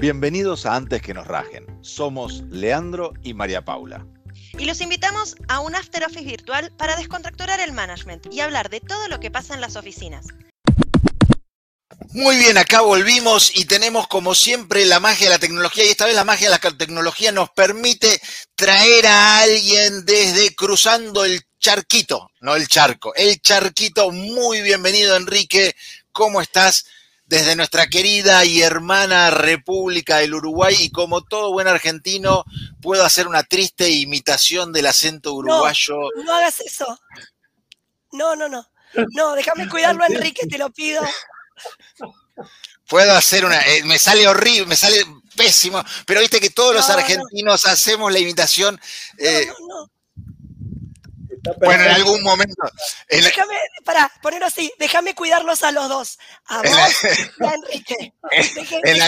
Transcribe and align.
Bienvenidos 0.00 0.64
a 0.64 0.76
Antes 0.76 1.02
que 1.02 1.12
nos 1.12 1.26
rajen. 1.26 1.66
Somos 1.82 2.42
Leandro 2.48 3.12
y 3.22 3.34
María 3.34 3.66
Paula. 3.66 4.06
Y 4.58 4.64
los 4.64 4.80
invitamos 4.80 5.36
a 5.46 5.60
un 5.60 5.74
After 5.74 6.02
Office 6.04 6.24
virtual 6.24 6.72
para 6.78 6.96
descontracturar 6.96 7.60
el 7.60 7.72
management 7.72 8.32
y 8.32 8.40
hablar 8.40 8.70
de 8.70 8.80
todo 8.80 9.08
lo 9.08 9.20
que 9.20 9.30
pasa 9.30 9.52
en 9.52 9.60
las 9.60 9.76
oficinas. 9.76 10.28
Muy 12.14 12.38
bien, 12.38 12.56
acá 12.56 12.80
volvimos 12.80 13.54
y 13.54 13.66
tenemos 13.66 14.08
como 14.08 14.34
siempre 14.34 14.86
la 14.86 15.00
magia 15.00 15.26
de 15.26 15.34
la 15.34 15.38
tecnología 15.38 15.84
y 15.84 15.90
esta 15.90 16.06
vez 16.06 16.14
la 16.14 16.24
magia 16.24 16.48
de 16.48 16.58
la 16.58 16.78
tecnología 16.78 17.30
nos 17.30 17.50
permite 17.50 18.22
traer 18.54 19.06
a 19.06 19.40
alguien 19.40 20.06
desde 20.06 20.54
cruzando 20.54 21.26
el 21.26 21.42
charquito, 21.58 22.30
no 22.40 22.56
el 22.56 22.68
charco, 22.68 23.14
el 23.16 23.38
charquito. 23.42 24.10
Muy 24.12 24.62
bienvenido 24.62 25.14
Enrique, 25.14 25.76
¿cómo 26.10 26.40
estás? 26.40 26.86
Desde 27.30 27.54
nuestra 27.54 27.86
querida 27.86 28.44
y 28.44 28.60
hermana 28.60 29.30
República 29.30 30.16
del 30.16 30.34
Uruguay 30.34 30.74
y 30.80 30.90
como 30.90 31.22
todo 31.22 31.52
buen 31.52 31.68
argentino 31.68 32.44
puedo 32.82 33.04
hacer 33.04 33.28
una 33.28 33.44
triste 33.44 33.88
imitación 33.88 34.72
del 34.72 34.86
acento 34.86 35.34
uruguayo. 35.34 35.94
No, 36.16 36.24
no 36.24 36.34
hagas 36.34 36.58
eso. 36.58 36.98
No, 38.10 38.34
no, 38.34 38.48
no. 38.48 38.68
No, 39.14 39.36
déjame 39.36 39.68
cuidarlo, 39.68 40.04
Enrique, 40.08 40.48
te 40.48 40.58
lo 40.58 40.70
pido. 40.70 41.02
Puedo 42.88 43.12
hacer 43.12 43.44
una. 43.44 43.60
Eh, 43.60 43.84
me 43.84 44.00
sale 44.00 44.26
horrible, 44.26 44.66
me 44.66 44.74
sale 44.74 44.96
pésimo, 45.36 45.84
pero 46.06 46.18
viste 46.22 46.40
que 46.40 46.50
todos 46.50 46.74
los 46.74 46.90
argentinos 46.90 47.64
hacemos 47.64 48.12
la 48.12 48.18
imitación. 48.18 48.80
Eh, 49.18 49.46
no, 49.46 49.68
no, 49.68 49.82
no. 49.82 49.90
Bueno, 51.58 51.84
en 51.84 51.90
algún 51.90 52.22
momento. 52.22 52.62
Déjame, 53.08 53.54
para 53.84 54.10
ponerlo 54.22 54.46
así, 54.46 54.72
déjame 54.78 55.14
cuidarlos 55.14 55.62
a 55.62 55.72
los 55.72 55.88
dos. 55.88 56.18
A 56.46 56.62
vos 56.62 56.96
y 57.38 57.44
a 57.44 57.54
Enrique. 57.54 58.14
en 58.84 59.02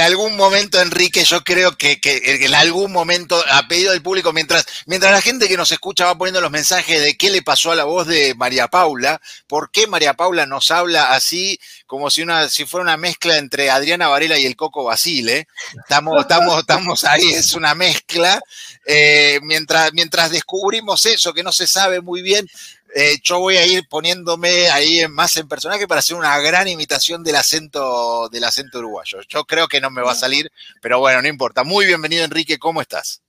algún 0.00 0.34
momento, 0.36 0.80
Enrique, 0.80 1.24
yo 1.24 1.44
creo 1.44 1.76
que, 1.76 2.00
en 2.02 2.54
algún 2.54 2.90
momento, 2.90 3.42
a 3.50 3.68
pedido 3.68 3.92
del 3.92 4.02
público, 4.02 4.32
mientras, 4.32 4.64
mientras 4.86 5.12
la 5.12 5.20
gente 5.20 5.46
que 5.46 5.58
nos 5.58 5.72
escucha 5.72 6.06
va 6.06 6.16
poniendo 6.16 6.40
los 6.40 6.50
mensajes 6.50 7.02
de 7.02 7.16
qué 7.16 7.30
le 7.30 7.42
pasó 7.42 7.70
a 7.70 7.76
la 7.76 7.84
voz 7.84 8.06
de 8.06 8.34
María 8.34 8.68
Paula, 8.68 9.20
por 9.46 9.70
qué 9.70 9.86
María 9.86 10.14
Paula 10.14 10.46
nos 10.46 10.70
habla 10.70 11.12
así, 11.12 11.58
como 11.86 12.08
si, 12.08 12.22
una, 12.22 12.48
si 12.48 12.64
fuera 12.64 12.82
una 12.82 12.96
mezcla 12.96 13.36
entre 13.36 13.70
Adriana 13.70 14.08
Varela 14.08 14.38
y 14.38 14.46
el 14.46 14.56
Coco 14.56 14.84
Basile. 14.84 15.48
Estamos, 15.82 16.18
estamos, 16.20 16.60
estamos 16.60 17.04
ahí, 17.04 17.32
es 17.32 17.52
una 17.52 17.74
mezcla. 17.74 18.40
Eh, 18.86 19.38
mientras, 19.42 19.92
mientras 19.92 20.30
descubrimos 20.30 21.04
eso, 21.06 21.34
que 21.34 21.42
no 21.42 21.52
se 21.52 21.66
sabe 21.66 22.00
muy 22.00 22.22
bien, 22.22 22.48
eh, 22.96 23.18
yo 23.22 23.40
voy 23.40 23.56
a 23.56 23.66
ir 23.66 23.88
poniéndome 23.88 24.68
ahí 24.68 25.00
más 25.08 25.36
en 25.36 25.48
personaje 25.48 25.88
para 25.88 25.98
hacer 25.98 26.16
una 26.16 26.38
gran 26.38 26.68
imitación 26.68 27.24
del 27.24 27.34
acento, 27.34 28.28
del 28.28 28.44
acento 28.44 28.78
uruguayo. 28.78 29.18
Yo 29.28 29.44
creo 29.44 29.66
que 29.66 29.80
no 29.80 29.90
me 29.90 30.00
va 30.00 30.12
a 30.12 30.16
salir, 30.16 30.48
pero 30.80 31.00
bueno, 31.00 31.20
no 31.20 31.26
importa. 31.26 31.64
Muy 31.64 31.86
bienvenido, 31.86 32.24
Enrique, 32.24 32.56
¿cómo 32.56 32.80
estás? 32.80 33.20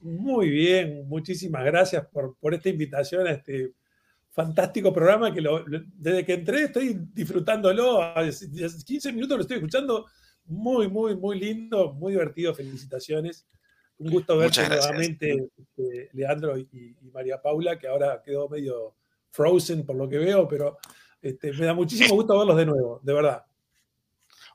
Muy 0.00 0.48
bien, 0.48 1.06
muchísimas 1.08 1.62
gracias 1.64 2.06
por, 2.10 2.54
esta 2.54 2.70
invitación 2.70 3.26
a 3.26 3.32
este 3.32 3.74
fantástico 4.30 4.92
programa 4.94 5.32
que 5.32 5.42
desde 5.94 6.24
que 6.24 6.32
entré 6.32 6.64
estoy 6.64 6.98
disfrutándolo. 7.12 8.00
Hace 8.00 8.48
15 8.50 9.12
minutos 9.12 9.36
lo 9.36 9.42
estoy 9.42 9.56
escuchando. 9.58 10.06
Muy, 10.46 10.88
muy, 10.88 11.16
muy 11.16 11.38
lindo, 11.38 11.92
muy 11.92 12.12
divertido. 12.12 12.54
Felicitaciones. 12.54 13.46
Un 13.98 14.10
gusto 14.10 14.36
verte 14.36 14.68
nuevamente, 14.68 15.48
este, 15.56 16.10
Leandro 16.12 16.58
y, 16.58 16.96
María 17.12 17.40
Paula, 17.40 17.78
que 17.78 17.88
ahora 17.88 18.22
quedó 18.24 18.48
medio 18.48 18.94
frozen 19.30 19.86
por 19.86 19.96
lo 19.96 20.08
que 20.08 20.18
veo, 20.18 20.46
pero 20.46 20.78
este, 21.22 21.52
me 21.52 21.66
da 21.66 21.74
muchísimo 21.74 22.14
gusto 22.14 22.38
verlos 22.38 22.56
de 22.56 22.66
nuevo, 22.66 23.00
de 23.02 23.12
verdad. 23.14 23.44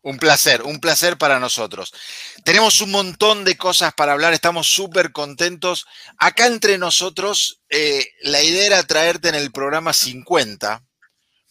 Un 0.03 0.17
placer, 0.17 0.63
un 0.63 0.79
placer 0.79 1.17
para 1.17 1.39
nosotros. 1.39 1.93
Tenemos 2.43 2.81
un 2.81 2.89
montón 2.89 3.43
de 3.43 3.55
cosas 3.55 3.93
para 3.93 4.13
hablar, 4.13 4.33
estamos 4.33 4.67
súper 4.67 5.11
contentos. 5.11 5.85
Acá 6.17 6.47
entre 6.47 6.79
nosotros, 6.79 7.61
eh, 7.69 8.07
la 8.21 8.41
idea 8.41 8.65
era 8.65 8.83
traerte 8.83 9.29
en 9.29 9.35
el 9.35 9.51
programa 9.51 9.93
50, 9.93 10.83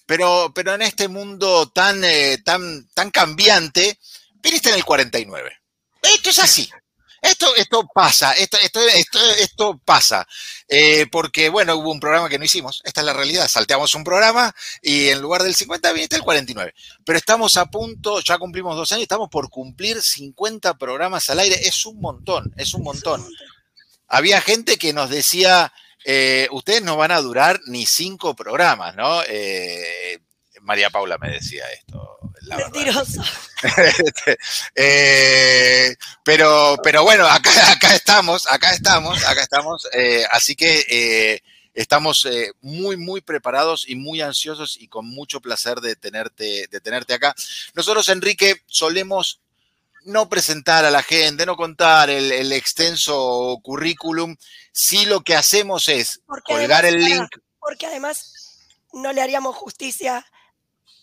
pero, 0.05 0.53
pero 0.53 0.75
en 0.75 0.83
este 0.83 1.07
mundo 1.07 1.71
tan, 1.71 2.03
eh, 2.03 2.39
tan, 2.45 2.89
tan 2.89 3.11
cambiante, 3.11 3.99
viniste 4.43 4.71
en 4.71 4.77
el 4.77 4.85
49. 4.85 5.53
Esto 6.03 6.31
es 6.31 6.39
así. 6.41 6.69
Esto, 7.23 7.55
esto 7.55 7.87
pasa, 7.93 8.33
esto, 8.33 8.57
esto, 8.59 8.81
esto, 8.81 9.19
esto 9.39 9.81
pasa, 9.85 10.27
eh, 10.69 11.07
porque 11.13 11.51
bueno, 11.51 11.77
hubo 11.77 11.93
un 11.93 12.01
programa 12.01 12.31
que 12.31 12.39
no 12.39 12.45
hicimos, 12.47 12.81
esta 12.85 13.03
es 13.03 13.05
la 13.05 13.13
realidad, 13.13 13.47
salteamos 13.47 13.95
un 13.95 14.05
programa 14.05 14.55
y 14.81 15.09
en 15.09 15.21
lugar 15.21 15.43
del 15.43 15.55
50 15.55 15.93
viniste 15.93 16.17
el 16.17 16.23
49, 16.23 16.75
pero 17.05 17.19
estamos 17.19 17.59
a 17.59 17.67
punto, 17.67 18.21
ya 18.21 18.39
cumplimos 18.39 18.75
dos 18.75 18.91
años, 18.93 19.03
estamos 19.03 19.29
por 19.29 19.51
cumplir 19.51 20.01
50 20.01 20.79
programas 20.79 21.29
al 21.29 21.41
aire, 21.41 21.57
es 21.57 21.85
un 21.85 22.01
montón, 22.01 22.55
es 22.57 22.73
un 22.73 22.83
montón. 22.85 23.27
Había 24.09 24.41
gente 24.41 24.79
que 24.79 24.93
nos 24.95 25.11
decía, 25.11 25.73
eh, 26.05 26.49
ustedes 26.53 26.83
no 26.83 26.97
van 26.97 27.11
a 27.13 27.21
durar 27.21 27.61
ni 27.67 27.85
cinco 27.85 28.35
programas, 28.35 28.97
¿no? 28.97 29.23
Eh, 29.29 30.21
María 30.71 30.89
Paula 30.89 31.19
me 31.19 31.31
decía 31.33 31.65
esto. 31.73 32.21
Mentiroso. 32.57 33.23
Este, 33.63 34.39
eh, 34.77 35.97
pero, 36.23 36.79
pero 36.85 37.03
bueno, 37.03 37.27
acá, 37.27 37.51
acá 37.73 37.93
estamos, 37.93 38.47
acá 38.49 38.71
estamos, 38.71 39.23
acá 39.25 39.43
estamos. 39.43 39.89
Eh, 39.93 40.25
así 40.31 40.55
que 40.55 40.87
eh, 40.89 41.43
estamos 41.75 42.27
muy, 42.61 42.97
muy 42.97 43.21
preparados 43.21 43.85
y 43.89 43.97
muy 43.97 44.21
ansiosos 44.21 44.77
y 44.81 44.87
con 44.87 45.07
mucho 45.07 45.41
placer 45.41 45.81
de 45.81 45.97
tenerte, 45.97 46.69
de 46.71 46.81
tenerte 46.81 47.15
acá. 47.15 47.35
Nosotros, 47.75 48.09
Enrique, 48.09 48.63
solemos 48.67 49.41
no 50.05 50.29
presentar 50.29 50.85
a 50.85 50.93
la 50.93 51.03
gente, 51.03 51.47
no 51.47 51.57
contar 51.57 52.11
el, 52.11 52.53
extenso 52.53 53.59
currículum, 53.61 54.37
si 54.71 55.05
lo 55.05 55.23
que 55.23 55.35
hacemos 55.35 55.89
es 55.89 56.21
colgar 56.45 56.85
el 56.85 57.03
link. 57.03 57.29
Porque 57.59 57.87
además 57.87 58.41
no 58.93 59.13
le 59.13 59.21
haríamos 59.23 59.55
justicia 59.57 60.25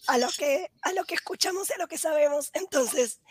a 0.08 0.18
lo 0.18 0.28
que, 0.30 0.72
a 0.82 0.94
lo 0.94 1.04
que 1.06 1.16
escuchamos 1.16 1.70
y 1.70 1.74
a 1.74 1.78
lo 1.78 1.88
que 1.88 1.98
sabemos. 1.98 2.50
Entonces, 2.54 3.22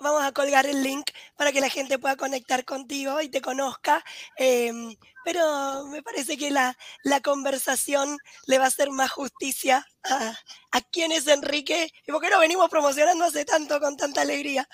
vamos 0.00 0.22
a 0.22 0.32
colgar 0.32 0.66
el 0.66 0.82
link 0.82 1.10
para 1.36 1.52
que 1.52 1.60
la 1.60 1.68
gente 1.68 1.98
pueda 1.98 2.16
conectar 2.16 2.64
contigo 2.64 3.20
y 3.20 3.28
te 3.28 3.40
conozca. 3.40 4.04
Em, 4.36 4.96
pero 5.24 5.86
me 5.86 6.02
parece 6.02 6.36
que 6.36 6.50
la, 6.50 6.76
la, 7.02 7.20
conversación 7.20 8.18
le 8.46 8.58
va 8.58 8.64
a 8.64 8.68
hacer 8.68 8.90
más 8.90 9.10
justicia 9.10 9.86
a, 10.04 10.36
a 10.72 10.80
quién 10.92 11.12
es 11.12 11.26
Enrique 11.26 11.90
y 12.06 12.12
por 12.12 12.20
qué 12.20 12.30
lo 12.30 12.38
venimos 12.38 12.68
promocionando 12.68 13.24
hace 13.24 13.44
tanto 13.44 13.80
con 13.80 13.96
tanta 13.96 14.22
alegría. 14.22 14.68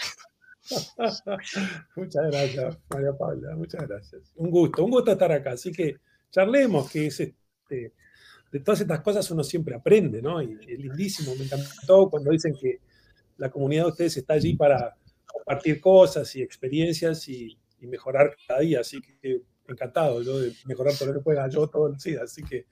muchas 1.97 2.31
gracias, 2.31 2.79
María 2.89 3.13
Paula, 3.17 3.57
muchas 3.57 3.87
gracias. 3.87 4.33
Un 4.37 4.51
gusto, 4.51 4.85
un 4.85 4.91
gusto 4.91 5.13
estar 5.13 5.33
acá. 5.33 5.53
Así 5.53 5.73
que 5.73 5.97
charlemos, 6.31 6.91
que 6.91 7.07
es 7.07 7.21
este, 7.21 7.95
de 8.51 8.61
todas 8.61 8.81
estas 8.81 9.01
cosas 9.01 9.31
uno 9.31 9.45
siempre 9.45 9.75
aprende, 9.75 10.21
¿no? 10.21 10.43
Y 10.43 10.59
es 10.67 10.79
lindísimo, 10.79 11.35
me 11.37 11.45
encantó 11.45 12.11
cuando 12.11 12.31
dicen 12.31 12.55
que 12.61 12.81
la 13.37 13.51
comunidad 13.51 13.85
de 13.85 13.91
ustedes 13.91 14.17
está 14.17 14.35
allí 14.35 14.55
para 14.55 14.97
compartir 15.27 15.81
cosas 15.81 16.35
y 16.37 16.43
experiencias 16.43 17.29
y, 17.29 17.57
mejorar 17.83 18.37
cada 18.47 18.61
día, 18.61 18.81
así 18.81 19.01
que 19.01 19.41
encantado 19.67 20.21
yo 20.21 20.39
de 20.39 20.53
mejorar 20.67 20.95
todo 20.95 21.09
lo 21.09 21.15
que 21.15 21.21
pueda 21.21 21.49
yo 21.49 21.67
todos 21.67 21.93
los 21.93 22.03
días, 22.03 22.25
así 22.25 22.43
que... 22.43 22.67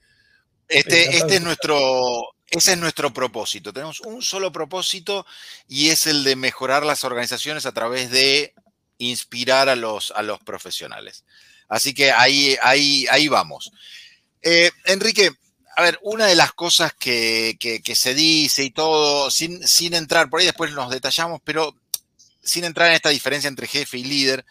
Este, 0.67 1.17
este 1.17 1.37
es 1.37 1.41
nuestro, 1.41 2.21
ese 2.51 2.73
es 2.73 2.77
nuestro 2.77 3.11
propósito. 3.11 3.73
Tenemos 3.73 4.01
un 4.01 4.21
solo 4.21 4.51
propósito 4.51 5.25
y 5.67 5.89
es 5.89 6.05
el 6.05 6.23
de 6.23 6.35
mejorar 6.35 6.85
las 6.85 7.03
organizaciones 7.03 7.65
a 7.65 7.71
través 7.71 8.11
de 8.11 8.53
inspirar 8.99 9.67
a 9.67 9.75
los, 9.75 10.11
a 10.11 10.21
los 10.21 10.39
profesionales. 10.41 11.25
Así 11.67 11.95
que 11.95 12.11
ahí, 12.11 12.55
ahí, 12.61 13.07
ahí 13.09 13.27
vamos. 13.27 13.71
Eh, 14.43 14.69
Enrique, 14.85 15.31
a 15.79 15.81
ver, 15.81 15.97
una 16.01 16.25
de 16.25 16.35
las 16.35 16.51
cosas 16.51 16.93
que, 16.93 17.57
se 17.95 18.13
dice 18.13 18.65
y 18.65 18.69
todo, 18.69 19.31
sin, 19.31 19.63
entrar, 19.93 20.29
por 20.29 20.41
ahí 20.41 20.45
después 20.45 20.73
nos 20.73 20.91
detallamos, 20.91 21.39
pero 21.45 21.73
sin 22.43 22.65
entrar 22.65 22.89
en 22.89 22.95
esta 22.95 23.07
diferencia 23.07 23.47
entre 23.47 23.65
jefe 23.65 23.97
y 23.97 24.03
líder, 24.03 24.45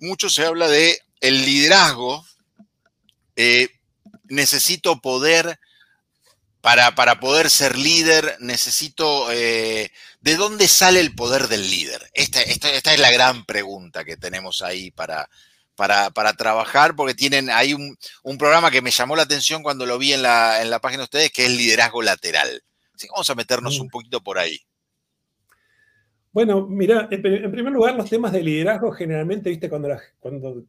mucho 0.00 0.28
se 0.28 0.44
habla 0.44 0.66
de 0.66 0.98
el 1.20 1.44
liderazgo. 1.46 2.26
Eh, 3.36 3.68
necesito 4.24 5.00
poder, 5.00 5.60
para, 6.60 6.96
para, 6.96 7.20
poder 7.20 7.48
ser 7.48 7.78
líder, 7.78 8.36
necesito, 8.40 9.30
eh, 9.30 9.92
¿de 10.20 10.34
dónde 10.34 10.66
sale 10.66 10.98
el 10.98 11.14
poder 11.14 11.46
del 11.46 11.70
líder? 11.70 12.10
esta 12.12 12.42
es 12.42 12.98
la 12.98 13.12
gran 13.12 13.44
pregunta 13.44 14.04
que 14.04 14.16
tenemos 14.16 14.62
ahí 14.62 14.90
para, 14.90 15.30
para, 15.74 16.32
trabajar, 16.34 16.94
porque 16.94 17.14
tienen, 17.14 17.50
hay 17.50 17.74
un, 17.74 17.96
programa 18.38 18.70
que 18.70 18.82
me 18.82 18.90
llamó 18.90 19.16
la 19.16 19.22
atención 19.22 19.62
cuando 19.62 19.86
lo 19.86 19.98
vi 19.98 20.12
en 20.12 20.22
la, 20.22 20.62
en 20.62 20.70
la 20.70 20.80
página 20.80 21.02
de 21.02 21.04
ustedes, 21.04 21.32
que 21.32 21.46
es 21.46 21.50
liderazgo 21.50 22.02
lateral. 22.02 22.62
Así 22.94 23.06
que 23.06 23.12
vamos 23.12 23.30
a 23.30 23.34
meternos 23.34 23.78
un 23.80 23.86
mm. 23.86 23.90
poquito 23.90 24.20
por 24.20 24.38
ahí. 24.38 24.58
Bueno, 26.32 26.66
mira, 26.66 27.08
en, 27.10 27.20
primer 27.20 27.72
lugar, 27.72 27.94
los 27.94 28.08
temas 28.08 28.32
de 28.32 28.42
liderazgo 28.42 28.90
generalmente, 28.92 29.50
viste, 29.50 29.68
cuando, 29.68 29.88
cuando 30.18 30.64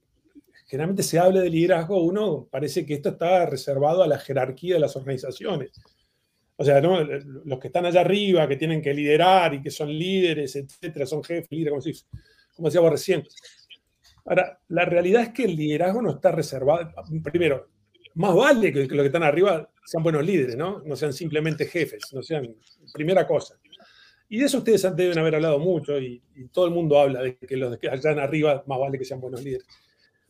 generalmente 0.68 1.04
se 1.04 1.20
habla 1.20 1.40
de 1.40 1.50
liderazgo, 1.50 2.02
uno 2.04 2.48
parece 2.52 2.86
que 2.86 2.96
esto 2.96 3.10
está 3.10 3.46
reservado 3.46 4.04
a 4.04 4.08
la 4.08 4.20
jerarquía 4.20 4.76
de 4.76 4.82
las 4.82 4.96
organizaciones. 4.96 5.72
O 6.58 6.66
sea, 6.66 6.82
¿no? 6.82 7.02
los 7.02 7.60
que 7.60 7.68
están 7.68 7.86
allá 7.86 8.02
arriba, 8.02 8.48
que 8.48 8.58
tienen 8.58 8.82
que 8.82 8.94
liderar 8.94 9.54
y 9.54 9.62
que 9.62 9.72
son 9.72 9.90
líderes, 9.90 10.56
etcétera, 10.56 11.06
son 11.06 11.24
jefes, 11.24 11.50
líderes, 11.50 11.72
como, 11.72 12.20
como 12.56 12.68
decíamos 12.68 12.92
recién. 12.92 13.24
Ahora, 14.26 14.60
la 14.70 14.86
realidad 14.86 15.24
es 15.24 15.30
que 15.30 15.44
el 15.44 15.56
liderazgo 15.56 16.02
no 16.02 16.12
está 16.12 16.32
reservado. 16.32 16.92
Primero, 17.24 17.68
más 18.16 18.36
vale 18.36 18.72
que, 18.72 18.86
los 18.86 19.02
que 19.02 19.06
están 19.06 19.24
arriba 19.24 19.70
sean 19.86 20.04
buenos 20.04 20.26
líderes, 20.26 20.56
¿no? 20.56 20.82
No 20.86 20.96
sean 20.96 21.14
simplemente 21.14 21.66
jefes, 21.66 22.14
no 22.14 22.24
sean. 22.24 22.56
Primera 22.94 23.28
cosa. 23.28 23.60
Y 24.30 24.40
de 24.40 24.46
eso 24.46 24.60
ustedes 24.60 24.96
deben 24.96 25.20
haber 25.20 25.36
hablado 25.36 25.60
mucho 25.60 26.00
y, 26.00 26.22
todo 26.52 26.66
el 26.66 26.72
mundo 26.72 27.00
habla 27.00 27.22
de 27.22 27.38
que 27.38 27.58
los 27.58 27.78
que 27.78 27.90
allá 27.90 28.12
arriba 28.12 28.64
más 28.68 28.80
vale 28.80 28.98
que 28.98 29.06
sean 29.06 29.20
buenos 29.20 29.44
líderes. 29.44 29.68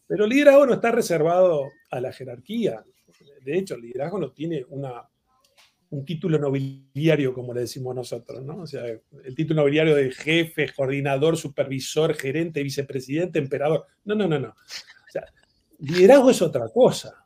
Pero 0.08 0.26
el 0.26 0.30
liderazgo 0.30 0.66
no 0.66 0.74
está 0.74 0.92
reservado 0.92 1.72
a 1.90 2.02
la 2.02 2.12
jerarquía. 2.12 2.84
De 3.42 3.58
hecho, 3.58 3.76
el 3.76 3.82
liderazgo 3.82 4.20
no 4.20 4.32
tiene 4.32 4.66
una, 4.70 5.08
un 5.94 6.06
título 6.06 6.40
nobiliario, 6.40 7.36
como 7.36 7.54
le 7.54 7.62
decimos 7.62 7.96
nosotros, 7.96 8.44
¿no? 8.44 8.64
O 8.64 8.68
sea, 8.68 8.84
el 8.88 9.36
título 9.36 9.62
nobiliario 9.62 9.96
de 9.96 10.12
jefe, 10.12 10.72
coordinador, 10.76 11.38
supervisor, 11.38 12.16
gerente, 12.16 12.64
vicepresidente, 12.64 13.38
emperador. 13.38 13.86
No, 14.04 14.16
no, 14.16 14.28
no, 14.28 14.40
no. 14.40 14.50
O 14.50 15.12
sea, 15.12 15.24
liderazgo 15.78 16.32
es 16.32 16.42
otra 16.42 16.68
cosa. 16.70 17.24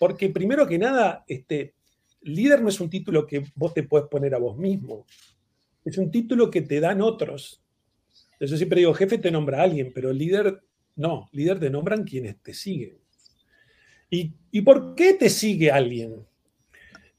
Porque 0.00 0.30
primero 0.30 0.66
que 0.66 0.78
nada, 0.78 1.24
este, 1.28 1.74
líder 2.22 2.60
no 2.60 2.68
es 2.68 2.80
un 2.80 2.90
título 2.90 3.24
que 3.24 3.44
vos 3.54 3.72
te 3.72 3.84
puedes 3.84 4.08
poner 4.08 4.34
a 4.34 4.38
vos 4.38 4.56
mismo. 4.58 5.06
Es 5.84 5.98
un 5.98 6.10
título 6.10 6.50
que 6.50 6.62
te 6.62 6.80
dan 6.80 7.00
otros. 7.00 7.62
Yo 8.40 8.56
siempre 8.56 8.80
digo, 8.80 8.94
jefe 8.94 9.18
te 9.18 9.30
nombra 9.30 9.60
a 9.60 9.64
alguien, 9.64 9.92
pero 9.94 10.12
líder 10.12 10.60
no. 10.96 11.28
Líder 11.30 11.60
te 11.60 11.70
nombran 11.70 12.02
quienes 12.02 12.42
te 12.42 12.52
siguen. 12.52 12.98
¿Y, 14.10 14.34
¿Y 14.50 14.62
por 14.62 14.96
qué 14.96 15.14
te 15.14 15.30
sigue 15.30 15.70
alguien? 15.70 16.26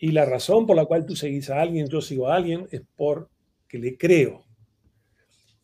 Y 0.04 0.12
la 0.12 0.26
razón 0.26 0.68
por 0.68 0.76
la 0.76 0.84
cual 0.84 1.06
tú 1.06 1.16
seguís 1.16 1.50
a 1.50 1.62
alguien, 1.62 1.88
yo 1.88 2.02
sigo 2.02 2.28
a 2.28 2.36
alguien, 2.36 2.68
es 2.72 2.82
porque 2.98 3.80
le 3.80 3.98
creo. 3.98 4.44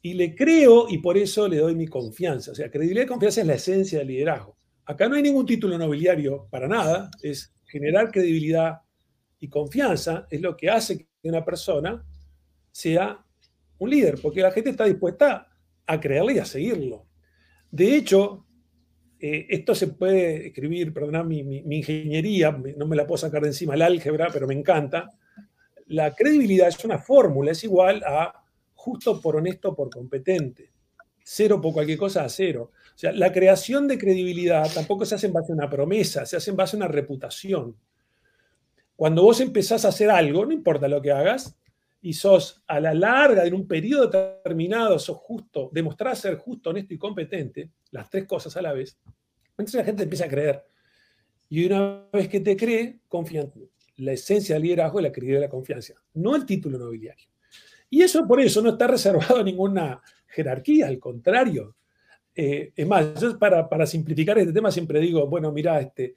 Y 0.02 0.14
le 0.14 0.34
creo 0.34 0.88
y 0.88 1.00
por 1.00 1.18
eso 1.18 1.46
le 1.46 1.58
doy 1.58 1.76
mi 1.76 1.88
confianza. 1.88 2.52
O 2.52 2.56
sea, 2.56 2.72
credibilidad 2.72 3.04
y 3.04 3.08
confianza 3.08 3.42
es 3.42 3.48
la 3.48 3.56
esencia 3.56 4.00
del 4.00 4.08
liderazgo. 4.08 4.56
Acá 4.86 5.10
no 5.10 5.16
hay 5.16 5.24
ningún 5.24 5.46
título 5.46 5.78
nobiliario 5.78 6.48
para 6.50 6.70
nada, 6.70 7.12
es 7.22 7.54
generar 7.66 8.12
credibilidad 8.12 8.80
y 9.42 9.50
confianza, 9.50 10.26
es 10.32 10.40
lo 10.40 10.56
que 10.56 10.70
hace 10.70 11.00
que 11.00 11.08
una 11.24 11.44
persona 11.44 12.02
sea 12.72 13.22
un 13.78 13.90
líder, 13.90 14.22
porque 14.22 14.40
la 14.40 14.52
gente 14.52 14.70
está 14.70 14.86
dispuesta 14.86 15.50
a 15.86 16.00
creerle 16.00 16.36
y 16.36 16.40
a 16.40 16.46
seguirlo. 16.46 17.08
De 17.70 17.94
hecho, 17.94 18.46
eh, 19.20 19.48
esto 19.50 19.76
se 19.76 19.88
puede 19.88 20.48
escribir, 20.48 20.94
perdona 20.94 21.24
mi, 21.24 21.40
ingeniería, 21.40 22.52
no 22.52 22.88
me 22.88 22.96
la 22.96 23.06
puedo 23.06 23.18
sacar 23.18 23.42
de 23.42 23.50
encima 23.50 23.74
el 23.74 23.82
álgebra, 23.82 24.30
pero 24.32 24.48
me 24.48 24.54
encanta. 24.54 25.10
La 25.88 26.14
credibilidad 26.16 26.70
es 26.70 26.84
una 26.86 27.00
fórmula, 27.00 27.52
es 27.52 27.64
igual 27.64 28.02
a 28.06 28.34
justo 28.74 29.20
por 29.20 29.36
honesto 29.36 29.76
por 29.76 29.90
competente. 29.90 30.72
Cero 31.22 31.60
por 31.60 31.74
cualquier 31.74 31.98
cosa 31.98 32.24
a 32.24 32.30
cero. 32.30 32.72
O 32.74 32.98
sea, 32.98 33.12
la 33.12 33.32
creación 33.32 33.88
de 33.88 33.98
credibilidad 33.98 34.72
tampoco 34.74 35.06
se 35.06 35.16
hace 35.16 35.28
en 35.28 35.34
base 35.34 35.52
a 35.52 35.56
una 35.56 35.70
promesa, 35.70 36.26
se 36.26 36.38
hace 36.38 36.52
en 36.52 36.58
base 36.58 36.76
a 36.76 36.80
una 36.80 36.88
reputación. 36.88 37.76
Cuando 38.96 39.24
vos 39.24 39.42
empezás 39.42 39.86
a 39.86 39.90
hacer 39.90 40.10
algo, 40.10 40.46
no 40.46 40.54
importa 40.54 40.88
lo 40.88 41.02
que 41.02 41.12
hagas, 41.12 41.58
y 42.02 42.14
sos 42.14 42.64
a 42.68 42.80
la 42.80 42.94
larga, 42.94 43.46
en 43.46 43.54
un 43.54 43.68
periodo 43.68 44.08
determinado, 44.08 44.98
sos 45.00 45.18
justo, 45.18 45.70
demostrás 45.74 46.20
ser 46.20 46.38
justo, 46.38 46.70
honesto 46.70 46.94
y 46.94 46.98
competente, 46.98 47.72
las 47.92 48.10
tres 48.10 48.26
cosas 48.26 48.56
a 48.56 48.62
la 48.62 48.74
vez, 48.74 48.98
entonces 49.52 49.76
la 49.76 49.84
gente 49.84 50.04
empieza 50.04 50.26
a 50.26 50.30
creer. 50.30 50.64
Y 51.50 51.66
una 51.66 52.08
vez 52.14 52.30
que 52.30 52.40
te 52.40 52.56
cree, 52.56 53.00
confía 53.08 53.42
en 53.42 53.52
ti. 53.52 53.70
La 53.98 54.14
esencia 54.14 54.56
del 54.56 54.64
liderazgo 54.64 55.00
es 55.00 55.04
la 55.04 55.12
credibilidad 55.12 55.42
y 55.42 55.46
la 55.46 55.50
confianza, 55.50 55.94
no 56.14 56.36
el 56.36 56.46
título 56.46 56.78
nobiliario. 56.78 57.28
Y 57.90 58.02
eso 58.02 58.26
por 58.28 58.40
eso 58.40 58.62
no 58.62 58.70
está 58.70 58.88
reservado 58.88 59.38
a 59.38 59.44
ninguna 59.44 60.02
jerarquía, 60.28 60.88
al 60.88 61.00
contrario. 61.00 61.76
Eh, 62.36 62.72
es 62.76 62.88
más, 62.88 63.20
yo 63.20 63.38
para, 63.38 63.68
para 63.68 63.86
simplificar 63.86 64.38
este 64.38 64.54
tema 64.54 64.72
siempre 64.72 65.00
digo, 65.00 65.28
bueno, 65.28 65.52
mira, 65.52 65.82
este, 65.82 66.16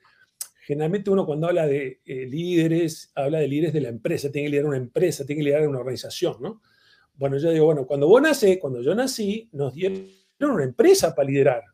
generalmente 0.65 1.11
uno 1.11 1.27
cuando 1.27 1.49
habla 1.49 1.67
de 1.67 2.01
eh, 2.05 2.27
líderes, 2.27 3.11
habla 3.15 3.41
de 3.41 3.49
líderes 3.49 3.73
de 3.73 3.81
la 3.81 3.89
empresa, 3.89 4.31
tiene 4.31 4.47
que 4.47 4.51
liderar 4.51 4.69
una 4.69 4.79
empresa, 4.79 5.27
tiene 5.27 5.41
que 5.41 5.45
liderar 5.47 5.69
una 5.69 5.81
organización, 5.81 6.37
¿no? 6.41 6.63
Bueno, 7.15 7.37
yo 7.37 7.51
digo, 7.51 7.67
bueno, 7.67 7.85
cuando 7.87 8.07
vos 8.07 8.23
nacés, 8.23 8.59
cuando 8.59 8.81
yo 8.81 8.95
nací, 8.95 9.49
nos 9.53 9.75
dieron 9.75 10.07
una 10.41 10.65
empresa 10.65 11.15
para 11.15 11.29
liderar. 11.29 11.65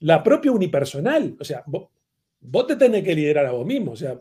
La 0.00 0.22
propia 0.22 0.50
unipersonal, 0.50 1.36
o 1.38 1.44
sea, 1.44 1.62
vos, 1.66 2.66
te 2.66 2.76
tenés 2.76 3.04
que 3.04 3.14
liderar 3.14 3.46
a 3.46 3.52
vos 3.52 3.66
mismo, 3.66 3.92
o 3.92 3.96
sea, 3.96 4.18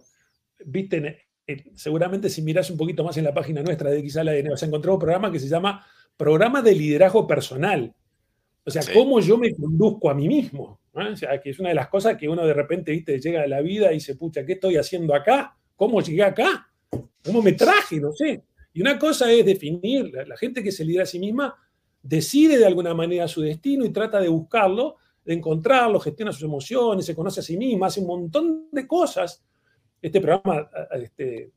viste, 0.65 1.25
eh, 1.47 1.71
seguramente 1.73 2.29
si 2.29 2.41
miras 2.41 2.69
un 2.69 2.77
poquito 2.77 3.03
más 3.03 3.15
en 3.17 3.23
la 3.23 3.33
página 3.33 3.63
nuestra 3.63 3.89
de 3.89 4.03
Quizá 4.03 4.23
la 4.23 4.33
vas 4.49 4.61
a 4.61 4.65
encontrar 4.65 4.93
un 4.93 4.99
programa 4.99 5.31
que 5.31 5.39
se 5.39 5.47
llama 5.47 5.85
Programa 6.17 6.61
de 6.61 6.75
Liderazgo 6.75 7.25
Personal. 7.25 7.95
O 8.63 8.69
sea, 8.69 8.83
cómo 8.93 9.19
yo 9.21 9.37
me 9.37 9.55
conduzco 9.55 10.09
a 10.09 10.13
mí 10.13 10.27
mismo. 10.27 10.80
O 10.93 11.15
sea, 11.15 11.39
que 11.39 11.51
es 11.51 11.59
una 11.59 11.69
de 11.69 11.75
las 11.75 11.87
cosas 11.87 12.17
que 12.17 12.27
uno 12.27 12.45
de 12.45 12.53
repente, 12.53 12.91
viste, 12.91 13.19
llega 13.19 13.43
a 13.43 13.47
la 13.47 13.61
vida 13.61 13.93
y 13.93 13.99
se 13.99 14.15
pucha, 14.15 14.45
¿qué 14.45 14.53
estoy 14.53 14.75
haciendo 14.75 15.15
acá? 15.15 15.57
¿Cómo 15.75 16.01
llegué 16.01 16.23
acá? 16.23 16.69
¿Cómo 17.23 17.41
me 17.41 17.53
traje? 17.53 17.99
No 17.99 18.11
sé. 18.11 18.43
Y 18.73 18.81
una 18.81 18.99
cosa 18.99 19.31
es 19.31 19.45
definir, 19.45 20.11
la, 20.13 20.37
gente 20.37 20.63
que 20.63 20.71
se 20.71 20.83
lidera 20.83 21.03
a 21.03 21.07
sí 21.07 21.19
misma 21.19 21.55
decide 22.01 22.57
de 22.57 22.65
alguna 22.65 22.93
manera 22.93 23.27
su 23.27 23.41
destino 23.41 23.85
y 23.85 23.91
trata 23.91 24.19
de 24.19 24.27
buscarlo, 24.27 24.97
de 25.23 25.33
encontrarlo, 25.33 25.99
gestiona 25.99 26.31
sus 26.31 26.43
emociones, 26.43 27.05
se 27.05 27.15
conoce 27.15 27.41
a 27.41 27.43
sí 27.43 27.57
misma, 27.57 27.87
hace 27.87 27.99
un 27.99 28.07
montón 28.07 28.67
de 28.71 28.87
cosas. 28.87 29.43
Este 30.01 30.19
programa 30.19 30.69
este, 30.93 31.51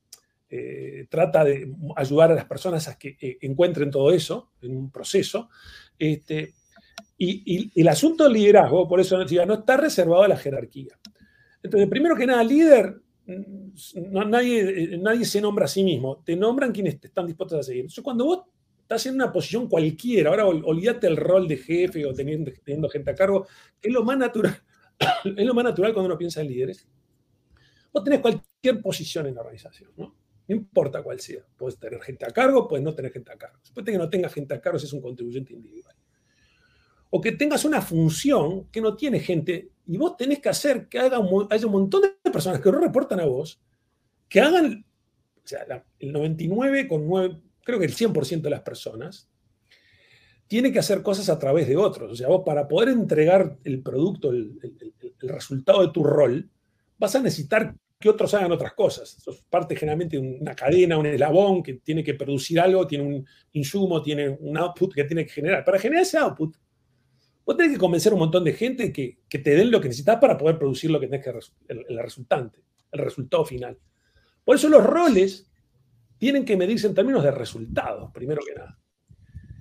eh, 0.50 1.06
trata 1.08 1.44
de 1.44 1.72
ayudar 1.96 2.30
a 2.30 2.34
las 2.34 2.44
personas 2.44 2.86
a 2.88 2.98
que 2.98 3.16
eh, 3.20 3.38
encuentren 3.40 3.90
todo 3.90 4.12
eso 4.12 4.50
en 4.62 4.76
un 4.76 4.90
proceso. 4.90 5.48
Este, 5.98 6.52
y, 7.16 7.80
el 7.80 7.88
asunto 7.88 8.24
del 8.24 8.34
liderazgo, 8.34 8.88
por 8.88 9.00
eso 9.00 9.18
decía, 9.18 9.46
no 9.46 9.54
está 9.54 9.76
reservado 9.76 10.22
a 10.22 10.28
la 10.28 10.36
jerarquía. 10.36 10.98
Entonces, 11.62 11.88
primero 11.88 12.16
que 12.16 12.26
nada, 12.26 12.42
líder, 12.42 13.00
no, 13.26 14.24
nadie, 14.24 14.98
nadie 14.98 15.24
se 15.24 15.40
nombra 15.40 15.64
a 15.66 15.68
sí 15.68 15.82
mismo, 15.82 16.22
te 16.24 16.36
nombran 16.36 16.72
quienes 16.72 17.00
te 17.00 17.06
están 17.06 17.26
dispuestos 17.26 17.60
a 17.60 17.62
seguir. 17.62 17.82
Entonces, 17.82 18.04
cuando 18.04 18.24
vos 18.24 18.40
estás 18.82 19.06
en 19.06 19.14
una 19.14 19.32
posición 19.32 19.68
cualquiera, 19.68 20.30
ahora 20.30 20.46
olvídate 20.46 21.06
el 21.06 21.16
rol 21.16 21.48
de 21.48 21.56
jefe 21.56 22.04
o 22.04 22.12
teniendo, 22.12 22.52
teniendo 22.62 22.88
gente 22.88 23.10
a 23.12 23.14
cargo, 23.14 23.46
que 23.80 23.88
es 23.88 23.94
lo 23.94 24.04
más 24.04 24.18
natural, 24.18 24.56
es 25.24 25.46
lo 25.46 25.54
más 25.54 25.64
natural 25.64 25.94
cuando 25.94 26.08
uno 26.08 26.18
piensa 26.18 26.40
en 26.40 26.48
líderes. 26.48 26.86
Vos 27.92 28.02
tenés 28.02 28.20
cualquier 28.20 28.82
posición 28.82 29.26
en 29.28 29.36
la 29.36 29.40
organización, 29.40 29.92
¿no? 29.96 30.16
Importa 30.48 31.02
cuál 31.02 31.20
sea. 31.20 31.42
Puedes 31.56 31.78
tener 31.78 32.02
gente 32.02 32.26
a 32.26 32.30
cargo, 32.30 32.68
puedes 32.68 32.84
no 32.84 32.92
tener 32.92 33.12
gente 33.12 33.32
a 33.32 33.38
cargo. 33.38 33.58
Después 33.62 33.86
de 33.86 33.92
que 33.92 33.98
no 33.98 34.10
tengas 34.10 34.34
gente 34.34 34.52
a 34.52 34.60
cargo, 34.60 34.78
si 34.78 34.84
es 34.84 34.92
un 34.92 35.00
contribuyente 35.00 35.54
individual 35.54 35.94
o 37.16 37.20
que 37.20 37.30
tengas 37.30 37.64
una 37.64 37.80
función 37.80 38.64
que 38.72 38.80
no 38.80 38.96
tiene 38.96 39.20
gente 39.20 39.70
y 39.86 39.96
vos 39.96 40.16
tenés 40.16 40.40
que 40.40 40.48
hacer 40.48 40.88
que 40.88 40.98
haya 40.98 41.20
un 41.20 41.70
montón 41.70 42.02
de 42.02 42.30
personas 42.32 42.60
que 42.60 42.72
no 42.72 42.80
reportan 42.80 43.20
a 43.20 43.24
vos, 43.24 43.62
que 44.28 44.40
hagan, 44.40 44.84
o 45.36 45.46
sea, 45.46 45.64
el 46.00 46.12
99,9, 46.12 47.40
creo 47.62 47.78
que 47.78 47.84
el 47.84 47.94
100% 47.94 48.40
de 48.40 48.50
las 48.50 48.62
personas, 48.62 49.30
tiene 50.48 50.72
que 50.72 50.80
hacer 50.80 51.02
cosas 51.02 51.28
a 51.28 51.38
través 51.38 51.68
de 51.68 51.76
otros. 51.76 52.10
O 52.10 52.16
sea, 52.16 52.26
vos 52.26 52.42
para 52.44 52.66
poder 52.66 52.88
entregar 52.88 53.58
el 53.62 53.80
producto, 53.80 54.30
el, 54.30 54.58
resultado 55.20 55.86
de 55.86 55.92
tu 55.92 56.02
rol, 56.02 56.50
vas 56.98 57.14
a 57.14 57.20
necesitar 57.20 57.76
que 57.96 58.08
otros 58.08 58.34
hagan 58.34 58.50
otras 58.50 58.72
cosas. 58.72 59.08
Sos 59.22 59.40
parte 59.48 59.76
generalmente 59.76 60.18
de 60.18 60.38
una 60.40 60.56
cadena, 60.56 60.98
un 60.98 61.06
eslabón 61.06 61.62
que 61.62 61.74
tiene 61.74 62.02
que 62.02 62.14
producir 62.14 62.58
algo, 62.58 62.88
tiene 62.88 63.04
un 63.04 63.24
insumo, 63.52 64.02
tiene 64.02 64.30
un 64.30 64.58
output 64.58 64.94
que 64.94 65.04
tiene 65.04 65.24
que 65.24 65.32
generar. 65.32 65.64
Para 65.64 65.78
generar 65.78 66.02
ese 66.02 66.18
output, 66.18 66.56
Vos 67.44 67.56
tenés 67.56 67.72
que 67.72 67.78
convencer 67.78 68.12
a 68.12 68.14
un 68.14 68.20
montón 68.20 68.44
de 68.44 68.52
gente 68.52 68.92
que, 68.92 69.18
te 69.28 69.50
den 69.50 69.70
lo 69.70 69.80
que 69.80 69.88
necesitas 69.88 70.18
para 70.18 70.38
poder 70.38 70.58
producir 70.58 70.90
lo 70.90 70.98
que 70.98 71.08
tenés 71.08 71.24
que 71.24 71.30
el, 71.68 71.84
el 71.88 71.98
resultante, 71.98 72.62
el 72.92 73.00
resultado 73.00 73.44
final. 73.44 73.78
Por 74.44 74.56
eso 74.56 74.68
los 74.68 74.84
roles 74.84 75.50
tienen 76.18 76.44
que 76.44 76.56
medirse 76.56 76.86
en 76.86 76.94
términos 76.94 77.22
de 77.22 77.30
resultados, 77.30 78.10
primero 78.12 78.40
que 78.46 78.54
nada. 78.54 78.78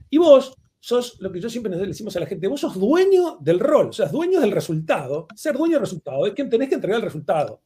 Y 0.09 0.17
vos 0.17 0.55
sos 0.79 1.19
lo 1.21 1.31
que 1.31 1.39
yo 1.39 1.49
siempre 1.49 1.73
le 1.75 1.87
decimos 1.87 2.15
a 2.15 2.19
la 2.19 2.25
gente, 2.25 2.47
vos 2.47 2.59
sos 2.59 2.77
dueño 2.79 3.37
del 3.39 3.59
rol, 3.59 3.87
o 3.87 3.93
sea, 3.93 4.07
dueño 4.09 4.39
del 4.39 4.51
resultado. 4.51 5.27
Ser 5.35 5.57
dueño 5.57 5.73
del 5.73 5.81
resultado 5.81 6.27
es 6.27 6.33
quien 6.33 6.49
tenés 6.49 6.69
que 6.69 6.75
entregar 6.75 6.99
el 6.99 7.05
resultado. 7.05 7.61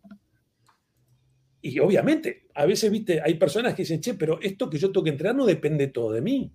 Y 1.61 1.79
obviamente, 1.79 2.47
a 2.53 2.65
veces, 2.65 2.91
viste, 2.91 3.19
hay 3.19 3.33
personas 3.33 3.73
que 3.73 3.81
dicen, 3.81 3.99
che, 3.99 4.13
pero 4.13 4.39
esto 4.41 4.69
que 4.69 4.77
yo 4.77 4.91
tengo 4.91 5.03
que 5.03 5.09
entregar 5.09 5.35
no 5.35 5.45
depende 5.45 5.87
todo 5.87 6.11
de 6.11 6.21
mí. 6.21 6.51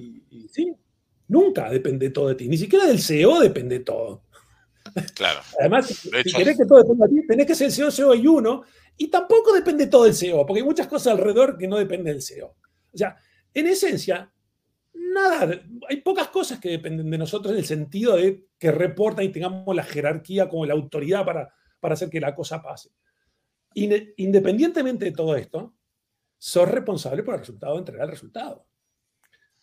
Y, 0.00 0.24
y 0.30 0.48
sí, 0.48 0.74
Nunca 1.28 1.70
depende 1.70 2.10
todo 2.10 2.28
de 2.28 2.34
ti, 2.34 2.48
ni 2.48 2.56
siquiera 2.56 2.86
del 2.86 3.00
CEO 3.00 3.40
depende 3.40 3.80
todo. 3.80 4.24
Claro. 5.14 5.40
Además, 5.60 5.86
si 5.86 6.32
querés 6.32 6.56
que 6.56 6.64
todo 6.64 6.82
dependa 6.82 7.06
de 7.06 7.20
ti, 7.20 7.26
tenés 7.26 7.46
que 7.46 7.54
ser 7.54 7.66
el 7.66 7.72
CEO, 7.72 7.90
CEO 7.90 8.14
y 8.14 8.26
uno, 8.26 8.62
y 8.96 9.08
tampoco 9.08 9.52
depende 9.52 9.86
todo 9.86 10.04
del 10.04 10.14
CEO, 10.14 10.46
porque 10.46 10.60
hay 10.60 10.66
muchas 10.66 10.86
cosas 10.86 11.12
alrededor 11.12 11.58
que 11.58 11.68
no 11.68 11.76
dependen 11.76 12.14
del 12.14 12.22
CEO. 12.22 12.56
O 12.92 12.96
sea, 12.96 13.16
en 13.52 13.66
esencia, 13.66 14.32
nada, 14.94 15.60
hay 15.88 16.00
pocas 16.00 16.28
cosas 16.28 16.58
que 16.58 16.70
dependen 16.70 17.10
de 17.10 17.18
nosotros 17.18 17.52
en 17.52 17.58
el 17.58 17.66
sentido 17.66 18.16
de 18.16 18.46
que 18.58 18.72
reportan 18.72 19.24
y 19.24 19.28
tengamos 19.28 19.74
la 19.74 19.84
jerarquía 19.84 20.48
como 20.48 20.66
la 20.66 20.74
autoridad 20.74 21.24
para, 21.24 21.52
para 21.80 21.94
hacer 21.94 22.08
que 22.10 22.20
la 22.20 22.34
cosa 22.34 22.62
pase. 22.62 22.90
independientemente 23.74 25.04
de 25.04 25.12
todo 25.12 25.36
esto, 25.36 25.74
sos 26.38 26.68
responsable 26.68 27.22
por 27.22 27.34
el 27.34 27.40
resultado 27.40 27.78
entregar 27.78 28.06
el 28.06 28.12
resultado. 28.12 28.67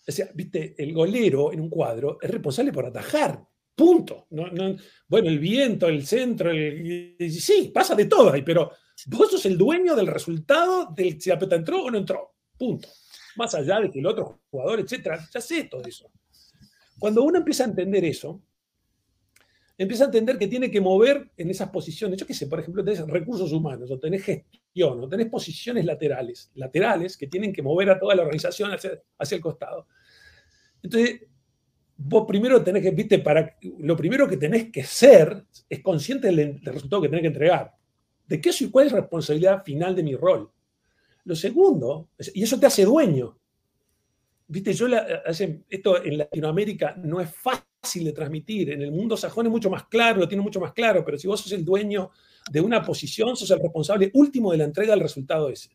O 0.08 0.12
sea, 0.12 0.30
viste, 0.34 0.76
el 0.78 0.94
golero 0.94 1.52
en 1.52 1.62
un 1.62 1.70
cuadro 1.70 2.18
es 2.22 2.30
responsable 2.30 2.72
por 2.72 2.86
atajar. 2.86 3.44
Punto. 3.76 4.28
bueno, 4.30 5.30
el 5.30 5.40
viento, 5.40 5.88
el 5.88 6.06
centro, 6.06 6.50
el, 6.50 7.16
sí, 7.30 7.72
pasa 7.74 7.94
de 7.94 8.06
todo 8.06 8.32
ahí, 8.32 8.42
pero 8.42 8.72
vos 9.08 9.32
sos 9.32 9.46
el 9.46 9.58
dueño 9.58 9.96
del 9.96 10.08
resultado 10.08 10.94
del 10.96 11.20
si 11.20 11.30
la 11.30 11.38
pelota 11.38 11.58
entró 11.58 11.84
o 11.84 11.92
no 11.92 11.98
entró. 11.98 12.36
Punto. 12.58 12.88
Más 13.36 13.54
allá 13.54 13.82
de 13.82 13.92
que 13.92 14.00
el 14.00 14.06
otro 14.06 14.44
jugador, 14.50 14.80
etcétera, 14.80 15.28
ya 15.34 15.42
sé 15.42 15.66
todo 15.66 15.84
eso. 15.86 16.10
Cuando 16.98 17.24
uno 17.24 17.40
empieza 17.40 17.66
a 17.66 17.68
entender 17.68 18.06
eso, 18.06 18.42
empieza 19.78 20.04
a 20.04 20.08
entender 20.08 20.38
que 20.38 20.48
tiene 20.48 20.72
que 20.72 20.80
mover 20.80 21.32
en 21.36 21.50
esas 21.50 21.70
posiciones. 21.70 22.20
Yo 22.20 22.26
qué 22.26 22.34
sé, 22.34 22.48
por 22.48 22.60
ejemplo, 22.60 22.84
tenés 22.84 23.06
recursos 23.08 23.52
humanos, 23.52 23.92
o 23.92 24.00
tenés 24.00 24.24
gestión, 24.24 25.04
o 25.04 25.10
tenés 25.10 25.28
posiciones 25.28 25.86
laterales, 25.86 26.52
laterales 26.56 27.18
que 27.18 27.28
tienen 27.28 27.52
que 27.52 27.62
mover 27.62 27.90
a 27.90 28.00
toda 28.00 28.16
la 28.16 28.22
organización 28.22 28.72
hacia, 28.72 29.36
el 29.36 29.42
costado. 29.42 29.88
Entonces, 30.82 31.22
vos 31.98 32.26
primero 32.28 32.64
tenés 32.64 32.84
que, 32.84 32.92
viste, 32.92 33.22
lo 33.80 33.98
primero 33.98 34.28
que 34.28 34.38
tenés 34.38 34.72
que 34.72 34.84
ser 34.84 35.46
es 35.70 35.82
consciente 35.82 36.28
del, 36.28 36.62
resultado 36.64 37.02
que 37.02 37.10
tenés 37.10 37.24
que 37.24 37.28
entregar. 37.28 37.74
¿De 38.28 38.40
qué 38.40 38.54
soy? 38.54 38.70
¿Cuál 38.70 38.88
es 38.88 38.94
la 38.94 39.02
responsabilidad 39.02 39.64
final 39.64 39.96
de 39.96 40.04
mi 40.04 40.16
rol? 40.16 40.50
Lo 41.26 41.36
segundo, 41.36 42.10
y 42.34 42.44
eso 42.44 42.60
te 42.60 42.68
hace 42.68 42.86
dueño. 42.86 43.38
Viste, 44.48 44.74
yo 44.74 44.88
esto 45.70 46.04
en 46.04 46.20
Latinoamérica 46.20 46.96
no 46.98 47.20
es 47.20 47.36
fácil 47.36 47.66
de 47.94 48.12
transmitir. 48.12 48.72
En 48.72 48.82
el 48.82 48.92
mundo 48.92 49.16
sajón 49.16 49.46
es 49.46 49.52
mucho 49.52 49.70
más 49.70 49.86
claro, 49.86 50.20
lo 50.20 50.28
tiene 50.28 50.44
mucho 50.44 50.60
más 50.60 50.74
claro, 50.74 51.04
pero 51.06 51.18
si 51.18 51.28
vos 51.28 51.40
sos 51.40 51.52
el 51.52 51.64
dueño 51.64 52.12
de 52.52 52.62
una 52.62 52.82
posición, 52.82 53.36
sos 53.36 53.50
el 53.52 53.60
responsable 53.60 54.12
último 54.14 54.52
de 54.52 54.58
la 54.58 54.64
entrega 54.66 54.92
del 54.92 55.02
resultado 55.02 55.50
ese. 55.50 55.70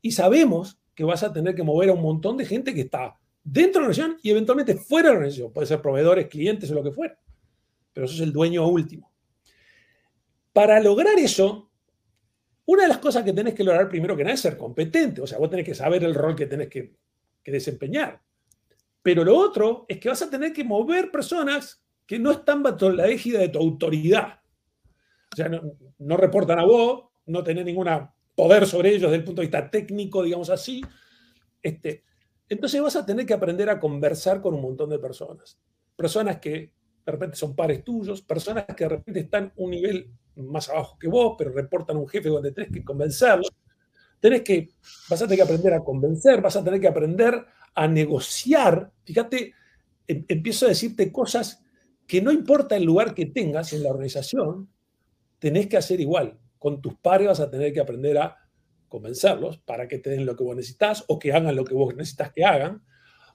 Y 0.00 0.12
sabemos 0.12 0.78
que 0.94 1.04
vas 1.04 1.22
a 1.22 1.32
tener 1.32 1.54
que 1.54 1.62
mover 1.62 1.90
a 1.90 1.92
un 1.92 2.02
montón 2.02 2.36
de 2.36 2.46
gente 2.46 2.74
que 2.74 2.82
está 2.82 3.18
dentro 3.44 3.80
de 3.80 3.86
la 3.86 3.90
organización 3.90 4.18
y 4.22 4.30
eventualmente 4.30 4.74
fuera 4.74 5.08
de 5.08 5.14
la 5.14 5.18
organización. 5.18 5.52
Puede 5.52 5.66
ser 5.66 5.82
proveedores, 5.82 6.26
clientes 6.28 6.70
o 6.70 6.74
lo 6.74 6.82
que 6.82 6.92
fuera. 6.92 7.18
Pero 7.92 8.06
eso 8.06 8.14
es 8.14 8.20
el 8.20 8.32
dueño 8.32 8.66
último. 8.66 9.12
Para 10.52 10.80
lograr 10.80 11.18
eso, 11.18 11.70
una 12.66 12.82
de 12.82 12.88
las 12.88 12.98
cosas 12.98 13.22
que 13.22 13.32
tenés 13.32 13.54
que 13.54 13.64
lograr 13.64 13.88
primero 13.88 14.16
que 14.16 14.24
nada 14.24 14.34
es 14.34 14.40
ser 14.40 14.56
competente. 14.56 15.20
O 15.20 15.26
sea, 15.26 15.38
vos 15.38 15.48
tenés 15.48 15.64
que 15.64 15.74
saber 15.74 16.02
el 16.02 16.14
rol 16.14 16.34
que 16.34 16.46
tenés 16.46 16.68
que, 16.68 16.94
desempeñar. 17.44 18.20
Pero 19.06 19.22
lo 19.22 19.38
otro 19.38 19.86
es 19.86 20.00
que 20.00 20.08
vas 20.08 20.20
a 20.22 20.28
tener 20.28 20.52
que 20.52 20.64
mover 20.64 21.12
personas 21.12 21.80
que 22.04 22.18
no 22.18 22.32
están 22.32 22.64
bajo 22.64 22.90
la 22.90 23.06
égida 23.06 23.38
de 23.38 23.50
tu 23.50 23.60
autoridad. 23.60 24.40
O 25.32 25.36
sea, 25.36 25.48
no, 25.48 26.16
reportan 26.16 26.58
a 26.58 26.64
vos, 26.64 27.04
no 27.26 27.44
tenés 27.44 27.64
ningún 27.64 27.86
poder 28.34 28.66
sobre 28.66 28.88
ellos 28.88 29.02
desde 29.02 29.18
el 29.18 29.24
punto 29.24 29.42
de 29.42 29.46
vista 29.46 29.70
técnico, 29.70 30.24
digamos 30.24 30.50
así. 30.50 30.82
Este, 31.62 32.02
entonces 32.48 32.82
vas 32.82 32.96
a 32.96 33.06
tener 33.06 33.24
que 33.24 33.34
aprender 33.34 33.70
a 33.70 33.78
conversar 33.78 34.42
con 34.42 34.54
un 34.54 34.62
montón 34.62 34.90
de 34.90 34.98
personas. 34.98 35.56
Personas 35.94 36.40
que 36.40 36.72
de 37.04 37.12
repente 37.12 37.36
son 37.36 37.54
pares 37.54 37.84
tuyos, 37.84 38.22
personas 38.22 38.64
que 38.76 38.82
de 38.82 38.88
repente 38.88 39.20
están 39.20 39.52
un 39.54 39.70
nivel 39.70 40.10
más 40.34 40.68
abajo 40.68 40.98
que 40.98 41.06
vos, 41.06 41.36
pero 41.38 41.52
reportan 41.52 41.96
un 41.96 42.08
jefe 42.08 42.28
donde 42.28 42.50
tenés 42.50 42.72
que 42.72 42.82
convencerlos. 42.82 43.52
Tenés 44.18 44.42
que, 44.42 44.70
vas 45.08 45.22
a 45.22 45.26
tener 45.26 45.36
que 45.36 45.44
aprender 45.44 45.74
a 45.74 45.84
convencer, 45.84 46.40
vas 46.40 46.56
a 46.56 46.64
tener 46.64 46.80
que 46.80 46.88
aprender 46.88 47.46
a 47.76 47.86
negociar. 47.86 48.90
Fíjate, 49.04 49.54
em, 50.08 50.24
empiezo 50.26 50.66
a 50.66 50.70
decirte 50.70 51.12
cosas 51.12 51.62
que 52.06 52.20
no 52.20 52.32
importa 52.32 52.76
el 52.76 52.84
lugar 52.84 53.14
que 53.14 53.26
tengas 53.26 53.72
en 53.72 53.84
la 53.84 53.90
organización, 53.90 54.68
tenés 55.38 55.68
que 55.68 55.76
hacer 55.76 56.00
igual. 56.00 56.38
Con 56.58 56.80
tus 56.80 56.96
pares 56.96 57.28
vas 57.28 57.40
a 57.40 57.50
tener 57.50 57.72
que 57.72 57.80
aprender 57.80 58.18
a 58.18 58.36
convencerlos 58.88 59.58
para 59.58 59.86
que 59.86 59.98
te 59.98 60.10
den 60.10 60.26
lo 60.26 60.36
que 60.36 60.44
vos 60.44 60.56
necesitas 60.56 61.04
o 61.08 61.18
que 61.18 61.32
hagan 61.32 61.54
lo 61.54 61.64
que 61.64 61.74
vos 61.74 61.94
necesitas 61.94 62.32
que 62.32 62.44
hagan, 62.44 62.82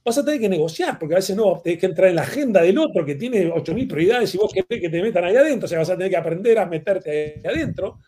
vas 0.04 0.18
a 0.18 0.26
tener 0.26 0.40
que 0.40 0.50
negociar, 0.50 0.98
porque 0.98 1.16
a 1.16 1.18
veces 1.18 1.36
no, 1.36 1.62
tenés 1.64 1.80
que 1.80 1.86
entrar 1.86 2.10
en 2.10 2.16
la 2.16 2.24
agenda 2.24 2.62
del 2.62 2.80
otro 2.80 3.06
que 3.06 3.16
tiene 3.16 3.52
8.000 3.52 3.88
prioridades 3.88 4.34
y 4.34 4.38
vos 4.38 4.52
querés 4.52 4.82
que 4.82 4.90
te 4.90 5.02
metan 5.02 5.26
ahí 5.26 5.36
adentro, 5.36 5.66
o 5.66 5.68
sea, 5.68 5.80
vas 5.80 5.90
a 5.90 5.96
tener 5.96 6.10
que 6.10 6.18
aprender 6.18 6.58
a 6.58 6.66
meterte 6.66 7.42
ahí 7.46 7.46
adentro, 7.46 8.00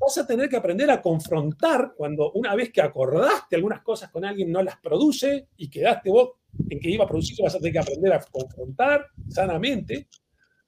vas 0.00 0.16
a 0.18 0.26
tener 0.26 0.48
que 0.48 0.56
aprender 0.56 0.90
a 0.90 1.02
confrontar 1.02 1.92
cuando 1.94 2.32
una 2.32 2.54
vez 2.54 2.72
que 2.72 2.80
acordaste 2.80 3.56
algunas 3.56 3.82
cosas 3.82 4.10
con 4.10 4.24
alguien 4.24 4.50
no 4.50 4.62
las 4.62 4.78
produce 4.78 5.48
y 5.58 5.68
quedaste 5.68 6.10
vos 6.10 6.30
en 6.68 6.80
que 6.80 6.90
iba 6.90 7.04
a 7.04 7.08
producir, 7.08 7.36
vas 7.42 7.54
a 7.54 7.58
tener 7.58 7.74
que 7.74 7.78
aprender 7.78 8.12
a 8.12 8.24
confrontar 8.24 9.06
sanamente, 9.28 10.08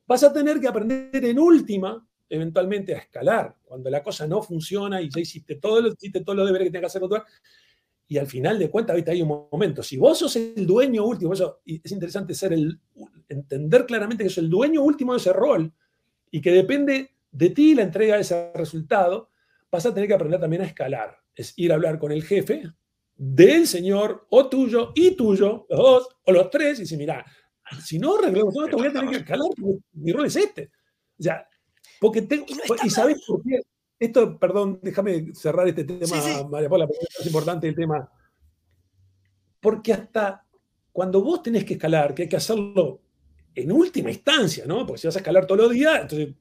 vas 0.07 0.23
a 0.23 0.33
tener 0.33 0.61
que 0.61 0.69
aprender 0.69 1.25
en 1.25 1.39
última 1.39 2.07
eventualmente 2.29 2.95
a 2.95 2.99
escalar. 2.99 3.57
Cuando 3.65 3.91
la 3.91 4.03
cosa 4.03 4.27
no 4.27 4.43
funciona 4.43 5.01
y 5.01 5.11
ya 5.11 5.21
hiciste 5.21 5.57
todo 5.57 5.81
lo, 5.81 5.89
hiciste 5.89 6.23
todo 6.23 6.37
lo 6.37 6.47
deberes 6.47 6.69
que 6.69 6.73
tengas 6.73 6.93
que 6.93 6.99
hacer 6.99 7.09
con 7.09 7.23
y 8.09 8.19
al 8.19 8.27
final 8.27 8.59
de 8.59 8.69
cuentas, 8.69 8.95
¿viste? 8.95 9.11
hay 9.11 9.23
un 9.23 9.47
momento. 9.51 9.83
Si 9.83 9.97
vos 9.97 10.19
sos 10.19 10.37
el 10.37 10.67
dueño 10.67 11.07
último, 11.07 11.33
eso, 11.33 11.61
es 11.65 11.91
interesante 11.93 12.35
ser 12.35 12.53
el, 12.53 12.79
entender 13.27 13.87
claramente 13.87 14.25
que 14.25 14.29
sos 14.29 14.45
el 14.45 14.51
dueño 14.51 14.83
último 14.83 15.13
de 15.15 15.19
ese 15.19 15.33
rol 15.33 15.73
y 16.31 16.43
que 16.43 16.51
depende 16.51 17.12
de 17.33 17.51
ti 17.51 17.75
la 17.75 17.83
entrega 17.83 18.15
de 18.15 18.21
ese 18.21 18.53
resultado, 18.55 19.31
vas 19.71 19.85
a 19.87 19.93
tener 19.93 20.07
que 20.07 20.15
aprender 20.15 20.39
también 20.39 20.63
a 20.63 20.67
escalar. 20.67 21.19
Es 21.35 21.55
ir 21.57 21.73
a 21.73 21.75
hablar 21.75 21.99
con 21.99 22.13
el 22.13 22.23
jefe 22.23 22.63
del 23.17 23.67
señor 23.67 24.27
o 24.31 24.49
tuyo 24.49 24.93
y 24.95 25.17
tuyo, 25.17 25.67
los 25.69 25.79
dos 25.79 26.09
o 26.25 26.33
los 26.33 26.51
tres, 26.51 26.79
y 26.79 26.83
decir, 26.83 26.99
mira, 26.99 27.25
si 27.83 27.99
no 27.99 28.19
arreglamos 28.19 28.55
todo 28.55 28.65
esto, 28.67 28.77
voy 28.77 28.89
a 28.89 28.93
tener 28.93 29.11
que 29.11 29.17
escalar 29.17 29.49
mi 29.93 30.13
rol 30.13 30.27
es 30.27 30.37
este. 30.37 30.71
O 31.19 31.23
sea, 31.23 31.47
porque 32.01 32.23
tengo, 32.23 32.47
y, 32.85 32.91
sabes 32.91 33.25
por 33.27 33.43
qué. 33.43 33.61
Esto, 33.99 34.37
perdón, 34.37 34.81
déjame 34.83 35.33
cerrar 35.33 35.69
este 35.69 35.85
tema, 35.85 36.17
María 36.51 36.69
Paula, 36.69 36.89
porque 36.89 37.07
es 37.21 37.27
importante 37.27 37.69
el 37.69 37.77
tema. 37.77 38.11
Porque 39.61 39.93
hasta 39.93 40.45
cuando 40.91 41.23
vos 41.23 41.43
tenés 41.43 41.65
que 41.65 41.75
escalar, 41.75 42.13
que 42.13 42.23
hay 42.23 42.29
que 42.29 42.37
hacerlo 42.37 43.01
en 43.55 43.71
última 43.71 44.11
instancia, 44.11 44.65
¿no? 44.67 44.85
Porque 44.85 45.01
si 45.01 45.07
vas 45.07 45.17
a 45.17 45.21
escalar 45.21 45.47
todos 45.47 45.63
los 45.63 45.71
días, 45.71 46.03
entonces, 46.03 46.35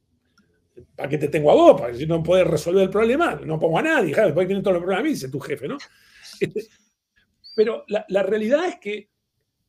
¿para 0.95 1.09
qué 1.09 1.17
te 1.17 1.27
tengo 1.27 1.51
a 1.51 1.55
vos? 1.55 1.79
Para 1.79 1.93
si 1.93 2.05
no 2.05 2.21
puedes 2.21 2.47
resolver 2.47 2.83
el 2.83 2.89
problema, 2.89 3.35
no 3.35 3.59
pongo 3.59 3.79
a 3.79 3.83
nadie, 3.83 4.15
después 4.15 4.47
tienen 4.47 4.63
todos 4.63 4.75
los 4.75 4.81
problemas 4.81 5.01
a 5.01 5.03
mí, 5.03 5.09
dice 5.09 5.29
tu 5.29 5.39
jefe, 5.39 5.67
¿no? 5.67 5.77
Este, 6.39 6.67
pero 7.55 7.83
la, 7.87 8.05
la, 8.09 8.23
realidad 8.23 8.67
es 8.67 8.79
que 8.79 9.09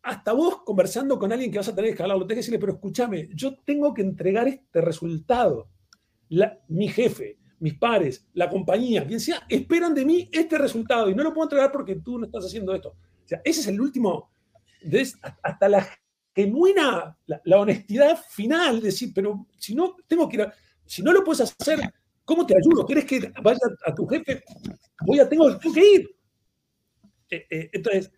hasta 0.02 0.32
vos 0.32 0.62
conversando 0.64 1.18
con 1.18 1.32
alguien 1.32 1.50
que 1.50 1.58
vas 1.58 1.68
a 1.68 1.74
tener 1.74 1.90
que 1.90 1.94
escalarlo, 1.94 2.26
tenés 2.26 2.36
que 2.36 2.40
decirle, 2.40 2.58
pero 2.58 2.72
escúchame, 2.72 3.28
yo 3.34 3.58
tengo 3.58 3.92
que 3.92 4.02
entregar 4.02 4.48
este 4.48 4.80
resultado 4.80 5.68
mi 6.68 6.88
jefe, 6.88 7.38
mis 7.60 7.74
pares, 7.74 8.26
la 8.34 8.48
compañía, 8.48 9.06
quien 9.06 9.20
sea, 9.20 9.42
esperan 9.48 9.94
de 9.94 10.04
mí 10.04 10.28
este 10.32 10.58
resultado 10.58 11.10
y 11.10 11.14
no 11.14 11.22
lo 11.22 11.32
puedo 11.32 11.44
entregar 11.44 11.70
porque 11.70 11.96
tú 11.96 12.18
no 12.18 12.26
estás 12.26 12.46
haciendo 12.46 12.74
esto. 12.74 12.88
O 12.90 13.28
sea, 13.28 13.40
ese 13.44 13.60
es 13.60 13.66
el 13.68 13.80
último, 13.80 14.30
hasta 15.42 15.68
la 15.68 15.86
genuina, 16.34 17.16
la, 17.26 17.60
honestidad 17.60 18.18
final, 18.30 18.80
de 18.80 18.86
decir, 18.86 19.12
pero 19.14 19.46
si 19.58 19.74
no 19.74 19.96
tengo 20.06 20.28
que 20.28 20.36
ir 20.36 20.52
si 20.92 21.02
no 21.02 21.10
lo 21.10 21.24
puedes 21.24 21.40
hacer, 21.58 21.80
¿cómo 22.22 22.44
te 22.44 22.54
ayudo? 22.54 22.84
¿Quieres 22.84 23.06
que 23.06 23.32
vaya 23.42 23.60
a 23.86 23.94
tu 23.94 24.06
jefe? 24.06 24.44
Voy 25.06 25.20
a, 25.20 25.26
tengo, 25.26 25.58
que 25.58 25.94
ir. 25.94 26.16
Eh, 27.30 27.46
eh, 27.48 27.70
entonces, 27.72 28.12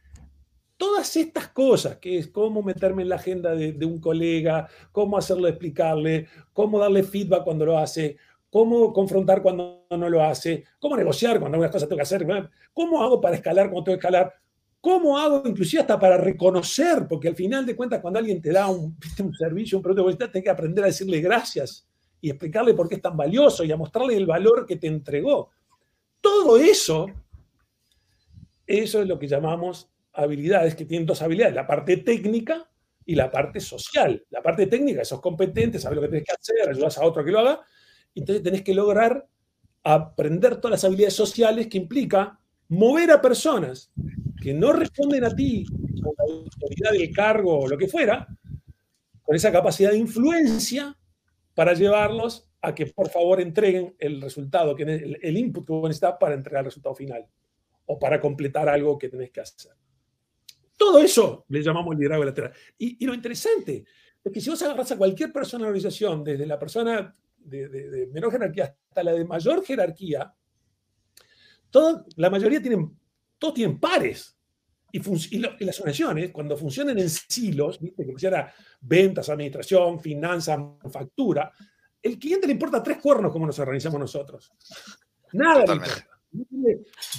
todas 0.76 1.16
estas 1.16 1.50
cosas, 1.50 1.98
que 1.98 2.18
es 2.18 2.26
cómo 2.26 2.64
meterme 2.64 3.02
en 3.02 3.10
la 3.10 3.14
agenda 3.14 3.54
de, 3.54 3.86
un 3.86 4.00
colega, 4.00 4.66
cómo 4.90 5.16
hacerlo 5.16 5.46
explicarle, 5.46 6.26
cómo 6.52 6.80
darle 6.80 7.04
feedback 7.04 7.44
cuando 7.44 7.64
lo 7.64 7.78
hace, 7.78 8.16
cómo 8.50 8.92
confrontar 8.92 9.40
cuando 9.40 9.86
no 9.90 10.10
lo 10.10 10.24
hace, 10.24 10.64
cómo 10.80 10.96
negociar 10.96 11.38
cuando 11.38 11.54
algunas 11.54 11.70
cosas 11.70 11.88
tengo 11.88 11.98
que 11.98 12.02
hacer, 12.02 12.26
cómo 12.72 13.04
hago 13.04 13.20
para 13.20 13.36
escalar 13.36 13.66
cuando 13.66 13.84
tengo 13.84 13.98
que 13.98 14.00
escalar, 14.00 14.34
cómo 14.80 15.16
hago 15.16 15.44
inclusive 15.46 15.82
hasta 15.82 15.96
para 15.96 16.16
reconocer, 16.16 17.06
porque 17.08 17.28
al 17.28 17.36
final 17.36 17.64
de 17.66 17.76
cuentas 17.76 18.00
cuando 18.00 18.18
alguien 18.18 18.42
te 18.42 18.50
da 18.50 18.66
un, 18.68 18.98
un 19.22 19.32
servicio, 19.32 19.78
un 19.78 19.84
producto, 19.84 20.28
tienes 20.28 20.42
que 20.42 20.50
aprender 20.50 20.82
a 20.82 20.88
decirle 20.88 21.20
gracias 21.20 21.86
y 22.24 22.30
explicarle 22.30 22.72
por 22.72 22.88
qué 22.88 22.94
es 22.94 23.02
tan 23.02 23.18
valioso 23.18 23.64
y 23.64 23.70
a 23.70 23.76
mostrarle 23.76 24.16
el 24.16 24.24
valor 24.24 24.64
que 24.64 24.76
te 24.76 24.86
entregó. 24.86 25.50
Todo 26.22 26.56
eso, 26.56 27.06
eso 28.66 29.02
es 29.02 29.06
lo 29.06 29.18
que 29.18 29.28
llamamos 29.28 29.90
habilidades 30.14 30.74
que 30.74 30.86
tienen 30.86 31.04
dos 31.04 31.20
habilidades, 31.20 31.54
la 31.54 31.66
parte 31.66 31.98
técnica 31.98 32.66
y 33.04 33.14
la 33.14 33.30
parte 33.30 33.60
social. 33.60 34.24
La 34.30 34.42
parte 34.42 34.68
técnica, 34.68 35.04
sos 35.04 35.20
competente, 35.20 35.78
sabes 35.78 35.96
lo 35.96 36.00
que 36.00 36.08
tienes 36.08 36.26
que 36.26 36.32
hacer, 36.32 36.70
ayudas 36.70 36.96
a 36.96 37.04
otro 37.04 37.20
a 37.20 37.24
que 37.26 37.30
lo 37.30 37.40
haga, 37.40 37.60
entonces 38.14 38.42
tenés 38.42 38.62
que 38.62 38.72
lograr 38.72 39.28
aprender 39.82 40.56
todas 40.56 40.70
las 40.70 40.84
habilidades 40.84 41.16
sociales 41.16 41.66
que 41.66 41.76
implica 41.76 42.40
mover 42.68 43.10
a 43.10 43.20
personas 43.20 43.92
que 44.42 44.54
no 44.54 44.72
responden 44.72 45.24
a 45.24 45.36
ti 45.36 45.66
con 46.02 46.14
la 46.16 46.34
autoridad 46.36 46.92
del 46.92 47.14
cargo 47.14 47.58
o 47.58 47.68
lo 47.68 47.76
que 47.76 47.86
fuera, 47.86 48.26
con 49.22 49.36
esa 49.36 49.52
capacidad 49.52 49.90
de 49.90 49.98
influencia 49.98 50.96
para 51.54 51.74
llevarlos 51.74 52.48
a 52.60 52.74
que 52.74 52.86
por 52.86 53.08
favor 53.10 53.40
entreguen 53.40 53.94
el 53.98 54.20
resultado, 54.20 54.74
que 54.74 54.82
el, 54.84 55.18
el 55.22 55.36
input 55.36 55.66
que 55.66 55.72
vos 55.72 55.88
necesitas 55.88 56.16
para 56.18 56.34
entregar 56.34 56.60
el 56.60 56.66
resultado 56.66 56.94
final 56.94 57.26
o 57.86 57.98
para 57.98 58.20
completar 58.20 58.68
algo 58.68 58.98
que 58.98 59.08
tenés 59.08 59.30
que 59.30 59.40
hacer. 59.40 59.72
Todo 60.76 60.98
eso 60.98 61.44
le 61.48 61.62
llamamos 61.62 61.96
liderazgo 61.96 62.24
lateral. 62.24 62.52
Y, 62.78 63.04
lo 63.06 63.14
interesante 63.14 63.84
es 64.22 64.32
que 64.32 64.40
si 64.40 64.50
vos 64.50 64.62
agarras 64.62 64.90
a 64.92 64.98
cualquier 64.98 65.32
persona 65.32 65.62
en 65.62 65.64
la 65.64 65.68
organización, 65.68 66.24
desde 66.24 66.46
la 66.46 66.58
persona 66.58 67.14
de, 67.36 68.08
menor 68.12 68.32
jerarquía 68.32 68.76
hasta 68.88 69.02
la 69.02 69.12
de 69.12 69.24
mayor 69.24 69.64
jerarquía, 69.64 70.34
todo, 71.70 72.06
la 72.16 72.30
mayoría 72.30 72.60
tienen, 72.60 72.96
todos 73.38 73.54
tienen 73.54 73.78
pares. 73.78 74.33
Y, 74.94 75.38
las 75.38 75.80
organizaciones, 75.80 76.30
cuando 76.30 76.56
funcionan 76.56 76.96
en 77.00 77.10
silos, 77.10 77.80
¿viste? 77.80 78.04
que 78.04 78.12
funciona 78.12 78.52
ventas, 78.80 79.28
administración, 79.28 79.98
finanzas, 79.98 80.56
manufactura, 80.56 81.52
el 82.00 82.16
cliente 82.16 82.46
le 82.46 82.52
importa 82.52 82.80
tres 82.80 82.98
cuernos 82.98 83.32
como 83.32 83.44
nos 83.44 83.58
organizamos 83.58 83.98
nosotros. 83.98 84.52
Nada 85.32 85.64
le 85.66 85.72
importa. 85.74 86.08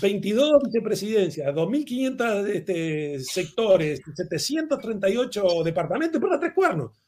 22 0.01 0.63
vicepresidencias, 0.63 1.53
2.500 1.53 2.47
este, 2.47 3.19
sectores, 3.19 4.01
738 4.05 5.63
departamentos, 5.63 6.21
por 6.21 6.39
tres 6.39 6.53
cuernos. 6.53 7.01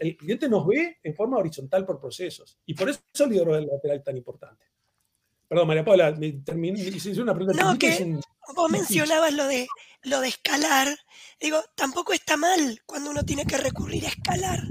el 0.00 0.16
cliente 0.16 0.46
nos 0.46 0.66
ve 0.66 0.98
en 1.02 1.14
forma 1.14 1.38
horizontal 1.38 1.86
por 1.86 1.98
procesos. 1.98 2.58
Y 2.66 2.74
por 2.74 2.90
eso 2.90 3.00
el 3.20 3.30
liderazgo 3.30 3.72
lateral 3.72 3.96
es 3.96 4.04
tan 4.04 4.16
importante. 4.18 4.66
Perdón, 5.50 5.66
María 5.66 5.84
Paula, 5.84 6.12
me 6.12 6.30
terminé, 6.44 6.80
hice 6.80 7.20
una 7.20 7.34
pregunta. 7.34 7.60
No, 7.60 7.76
que 7.76 8.20
vos 8.54 8.70
mencionabas 8.70 9.34
lo 9.34 9.48
de, 9.48 9.66
lo 10.04 10.20
de 10.20 10.28
escalar. 10.28 10.96
Digo, 11.40 11.60
tampoco 11.74 12.12
está 12.12 12.36
mal 12.36 12.80
cuando 12.86 13.10
uno 13.10 13.24
tiene 13.24 13.44
que 13.44 13.56
recurrir 13.56 14.06
a 14.06 14.10
escalar 14.10 14.62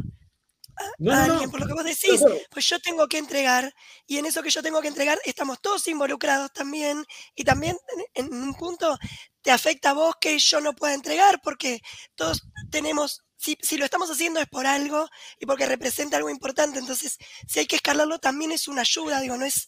a, 1.09 1.23
alguien, 1.23 1.51
por 1.51 1.59
lo 1.59 1.67
que 1.67 1.73
vos 1.73 1.83
decís, 1.83 2.21
pues 2.49 2.65
yo 2.65 2.79
tengo 2.79 3.07
que 3.07 3.17
entregar, 3.17 3.73
y 4.07 4.17
en 4.17 4.25
eso 4.25 4.41
que 4.41 4.49
yo 4.49 4.63
tengo 4.63 4.81
que 4.81 4.87
entregar 4.87 5.19
estamos 5.25 5.59
todos 5.61 5.87
involucrados 5.87 6.51
también, 6.53 7.05
y 7.35 7.43
también 7.43 7.77
en, 8.13 8.33
un 8.33 8.53
punto 8.53 8.97
te 9.41 9.51
afecta 9.51 9.91
a 9.91 9.93
vos 9.93 10.15
que 10.19 10.37
yo 10.39 10.61
no 10.61 10.73
pueda 10.73 10.93
entregar, 10.93 11.41
porque 11.43 11.81
todos 12.15 12.43
tenemos, 12.71 13.23
si, 13.35 13.57
lo 13.77 13.85
estamos 13.85 14.09
haciendo 14.09 14.39
es 14.39 14.47
por 14.47 14.65
algo 14.65 15.09
y 15.39 15.45
porque 15.45 15.65
representa 15.65 16.17
algo 16.17 16.29
importante, 16.29 16.79
entonces 16.79 17.17
si 17.47 17.59
hay 17.59 17.65
que 17.65 17.75
escalarlo 17.75 18.19
también 18.19 18.51
es 18.51 18.67
una 18.67 18.81
ayuda, 18.81 19.19
digo, 19.21 19.37
no 19.37 19.45
es... 19.45 19.67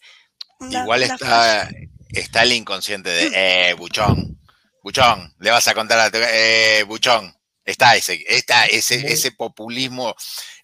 Igual 0.69 1.03
está, 1.03 1.69
está 2.09 2.43
el 2.43 2.53
inconsciente 2.53 3.09
de, 3.09 3.31
eh, 3.33 3.73
buchón, 3.73 4.39
buchón, 4.83 5.33
le 5.39 5.51
vas 5.51 5.67
a 5.67 5.73
contar 5.73 5.99
a 5.99 6.11
tu, 6.11 6.17
eh, 6.17 6.83
buchón, 6.87 7.33
Está 7.63 7.95
ese, 7.95 8.23
está 8.27 8.65
ese, 8.65 8.95
ese 8.95 9.31
populismo, 9.31 10.15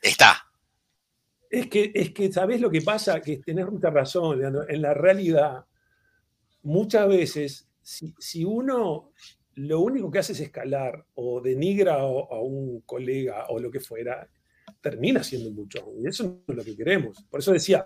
está. 0.02 0.48
Es 1.50 1.68
que, 1.68 1.92
es 1.94 2.12
que, 2.12 2.32
¿sabés 2.32 2.60
lo 2.60 2.70
que 2.70 2.82
pasa? 2.82 3.22
Que 3.22 3.38
tenés 3.38 3.70
mucha 3.70 3.90
razón, 3.90 4.40
Leandro. 4.40 4.68
En 4.68 4.82
la 4.82 4.94
realidad, 4.94 5.66
muchas 6.64 7.08
veces, 7.08 7.68
si, 7.82 8.44
uno 8.44 9.12
lo 9.54 9.80
único 9.80 10.12
que 10.12 10.20
hace 10.20 10.34
es 10.34 10.40
escalar 10.40 11.06
o 11.16 11.40
denigra 11.40 11.96
a, 11.96 12.42
un 12.42 12.82
colega 12.82 13.46
o 13.50 13.60
lo 13.60 13.72
que 13.72 13.80
fuera, 13.80 14.28
termina 14.82 15.24
siendo 15.24 15.52
mucho. 15.52 15.94
Y 16.00 16.08
eso 16.08 16.24
no 16.24 16.42
es 16.48 16.56
lo 16.56 16.64
que 16.64 16.76
queremos. 16.76 17.24
Por 17.30 17.40
eso 17.40 17.54
decía, 17.54 17.86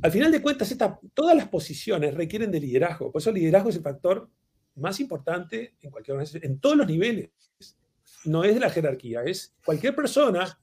al 0.00 0.12
final 0.12 0.30
de 0.30 0.42
cuentas, 0.42 0.76
todas 1.14 1.36
las 1.36 1.48
posiciones 1.48 2.14
requieren 2.14 2.50
de 2.50 2.60
liderazgo. 2.60 3.10
Por 3.10 3.20
eso 3.20 3.30
el 3.30 3.36
liderazgo 3.36 3.70
es 3.70 3.76
el 3.76 3.82
factor 3.82 4.30
más 4.76 5.00
importante 5.00 5.76
en 5.80 5.90
cualquier 5.90 6.14
organización, 6.14 6.44
en 6.44 6.60
todos 6.60 6.76
los 6.76 6.86
niveles 6.86 7.30
no 8.24 8.44
es 8.44 8.54
de 8.54 8.60
la 8.60 8.70
jerarquía, 8.70 9.22
es 9.22 9.54
cualquier 9.64 9.94
persona, 9.94 10.60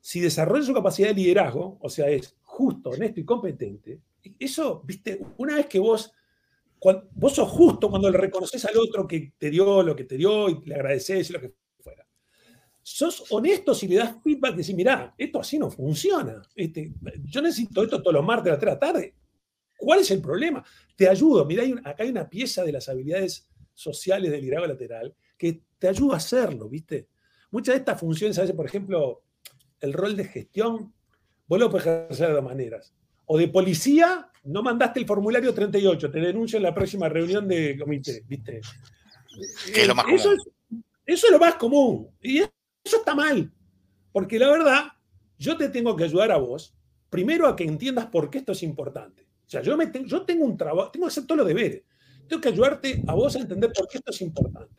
si 0.00 0.20
desarrolla 0.20 0.64
su 0.64 0.74
capacidad 0.74 1.08
de 1.08 1.14
liderazgo, 1.14 1.78
o 1.80 1.88
sea, 1.88 2.08
es 2.08 2.36
justo, 2.42 2.90
honesto 2.90 3.20
y 3.20 3.24
competente, 3.24 4.00
eso, 4.38 4.82
viste, 4.84 5.20
una 5.38 5.56
vez 5.56 5.66
que 5.66 5.78
vos, 5.78 6.12
vos 7.12 7.34
sos 7.34 7.48
justo 7.48 7.88
cuando 7.90 8.10
le 8.10 8.18
reconoces 8.18 8.64
al 8.64 8.76
otro 8.76 9.06
que 9.06 9.32
te 9.38 9.50
dio 9.50 9.82
lo 9.82 9.96
que 9.96 10.04
te 10.04 10.16
dio 10.16 10.48
y 10.48 10.60
le 10.64 10.74
agradeces 10.74 11.30
lo 11.30 11.40
que. 11.40 11.54
Sos 12.90 13.24
honesto 13.30 13.74
si 13.74 13.86
le 13.86 13.96
das 13.96 14.16
feedback, 14.24 14.56
decís, 14.56 14.74
mirá, 14.74 15.14
esto 15.18 15.40
así 15.40 15.58
no 15.58 15.70
funciona. 15.70 16.40
Este, 16.54 16.90
yo 17.24 17.42
necesito 17.42 17.82
esto 17.82 18.00
todos 18.00 18.14
los 18.14 18.24
martes 18.24 18.46
a 18.46 18.52
las 18.52 18.60
3 18.60 18.70
de 18.70 18.74
la 18.74 18.78
tarde. 18.80 19.14
¿Cuál 19.76 20.00
es 20.00 20.10
el 20.10 20.22
problema? 20.22 20.64
Te 20.96 21.06
ayudo. 21.06 21.44
Mirá, 21.44 21.64
acá 21.84 22.02
hay 22.02 22.08
una 22.08 22.28
pieza 22.28 22.64
de 22.64 22.72
las 22.72 22.88
habilidades 22.88 23.46
sociales 23.74 24.30
del 24.30 24.40
liderazgo 24.40 24.68
lateral 24.68 25.14
que 25.36 25.60
te 25.78 25.88
ayuda 25.88 26.14
a 26.14 26.16
hacerlo, 26.16 26.66
¿viste? 26.68 27.08
Muchas 27.50 27.74
de 27.74 27.80
estas 27.80 28.00
funciones, 28.00 28.38
a 28.38 28.40
veces, 28.40 28.56
por 28.56 28.64
ejemplo, 28.64 29.22
el 29.80 29.92
rol 29.92 30.16
de 30.16 30.24
gestión, 30.24 30.94
vos 31.46 31.60
lo 31.60 31.70
puedes 31.70 31.86
ejercer 31.86 32.28
de 32.28 32.34
dos 32.34 32.44
maneras. 32.44 32.94
O 33.26 33.36
de 33.36 33.48
policía, 33.48 34.30
no 34.44 34.62
mandaste 34.62 34.98
el 34.98 35.06
formulario 35.06 35.52
38, 35.52 36.10
te 36.10 36.20
denuncio 36.20 36.56
en 36.56 36.62
la 36.62 36.74
próxima 36.74 37.10
reunión 37.10 37.46
de 37.46 37.78
comité, 37.78 38.24
¿viste? 38.26 38.62
es 39.74 39.86
lo 39.86 39.94
más 39.94 40.06
común. 40.06 40.18
Eso 40.18 40.32
es, 40.32 40.38
eso 41.04 41.26
es 41.26 41.32
lo 41.32 41.38
más 41.38 41.54
común. 41.56 42.08
Y 42.22 42.42
eso 42.84 42.98
está 42.98 43.14
mal. 43.14 43.52
Porque 44.12 44.38
la 44.38 44.48
verdad, 44.50 44.84
yo 45.38 45.56
te 45.56 45.68
tengo 45.68 45.96
que 45.96 46.04
ayudar 46.04 46.32
a 46.32 46.38
vos, 46.38 46.74
primero 47.10 47.46
a 47.46 47.56
que 47.56 47.64
entiendas 47.64 48.06
por 48.06 48.30
qué 48.30 48.38
esto 48.38 48.52
es 48.52 48.62
importante. 48.62 49.22
O 49.46 49.50
sea, 49.50 49.62
yo, 49.62 49.76
me 49.76 49.90
yo 50.04 50.22
tengo 50.22 50.44
un 50.44 50.56
trabajo, 50.56 50.90
tengo 50.90 51.06
que 51.06 51.12
hacer 51.12 51.26
todos 51.26 51.38
los 51.38 51.48
deberes. 51.48 51.82
Tengo 52.28 52.40
que 52.40 52.48
ayudarte 52.48 53.02
a 53.06 53.14
vos 53.14 53.34
a 53.36 53.40
entender 53.40 53.72
por 53.72 53.88
qué 53.88 53.98
esto 53.98 54.10
es 54.10 54.20
importante 54.20 54.74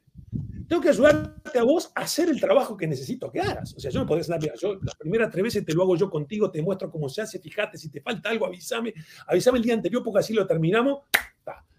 tengo 0.69 0.83
que 0.83 0.89
ayudarte 0.89 1.57
a 1.57 1.63
vos 1.63 1.91
a 1.95 2.01
hacer 2.01 2.29
el 2.29 2.39
trabajo 2.39 2.77
que 2.77 2.85
necesito 2.85 3.31
que 3.31 3.41
hagas. 3.41 3.73
O 3.73 3.79
sea, 3.79 3.89
yo 3.89 4.01
no 4.01 4.05
podés 4.05 4.29
andar, 4.29 4.53
yo 4.55 4.75
las 4.75 4.95
primeras 4.95 5.31
tres 5.31 5.43
veces 5.43 5.65
te 5.65 5.73
lo 5.73 5.81
hago 5.81 5.97
yo 5.97 6.11
contigo, 6.11 6.51
te 6.51 6.61
muestro 6.61 6.91
cómo 6.91 7.09
se 7.09 7.23
hace, 7.23 7.39
fíjate, 7.39 7.77
si 7.79 7.89
te 7.89 8.01
falta 8.01 8.29
algo, 8.29 8.45
avísame, 8.45 8.93
avísame 9.25 9.57
el 9.57 9.63
día 9.63 9.73
anterior 9.73 10.03
porque 10.03 10.19
así 10.19 10.33
lo 10.33 10.45
terminamos. 10.45 10.99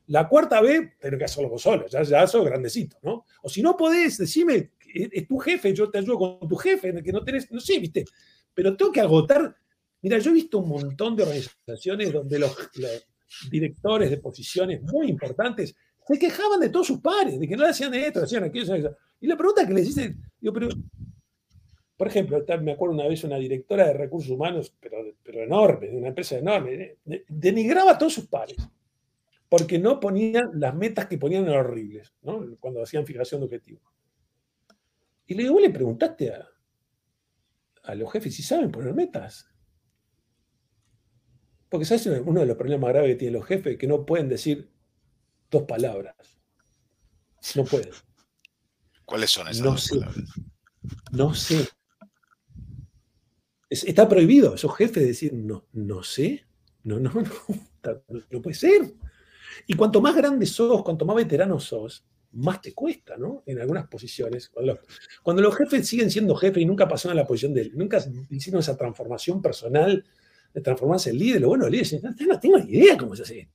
La 0.08 0.28
cuarta 0.28 0.60
vez, 0.60 0.98
tengo 0.98 1.18
que 1.18 1.24
hacerlo 1.24 1.50
vos 1.50 1.62
solo, 1.62 1.86
ya, 1.86 2.02
ya 2.02 2.26
sos 2.26 2.44
grandecito, 2.44 2.98
¿no? 3.02 3.24
O 3.42 3.48
si 3.48 3.62
no 3.62 3.76
podés, 3.76 4.18
decime, 4.18 4.72
es, 4.94 5.26
tu 5.26 5.38
jefe, 5.38 5.74
yo 5.74 5.90
te 5.90 5.98
ayudo 5.98 6.18
con 6.18 6.48
tu 6.48 6.56
jefe, 6.56 7.02
que 7.02 7.12
no 7.12 7.22
tenés, 7.22 7.50
no 7.50 7.60
sé, 7.60 7.78
viste, 7.78 8.04
pero 8.54 8.76
tengo 8.76 8.92
que 8.92 9.00
agotar. 9.00 9.54
Mira, 10.02 10.18
yo 10.18 10.30
he 10.30 10.34
visto 10.34 10.58
un 10.58 10.68
montón 10.68 11.16
de 11.16 11.22
organizaciones 11.22 12.12
donde 12.12 12.38
los 12.38 12.56
directores 13.50 14.10
de 14.10 14.16
posiciones 14.16 14.82
muy 14.82 15.08
importantes 15.08 15.74
se 16.12 16.18
quejaban 16.18 16.60
de 16.60 16.68
todos 16.68 16.88
sus 16.88 17.00
pares, 17.00 17.38
de 17.38 17.46
que 17.46 17.56
no 17.56 17.62
le 17.62 17.70
hacían 17.70 17.94
esto, 17.94 18.22
hacían 18.22 18.44
aquello, 18.44 18.74
Y 19.20 19.26
la 19.26 19.36
pregunta 19.36 19.66
que 19.66 19.74
les 19.74 19.88
hice, 19.88 20.16
digo, 20.40 20.52
pero, 20.52 20.68
por 21.96 22.08
ejemplo, 22.08 22.44
me 22.62 22.72
acuerdo 22.72 22.94
una 22.94 23.06
vez 23.06 23.22
una 23.24 23.36
directora 23.36 23.86
de 23.86 23.92
recursos 23.92 24.30
humanos, 24.30 24.74
pero, 24.80 24.98
pero 25.22 25.42
enorme, 25.42 25.88
de 25.88 25.96
una 25.96 26.08
empresa 26.08 26.36
enorme, 26.36 26.96
denigraba 27.28 27.92
a 27.92 27.98
todos 27.98 28.14
sus 28.14 28.26
pares, 28.26 28.56
porque 29.48 29.78
no 29.78 30.00
ponían 30.00 30.50
las 30.54 30.74
metas 30.74 31.06
que 31.06 31.18
ponían 31.18 31.44
eran 31.44 31.66
horribles, 31.66 32.12
¿no? 32.22 32.56
cuando 32.58 32.82
hacían 32.82 33.06
fijación 33.06 33.40
de 33.40 33.46
objetivos. 33.46 33.82
Y 35.30 35.34
le 35.34 35.44
digo, 35.44 35.54
¿vos 35.54 35.62
le 35.62 35.70
preguntaste 35.70 36.34
a, 36.34 36.48
a 37.84 37.94
los 37.94 38.10
jefes 38.10 38.34
si 38.34 38.42
saben 38.42 38.72
poner 38.72 38.92
metas? 38.94 39.48
Porque 41.68 41.84
¿sabes 41.86 42.04
uno 42.24 42.40
de 42.40 42.46
los 42.46 42.56
problemas 42.56 42.90
graves 42.90 43.12
que 43.12 43.14
tienen 43.14 43.38
los 43.38 43.46
jefes? 43.46 43.78
Que 43.78 43.86
no 43.86 44.04
pueden 44.04 44.28
decir, 44.28 44.72
dos 45.48 45.62
palabras. 45.62 46.16
No 47.54 47.64
puede. 47.64 47.92
¿Cuáles 49.04 49.30
son 49.30 49.46
esas 49.46 49.62
no 49.64 49.70
dos 49.70 49.84
sé. 49.84 50.00
palabras? 50.00 50.30
No 51.12 51.32
sé. 51.32 51.68
está 53.68 54.08
prohibido 54.08 54.56
esos 54.56 54.74
jefes 54.74 55.06
decir 55.06 55.32
no, 55.32 55.64
no 55.70 56.02
sé. 56.02 56.44
No, 56.82 56.98
no, 56.98 57.12
no, 57.12 57.22
no 58.30 58.42
puede 58.42 58.56
ser. 58.56 58.96
Y 59.68 59.74
cuanto 59.74 60.00
más 60.00 60.16
grande 60.16 60.44
sos, 60.44 60.82
cuanto 60.82 61.04
más 61.04 61.14
veterano 61.14 61.60
sos, 61.60 62.04
más 62.32 62.60
te 62.60 62.72
cuesta, 62.72 63.16
¿no? 63.16 63.42
En 63.46 63.60
algunas 63.60 63.88
posiciones. 63.88 64.50
Cuando 65.22 65.42
los, 65.42 65.56
jefes 65.56 65.86
siguen 65.86 66.10
siendo 66.10 66.34
jefes 66.34 66.62
y 66.62 66.66
nunca 66.66 66.88
pasaron 66.88 67.18
a 67.18 67.22
la 67.22 67.26
posición 67.26 67.54
de 67.54 67.70
nunca 67.70 68.02
hicieron 68.30 68.60
esa 68.60 68.76
transformación 68.76 69.42
personal 69.42 70.04
de 70.52 70.60
transformarse 70.60 71.10
en 71.10 71.18
líder, 71.18 71.42
lo 71.42 71.48
bueno, 71.48 71.66
el 71.66 71.72
líder, 71.72 72.02
no, 72.02 72.26
no 72.26 72.40
tengo 72.40 72.58
ni 72.58 72.72
idea 72.72 72.96
cómo 72.96 73.14
se 73.14 73.22
hace 73.22 73.48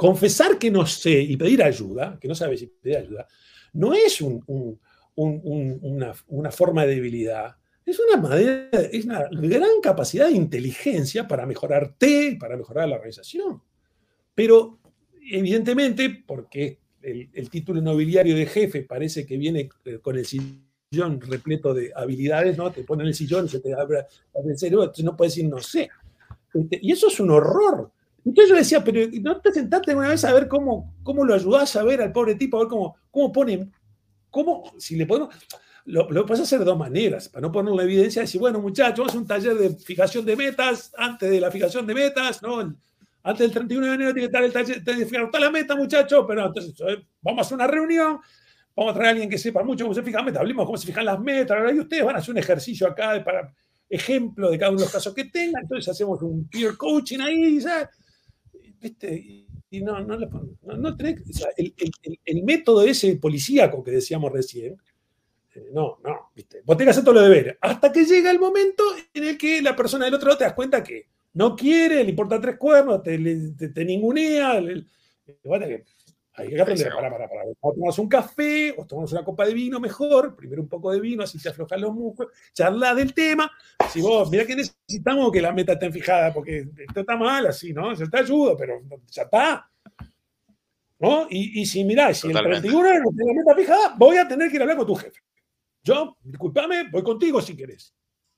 confesar 0.00 0.58
que 0.58 0.70
no 0.70 0.86
sé 0.86 1.20
y 1.20 1.36
pedir 1.36 1.62
ayuda, 1.62 2.18
que 2.18 2.26
no 2.26 2.34
sabes 2.34 2.60
si 2.60 2.68
pedir 2.68 2.96
ayuda, 2.96 3.28
no 3.74 3.92
es 3.92 4.22
una, 4.22 6.14
forma 6.50 6.86
de 6.86 6.94
debilidad. 6.94 7.56
Es 7.84 8.00
una, 8.00 8.38
es 8.38 9.04
una 9.04 9.28
gran 9.30 9.82
capacidad 9.82 10.28
de 10.28 10.32
inteligencia 10.32 11.28
para 11.28 11.44
mejorarte, 11.44 12.38
para 12.40 12.56
mejorar 12.56 12.88
la 12.88 12.96
organización. 12.96 13.62
Pero, 14.34 14.78
evidentemente, 15.30 16.24
porque 16.26 16.79
el, 17.02 17.50
título 17.50 17.80
nobiliario 17.80 18.36
de 18.36 18.46
jefe 18.46 18.82
parece 18.82 19.26
que 19.26 19.36
viene 19.36 19.68
eh, 19.84 19.98
con 20.00 20.16
el 20.16 20.26
sillón 20.26 21.20
repleto 21.20 21.72
de 21.72 21.92
habilidades, 21.94 22.56
¿no? 22.56 22.70
Te 22.70 22.84
ponen 22.84 23.06
el 23.06 23.14
sillón, 23.14 23.48
se 23.48 23.60
te 23.60 23.72
abre 23.74 24.06
el 24.44 24.58
cerebro, 24.58 24.92
no 25.02 25.16
puedes 25.16 25.34
decir 25.34 25.48
no 25.48 25.60
sé. 25.60 25.88
Este, 26.52 26.78
y 26.82 26.92
eso 26.92 27.08
es 27.08 27.20
un 27.20 27.30
horror, 27.30 27.90
entonces 28.24 28.50
yo 28.50 28.56
decía, 28.56 28.84
pero 28.84 29.00
¿no 29.22 29.40
te 29.40 29.52
sentaste 29.52 29.94
una 29.94 30.08
vez 30.08 30.24
a 30.24 30.32
ver 30.32 30.48
cómo, 30.48 30.94
cómo 31.02 31.24
lo 31.24 31.34
ayudás 31.34 31.74
a 31.76 31.82
ver 31.84 32.02
al 32.02 32.12
pobre 32.12 32.34
tipo, 32.34 32.56
a 32.56 32.60
ver 32.60 32.68
cómo, 32.68 32.96
cómo 33.10 33.32
pone, 33.32 33.70
cómo, 34.30 34.72
si 34.78 34.96
le 34.96 35.06
podemos, 35.06 35.34
lo, 35.86 36.10
lo 36.10 36.26
puedes 36.26 36.42
hacer 36.42 36.58
de 36.58 36.64
dos 36.66 36.78
maneras, 36.78 37.28
para 37.28 37.42
no 37.42 37.52
poner 37.52 37.74
la 37.74 37.84
evidencia, 37.84 38.22
decir, 38.22 38.40
bueno 38.40 38.60
muchachos, 38.60 38.98
vamos 38.98 39.14
a 39.14 39.18
un 39.18 39.26
taller 39.26 39.54
de 39.54 39.70
fijación 39.70 40.24
de 40.24 40.36
metas, 40.36 40.92
antes 40.96 41.30
de 41.30 41.40
la 41.40 41.50
fijación 41.50 41.86
de 41.86 41.94
metas, 41.94 42.42
¿no? 42.42 42.76
Antes 43.22 43.40
del 43.40 43.52
31 43.52 43.86
de 43.86 43.94
enero 43.94 44.14
tiene 44.14 44.28
que 44.28 44.48
estar 44.48 44.62
el 44.64 44.84
taller 44.84 45.06
fijar 45.06 45.30
toda 45.30 45.44
la 45.44 45.50
meta, 45.50 45.76
muchachos, 45.76 46.24
pero 46.26 46.46
entonces 46.46 46.74
eh, 46.88 47.04
vamos 47.20 47.38
a 47.38 47.42
hacer 47.42 47.54
una 47.54 47.66
reunión, 47.66 48.18
vamos 48.74 48.92
a 48.92 48.94
traer 48.94 49.08
a 49.08 49.10
alguien 49.10 49.28
que 49.28 49.38
sepa 49.38 49.62
mucho 49.62 49.84
cómo 49.84 49.94
se 49.94 50.02
fijan 50.02 50.24
metas, 50.24 50.40
hablemos 50.40 50.64
cómo 50.64 50.78
se 50.78 50.86
fijan 50.86 51.04
las 51.04 51.20
metas, 51.20 51.74
y 51.74 51.78
ustedes 51.80 52.04
van 52.04 52.16
a 52.16 52.18
hacer 52.18 52.32
un 52.32 52.38
ejercicio 52.38 52.86
acá 52.86 53.22
para 53.22 53.52
ejemplo 53.88 54.50
de 54.50 54.58
cada 54.58 54.70
uno 54.70 54.78
de 54.78 54.84
los 54.84 54.92
casos 54.92 55.12
que 55.12 55.24
tengan, 55.24 55.62
entonces 55.62 55.88
hacemos 55.88 56.22
un 56.22 56.48
peer 56.48 56.76
coaching 56.76 57.20
ahí, 57.20 57.60
¿sabes? 57.60 57.88
¿viste? 58.80 59.46
Y 59.72 59.82
no, 59.82 60.00
no, 60.00 60.16
no, 60.76 60.96
tenés, 60.96 61.22
el, 61.56 61.74
el, 62.24 62.42
método 62.42 62.82
ese 62.82 63.16
policíaco 63.16 63.84
que 63.84 63.92
decíamos 63.92 64.32
recién, 64.32 64.76
eh, 65.54 65.70
no, 65.72 65.98
no, 66.02 66.30
¿viste? 66.34 66.62
Vos 66.64 66.76
tenés 66.76 66.88
que 66.88 66.90
hacer 67.00 67.04
todo 67.04 67.14
lo 67.14 67.22
deberes. 67.22 67.56
Hasta 67.60 67.92
que 67.92 68.04
llega 68.04 68.32
el 68.32 68.40
momento 68.40 68.82
en 69.14 69.24
el 69.24 69.38
que 69.38 69.62
la 69.62 69.76
persona 69.76 70.06
del 70.06 70.14
otro 70.14 70.28
lado 70.28 70.38
te 70.38 70.44
das 70.44 70.54
cuenta 70.54 70.82
que 70.82 71.06
no 71.34 71.54
quiere, 71.54 72.02
le 72.02 72.10
importa 72.10 72.40
tres 72.40 72.56
cuernos, 72.56 73.02
te, 73.02 73.18
te, 73.56 73.68
te 73.68 73.84
ningunea. 73.84 74.60
Le, 74.60 74.86
hay 76.34 76.48
que 76.48 76.60
aprender, 76.60 76.92
para, 76.92 77.10
para, 77.10 77.28
para. 77.28 77.42
O 77.60 77.72
tomamos 77.72 77.98
un 77.98 78.08
café, 78.08 78.74
o 78.76 78.86
tomamos 78.86 79.12
una 79.12 79.24
copa 79.24 79.44
de 79.44 79.54
vino 79.54 79.78
mejor, 79.78 80.34
primero 80.34 80.62
un 80.62 80.68
poco 80.68 80.90
de 80.92 81.00
vino, 81.00 81.22
así 81.22 81.38
te 81.38 81.48
aflojan 81.48 81.80
los 81.80 81.92
músculos, 81.92 82.32
charla 82.52 82.94
del 82.94 83.12
tema. 83.12 83.50
Si 83.90 84.00
vos, 84.00 84.30
mira 84.30 84.46
que 84.46 84.56
necesitamos 84.56 85.30
que 85.30 85.42
la 85.42 85.52
meta 85.52 85.72
esté 85.72 85.90
fijada, 85.90 86.32
porque 86.32 86.68
esto 86.76 87.00
está 87.00 87.16
mal 87.16 87.46
así, 87.46 87.72
¿no? 87.72 87.94
Se 87.94 88.08
te 88.08 88.18
ayuda, 88.18 88.56
pero 88.56 88.80
ya 89.08 89.22
está. 89.22 89.70
¿No? 90.98 91.26
Y, 91.30 91.60
y 91.60 91.66
si 91.66 91.82
mirá, 91.84 92.12
si 92.12 92.28
el 92.28 92.34
31 92.34 93.00
no 93.00 93.10
tiene 93.10 93.32
la 93.32 93.38
meta 93.38 93.54
fijada, 93.56 93.94
voy 93.96 94.18
a 94.18 94.28
tener 94.28 94.50
que 94.50 94.56
ir 94.56 94.60
a 94.60 94.64
hablar 94.64 94.76
con 94.76 94.86
tu 94.86 94.94
jefe. 94.94 95.18
Yo, 95.82 96.16
discúlpame, 96.22 96.90
voy 96.90 97.02
contigo 97.02 97.40
si 97.40 97.56
querés. 97.56 97.94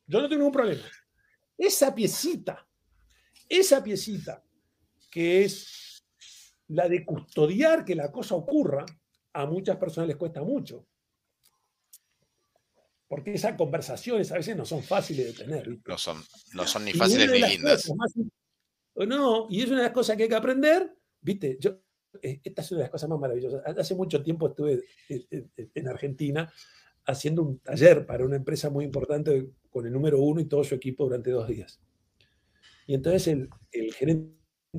Yo 0.06 0.20
no 0.20 0.28
tengo 0.28 0.40
ningún 0.40 0.52
problema. 0.52 0.82
Esa 1.58 1.94
piecita, 1.94 2.66
esa 3.58 3.82
piecita 3.82 4.42
que 5.10 5.44
es 5.44 6.04
la 6.68 6.88
de 6.88 7.04
custodiar 7.04 7.84
que 7.84 7.94
la 7.94 8.10
cosa 8.10 8.34
ocurra, 8.34 8.86
a 9.34 9.46
muchas 9.46 9.76
personas 9.76 10.08
les 10.08 10.16
cuesta 10.16 10.42
mucho. 10.42 10.86
Porque 13.06 13.34
esas 13.34 13.54
conversaciones 13.56 14.32
a 14.32 14.36
veces 14.36 14.56
no 14.56 14.64
son 14.64 14.82
fáciles 14.82 15.26
de 15.26 15.44
tener. 15.44 15.68
No 15.86 15.98
son, 15.98 16.22
no 16.54 16.66
son 16.66 16.86
ni 16.86 16.94
fáciles 16.94 17.30
ni 17.30 17.40
lindas. 17.40 17.92
no, 18.94 19.46
y 19.50 19.60
es 19.60 19.68
una 19.68 19.78
de 19.78 19.84
las 19.84 19.92
cosas 19.92 20.16
que 20.16 20.22
hay 20.22 20.28
que 20.30 20.34
aprender. 20.34 20.96
Viste, 21.20 21.58
yo, 21.60 21.78
eh, 22.22 22.40
esta 22.42 22.62
es 22.62 22.72
una 22.72 22.78
de 22.78 22.84
las 22.84 22.90
cosas 22.90 23.10
más 23.10 23.20
maravillosas. 23.20 23.62
Hace 23.66 23.94
mucho 23.94 24.22
tiempo 24.22 24.48
estuve 24.48 24.82
en 25.08 25.88
Argentina 25.88 26.50
haciendo 27.04 27.42
un 27.42 27.58
taller 27.58 28.06
para 28.06 28.24
una 28.24 28.36
empresa 28.36 28.70
muy 28.70 28.86
importante 28.86 29.50
con 29.68 29.86
el 29.86 29.92
número 29.92 30.20
uno 30.20 30.40
y 30.40 30.46
todo 30.46 30.64
su 30.64 30.74
equipo 30.74 31.04
durante 31.04 31.30
dos 31.30 31.46
días. 31.48 31.80
Y 32.86 32.94
entonces 32.94 33.28
el, 33.28 33.92
gerente 33.92 34.34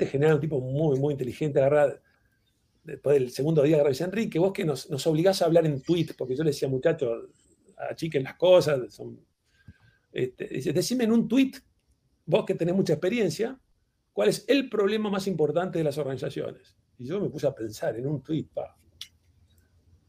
general, 0.05 0.35
un 0.35 0.41
tipo 0.41 0.59
muy, 0.59 0.99
muy 0.99 1.13
inteligente, 1.13 1.59
agarra, 1.59 2.01
después 2.83 3.15
del 3.15 3.31
segundo 3.31 3.63
día, 3.63 3.75
agarra 3.75 3.89
y 3.89 3.93
dice, 3.93 4.03
Enrique, 4.03 4.39
vos 4.39 4.53
que 4.53 4.65
nos, 4.65 4.89
nos 4.89 5.05
obligás 5.07 5.41
a 5.41 5.45
hablar 5.45 5.65
en 5.65 5.81
tweet, 5.81 6.07
porque 6.17 6.35
yo 6.35 6.43
le 6.43 6.51
decía, 6.51 6.67
muchachos, 6.67 7.29
achiquen 7.77 8.23
las 8.23 8.35
cosas, 8.35 8.93
son, 8.93 9.19
este, 10.11 10.47
dice, 10.47 10.73
decime 10.73 11.05
en 11.05 11.11
un 11.11 11.27
tweet, 11.27 11.53
vos 12.25 12.45
que 12.45 12.55
tenés 12.55 12.75
mucha 12.75 12.93
experiencia, 12.93 13.59
cuál 14.11 14.29
es 14.29 14.45
el 14.47 14.69
problema 14.69 15.09
más 15.09 15.27
importante 15.27 15.79
de 15.79 15.83
las 15.83 15.97
organizaciones. 15.97 16.75
Y 16.97 17.07
yo 17.07 17.19
me 17.19 17.29
puse 17.29 17.47
a 17.47 17.55
pensar 17.55 17.97
en 17.97 18.07
un 18.07 18.21
tweet, 18.21 18.47
pa. 18.53 18.77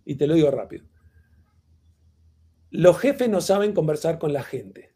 Y 0.05 0.15
te 0.17 0.27
lo 0.27 0.35
digo 0.35 0.51
rápido. 0.51 0.85
Los 2.71 2.99
jefes 2.99 3.29
no 3.29 3.41
saben 3.41 3.73
conversar 3.73 4.19
con 4.19 4.33
la 4.33 4.43
gente. 4.43 4.95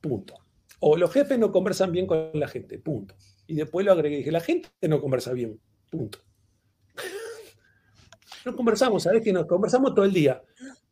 Punto. 0.00 0.34
O 0.80 0.96
los 0.96 1.12
jefes 1.12 1.38
no 1.38 1.52
conversan 1.52 1.92
bien 1.92 2.06
con 2.06 2.30
la 2.34 2.48
gente. 2.48 2.78
Punto. 2.78 3.14
Y 3.46 3.54
después 3.54 3.86
lo 3.86 3.92
agregué. 3.92 4.18
Dije, 4.18 4.32
la 4.32 4.40
gente 4.40 4.68
no 4.82 5.00
conversa 5.00 5.32
bien. 5.32 5.60
Punto. 5.90 6.18
No 8.42 8.56
conversamos, 8.56 9.02
¿sabes 9.02 9.22
que 9.22 9.34
nos 9.34 9.44
conversamos 9.44 9.94
todo 9.94 10.06
el 10.06 10.14
día? 10.14 10.40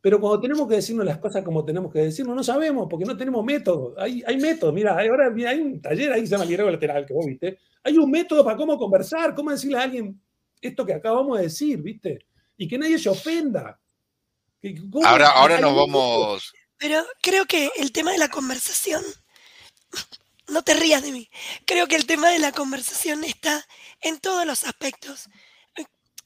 Pero 0.01 0.19
cuando 0.19 0.39
tenemos 0.39 0.67
que 0.67 0.75
decirnos 0.75 1.05
las 1.05 1.17
cosas 1.17 1.43
como 1.43 1.65
tenemos 1.65 1.91
que 1.91 1.99
decirnos, 1.99 2.35
no 2.35 2.43
sabemos, 2.43 2.87
porque 2.89 3.05
no 3.05 3.17
tenemos 3.17 3.43
método. 3.43 3.95
Hay, 3.97 4.23
hay 4.25 4.37
método. 4.37 4.71
Mira, 4.71 4.91
ahora 4.91 5.33
hay 5.49 5.59
un 5.59 5.81
taller 5.81 6.13
ahí 6.13 6.21
que 6.21 6.27
se 6.27 6.31
llama 6.31 6.45
liderazgo 6.45 6.71
lateral, 6.71 7.05
que 7.05 7.13
vos 7.13 7.25
viste. 7.25 7.57
Hay 7.83 7.97
un 7.97 8.09
método 8.09 8.43
para 8.43 8.55
cómo 8.55 8.77
conversar, 8.77 9.35
cómo 9.35 9.51
decirle 9.51 9.77
a 9.77 9.81
alguien 9.81 10.21
esto 10.61 10.85
que 10.85 10.93
acabamos 10.93 11.37
de 11.37 11.45
decir, 11.45 11.81
¿viste? 11.81 12.19
Y 12.55 12.67
que 12.67 12.77
nadie 12.77 12.97
se 12.97 13.09
ofenda. 13.09 13.79
Ahora, 15.03 15.29
ahora 15.31 15.59
nos 15.59 15.75
vamos. 15.75 16.53
Pero 16.77 17.03
creo 17.21 17.45
que 17.45 17.69
el 17.77 17.91
tema 17.91 18.11
de 18.11 18.17
la 18.17 18.29
conversación, 18.29 19.03
no 20.47 20.63
te 20.63 20.73
rías 20.73 21.03
de 21.03 21.11
mí, 21.11 21.29
creo 21.65 21.87
que 21.87 21.95
el 21.95 22.05
tema 22.05 22.29
de 22.29 22.39
la 22.39 22.51
conversación 22.51 23.23
está 23.23 23.65
en 24.01 24.19
todos 24.19 24.45
los 24.45 24.63
aspectos. 24.63 25.29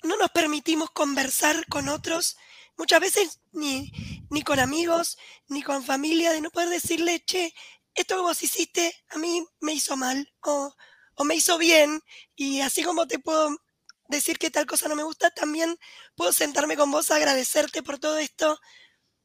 No 0.03 0.17
nos 0.17 0.31
permitimos 0.31 0.91
conversar 0.91 1.65
con 1.67 1.87
otros, 1.87 2.37
muchas 2.77 2.99
veces 2.99 3.39
ni, 3.51 3.91
ni 4.29 4.41
con 4.41 4.59
amigos, 4.59 5.17
ni 5.47 5.61
con 5.61 5.83
familia, 5.83 6.31
de 6.31 6.41
no 6.41 6.51
poder 6.51 6.69
decirle, 6.69 7.23
che, 7.25 7.53
esto 7.95 8.15
que 8.15 8.21
vos 8.21 8.43
hiciste 8.43 8.93
a 9.09 9.17
mí 9.17 9.45
me 9.61 9.73
hizo 9.73 9.95
mal 9.95 10.33
o, 10.41 10.75
o 11.15 11.23
me 11.23 11.35
hizo 11.35 11.57
bien, 11.57 12.01
y 12.35 12.61
así 12.61 12.83
como 12.83 13.07
te 13.07 13.19
puedo 13.19 13.55
decir 14.09 14.37
que 14.37 14.51
tal 14.51 14.65
cosa 14.65 14.89
no 14.89 14.95
me 14.95 15.03
gusta, 15.03 15.31
también 15.31 15.77
puedo 16.15 16.33
sentarme 16.33 16.75
con 16.75 16.91
vos 16.91 17.11
a 17.11 17.15
agradecerte 17.15 17.83
por 17.83 17.99
todo 17.99 18.17
esto. 18.17 18.59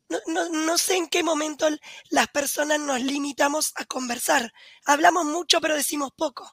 No, 0.09 0.79
sé 0.79 0.97
en 0.97 1.09
qué 1.09 1.23
momento 1.23 1.67
las 2.11 2.29
personas 2.29 2.81
nos 2.81 3.03
limitamos 3.03 3.73
a 3.77 3.85
conversar. 3.85 4.51
Hablamos 4.87 5.27
mucho, 5.27 5.61
pero 5.61 5.75
decimos 5.75 6.11
poco. 6.17 6.51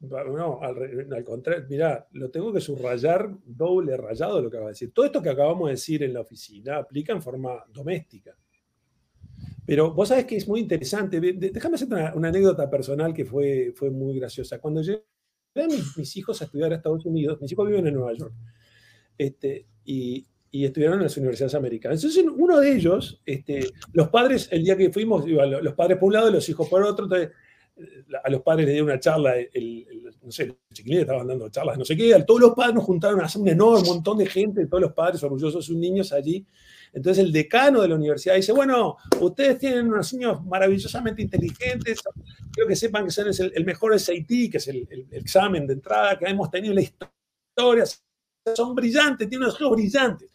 No, 0.00 0.60
al, 0.62 1.24
contrario, 1.24 1.66
mirá, 1.68 2.08
lo 2.12 2.30
tengo 2.30 2.50
que 2.50 2.60
subrayar 2.62 3.36
doble 3.44 3.98
rayado 3.98 4.40
lo 4.40 4.50
que 4.50 4.56
acabo 4.56 4.68
de 4.68 4.72
decir. 4.72 4.92
Todo 4.94 5.04
esto 5.04 5.22
que 5.22 5.28
acabamos 5.28 5.68
de 5.68 5.72
decir 5.72 6.02
en 6.02 6.14
la 6.14 6.22
oficina 6.22 6.78
aplica 6.78 7.12
en 7.12 7.20
forma 7.20 7.62
doméstica. 7.68 8.34
Pero 9.66 9.92
vos 9.92 10.08
sabés 10.08 10.24
que 10.24 10.36
es 10.36 10.48
muy 10.48 10.60
interesante. 10.60 11.20
Déjame 11.20 11.74
hacer 11.74 11.88
una, 11.88 12.28
anécdota 12.28 12.70
personal 12.70 13.12
que 13.12 13.26
fue, 13.26 13.72
fue 13.74 13.90
muy 13.90 14.18
graciosa. 14.18 14.58
Cuando 14.58 14.80
llegué 14.80 15.04
mis, 15.54 15.96
mis, 15.98 16.16
hijos 16.16 16.40
a 16.40 16.46
estudiar 16.46 16.72
a 16.72 16.76
Estados 16.76 17.04
Unidos, 17.04 17.38
mis 17.42 17.52
hijos 17.52 17.68
viven 17.68 17.86
en 17.86 17.94
Nueva 17.94 18.14
York, 18.14 18.32
este, 19.18 19.66
y, 19.84 20.29
y 20.50 20.64
estudiaron 20.64 20.98
en 20.98 21.04
las 21.04 21.16
universidades 21.16 21.54
americanas. 21.54 22.02
Entonces, 22.02 22.24
uno 22.36 22.58
de 22.60 22.72
ellos, 22.72 23.20
este, 23.24 23.72
los 23.92 24.08
padres, 24.08 24.48
el 24.50 24.64
día 24.64 24.76
que 24.76 24.90
fuimos, 24.90 25.24
los 25.26 25.74
padres 25.74 25.98
por 25.98 26.08
un 26.08 26.14
lado 26.14 26.30
y 26.30 26.32
los 26.32 26.48
hijos 26.48 26.68
por 26.68 26.82
otro, 26.82 27.04
entonces, 27.04 27.30
a 28.22 28.30
los 28.30 28.42
padres 28.42 28.66
les 28.66 28.74
dio 28.74 28.84
una 28.84 28.98
charla, 28.98 29.36
el, 29.38 30.12
no 30.22 30.30
sé, 30.30 30.46
los 30.46 30.56
chiquilines 30.72 31.02
estaban 31.02 31.26
dando 31.26 31.48
charlas, 31.48 31.78
no 31.78 31.84
sé 31.84 31.96
qué, 31.96 32.22
todos 32.26 32.40
los 32.40 32.54
padres 32.54 32.74
nos 32.74 32.84
juntaron 32.84 33.20
a 33.20 33.24
hacer 33.24 33.40
un 33.40 33.48
enorme 33.48 33.86
montón 33.86 34.18
de 34.18 34.26
gente, 34.26 34.66
todos 34.66 34.82
los 34.82 34.92
padres 34.92 35.22
orgullosos 35.22 35.64
sus 35.64 35.76
niños 35.76 36.12
allí. 36.12 36.44
Entonces 36.92 37.24
el 37.24 37.32
decano 37.32 37.82
de 37.82 37.88
la 37.88 37.94
universidad 37.94 38.34
dice, 38.34 38.52
bueno, 38.52 38.96
ustedes 39.20 39.58
tienen 39.58 39.88
unos 39.88 40.12
niños 40.12 40.44
maravillosamente 40.44 41.22
inteligentes, 41.22 42.00
creo 42.52 42.66
que 42.66 42.76
sepan 42.76 43.04
que 43.04 43.12
son 43.12 43.28
el, 43.28 43.52
el 43.54 43.64
mejor 43.64 43.98
SAT, 43.98 44.26
que 44.26 44.56
es 44.58 44.68
el, 44.68 44.88
el, 44.90 45.06
examen 45.12 45.66
de 45.66 45.74
entrada 45.74 46.18
que 46.18 46.26
hemos 46.26 46.50
tenido 46.50 46.72
en 46.72 46.76
la 46.76 46.82
historia, 46.82 47.84
son 48.54 48.74
brillantes, 48.74 49.28
tienen 49.28 49.46
unos 49.46 49.60
ojos 49.60 49.76
brillantes. 49.76 50.30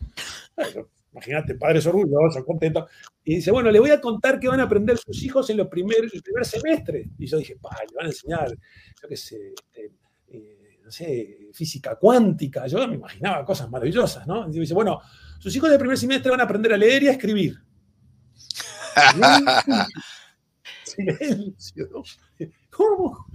Imagínate, 1.11 1.55
padres 1.55 1.85
orgullosos, 1.85 2.43
contentos. 2.43 2.89
Y 3.23 3.35
dice, 3.35 3.51
bueno, 3.51 3.71
le 3.71 3.79
voy 3.79 3.91
a 3.91 4.01
contar 4.01 4.39
qué 4.39 4.47
van 4.47 4.59
a 4.59 4.63
aprender 4.63 4.97
sus 4.97 5.23
hijos 5.23 5.49
en 5.49 5.57
los 5.57 5.67
primer, 5.67 6.09
el 6.11 6.21
primer 6.21 6.45
semestre. 6.45 7.09
Y 7.17 7.25
yo 7.25 7.37
dije, 7.37 7.55
pa, 7.55 7.75
le 7.89 7.95
van 7.95 8.05
a 8.05 8.09
enseñar, 8.09 8.49
yo 8.49 9.07
qué 9.07 9.17
sé, 9.17 9.53
este, 9.53 9.91
eh, 10.27 10.79
no 10.83 10.91
sé, 10.91 11.49
física 11.53 11.95
cuántica. 11.95 12.67
Yo 12.67 12.85
me 12.87 12.95
imaginaba 12.95 13.45
cosas 13.45 13.69
maravillosas, 13.69 14.27
¿no? 14.27 14.47
Y 14.49 14.59
dice, 14.59 14.73
bueno, 14.73 14.99
sus 15.39 15.55
hijos 15.55 15.69
del 15.69 15.79
primer 15.79 15.97
semestre 15.97 16.31
van 16.31 16.41
a 16.41 16.43
aprender 16.43 16.73
a 16.73 16.77
leer 16.77 17.03
y 17.03 17.07
a 17.07 17.11
escribir. 17.11 17.59
Silencio. 20.83 22.03
¿Cómo? 22.69 23.25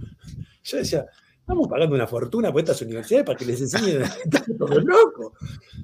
Yo 0.63 0.77
decía, 0.77 1.05
estamos 1.51 1.67
pagando 1.67 1.95
una 1.95 2.07
fortuna 2.07 2.49
por 2.51 2.61
estas 2.61 2.81
universidades 2.81 3.25
para 3.25 3.37
que 3.37 3.45
les 3.45 3.59
enseñen 3.59 4.03
a 4.03 4.09
todos 4.57 4.83
locos. 4.83 5.33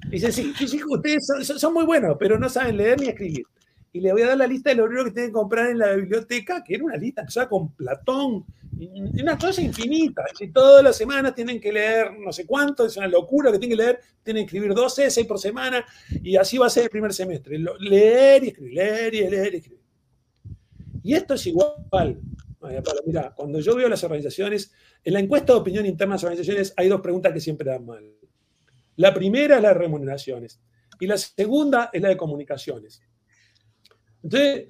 Dice, 0.09 0.31
sí, 0.31 0.53
sí, 0.55 0.79
ustedes 0.87 1.27
son, 1.43 1.73
muy 1.73 1.85
buenos, 1.85 2.15
pero 2.17 2.39
no 2.39 2.47
saben 2.47 2.77
leer 2.77 3.01
ni 3.01 3.07
escribir. 3.07 3.45
Y 3.91 3.99
le 3.99 4.13
voy 4.13 4.21
a 4.21 4.27
dar 4.27 4.37
la 4.37 4.47
lista 4.47 4.69
de 4.69 4.77
los 4.77 4.87
libros 4.87 5.05
que 5.05 5.11
tienen 5.11 5.31
que 5.31 5.33
comprar 5.33 5.69
en 5.69 5.79
la 5.79 5.93
biblioteca, 5.93 6.63
que 6.63 6.75
era 6.75 6.85
una 6.85 6.95
lista 6.95 7.27
sea 7.27 7.49
con 7.49 7.73
Platón, 7.73 8.45
una 9.19 9.37
cosa 9.37 9.61
infinita. 9.61 10.23
Y 10.39 10.51
todas 10.51 10.81
las 10.83 10.95
semanas 10.95 11.35
tienen 11.35 11.59
que 11.59 11.73
leer 11.73 12.17
no 12.17 12.31
sé 12.31 12.45
cuánto, 12.45 12.85
es 12.85 12.95
una 12.95 13.07
locura 13.07 13.51
que 13.51 13.59
tienen 13.59 13.77
que 13.77 13.83
leer, 13.83 13.99
tienen 14.23 14.45
que 14.45 14.55
escribir 14.55 14.73
dos 14.73 14.97
essays 14.99 15.27
por 15.27 15.39
semana, 15.39 15.83
y 16.23 16.37
así 16.37 16.57
va 16.57 16.67
a 16.67 16.69
ser 16.69 16.83
el 16.83 16.89
primer 16.89 17.13
semestre. 17.13 17.59
Leer 17.79 18.43
y 18.45 18.47
escribir, 18.47 18.73
leer 18.73 19.15
y 19.15 19.29
leer 19.29 19.53
y 19.53 19.57
escribir. 19.57 19.81
Y 21.03 21.13
esto 21.13 21.33
es 21.33 21.45
igual. 21.47 22.21
Mira, 23.05 23.33
cuando 23.35 23.59
yo 23.59 23.75
veo 23.75 23.89
las 23.89 24.03
organizaciones, 24.03 24.71
en 25.03 25.13
la 25.13 25.19
encuesta 25.19 25.53
de 25.53 25.59
opinión 25.59 25.85
interna 25.85 26.13
de 26.13 26.15
las 26.15 26.23
organizaciones 26.23 26.73
hay 26.75 26.89
dos 26.89 27.01
preguntas 27.01 27.33
que 27.33 27.39
siempre 27.39 27.69
dan 27.69 27.85
mal. 27.85 28.03
La 28.97 29.13
primera 29.13 29.57
es 29.57 29.61
la 29.61 29.69
de 29.69 29.75
remuneraciones 29.75 30.59
y 30.99 31.07
la 31.07 31.17
segunda 31.17 31.89
es 31.93 32.01
la 32.01 32.09
de 32.09 32.17
comunicaciones. 32.17 33.01
Entonces, 34.23 34.67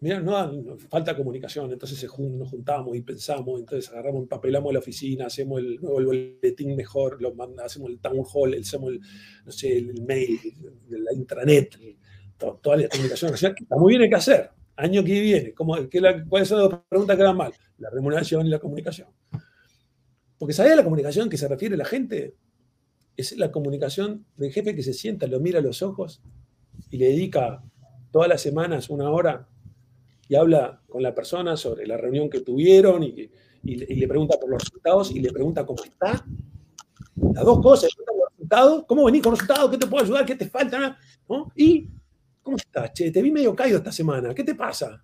mira, 0.00 0.20
no, 0.20 0.76
falta 0.90 1.16
comunicación, 1.16 1.72
entonces 1.72 2.02
nos 2.18 2.50
juntamos 2.50 2.96
y 2.96 3.02
pensamos, 3.02 3.60
entonces 3.60 3.90
agarramos, 3.90 4.26
papelamos 4.28 4.72
la 4.72 4.80
oficina, 4.80 5.26
hacemos 5.26 5.60
el 5.60 5.80
nuevo 5.80 6.02
boletín 6.04 6.76
mejor, 6.76 7.18
hacemos 7.64 7.90
el 7.90 8.00
town 8.00 8.24
hall, 8.32 8.54
hacemos 8.54 8.92
el, 8.92 9.00
el, 9.70 10.02
mail, 10.02 10.38
la 10.88 11.12
intranet, 11.14 11.78
toda 12.36 12.76
la 12.76 12.88
comunicación. 12.88 13.34
Está 13.34 13.76
muy 13.76 13.92
bien, 13.92 14.02
hay 14.02 14.08
que 14.10 14.16
hacer. 14.16 14.50
Año 14.76 15.04
que 15.04 15.20
viene, 15.20 15.54
¿cómo, 15.54 15.76
qué 15.88 16.00
la, 16.00 16.24
¿cuáles 16.24 16.48
son 16.48 16.70
las 16.70 16.80
preguntas 16.88 17.16
que 17.16 17.22
dan 17.22 17.36
mal? 17.36 17.52
La 17.78 17.90
remuneración 17.90 18.46
y 18.46 18.50
la 18.50 18.58
comunicación. 18.58 19.08
Porque 20.38 20.52
¿sabés 20.52 20.76
la 20.76 20.84
comunicación 20.84 21.28
que 21.28 21.38
se 21.38 21.46
refiere 21.46 21.76
la 21.76 21.84
gente? 21.84 22.34
Es 23.16 23.36
la 23.38 23.52
comunicación 23.52 24.26
del 24.36 24.52
jefe 24.52 24.74
que 24.74 24.82
se 24.82 24.92
sienta, 24.92 25.26
lo 25.26 25.38
mira 25.38 25.60
a 25.60 25.62
los 25.62 25.82
ojos 25.82 26.20
y 26.90 26.98
le 26.98 27.06
dedica 27.06 27.62
todas 28.10 28.28
las 28.28 28.42
semanas 28.42 28.90
una 28.90 29.10
hora 29.10 29.48
y 30.28 30.34
habla 30.34 30.82
con 30.88 31.02
la 31.02 31.14
persona 31.14 31.56
sobre 31.56 31.86
la 31.86 31.96
reunión 31.96 32.28
que 32.28 32.40
tuvieron 32.40 33.02
y, 33.02 33.30
le 33.62 34.08
pregunta 34.08 34.38
por 34.38 34.50
los 34.50 34.62
resultados 34.62 35.10
y 35.10 35.20
le 35.20 35.32
pregunta 35.32 35.64
cómo 35.64 35.82
está. 35.82 36.24
Las 37.16 37.44
dos 37.44 37.62
cosas, 37.62 37.90
cómo 38.86 39.04
venís 39.04 39.22
con 39.22 39.32
los 39.32 39.40
resultados, 39.40 39.70
qué 39.70 39.78
te 39.78 39.86
puedo 39.86 40.04
ayudar, 40.04 40.26
qué 40.26 40.34
te 40.34 40.48
falta, 40.48 40.98
Y, 41.56 41.88
¿cómo 42.44 42.56
estás? 42.56 42.92
Che, 42.92 43.10
te 43.10 43.20
vi 43.20 43.32
medio 43.32 43.56
caído 43.56 43.78
esta 43.78 43.90
semana, 43.90 44.32
¿qué 44.32 44.44
te 44.44 44.54
pasa? 44.54 45.02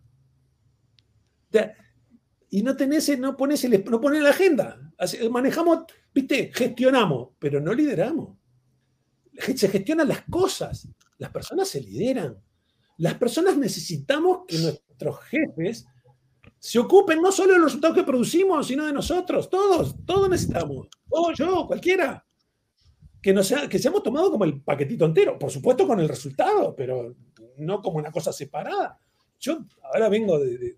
y 2.50 2.62
no 2.62 2.76
tenés, 2.76 3.18
no 3.18 3.36
pones, 3.36 3.64
el, 3.64 3.84
no 3.84 4.00
pones 4.00 4.22
la 4.22 4.30
agenda. 4.30 4.92
Manejamos, 5.30 5.84
viste, 6.14 6.52
gestionamos, 6.54 7.30
pero 7.38 7.60
no 7.60 7.72
lideramos. 7.72 8.36
Se 9.56 9.68
gestionan 9.68 10.08
las 10.08 10.22
cosas. 10.30 10.88
Las 11.18 11.30
personas 11.30 11.68
se 11.68 11.80
lideran. 11.80 12.40
Las 12.98 13.14
personas 13.14 13.56
necesitamos 13.56 14.40
que 14.46 14.58
nuestros 14.58 15.20
jefes 15.24 15.86
se 16.58 16.78
ocupen 16.78 17.22
no 17.22 17.32
solo 17.32 17.52
de 17.52 17.58
los 17.58 17.68
resultados 17.68 17.96
que 17.96 18.04
producimos, 18.04 18.66
sino 18.66 18.84
de 18.84 18.92
nosotros. 18.92 19.48
Todos, 19.48 19.96
todos 20.04 20.28
necesitamos. 20.28 20.88
O 21.08 21.32
yo, 21.32 21.66
cualquiera. 21.66 22.24
Que, 23.22 23.32
no 23.32 23.42
sea, 23.42 23.68
que 23.68 23.78
seamos 23.78 24.02
tomados 24.02 24.30
como 24.30 24.44
el 24.44 24.60
paquetito 24.62 25.04
entero. 25.04 25.38
Por 25.38 25.50
supuesto 25.50 25.86
con 25.86 26.00
el 26.00 26.08
resultado, 26.08 26.74
pero 26.74 27.14
no 27.58 27.82
como 27.82 27.98
una 27.98 28.10
cosa 28.10 28.32
separada. 28.32 28.98
Yo 29.38 29.58
ahora 29.82 30.08
vengo 30.08 30.38
de 30.38 30.76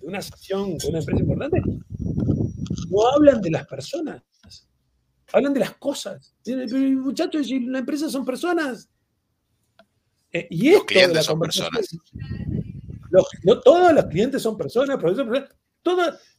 de 0.00 0.06
una 0.06 0.22
sesión 0.22 0.78
con 0.78 0.90
una 0.90 0.98
empresa 0.98 1.20
importante, 1.20 1.62
no 2.88 3.06
hablan 3.14 3.40
de 3.40 3.50
las 3.50 3.66
personas, 3.66 4.22
hablan 5.32 5.54
de 5.54 5.60
las 5.60 5.76
cosas. 5.76 6.34
Muchachos, 6.46 7.46
si 7.46 7.60
la 7.60 7.78
empresa 7.80 8.08
son 8.08 8.24
personas. 8.24 8.88
Eh, 10.32 10.46
y 10.50 10.68
esto 10.68 10.78
los 10.78 10.86
clientes 10.86 11.24
son 11.24 11.40
personas. 11.40 11.96
no, 13.44 13.60
todos 13.60 13.92
los 13.92 14.04
clientes 14.06 14.42
son 14.42 14.56
personas, 14.56 14.96
profesores, 14.96 15.28
todo, 15.30 15.48
eh, 15.84 15.92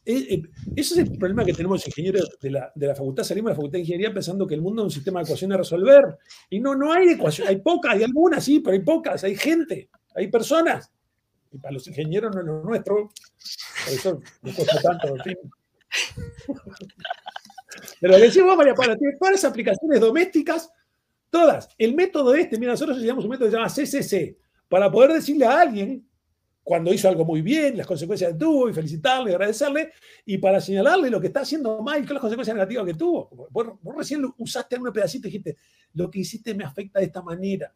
eh, 0.04 0.42
ese 0.76 0.94
es 0.94 0.98
el 0.98 1.18
problema 1.18 1.44
que 1.44 1.52
tenemos 1.52 1.78
los 1.78 1.86
ingenieros 1.86 2.38
de 2.40 2.50
la, 2.50 2.72
de 2.74 2.86
la, 2.86 2.94
facultad. 2.94 3.24
Salimos 3.24 3.50
de 3.50 3.52
la 3.52 3.56
facultad 3.56 3.74
de 3.74 3.80
ingeniería 3.80 4.14
pensando 4.14 4.46
que 4.46 4.54
el 4.54 4.62
mundo 4.62 4.82
es 4.82 4.86
un 4.86 4.90
sistema 4.90 5.20
de 5.20 5.24
ecuaciones 5.24 5.54
a 5.54 5.58
resolver. 5.58 6.18
Y 6.50 6.60
no, 6.60 6.74
no 6.74 6.92
hay 6.92 7.10
ecuaciones, 7.10 7.50
hay 7.50 7.60
pocas, 7.60 7.92
hay 7.94 8.04
algunas, 8.04 8.44
sí, 8.44 8.60
pero 8.60 8.74
hay 8.74 8.80
pocas, 8.80 9.24
hay 9.24 9.36
gente, 9.36 9.90
hay 10.14 10.28
personas 10.28 10.90
y 11.52 11.58
para 11.58 11.72
los 11.72 11.86
ingenieros 11.86 12.34
no 12.34 12.40
es 12.40 12.46
lo 12.46 12.62
nuestro, 12.62 13.10
eso 13.90 14.20
no 14.42 14.54
cuesta 14.54 14.80
tanto. 14.80 15.14
Pero 18.00 18.18
le 18.18 18.24
decimos, 18.24 18.56
María 18.56 18.74
Paula, 18.74 18.96
tiene 18.96 19.16
todas 19.18 19.32
las 19.32 19.44
aplicaciones 19.44 20.00
domésticas, 20.00 20.70
todas. 21.30 21.68
El 21.76 21.94
método 21.94 22.34
este, 22.34 22.58
mira, 22.58 22.72
nosotros 22.72 22.98
usamos 22.98 23.24
un 23.24 23.30
método 23.30 23.46
que 23.46 23.50
se 23.50 23.56
llama 23.56 23.68
CCC, 23.68 24.38
para 24.68 24.90
poder 24.90 25.12
decirle 25.12 25.44
a 25.44 25.60
alguien 25.60 26.08
cuando 26.64 26.92
hizo 26.92 27.08
algo 27.08 27.24
muy 27.24 27.42
bien, 27.42 27.76
las 27.76 27.86
consecuencias 27.86 28.32
que 28.32 28.38
tuvo, 28.38 28.68
y 28.68 28.72
felicitarle, 28.72 29.32
agradecerle, 29.32 29.92
y 30.24 30.38
para 30.38 30.60
señalarle 30.60 31.10
lo 31.10 31.20
que 31.20 31.26
está 31.26 31.40
haciendo 31.40 31.82
mal, 31.82 32.06
que 32.06 32.14
las 32.14 32.20
consecuencias 32.20 32.54
negativas 32.54 32.86
que 32.86 32.94
tuvo. 32.94 33.48
Vos, 33.50 33.66
recién 33.96 34.24
usaste 34.38 34.76
un 34.78 34.92
pedacito 34.92 35.26
y 35.26 35.30
dijiste, 35.30 35.56
lo 35.94 36.10
que 36.10 36.20
hiciste 36.20 36.54
me 36.54 36.64
afecta 36.64 37.00
de 37.00 37.06
esta 37.06 37.22
manera. 37.22 37.72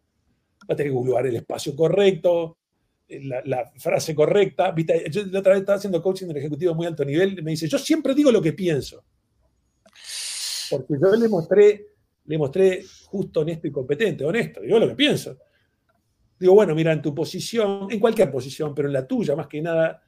Va 0.63 0.75
a 0.75 0.77
tener 0.77 0.93
que 0.93 0.99
buscar 0.99 1.27
el 1.27 1.37
espacio 1.37 1.75
correcto, 1.75 2.59
la, 3.09 3.71
frase 3.77 4.15
correcta. 4.15 4.75
Yo 5.11 5.27
la 5.27 5.41
otra 5.41 5.53
vez 5.53 5.61
estaba 5.61 5.79
haciendo 5.79 6.01
coaching 6.01 6.27
en 6.31 6.37
ejecutivo 6.37 6.75
muy 6.75 6.87
alto 6.87 7.05
nivel 7.05 7.39
y 7.39 7.43
me 7.43 7.53
dice, 7.53 7.69
yo 7.69 7.79
siempre 7.79 8.15
digo 8.15 8.31
lo 8.31 8.41
que 8.41 8.53
pienso. 8.53 9.05
Porque 10.71 10.95
yo 11.01 11.15
le 11.17 11.29
mostré, 11.29 11.87
le 12.25 12.39
mostré 12.39 12.85
justo, 13.07 13.41
honesto 13.41 13.67
y 13.67 13.73
competente, 13.73 14.25
honesto, 14.25 14.61
digo 14.61 14.79
lo 14.79 14.89
que 14.89 14.95
pienso. 14.95 15.37
Digo, 16.39 16.55
bueno, 16.55 16.75
mira, 16.75 16.93
en 16.93 17.01
tu 17.01 17.15
posición, 17.15 17.89
en 17.91 17.99
cualquier 17.99 18.31
posición, 18.31 18.75
pero 18.75 18.89
en 18.89 18.95
la 18.95 19.07
tuya 19.07 19.35
más 19.35 19.47
que 19.47 19.63
nada, 19.63 20.03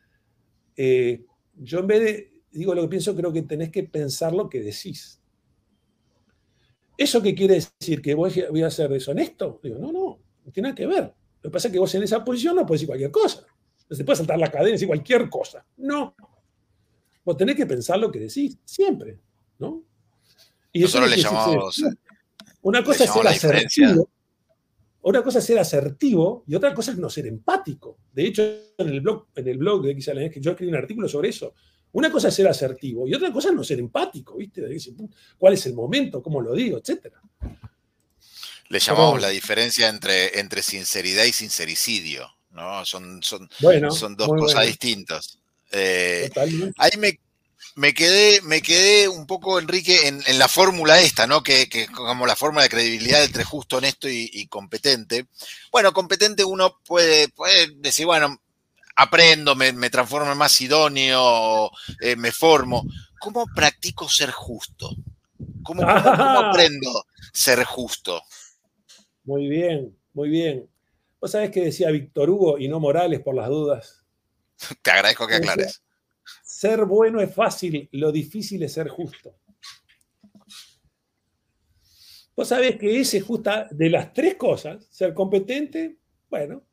eh, 0.76 1.24
yo 1.54 1.78
en 1.80 1.86
vez 1.86 2.00
de, 2.00 2.42
digo 2.50 2.74
lo 2.74 2.82
que 2.82 2.88
pienso, 2.88 3.16
creo 3.16 3.32
que 3.32 3.42
tenés 3.42 3.70
que 3.70 3.84
pensar 3.84 4.34
lo 4.34 4.48
que 4.48 4.60
decís. 4.60 5.20
¿Eso 6.96 7.22
qué 7.22 7.34
quiere 7.34 7.54
decir? 7.54 8.02
¿Que 8.02 8.14
voy 8.14 8.62
a 8.62 8.70
ser 8.70 8.90
deshonesto? 8.90 9.60
Digo, 9.62 9.78
no, 9.78 9.92
no, 9.92 10.18
no 10.44 10.52
tiene 10.52 10.68
nada 10.68 10.74
que 10.74 10.86
ver. 10.86 11.14
Lo 11.42 11.50
que 11.50 11.50
pasa 11.50 11.68
es 11.68 11.72
que 11.72 11.78
vos 11.78 11.94
en 11.94 12.02
esa 12.02 12.24
posición 12.24 12.56
no 12.56 12.66
puedes 12.66 12.80
decir 12.80 12.88
cualquier 12.88 13.10
cosa. 13.10 13.46
Entonces 13.82 13.98
te 13.98 14.04
puedes 14.04 14.18
saltar 14.18 14.38
la 14.38 14.50
cadena 14.50 14.70
y 14.70 14.72
decir 14.72 14.88
cualquier 14.88 15.30
cosa. 15.30 15.64
No. 15.76 16.14
Vos 17.24 17.36
tenés 17.36 17.54
que 17.54 17.66
pensar 17.66 17.98
lo 17.98 18.10
que 18.10 18.18
decís, 18.18 18.58
siempre. 18.64 19.18
¿no? 19.58 19.82
Y 20.72 20.80
Nosotros 20.80 21.10
le 21.10 21.16
llamamos. 21.16 21.82
Una 22.62 22.82
cosa 22.82 23.04
es 23.04 23.12
ser 23.12 23.26
asertivo. 23.26 24.08
Una 25.02 25.22
cosa 25.22 25.38
es 25.38 25.44
ser 25.44 25.58
asertivo 25.58 26.44
y 26.46 26.54
otra 26.54 26.74
cosa 26.74 26.92
es 26.92 26.98
no 26.98 27.08
ser 27.08 27.26
empático. 27.26 27.98
De 28.12 28.26
hecho, 28.26 28.42
en 28.76 28.88
el 28.88 29.00
blog, 29.00 29.26
en 29.34 29.48
el 29.48 29.58
blog 29.58 29.82
de 29.82 29.94
que 29.94 30.40
yo 30.40 30.50
escribí 30.50 30.72
un 30.72 30.78
artículo 30.78 31.08
sobre 31.08 31.28
eso. 31.28 31.54
Una 31.92 32.10
cosa 32.10 32.28
es 32.28 32.34
ser 32.34 32.48
asertivo 32.48 33.06
y 33.06 33.14
otra 33.14 33.32
cosa 33.32 33.48
es 33.48 33.54
no 33.54 33.64
ser 33.64 33.78
empático, 33.78 34.36
¿viste? 34.36 34.62
¿Cuál 35.38 35.54
es 35.54 35.66
el 35.66 35.74
momento? 35.74 36.22
¿Cómo 36.22 36.40
lo 36.40 36.52
digo? 36.54 36.78
Etcétera. 36.78 37.20
Le 38.68 38.78
llamamos 38.78 39.20
la 39.22 39.28
diferencia 39.28 39.88
entre, 39.88 40.38
entre 40.38 40.62
sinceridad 40.62 41.24
y 41.24 41.32
sincericidio, 41.32 42.28
¿no? 42.50 42.84
Son, 42.84 43.22
son, 43.22 43.48
son 43.90 44.16
dos 44.16 44.28
cosas 44.28 44.66
distintas. 44.66 45.38
Eh, 45.72 46.30
ahí 46.76 46.90
me, 46.98 47.18
me, 47.78 47.94
quedé, 47.94 48.42
me 48.42 48.60
quedé 48.60 49.06
un 49.06 49.26
poco, 49.26 49.60
Enrique, 49.60 50.08
en, 50.08 50.38
la 50.38 50.48
fórmula 50.48 51.00
esta, 51.00 51.28
¿no? 51.28 51.44
Que, 51.44 51.68
que, 51.68 51.86
como 51.86 52.26
la 52.26 52.34
fórmula 52.34 52.64
de 52.64 52.68
credibilidad 52.68 53.22
entre 53.22 53.44
justo, 53.44 53.76
honesto 53.76 54.08
y, 54.08 54.46
competente. 54.48 55.26
Bueno, 55.70 55.92
competente 55.92 56.44
uno 56.44 56.80
puede, 56.84 57.28
puede 57.28 57.68
decir, 57.76 58.06
bueno, 58.06 58.42
aprendo, 58.96 59.54
me, 59.54 59.72
me 59.72 59.90
transformo 59.90 60.32
en 60.32 60.38
más 60.38 60.60
idóneo, 60.60 61.70
eh, 62.00 62.16
me 62.16 62.32
formo. 62.32 62.84
¿Cómo 63.20 63.46
practico 63.54 64.08
ser 64.08 64.32
justo? 64.32 64.90
¿Cómo, 65.62 65.82
cómo, 65.82 66.02
cómo 66.02 66.38
aprendo 66.50 67.06
ser 67.32 67.62
justo? 67.62 68.20
Muy 69.22 69.48
bien, 69.48 69.96
muy 70.14 70.28
bien. 70.28 70.68
¿Vos 71.20 71.30
sabés 71.30 71.52
que 71.52 71.66
decía 71.66 71.90
Víctor 71.90 72.28
Hugo 72.28 72.58
y 72.58 72.66
no 72.66 72.80
Morales 72.80 73.20
por 73.20 73.36
las 73.36 73.48
dudas? 73.48 74.02
Te 74.82 74.90
agradezco 74.90 75.28
que 75.28 75.36
aclares. 75.36 75.80
Ser 76.58 76.86
bueno 76.86 77.20
es 77.20 77.32
fácil, 77.32 77.88
lo 77.92 78.10
difícil 78.10 78.60
es 78.64 78.72
ser 78.72 78.88
justo. 78.88 79.36
Vos 82.34 82.48
sabés 82.48 82.76
que 82.76 82.98
ese 82.98 83.20
justa 83.20 83.68
de 83.70 83.88
las 83.88 84.12
tres 84.12 84.34
cosas, 84.34 84.84
ser 84.90 85.14
competente, 85.14 85.98
bueno, 86.28 86.64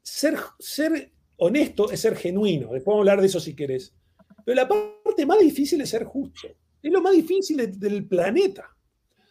ser, 0.00 0.38
ser 0.58 1.12
honesto 1.36 1.90
es 1.90 2.00
ser 2.00 2.16
genuino. 2.16 2.72
Después 2.72 2.86
vamos 2.86 3.00
a 3.00 3.10
hablar 3.10 3.20
de 3.20 3.26
eso 3.26 3.40
si 3.40 3.54
querés. 3.54 3.94
Pero 4.42 4.56
la 4.56 4.66
parte 4.66 5.26
más 5.26 5.38
difícil 5.38 5.82
es 5.82 5.90
ser 5.90 6.04
justo. 6.04 6.48
Es 6.82 6.90
lo 6.90 7.02
más 7.02 7.12
difícil 7.12 7.78
del 7.78 8.08
planeta. 8.08 8.74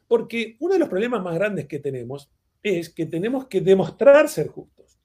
Porque 0.08 0.56
uno 0.60 0.74
de 0.74 0.80
los 0.82 0.88
problemas 0.88 1.24
más 1.24 1.34
grandes 1.34 1.66
que 1.66 1.80
tenemos 1.80 2.30
es 2.62 2.92
que 2.92 3.08
tenemos 3.08 3.48
que 3.48 3.62
demostrar 3.62 4.30
ser 4.30 4.50
justos. 4.50 5.00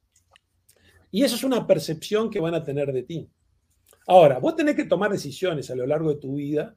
Y 1.10 1.24
eso 1.24 1.36
es 1.36 1.42
una 1.42 1.66
percepción 1.66 2.28
que 2.28 2.38
van 2.38 2.54
a 2.54 2.62
tener 2.62 2.92
de 2.92 3.02
ti. 3.02 3.30
Ahora, 4.06 4.38
vos 4.38 4.56
tenés 4.56 4.74
que 4.74 4.84
tomar 4.84 5.10
decisiones 5.10 5.70
a 5.70 5.74
lo 5.74 5.86
largo 5.86 6.10
de 6.10 6.20
tu 6.20 6.36
vida. 6.36 6.76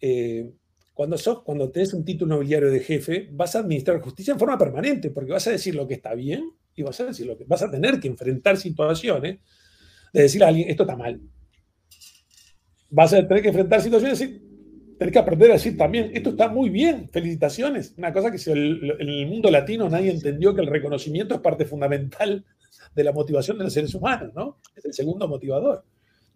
Eh, 0.00 0.52
cuando, 0.94 1.16
sos, 1.16 1.42
cuando 1.42 1.70
tenés 1.70 1.94
un 1.94 2.04
título 2.04 2.36
nobiliario 2.36 2.70
de 2.70 2.80
jefe, 2.80 3.28
vas 3.32 3.56
a 3.56 3.60
administrar 3.60 4.00
justicia 4.00 4.32
en 4.32 4.38
forma 4.38 4.58
permanente, 4.58 5.10
porque 5.10 5.32
vas 5.32 5.46
a 5.46 5.50
decir 5.50 5.74
lo 5.74 5.88
que 5.88 5.94
está 5.94 6.14
bien 6.14 6.50
y 6.74 6.82
vas 6.82 7.00
a 7.00 7.06
decir 7.06 7.26
lo 7.26 7.36
que 7.36 7.44
vas 7.44 7.62
a 7.62 7.70
tener 7.70 7.98
que 8.00 8.08
enfrentar 8.08 8.56
situaciones 8.56 9.38
de 10.12 10.22
decirle 10.22 10.44
a 10.44 10.48
alguien, 10.48 10.68
esto 10.68 10.82
está 10.82 10.96
mal. 10.96 11.20
Vas 12.90 13.14
a 13.14 13.26
tener 13.26 13.42
que 13.42 13.48
enfrentar 13.48 13.80
situaciones 13.80 14.20
y 14.20 14.24
decir, 14.24 14.52
Tienes 15.02 15.14
que 15.14 15.18
aprender 15.18 15.50
a 15.50 15.54
decir 15.54 15.76
también, 15.76 16.12
esto 16.14 16.30
está 16.30 16.46
muy 16.46 16.70
bien, 16.70 17.08
felicitaciones. 17.08 17.92
Una 17.98 18.12
cosa 18.12 18.30
que 18.30 18.38
en 18.48 19.08
el 19.08 19.26
mundo 19.26 19.50
latino 19.50 19.88
nadie 19.88 20.12
entendió 20.12 20.54
que 20.54 20.60
el 20.60 20.68
reconocimiento 20.68 21.34
es 21.34 21.40
parte 21.40 21.64
fundamental 21.64 22.44
de 22.94 23.02
la 23.02 23.10
motivación 23.10 23.58
de 23.58 23.64
los 23.64 23.72
seres 23.72 23.92
humanos, 23.96 24.32
¿no? 24.32 24.60
Es 24.76 24.84
el 24.84 24.94
segundo 24.94 25.26
motivador. 25.26 25.84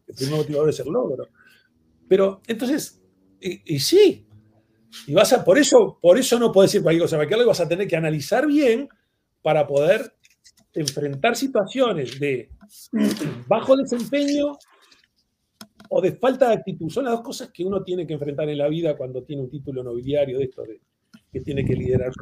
El 0.06 0.14
primer 0.14 0.36
motivador 0.36 0.70
es 0.70 0.80
el 0.80 0.88
logro. 0.88 1.28
Pero 2.08 2.40
entonces, 2.46 3.02
y, 3.40 3.78
sí, 3.78 4.26
y 5.06 5.14
vas 5.14 5.32
a, 5.32 5.44
por 5.44 5.58
eso, 5.58 5.98
por 6.00 6.18
eso 6.18 6.38
no 6.38 6.52
puedes 6.52 6.70
decir 6.70 6.82
cualquier 6.82 7.02
cosa, 7.02 7.16
porque 7.16 7.34
algo 7.34 7.48
vas 7.48 7.60
a 7.60 7.68
tener 7.68 7.86
que 7.86 7.96
analizar 7.96 8.46
bien 8.46 8.88
para 9.42 9.66
poder 9.66 10.14
enfrentar 10.74 11.36
situaciones 11.36 12.18
de 12.20 12.50
bajo 13.46 13.76
desempeño 13.76 14.58
o 15.88 16.00
de 16.00 16.12
falta 16.12 16.48
de 16.48 16.54
actitud. 16.54 16.90
Son 16.90 17.04
las 17.04 17.14
dos 17.14 17.22
cosas 17.22 17.50
que 17.50 17.64
uno 17.64 17.82
tiene 17.82 18.06
que 18.06 18.14
enfrentar 18.14 18.48
en 18.48 18.58
la 18.58 18.68
vida 18.68 18.96
cuando 18.96 19.22
tiene 19.22 19.42
un 19.42 19.50
título 19.50 19.82
nobiliario 19.82 20.38
de 20.38 20.44
esto, 20.44 20.62
de, 20.62 20.80
que 21.32 21.40
tiene 21.40 21.64
que 21.64 21.74
liderar. 21.74 22.12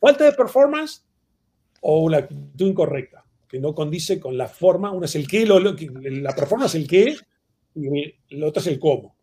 Falta 0.00 0.24
de 0.24 0.32
performance 0.32 1.04
o 1.80 2.00
una 2.04 2.18
actitud 2.18 2.66
incorrecta, 2.66 3.24
que 3.52 3.60
no 3.60 3.74
condice 3.74 4.18
con 4.18 4.38
la 4.38 4.48
forma. 4.48 4.90
Uno 4.90 5.04
es 5.04 5.14
el 5.14 5.28
qué, 5.28 5.44
la 5.44 6.34
performance 6.34 6.74
el 6.74 6.88
qué, 6.88 7.14
y 7.74 8.14
el 8.30 8.42
otro 8.44 8.62
es 8.62 8.66
el 8.66 8.78
cómo. 8.78 9.18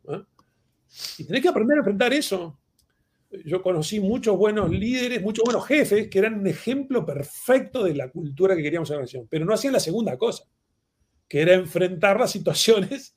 Y 1.18 1.24
tenés 1.24 1.42
que 1.42 1.50
aprender 1.50 1.78
a 1.78 1.80
enfrentar 1.80 2.14
eso. 2.14 2.60
Yo 3.44 3.64
conocí 3.64 4.00
muchos 4.00 4.38
buenos 4.38 4.70
líderes, 4.70 5.24
muchos 5.24 5.44
buenos 5.44 5.66
jefes 5.66 6.10
que 6.10 6.20
eran 6.20 6.40
un 6.40 6.46
ejemplo 6.46 7.04
perfecto 7.04 7.84
de 7.84 7.96
la 7.96 8.12
cultura 8.12 8.56
que 8.56 8.62
queríamos 8.62 8.88
en 8.90 8.94
la 8.94 8.98
organización, 8.98 9.28
pero 9.28 9.46
no 9.46 9.54
hacían 9.54 9.74
la 9.74 9.80
segunda 9.80 10.16
cosa, 10.16 10.44
que 11.28 11.42
era 11.42 11.56
enfrentar 11.56 12.20
las 12.20 12.32
situaciones 12.32 13.16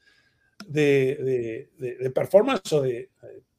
de, 0.67 1.69
performance 2.15 2.73
o 2.73 2.81
de, 2.81 3.11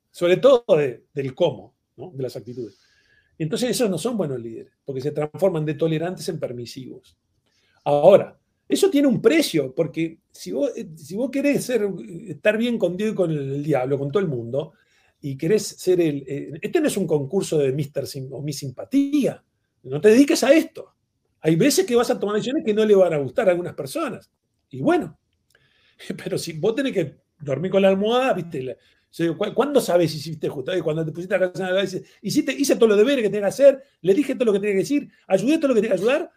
sobre 0.10 0.38
todo 0.38 0.66
del 1.14 1.36
cómo, 1.36 1.76
de 1.96 2.24
las 2.24 2.36
actitudes. 2.36 2.80
Entonces 3.38 3.70
esos 3.70 3.92
no 3.92 4.00
son 4.00 4.18
buenos 4.18 4.40
líderes, 4.40 4.74
porque 4.86 5.02
se 5.02 5.12
transforman 5.12 5.66
de 5.66 5.76
tolerantes 5.76 6.28
en 6.30 6.40
permisivos. 6.40 7.16
Ahora, 7.84 8.38
eso 8.68 8.90
tiene 8.90 9.08
un 9.08 9.22
precio, 9.22 9.74
porque 9.76 10.20
si 10.32 10.52
vos, 10.52 10.72
eh, 10.76 10.88
si 10.96 11.16
vos 11.16 11.30
querés 11.30 11.70
estar 11.70 12.58
bien 12.58 12.78
con 12.78 12.98
Dios 12.98 13.12
y 13.12 13.16
con 13.16 13.32
el 13.32 13.64
diablo, 13.64 14.00
con 14.00 14.12
todo 14.12 14.24
el 14.24 14.30
mundo, 14.30 14.74
y 15.22 15.38
querés 15.38 15.64
ser 15.66 16.02
el... 16.02 16.24
Eh, 16.28 16.60
este 16.62 16.82
no 16.82 16.88
es 16.88 16.98
un 16.98 17.08
concurso 17.08 17.58
de 17.58 17.72
Mr. 17.72 18.06
o 18.32 18.42
mi 18.42 18.52
simpatía. 18.52 19.44
No 19.84 20.02
te 20.02 20.10
dediques 20.10 20.44
a 20.44 20.54
esto. 20.54 20.94
Hay 21.42 21.56
veces 21.56 21.86
que 21.86 21.96
vas 21.96 22.10
a 22.10 22.20
tomar 22.20 22.36
decisiones 22.36 22.66
que 22.66 22.74
no 22.74 22.86
le 22.86 22.96
van 22.96 23.14
a 23.14 23.18
gustar 23.18 23.48
a 23.48 23.52
algunas 23.52 23.74
personas. 23.74 24.30
Y 24.70 24.82
bueno, 24.82 25.18
pero 26.24 26.38
si 26.38 26.54
vos 26.54 26.76
tenés 26.76 26.94
que 26.94 27.18
dormir 27.40 27.72
con 27.72 27.82
la 27.82 27.90
almohada, 27.90 28.34
¿viste? 28.34 28.78
¿Cuándo 29.54 29.80
sabes 29.80 30.12
si 30.12 30.18
hiciste 30.18 30.50
justo? 30.50 30.72
Cuando 30.84 31.06
te 31.06 31.12
pusiste 31.12 31.36
a 31.36 31.40
casa 31.40 31.70
la 31.70 31.82
dices, 31.82 32.04
¿hiciste, 32.22 32.52
hice 32.52 32.76
todo 32.76 32.88
lo 32.88 32.96
deberes 32.96 33.24
que 33.24 33.30
tenía 33.30 33.42
que 33.42 33.48
hacer, 33.48 33.84
le 34.02 34.14
dije 34.14 34.34
todo 34.34 34.46
lo 34.46 34.54
que 34.54 34.60
tenía 34.60 34.74
que 34.74 34.80
decir, 34.80 35.10
ayudé 35.28 35.58
todo 35.58 35.68
lo 35.70 35.76
que 35.76 35.82
tenía 35.82 35.96
que 35.96 36.02
ayudar. 36.02 36.32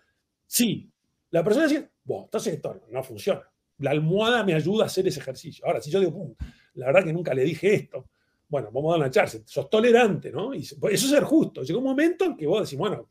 Sí. 0.46 0.90
La 1.36 1.44
persona 1.44 1.66
dice, 1.66 1.90
bueno, 2.02 2.24
entonces 2.24 2.54
esto 2.54 2.80
no 2.90 3.02
funciona. 3.02 3.46
La 3.78 3.90
almohada 3.90 4.42
me 4.42 4.54
ayuda 4.54 4.84
a 4.84 4.86
hacer 4.86 5.06
ese 5.06 5.20
ejercicio. 5.20 5.66
Ahora, 5.66 5.82
si 5.82 5.90
yo 5.90 6.00
digo, 6.00 6.34
la 6.72 6.86
verdad 6.86 7.04
que 7.04 7.12
nunca 7.12 7.34
le 7.34 7.44
dije 7.44 7.74
esto, 7.74 8.08
bueno, 8.48 8.70
vamos 8.72 8.88
a 8.88 8.92
dar 8.92 9.00
una 9.00 9.10
chance. 9.10 9.42
Sos 9.44 9.68
tolerante, 9.68 10.32
¿no? 10.32 10.54
Y 10.54 10.60
eso 10.60 10.78
es 10.88 11.00
ser 11.02 11.24
justo. 11.24 11.62
Llega 11.62 11.78
un 11.78 11.84
momento 11.84 12.24
en 12.24 12.38
que 12.38 12.46
vos 12.46 12.62
decís, 12.62 12.78
bueno, 12.78 13.10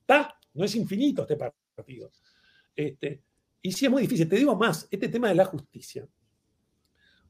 está, 0.00 0.36
no 0.54 0.64
es 0.64 0.74
infinito 0.74 1.22
este 1.22 1.36
partido. 1.36 2.10
Este, 2.74 3.22
y 3.62 3.70
sí 3.70 3.84
es 3.84 3.90
muy 3.90 4.02
difícil. 4.02 4.28
Te 4.28 4.34
digo 4.34 4.56
más, 4.56 4.88
este 4.90 5.08
tema 5.08 5.28
de 5.28 5.36
la 5.36 5.44
justicia 5.44 6.08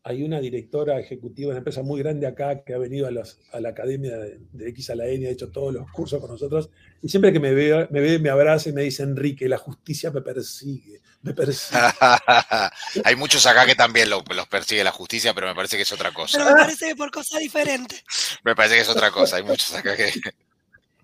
hay 0.02 0.22
una 0.22 0.40
directora 0.40 0.98
ejecutiva 0.98 1.48
de 1.48 1.50
una 1.52 1.58
empresa 1.58 1.82
muy 1.82 2.00
grande 2.00 2.26
acá 2.26 2.64
que 2.64 2.72
ha 2.72 2.78
venido 2.78 3.06
a, 3.06 3.10
a 3.56 3.60
la 3.60 3.68
academia 3.68 4.16
de, 4.16 4.68
X 4.70 4.90
a 4.90 4.94
la 4.94 5.06
N, 5.06 5.26
ha 5.26 5.30
hecho 5.30 5.50
todos 5.50 5.74
los 5.74 5.90
cursos 5.90 6.20
con 6.20 6.30
nosotros, 6.30 6.70
y 7.02 7.08
siempre 7.08 7.32
que 7.32 7.40
me 7.40 7.52
ve, 7.52 7.86
me, 7.90 8.00
ve, 8.00 8.18
me 8.18 8.30
abraza 8.30 8.70
y 8.70 8.72
me 8.72 8.82
dice, 8.82 9.02
Enrique, 9.02 9.48
la 9.48 9.58
justicia 9.58 10.10
me 10.10 10.22
persigue, 10.22 11.02
me 11.22 11.34
persigue. 11.34 11.78
hay 13.04 13.16
muchos 13.16 13.44
acá 13.46 13.66
que 13.66 13.74
también 13.74 14.08
los 14.08 14.22
persigue 14.48 14.82
la 14.82 14.92
justicia, 14.92 15.34
pero 15.34 15.48
me 15.48 15.54
parece 15.54 15.76
que 15.76 15.82
es 15.82 15.92
otra 15.92 16.12
cosa. 16.12 16.38
Pero 16.38 16.50
me 16.50 16.60
parece 16.60 16.88
que 16.88 16.96
por 16.96 17.10
cosa 17.10 17.38
diferente. 17.38 18.02
me 18.44 18.54
parece 18.54 18.76
que 18.76 18.80
es 18.82 18.88
otra 18.88 19.10
cosa, 19.10 19.36
hay 19.36 19.42
muchos 19.42 19.74
acá 19.74 19.96
que... 19.96 20.12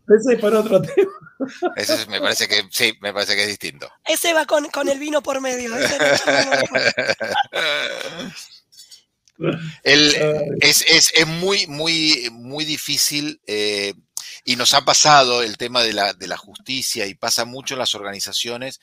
Ese 0.09 0.35
es 0.35 0.41
para 0.41 0.61
otro 0.61 0.81
tema. 0.81 1.11
Ese 1.75 2.07
me 2.07 2.21
parece 2.21 2.47
que 2.47 2.63
sí, 2.71 2.97
me 3.01 3.13
parece 3.13 3.35
que 3.35 3.43
es 3.43 3.49
distinto. 3.49 3.91
Ese 4.07 4.33
va 4.33 4.47
con, 4.47 4.67
con 4.67 4.89
el 4.89 5.01
vino 5.01 5.21
por 5.21 5.41
medio. 5.41 5.75
Es, 9.83 11.27
muy, 11.27 11.67
muy, 11.67 12.29
muy 12.33 12.65
difícil 12.65 13.41
eh, 13.47 13.95
y 14.45 14.57
nos 14.57 14.75
ha 14.75 14.85
pasado 14.85 15.43
el 15.43 15.57
tema 15.57 15.83
de 15.83 15.93
la, 15.93 16.15
de 16.15 16.27
la, 16.27 16.37
justicia 16.37 17.07
y 17.07 17.15
pasa 17.15 17.45
mucho 17.45 17.75
en 17.75 17.81
las 17.81 17.95
organizaciones 17.95 18.81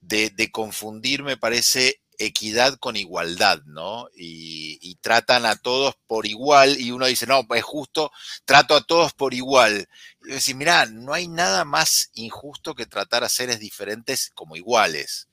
de, 0.00 0.50
confundir, 0.52 1.22
me 1.22 1.36
parece, 1.36 2.00
equidad 2.18 2.78
con 2.78 2.96
igualdad, 2.96 3.62
¿no? 3.64 4.08
Y, 4.16 4.78
y, 4.82 4.96
tratan 4.96 5.46
a 5.46 5.56
todos 5.56 5.94
por 6.06 6.26
igual 6.26 6.80
y 6.80 6.90
uno 6.90 7.06
dice, 7.06 7.26
no, 7.26 7.46
es 7.54 7.62
justo, 7.62 8.10
trato 8.44 8.74
a 8.74 8.82
todos 8.82 9.12
por 9.12 9.34
igual. 9.34 9.88
Y 10.24 10.32
decir, 10.32 10.56
mira, 10.56 10.86
no 10.86 11.14
hay 11.14 11.28
nada 11.28 11.64
más 11.64 12.10
injusto 12.14 12.74
que 12.74 12.86
tratar 12.86 13.22
a 13.24 13.28
seres 13.28 13.60
diferentes 13.60 14.30
como 14.34 14.56
iguales. 14.56 15.27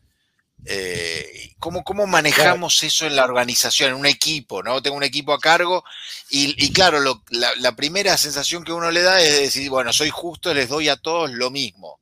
Eh, 0.67 1.51
¿cómo, 1.59 1.83
¿cómo, 1.83 2.07
manejamos 2.07 2.81
eso 2.81 3.05
en 3.05 3.15
la 3.15 3.23
organización, 3.23 3.91
en 3.91 3.97
un 3.97 4.05
equipo? 4.07 4.63
¿no? 4.63 4.81
Tengo 4.81 4.97
un 4.97 5.03
equipo 5.03 5.31
a 5.31 5.39
cargo 5.39 5.83
y, 6.29 6.73
claro, 6.73 6.97
la, 7.29 7.75
primera 7.75 8.17
sensación 8.17 8.63
que 8.63 8.73
uno 8.73 8.89
le 8.89 9.03
da 9.03 9.21
es 9.21 9.39
decir, 9.39 9.69
bueno, 9.69 9.93
soy 9.93 10.09
justo, 10.09 10.53
les 10.53 10.69
doy 10.69 10.89
a 10.89 10.97
todos 10.97 11.31
lo 11.31 11.51
mismo. 11.51 11.99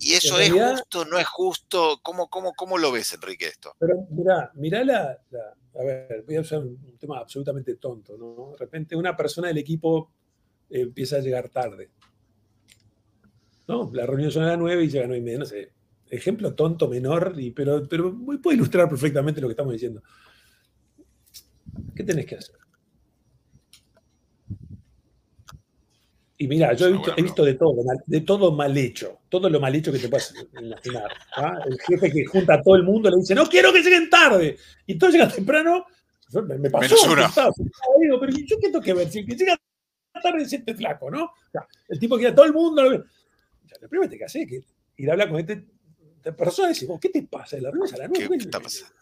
¿Y 0.00 0.14
eso 0.14 0.38
es 0.38 0.50
justo, 0.50 1.04
no 1.04 1.18
es 1.18 1.26
justo? 1.26 2.00
¿Cómo, 2.02 2.28
cómo, 2.28 2.52
cómo 2.54 2.76
lo 2.76 2.90
ves, 2.90 3.12
Enrique, 3.14 3.46
esto? 3.46 3.74
Pero 3.78 3.94
mirá, 4.10 4.50
mirá 4.54 4.84
la, 4.84 5.18
A 5.78 5.84
ver, 5.84 6.24
voy 6.26 6.36
a 6.36 6.40
usar 6.40 6.58
un, 6.58 6.98
tema 6.98 7.18
absolutamente 7.18 7.76
tonto, 7.76 8.16
¿no? 8.16 8.50
De 8.52 8.58
repente 8.58 8.96
una 8.96 9.16
persona 9.16 9.48
del 9.48 9.58
equipo 9.58 10.10
empieza 10.68 11.16
a 11.16 11.20
llegar 11.20 11.48
tarde. 11.48 11.90
¿No? 13.68 13.90
La 13.94 14.04
reunión 14.04 14.30
son 14.30 14.42
a 14.42 14.48
las 14.48 14.58
9 14.58 14.84
y 14.84 14.88
llega 14.90 15.04
a 15.04 15.08
9 15.08 15.18
y 15.20 15.22
media, 15.22 15.38
no 15.38 15.46
sé 15.46 15.72
ejemplo 16.14 16.54
tonto, 16.54 16.88
menor, 16.88 17.34
y, 17.36 17.50
pero, 17.50 17.86
pero 17.88 18.14
puede 18.42 18.56
ilustrar 18.56 18.88
perfectamente 18.88 19.40
lo 19.40 19.48
que 19.48 19.52
estamos 19.52 19.72
diciendo. 19.72 20.02
¿Qué 21.94 22.04
tenés 22.04 22.26
que 22.26 22.36
hacer? 22.36 22.56
Y 26.36 26.48
mira, 26.48 26.72
yo 26.74 26.88
he 26.88 27.22
visto, 27.22 27.44
de 27.44 27.54
todo, 27.54 27.74
de 28.06 28.20
todo 28.22 28.52
mal 28.52 28.76
hecho, 28.76 29.20
todo 29.28 29.48
lo 29.48 29.60
mal 29.60 29.74
hecho 29.74 29.92
que 29.92 30.00
te 30.00 30.08
puedas 30.08 30.34
imaginar. 30.60 31.10
¿ah? 31.36 31.58
El 31.64 31.78
jefe 31.80 32.10
que 32.10 32.26
junta 32.26 32.54
a 32.54 32.62
todo 32.62 32.74
el 32.74 32.82
mundo 32.82 33.08
le 33.08 33.18
dice, 33.18 33.34
no 33.34 33.46
quiero 33.46 33.72
que 33.72 33.80
lleguen 33.82 34.10
tarde. 34.10 34.56
Y 34.84 34.98
todos 34.98 35.12
llegan 35.12 35.30
temprano, 35.30 35.86
me, 36.42 36.70
pasó. 36.70 36.96
Digo, 38.00 38.20
pero 38.20 38.32
yo 38.32 38.58
qué 38.58 38.68
tengo 38.68 38.80
que 38.80 38.94
ver, 38.94 39.10
si 39.10 39.20
el 39.20 39.26
que 39.26 39.36
llega 39.36 39.56
tarde 40.22 40.44
siente 40.44 40.74
flaco, 40.74 41.10
¿no? 41.10 41.30
el 41.88 41.98
tipo 41.98 42.18
que 42.18 42.28
a 42.28 42.34
todo 42.34 42.46
el 42.46 42.52
mundo 42.52 42.82
lo, 42.82 42.90
lo 42.90 43.88
primero 43.88 44.08
que 44.08 44.14
hay 44.14 44.18
que 44.18 44.24
hacer 44.24 44.42
es 44.42 44.48
que 44.48 44.60
ir 44.96 45.10
a 45.10 45.12
hablar 45.12 45.28
con 45.28 45.38
este 45.38 45.66
de 46.24 46.32
persona 46.32 46.68
dice, 46.68 46.88
¿qué 47.00 47.08
te 47.10 47.22
pasa? 47.22 47.58
La 47.58 47.70
reunión 47.70 47.94
a 47.94 47.98
las 47.98 48.10
nueve. 48.10 48.38
¿Qué 48.38 48.44
está 48.44 48.60
pasando? 48.60 48.94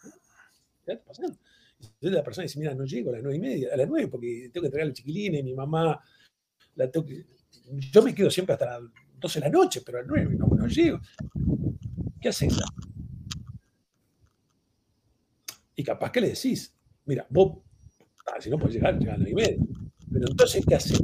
¿Qué 0.85 0.91
está 0.91 1.05
pasando? 1.05 1.37
Entonces 1.79 2.11
la 2.11 2.23
persona 2.23 2.43
dice, 2.43 2.59
mira, 2.59 2.75
no 2.75 2.85
llego 2.85 3.09
a 3.09 3.13
las 3.13 3.23
nueve 3.23 3.37
y 3.37 3.41
media, 3.41 3.73
a 3.73 3.77
las 3.77 3.87
nueve 3.87 4.07
porque 4.07 4.49
tengo 4.51 4.63
que 4.63 4.67
entregar 4.67 4.87
al 4.87 4.93
chiquilín 4.93 5.35
y 5.35 5.43
mi 5.43 5.53
mamá 5.53 5.99
la 6.75 6.91
tengo 6.91 7.05
que... 7.05 7.25
Yo 7.91 8.01
me 8.01 8.13
quedo 8.13 8.29
siempre 8.29 8.53
hasta 8.53 8.79
las 8.79 8.89
12 9.19 9.39
de 9.39 9.45
la 9.45 9.51
noche, 9.51 9.81
pero 9.85 9.99
a 9.99 10.01
las 10.01 10.09
nueve 10.09 10.35
no, 10.35 10.47
no 10.47 10.67
llego. 10.67 10.99
¿Qué 12.21 12.29
haces? 12.29 12.57
Y 15.75 15.83
capaz 15.83 16.11
que 16.11 16.21
le 16.21 16.29
decís, 16.29 16.75
mira, 17.05 17.25
vos, 17.29 17.57
ah, 18.27 18.39
si 18.39 18.49
no 18.49 18.57
puedes 18.57 18.75
llegar, 18.75 18.97
llegar 18.97 19.15
a 19.15 19.17
las 19.17 19.29
nueve 19.29 19.31
y 19.31 19.35
media. 19.35 19.65
Pero 20.11 20.25
entonces, 20.29 20.63
¿qué 20.65 20.75
haces? 20.75 21.01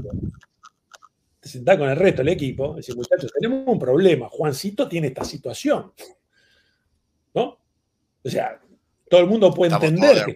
Te 1.49 1.57
sentás 1.57 1.77
con 1.77 1.89
el 1.89 1.95
resto 1.95 2.21
del 2.21 2.29
equipo, 2.29 2.75
decís, 2.75 2.95
muchachos, 2.95 3.31
tenemos 3.33 3.63
un 3.65 3.79
problema, 3.79 4.29
Juancito 4.29 4.87
tiene 4.87 5.07
esta 5.07 5.23
situación. 5.23 5.91
¿No? 7.33 7.57
O 8.23 8.29
sea, 8.29 8.61
todo 9.09 9.21
el 9.21 9.27
mundo 9.27 9.51
puede 9.53 9.73
entender 9.73 10.25
que 10.25 10.35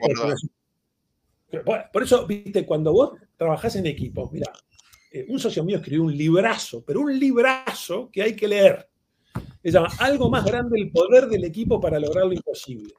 por 1.92 2.02
eso, 2.02 2.26
viste, 2.26 2.66
cuando 2.66 2.92
vos 2.92 3.12
trabajás 3.38 3.76
en 3.76 3.86
equipo, 3.86 4.28
mira, 4.34 4.52
eh, 5.12 5.26
un 5.30 5.40
socio 5.40 5.64
mío 5.64 5.78
escribió 5.78 6.04
un 6.04 6.18
librazo, 6.18 6.84
pero 6.84 7.02
un 7.02 7.20
librazo 7.20 8.10
que 8.12 8.24
hay 8.24 8.36
que 8.36 8.48
leer. 8.48 8.90
Se 9.64 9.72
llama 9.72 9.90
Algo 10.00 10.32
más 10.32 10.44
grande, 10.44 10.80
el 10.80 10.92
poder 10.92 11.28
del 11.28 11.44
equipo 11.44 11.80
para 11.80 12.00
lograr 12.00 12.26
lo 12.26 12.34
imposible. 12.34 12.94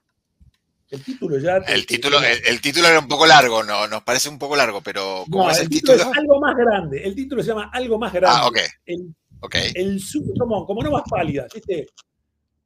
El 0.94 1.02
título 1.02 1.38
ya. 1.38 1.56
El 1.56 1.86
título, 1.86 2.18
el, 2.22 2.60
título 2.60 2.86
era 2.86 3.00
un 3.00 3.08
poco 3.08 3.26
largo, 3.26 3.64
no, 3.64 3.88
nos 3.88 4.04
parece 4.04 4.28
un 4.28 4.38
poco 4.38 4.54
largo, 4.54 4.80
pero 4.80 5.24
¿cómo 5.28 5.50
es 5.50 5.60
el, 5.60 5.68
título? 5.68 5.94
Es 5.94 6.04
algo 6.04 6.40
más 6.40 6.56
grande. 6.56 7.02
El 7.02 7.16
título 7.16 7.42
se 7.42 7.48
llama 7.48 7.70
Algo 7.72 7.98
más 7.98 8.12
grande. 8.12 8.38
Ah, 8.40 8.46
ok. 8.46 8.58
El, 8.86 9.14
okay. 9.40 9.72
el 9.74 10.00
como 10.38 10.82
no 10.84 10.90
más 10.92 11.02
pálida, 11.10 11.48
¿viste? 11.52 11.88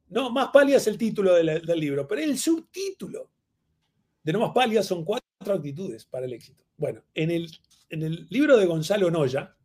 No, 0.09 0.29
más 0.29 0.49
pálida 0.49 0.77
es 0.77 0.85
el 0.85 0.97
título 0.97 1.33
del, 1.33 1.61
libro, 1.79 2.07
pero 2.07 2.21
el 2.21 2.37
subtítulo 2.37 3.31
de 4.23 4.33
No 4.33 4.39
más 4.39 4.51
pálida 4.51 4.83
son 4.83 5.03
cuatro 5.03 5.53
actitudes 5.53 6.05
para 6.05 6.27
el 6.27 6.33
éxito. 6.33 6.63
Bueno, 6.77 7.01
en 7.15 7.31
el, 7.31 7.49
en 7.89 8.03
el 8.03 8.27
libro 8.29 8.57
de 8.57 8.67
Gonzalo 8.67 9.09
Noya, 9.09 9.55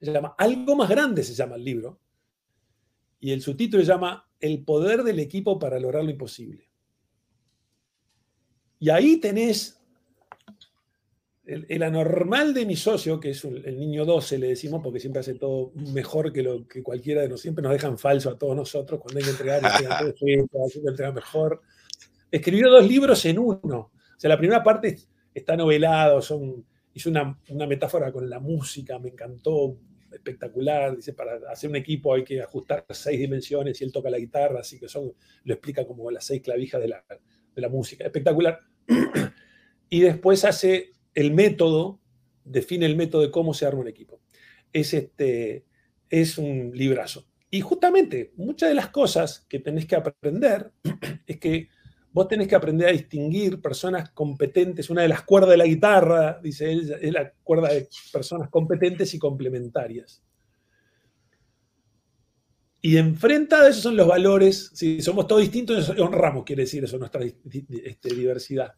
se 0.00 0.12
llama 0.12 0.34
Algo 0.38 0.74
más 0.74 0.88
grande, 0.88 1.22
se 1.22 1.34
llama 1.34 1.54
el 1.54 1.64
libro, 1.64 2.00
y 3.20 3.30
el 3.30 3.42
subtítulo 3.42 3.84
se 3.84 3.88
llama 3.88 4.28
El 4.40 4.64
poder 4.64 5.04
del 5.04 5.20
equipo 5.20 5.60
para 5.60 5.78
lograr 5.78 6.02
lo 6.02 6.10
imposible. 6.10 6.71
Y 8.82 8.90
ahí 8.90 9.18
tenés 9.18 9.80
el, 11.44 11.82
anormal 11.84 12.52
de 12.52 12.66
mi 12.66 12.74
socio, 12.74 13.20
que 13.20 13.30
es 13.30 13.44
el 13.44 13.78
niño 13.78 14.04
12, 14.04 14.38
le 14.38 14.48
decimos, 14.48 14.80
porque 14.82 14.98
siempre 14.98 15.20
hace 15.20 15.34
todo 15.34 15.70
mejor 15.94 16.32
que, 16.32 16.42
lo, 16.42 16.66
que 16.66 16.82
cualquiera 16.82 17.20
de 17.20 17.28
nosotros, 17.28 17.42
siempre 17.42 17.62
nos 17.62 17.70
dejan 17.70 17.96
falso 17.96 18.28
a 18.28 18.36
todos 18.36 18.56
nosotros, 18.56 18.98
cuando 18.98 19.20
hay 19.20 19.24
que 19.24 19.30
entregar, 19.30 19.60
siempre 20.18 20.90
entregan 20.90 21.14
mejor. 21.14 21.62
Escribió 22.28 22.70
dos 22.70 22.84
libros 22.84 23.24
en 23.24 23.38
uno. 23.38 23.60
O 23.62 23.92
sea, 24.16 24.28
la 24.28 24.36
primera 24.36 24.64
parte 24.64 24.98
está 25.32 25.56
novelado, 25.56 26.20
son, 26.20 26.66
hizo 26.92 27.08
una, 27.08 27.38
una 27.50 27.68
metáfora 27.68 28.10
con 28.10 28.28
la 28.28 28.40
música, 28.40 28.98
me 28.98 29.10
encantó, 29.10 29.76
espectacular. 30.10 30.96
Dice, 30.96 31.12
para 31.12 31.38
hacer 31.52 31.70
un 31.70 31.76
equipo 31.76 32.14
hay 32.14 32.24
que 32.24 32.42
ajustar 32.42 32.84
seis 32.90 33.20
dimensiones 33.20 33.80
y 33.80 33.84
él 33.84 33.92
toca 33.92 34.10
la 34.10 34.18
guitarra, 34.18 34.58
así 34.58 34.80
que 34.80 34.88
son, 34.88 35.12
lo 35.44 35.54
explica 35.54 35.86
como 35.86 36.10
las 36.10 36.24
seis 36.24 36.42
clavijas 36.42 36.80
de 36.80 36.88
la, 36.88 37.04
de 37.54 37.62
la 37.62 37.68
música. 37.68 38.06
Espectacular. 38.06 38.71
Y 39.88 40.00
después 40.00 40.44
hace 40.44 40.92
el 41.14 41.32
método, 41.32 42.00
define 42.44 42.86
el 42.86 42.96
método 42.96 43.22
de 43.22 43.30
cómo 43.30 43.54
se 43.54 43.66
arma 43.66 43.80
un 43.80 43.88
equipo. 43.88 44.20
Es, 44.72 44.94
este, 44.94 45.64
es 46.08 46.38
un 46.38 46.72
librazo. 46.74 47.26
Y 47.50 47.60
justamente 47.60 48.32
muchas 48.36 48.70
de 48.70 48.74
las 48.74 48.88
cosas 48.88 49.44
que 49.48 49.58
tenés 49.58 49.86
que 49.86 49.96
aprender 49.96 50.72
es 51.26 51.38
que 51.38 51.68
vos 52.12 52.28
tenés 52.28 52.48
que 52.48 52.54
aprender 52.54 52.88
a 52.88 52.92
distinguir 52.92 53.60
personas 53.60 54.10
competentes. 54.10 54.90
Una 54.90 55.02
de 55.02 55.08
las 55.08 55.22
cuerdas 55.22 55.50
de 55.50 55.56
la 55.58 55.66
guitarra, 55.66 56.40
dice 56.42 56.72
él, 56.72 56.96
es 57.00 57.12
la 57.12 57.32
cuerda 57.42 57.68
de 57.68 57.88
personas 58.12 58.48
competentes 58.48 59.12
y 59.14 59.18
complementarias. 59.18 60.22
Y 62.84 62.96
enfrenta 62.96 63.62
de 63.62 63.70
esos 63.70 63.84
son 63.84 63.96
los 63.96 64.08
valores. 64.08 64.72
Si 64.74 65.00
somos 65.00 65.28
todos 65.28 65.40
distintos, 65.40 65.88
honramos, 65.90 66.44
quiere 66.44 66.62
decir 66.62 66.82
eso, 66.82 66.98
nuestra 66.98 67.22
este, 67.24 68.14
diversidad. 68.14 68.74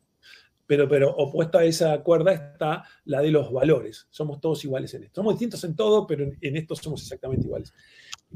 Pero, 0.67 0.89
pero 0.89 1.11
opuesto 1.17 1.59
a 1.59 1.65
esa 1.65 2.03
cuerda 2.03 2.33
está 2.33 2.85
la 3.07 3.23
de 3.23 3.31
los 3.31 3.51
valores. 3.51 4.07
Somos 4.11 4.41
todos 4.41 4.63
iguales 4.65 4.93
en 4.93 5.05
esto. 5.05 5.23
Somos 5.23 5.35
distintos 5.35 5.65
en 5.65 5.75
todo, 5.75 6.07
pero 6.07 6.31
en, 6.39 6.57
esto 6.57 6.77
somos 6.77 7.03
exactamente 7.03 7.47
iguales. 7.47 7.73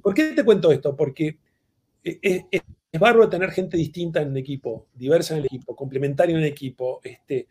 ¿Por 0.03 0.15
qué 0.15 0.33
te 0.33 0.45
cuento 0.45 0.73
esto? 0.73 0.97
Porque 0.97 1.39
es, 2.03 2.45
es, 2.51 2.63
es 2.91 3.01
bárbaro 3.01 3.29
tener 3.29 3.51
gente 3.51 3.77
distinta 3.77 4.23
en 4.23 4.31
el 4.31 4.37
equipo, 4.39 4.89
diversa 4.95 5.35
en 5.35 5.41
el 5.41 5.47
equipo, 5.47 5.77
complementaria 5.77 6.35
en 6.35 6.43
el 6.43 6.49
equipo, 6.49 7.01
este, 7.03 7.47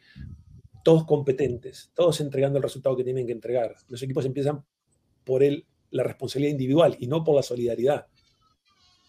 todos 0.84 1.06
competentes, 1.06 1.92
todos 1.94 2.20
entregando 2.22 2.58
el 2.58 2.64
resultado 2.64 2.98
que 2.98 3.04
tienen 3.04 3.28
que 3.28 3.34
entregar. 3.34 3.76
Los 3.88 4.02
equipos 4.02 4.26
empiezan 4.26 4.64
por 5.24 5.44
el 5.44 5.66
la 5.92 6.04
responsabilidad 6.04 6.52
individual 6.52 6.98
y 7.00 7.08
no 7.08 7.24
por 7.24 7.36
la 7.36 7.44
solidaridad. 7.44 8.08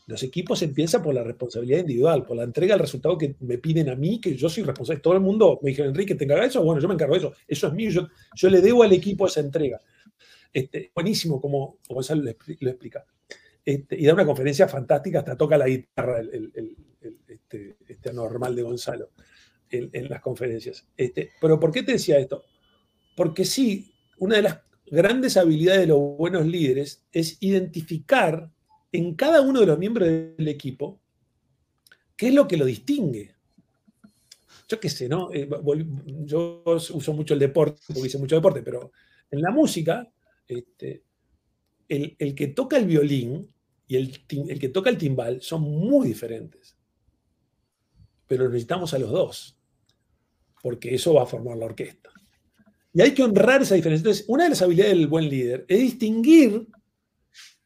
Los 0.09 0.23
equipos 0.23 0.63
empiezan 0.63 1.03
por 1.03 1.15
la 1.15 1.23
responsabilidad 1.23 1.81
individual, 1.81 2.25
por 2.25 2.37
la 2.39 2.43
entrega 2.43 2.75
del 2.75 2.81
resultado 2.81 3.19
que 3.19 3.37
me 3.41 3.59
piden 3.59 3.91
a 3.91 3.95
mí, 3.95 4.19
que 4.19 4.35
yo 4.35 4.49
soy 4.49 4.63
responsable. 4.63 5.03
Todo 5.03 5.13
el 5.13 5.21
mundo 5.21 5.59
me 5.63 5.69
dijeron, 5.69 5.91
Enrique, 5.91 6.15
¿te 6.15 6.25
encargas 6.25 6.49
eso? 6.49 6.63
Bueno, 6.63 6.81
yo 6.81 6.89
me 6.89 6.95
encargo 6.95 7.13
de 7.13 7.19
eso. 7.19 7.35
Eso 7.47 7.67
es 7.67 7.75
mío, 7.75 7.91
yo, 7.91 8.49
le 8.49 8.61
debo 8.63 8.83
al 8.83 8.93
equipo 8.95 9.27
esa 9.27 9.41
entrega. 9.41 9.79
Este, 10.51 10.91
buenísimo 10.95 11.39
como, 11.43 11.77
Gonzalo 11.87 12.23
lo, 12.23 12.31
explica. 12.31 13.05
Este, 13.63 14.01
y 14.01 14.07
da 14.07 14.15
una 14.15 14.25
conferencia 14.25 14.67
fantástica, 14.67 15.19
hasta 15.19 15.37
toca 15.37 15.59
la 15.59 15.69
guitarra 15.69 16.21
el, 16.21 16.75
este, 17.29 17.77
este, 17.87 18.09
anormal 18.09 18.57
de 18.57 18.63
Gonzalo 18.63 19.11
en, 19.69 19.91
en 19.93 20.09
las 20.09 20.23
conferencias. 20.23 20.87
Este, 20.97 21.33
pero 21.39 21.61
¿por 21.61 21.71
qué 21.71 21.83
te 21.83 21.93
decía 21.93 22.19
esto? 22.19 22.45
Porque 23.15 23.45
sí, 23.45 23.93
una 24.17 24.37
de 24.37 24.43
las 24.43 24.68
grandes 24.91 25.37
habilidades 25.37 25.83
de 25.83 25.87
los 25.89 25.99
buenos 25.99 26.47
líderes 26.47 27.05
es 27.13 27.37
identificar 27.41 28.51
en 28.93 29.15
cada 29.15 29.41
uno 29.41 29.61
de 29.61 29.67
los 29.67 29.79
miembros 29.79 30.09
del 30.09 30.49
equipo 30.49 31.01
qué 32.17 32.29
es 32.29 32.35
lo 32.35 32.49
que 32.49 32.57
lo 32.57 32.65
distingue. 32.65 33.35
Yo 34.69 34.81
qué 34.81 34.91
sé, 34.91 35.09
¿no? 35.09 35.33
Eh, 35.33 35.49
yo 36.25 36.63
uso 36.67 37.13
mucho 37.15 37.35
el 37.35 37.41
deporte, 37.41 37.81
porque 37.87 38.09
hice 38.09 38.19
mucho 38.19 38.37
deporte, 38.37 38.63
pero 38.63 38.93
en 39.31 39.41
la 39.41 39.51
música, 39.51 40.11
este, 40.47 41.05
el, 41.89 42.35
que 42.35 42.49
toca 42.49 42.77
el 42.77 42.87
violín 42.87 43.51
y 43.87 43.97
el, 43.97 44.21
el 44.49 44.59
que 44.59 44.69
toca 44.69 44.91
el 44.91 44.99
timbal 44.99 45.41
son 45.41 45.63
muy 45.63 46.09
diferentes. 46.09 46.77
Pero 48.27 48.49
necesitamos 48.49 48.93
a 48.93 48.99
los 48.99 49.11
dos, 49.11 49.59
porque 50.63 50.95
eso 50.95 51.15
va 51.15 51.23
a 51.23 51.27
formar 51.27 51.57
la 51.57 51.67
orquesta. 51.67 52.11
Y 52.93 53.03
hay 53.03 53.13
que 53.13 53.23
honrar 53.23 53.63
esa 53.63 53.75
diferencia. 53.75 54.03
Entonces, 54.03 54.25
una 54.29 54.45
de 54.45 54.51
las 54.51 54.63
habilidades 54.63 54.95
del 54.95 55.07
buen 55.07 55.29
líder 55.29 55.65
es 55.69 55.79
distinguir 55.79 56.67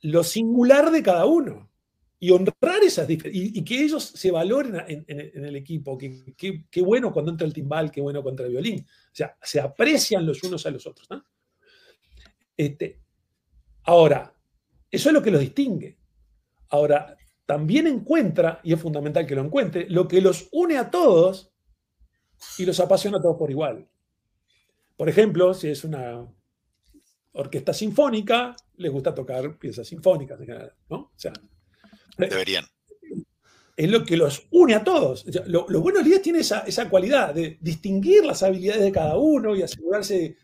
lo 0.03 0.25
singular 0.25 0.91
de 0.91 1.03
cada 1.03 1.27
uno 1.27 1.71
y 2.19 2.31
honrar 2.31 2.83
esas 2.85 3.09
diferencias 3.09 3.57
y, 3.57 3.65
que 3.65 3.83
ellos 3.83 4.05
se 4.05 4.31
valoren 4.31 4.77
en, 4.87 5.45
el 5.45 5.57
equipo. 5.57 5.99
Qué 5.99 6.83
bueno 6.83 7.13
cuando 7.13 7.33
entra 7.33 7.47
el 7.47 7.53
timbal, 7.53 7.91
qué 7.91 8.01
bueno 8.01 8.23
contra 8.23 8.47
el 8.47 8.53
violín. 8.53 8.81
O 8.81 9.15
sea, 9.15 9.37
se 9.43 9.61
aprecian 9.61 10.25
los 10.25 10.43
unos 10.45 10.65
a 10.67 10.71
los 10.71 10.87
otros. 10.87 11.09
Este, 12.57 13.01
ahora, 13.85 14.33
eso 14.91 15.09
es 15.09 15.13
lo 15.13 15.23
que 15.23 15.31
los 15.31 15.41
distingue. 15.41 15.99
Ahora, 16.69 17.17
también 17.45 17.87
encuentra, 17.87 18.61
y 18.63 18.73
es 18.73 18.81
fundamental 18.81 19.27
que 19.27 19.35
lo 19.35 19.43
encuentre, 19.43 19.89
lo 19.91 20.07
que 20.07 20.21
los 20.21 20.49
une 20.53 20.79
a 20.79 20.91
todos 20.91 21.53
y 22.57 22.65
los 22.65 22.79
apasiona 22.81 23.19
a 23.19 23.23
todos 23.23 23.37
por 23.37 23.51
igual. 23.51 23.89
Por 25.03 25.09
ejemplo, 25.09 25.53
si 25.53 25.67
es 25.67 25.83
una 25.83 26.25
orquesta 27.33 27.75
sinfónica, 27.75 28.55
les 28.77 28.93
gusta 28.93 29.13
tocar 29.13 29.59
piezas 29.59 29.89
sinfónicas 29.89 30.39
¿no? 30.89 30.97
O 30.97 31.13
sea, 31.17 31.33
Deberían. 32.17 32.65
Es 33.77 33.91
lo 33.91 34.05
que 34.05 34.17
los 34.17 34.47
une 34.53 34.77
a 34.77 34.85
todos. 34.85 35.27
los 35.49 35.83
buenos 35.83 36.05
líderes 36.05 36.23
tienen 36.23 36.43
esa, 36.43 36.61
esa, 36.61 36.89
cualidad 36.89 37.35
de 37.35 37.59
distinguir 37.61 38.25
las 38.25 38.45
habilidades 38.45 38.85
de 38.85 38.93
cada 38.93 39.17
uno 39.17 39.57
y 39.57 39.63
asegurarse 39.63 40.37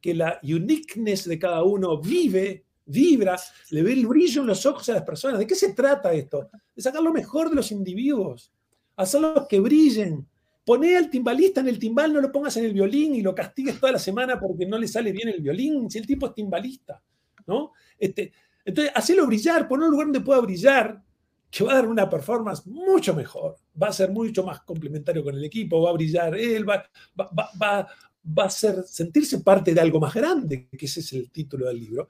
que 0.00 0.14
la 0.14 0.38
uniqueness 0.40 1.24
de 1.24 1.40
cada 1.40 1.64
uno 1.64 2.00
vive, 2.00 2.64
vibra, 2.84 3.36
le 3.70 3.82
ve 3.82 3.92
el 3.92 4.06
brillo 4.06 4.42
en 4.42 4.46
los 4.46 4.64
ojos 4.66 4.88
a 4.88 4.92
las 4.92 5.02
personas. 5.02 5.40
¿De 5.40 5.48
qué 5.48 5.56
se 5.56 5.72
trata 5.72 6.12
esto? 6.12 6.48
De 6.76 6.80
sacar 6.80 7.02
lo 7.02 7.12
mejor 7.12 7.50
de 7.50 7.56
los 7.56 7.72
individuos, 7.72 8.52
hacerlos 8.94 9.48
que 9.48 9.58
brillen, 9.58 10.28
Poné 10.66 10.96
al 10.96 11.08
timbalista 11.08 11.60
en 11.60 11.68
el 11.68 11.78
timbal, 11.78 12.12
no 12.12 12.20
lo 12.20 12.32
pongas 12.32 12.56
en 12.56 12.64
el 12.64 12.72
violín 12.72 13.14
y 13.14 13.22
lo 13.22 13.36
castigues 13.36 13.78
toda 13.78 13.92
la 13.92 14.00
semana 14.00 14.40
porque 14.40 14.66
no 14.66 14.76
le 14.76 14.88
sale 14.88 15.12
bien 15.12 15.28
el 15.28 15.40
violín, 15.40 15.88
si 15.88 15.98
el 15.98 16.06
tipo 16.08 16.26
es 16.26 16.34
timbalista, 16.34 17.00
¿no? 17.46 17.70
Este, 17.96 18.32
entonces, 18.64 18.92
hacelo 18.92 19.28
brillar, 19.28 19.68
poner 19.68 19.84
un 19.84 19.92
lugar 19.92 20.06
donde 20.08 20.22
pueda 20.22 20.40
brillar, 20.40 21.00
que 21.48 21.62
va 21.62 21.70
a 21.70 21.74
dar 21.76 21.86
una 21.86 22.10
performance 22.10 22.66
mucho 22.66 23.14
mejor, 23.14 23.54
va 23.80 23.86
a 23.86 23.92
ser 23.92 24.10
mucho 24.10 24.42
más 24.42 24.62
complementario 24.62 25.22
con 25.22 25.36
el 25.36 25.44
equipo, 25.44 25.82
va 25.82 25.90
a 25.90 25.92
brillar 25.92 26.36
él, 26.36 26.68
va, 26.68 26.84
va, 27.16 27.88
va, 28.36 28.44
a 28.44 28.50
ser, 28.50 28.82
sentirse 28.82 29.38
parte 29.42 29.72
de 29.72 29.80
algo 29.80 30.00
más 30.00 30.14
grande, 30.14 30.66
que 30.76 30.86
ese 30.86 30.98
es 30.98 31.12
el 31.12 31.30
título 31.30 31.68
del 31.68 31.78
libro. 31.78 32.08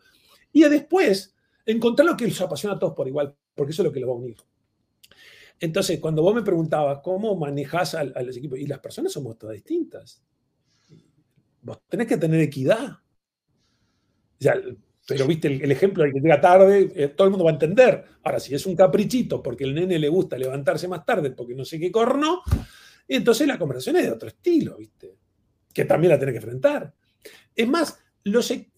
Y 0.50 0.62
después, 0.62 1.34
encontrar 1.66 2.06
lo 2.06 2.16
que 2.16 2.26
los 2.26 2.40
apasiona 2.40 2.76
a 2.76 2.78
todos 2.78 2.94
por 2.94 3.06
igual, 3.06 3.36
porque 3.54 3.72
eso 3.72 3.82
es 3.82 3.86
lo 3.88 3.92
que 3.92 4.00
los 4.00 4.08
va 4.08 4.14
a 4.14 4.16
unir. 4.16 4.36
Entonces, 5.58 6.00
cuando 6.00 6.22
vos 6.22 6.34
me 6.34 6.42
preguntabas 6.42 7.00
cómo 7.02 7.34
manejas 7.36 7.94
a, 7.94 8.04
los 8.04 8.36
equipos, 8.36 8.58
y 8.58 8.66
las 8.66 8.80
personas 8.80 9.12
somos 9.12 9.38
todas 9.38 9.54
distintas. 9.54 10.22
Vos 11.62 11.80
tenés 11.88 12.06
que 12.06 12.18
tener 12.18 12.40
equidad. 12.40 12.98
pero 15.06 15.26
viste 15.26 15.48
el, 15.48 15.70
ejemplo 15.70 16.04
del 16.04 16.12
que 16.12 16.20
llega 16.20 16.40
tarde, 16.40 16.92
eh, 16.94 17.08
todo 17.08 17.26
el 17.26 17.30
mundo 17.30 17.44
va 17.44 17.50
a 17.50 17.54
entender. 17.54 18.04
Ahora, 18.22 18.38
si 18.38 18.54
es 18.54 18.66
un 18.66 18.76
caprichito 18.76 19.42
porque 19.42 19.64
el 19.64 19.74
nene 19.74 19.98
le 19.98 20.08
gusta 20.08 20.36
levantarse 20.36 20.88
más 20.88 21.04
tarde 21.04 21.30
porque 21.30 21.54
no 21.54 21.64
sé 21.64 21.80
qué 21.80 21.90
corno, 21.90 22.42
entonces 23.08 23.46
la 23.46 23.58
conversación 23.58 23.96
es 23.96 24.04
de 24.04 24.12
otro 24.12 24.28
estilo, 24.28 24.76
¿viste? 24.76 25.16
Que 25.72 25.84
también 25.84 26.12
la 26.12 26.18
tenés 26.18 26.34
que 26.34 26.38
enfrentar. 26.38 26.94
Es 27.54 27.66
más, 27.66 27.98
los, 28.24 28.50
e, 28.50 28.70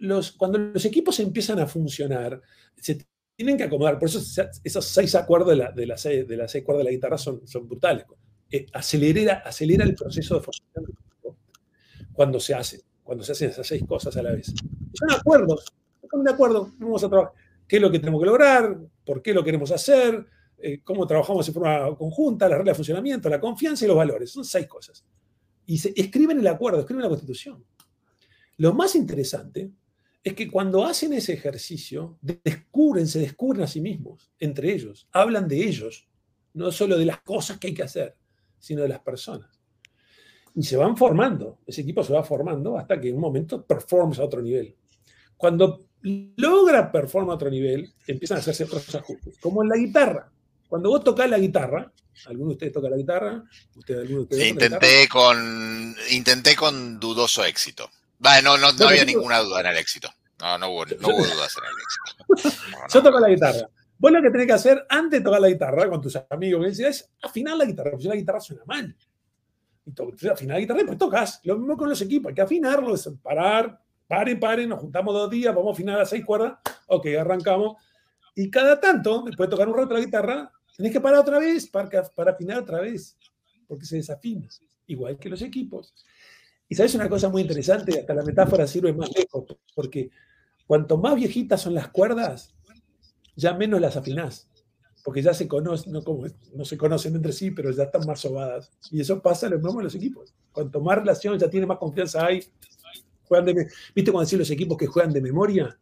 los, 0.00 0.32
cuando 0.32 0.58
los 0.58 0.84
equipos 0.84 1.18
empiezan 1.20 1.58
a 1.60 1.66
funcionar, 1.66 2.40
se 2.76 2.98
tienen 3.44 3.58
que 3.58 3.64
acomodar. 3.64 3.98
Por 3.98 4.08
eso 4.08 4.20
esos 4.62 4.84
seis 4.84 5.14
acuerdos 5.14 5.50
de 5.50 5.56
la, 5.56 5.72
de 5.72 5.96
seis, 5.96 6.26
de 6.26 6.48
seis 6.48 6.64
cuerdas 6.64 6.80
de 6.80 6.90
la 6.90 6.94
guitarra 6.94 7.18
son, 7.18 7.46
son 7.46 7.68
brutales. 7.68 8.04
Eh, 8.50 8.66
acelera, 8.72 9.42
el 9.44 9.94
proceso 9.94 10.34
de 10.36 10.40
formación 10.40 10.96
cuando 12.12 12.38
se 12.38 12.54
hace, 12.54 12.82
cuando 13.02 13.24
se 13.24 13.32
hacen 13.32 13.50
esas 13.50 13.66
seis 13.66 13.82
cosas 13.86 14.16
a 14.16 14.22
la 14.22 14.32
vez. 14.32 14.52
Son 14.92 15.10
acuerdos, 15.10 15.64
están 16.02 16.22
de 16.22 16.30
acuerdo, 16.30 16.70
vamos 16.78 17.02
a 17.02 17.08
trabajar. 17.08 17.32
¿Qué 17.66 17.76
es 17.76 17.82
lo 17.82 17.90
que 17.90 17.98
tenemos 17.98 18.20
que 18.20 18.26
lograr? 18.26 18.78
¿Por 19.04 19.22
qué 19.22 19.32
lo 19.32 19.42
queremos 19.42 19.70
hacer? 19.70 20.26
Eh, 20.58 20.82
¿Cómo 20.84 21.06
trabajamos 21.06 21.48
en 21.48 21.54
forma 21.54 21.96
conjunta? 21.96 22.48
La 22.48 22.58
regla 22.58 22.72
de 22.72 22.76
funcionamiento, 22.76 23.28
la 23.30 23.40
confianza 23.40 23.84
y 23.84 23.88
los 23.88 23.96
valores. 23.96 24.30
Son 24.30 24.44
seis 24.44 24.66
cosas. 24.66 25.04
Y 25.64 25.78
se 25.78 25.92
escriben 25.96 26.38
el 26.38 26.46
acuerdo, 26.46 26.80
escriben 26.80 27.02
la 27.02 27.08
constitución. 27.08 27.64
Lo 28.58 28.74
más 28.74 28.94
interesante 28.94 29.70
es 30.22 30.34
que 30.34 30.50
cuando 30.50 30.84
hacen 30.84 31.12
ese 31.12 31.32
ejercicio, 31.32 32.18
descubren, 32.20 33.08
se 33.08 33.18
descubren 33.18 33.62
a 33.62 33.66
sí 33.66 33.80
mismos, 33.80 34.30
entre 34.38 34.72
ellos, 34.72 35.08
hablan 35.12 35.48
de 35.48 35.64
ellos, 35.64 36.08
no 36.54 36.70
solo 36.70 36.96
de 36.96 37.06
las 37.06 37.22
cosas 37.22 37.58
que 37.58 37.68
hay 37.68 37.74
que 37.74 37.82
hacer, 37.82 38.16
sino 38.58 38.82
de 38.82 38.88
las 38.88 39.00
personas. 39.00 39.50
Y 40.54 40.62
se 40.62 40.76
van 40.76 40.96
formando, 40.96 41.58
ese 41.66 41.80
equipo 41.80 42.04
se 42.04 42.12
va 42.12 42.22
formando 42.22 42.78
hasta 42.78 43.00
que 43.00 43.08
en 43.08 43.16
un 43.16 43.20
momento 43.22 43.64
performa 43.64 44.14
a 44.16 44.24
otro 44.24 44.42
nivel. 44.42 44.76
Cuando 45.36 45.86
logra 46.02 46.92
performar 46.92 47.32
a 47.32 47.36
otro 47.36 47.50
nivel, 47.50 47.92
empiezan 48.06 48.36
a 48.36 48.40
hacerse 48.40 48.64
otros 48.64 48.94
ajustes, 48.94 49.38
como 49.38 49.62
en 49.62 49.70
la 49.70 49.76
guitarra. 49.76 50.30
Cuando 50.68 50.90
vos 50.90 51.02
tocas 51.02 51.28
la 51.28 51.38
guitarra, 51.38 51.92
¿alguno 52.26 52.50
de 52.50 52.52
ustedes 52.52 52.72
toca 52.72 52.88
la 52.88 52.96
guitarra? 52.96 53.42
intenté, 54.48 55.08
Con, 55.08 55.96
intenté 56.10 56.54
con 56.54 57.00
dudoso 57.00 57.44
éxito. 57.44 57.90
Vale, 58.22 58.40
no, 58.40 58.56
no, 58.56 58.68
había 58.86 59.04
ninguna 59.04 59.40
duda 59.40 59.60
en 59.60 59.66
el 59.66 59.78
éxito. 59.78 60.08
No, 60.40 60.56
no 60.56 60.68
hubo, 60.68 60.86
no 60.86 61.08
hubo 61.08 61.24
dudas 61.24 61.56
en 61.58 61.64
el 61.64 62.38
éxito. 62.38 62.56
Yo 62.94 63.02
toco 63.02 63.18
la 63.18 63.28
guitarra. 63.28 63.68
Vos 63.98 64.12
lo 64.12 64.22
que 64.22 64.30
tenés 64.30 64.46
que 64.46 64.52
hacer 64.52 64.86
antes 64.88 65.18
de 65.18 65.24
tocar 65.24 65.40
la 65.40 65.48
guitarra 65.48 65.88
con 65.88 66.00
tus 66.00 66.16
amigos 66.30 66.78
es 66.78 67.10
afinar 67.20 67.56
la 67.56 67.64
guitarra, 67.64 67.90
porque 67.90 68.04
si 68.04 68.08
la 68.08 68.14
guitarra 68.14 68.40
suena 68.40 68.62
mal. 68.64 68.96
Y 69.84 70.28
afinar 70.28 70.56
la 70.56 70.60
guitarra 70.60 70.82
y 70.82 70.84
pues 70.84 70.98
tocas. 70.98 71.40
Lo 71.42 71.58
mismo 71.58 71.76
con 71.76 71.88
los 71.88 72.00
equipos, 72.00 72.28
hay 72.28 72.34
que 72.36 72.42
afinarlo, 72.42 72.94
parar, 73.20 73.80
paren, 74.06 74.38
paren, 74.38 74.68
nos 74.68 74.80
juntamos 74.80 75.12
dos 75.12 75.28
días, 75.28 75.52
vamos 75.52 75.70
a 75.70 75.72
afinar 75.72 76.00
a 76.00 76.06
seis 76.06 76.24
cuerdas, 76.24 76.58
ok, 76.86 77.06
arrancamos. 77.18 77.76
Y 78.36 78.48
cada 78.50 78.80
tanto, 78.80 79.24
después 79.26 79.48
de 79.48 79.50
tocar 79.50 79.68
un 79.68 79.76
rato 79.76 79.94
la 79.94 80.00
guitarra, 80.00 80.52
tenés 80.76 80.92
que 80.92 81.00
parar 81.00 81.18
otra 81.18 81.40
vez 81.40 81.66
para, 81.66 81.88
para 82.14 82.30
afinar 82.30 82.58
otra 82.58 82.80
vez, 82.80 83.16
porque 83.66 83.84
se 83.84 83.96
desafina. 83.96 84.48
igual 84.86 85.18
que 85.18 85.28
los 85.28 85.42
equipos. 85.42 85.92
Y 86.72 86.74
sabes 86.74 86.94
una 86.94 87.06
cosa 87.06 87.28
muy 87.28 87.42
interesante, 87.42 88.00
hasta 88.00 88.14
la 88.14 88.22
metáfora 88.22 88.66
sirve 88.66 88.94
más 88.94 89.10
lejos, 89.14 89.44
porque 89.74 90.10
cuanto 90.66 90.96
más 90.96 91.16
viejitas 91.16 91.60
son 91.60 91.74
las 91.74 91.88
cuerdas, 91.88 92.54
ya 93.36 93.52
menos 93.52 93.78
las 93.78 93.94
afinás, 93.98 94.48
porque 95.04 95.20
ya 95.20 95.34
se 95.34 95.46
conocen, 95.46 95.92
no, 95.92 96.02
como, 96.02 96.24
no 96.54 96.64
se 96.64 96.78
conocen 96.78 97.14
entre 97.14 97.32
sí, 97.32 97.50
pero 97.50 97.70
ya 97.72 97.82
están 97.82 98.06
más 98.06 98.20
sobadas. 98.20 98.70
Y 98.90 99.02
eso 99.02 99.20
pasa 99.20 99.50
lo 99.50 99.58
mismo 99.58 99.80
en 99.80 99.84
los 99.84 99.94
equipos. 99.94 100.34
Cuanto 100.50 100.80
más 100.80 100.96
relación, 100.96 101.38
ya 101.38 101.50
tiene 101.50 101.66
más 101.66 101.76
confianza 101.76 102.24
hay. 102.24 102.42
Juegan 103.24 103.54
¿Viste 103.94 104.10
cuando 104.10 104.24
decís 104.24 104.38
los 104.38 104.50
equipos 104.50 104.78
que 104.78 104.86
juegan 104.86 105.12
de 105.12 105.20
memoria? 105.20 105.78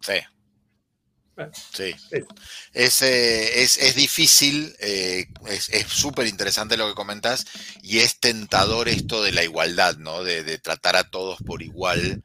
Sí. 0.00 0.14
Sí. 1.74 1.94
Es, 2.72 3.02
es, 3.02 3.94
difícil, 3.94 4.74
eh, 4.80 5.26
es 5.46 5.70
súper 5.88 6.26
interesante 6.26 6.76
lo 6.76 6.88
que 6.88 6.94
comentas 6.94 7.46
y 7.82 8.00
es 8.00 8.20
tentador 8.20 8.88
esto 8.88 9.22
de 9.22 9.32
la 9.32 9.42
igualdad, 9.42 9.96
¿no? 9.96 10.22
De, 10.22 10.44
de, 10.44 10.58
tratar 10.58 10.96
a 10.96 11.10
todos 11.10 11.38
por 11.42 11.62
igual 11.62 12.22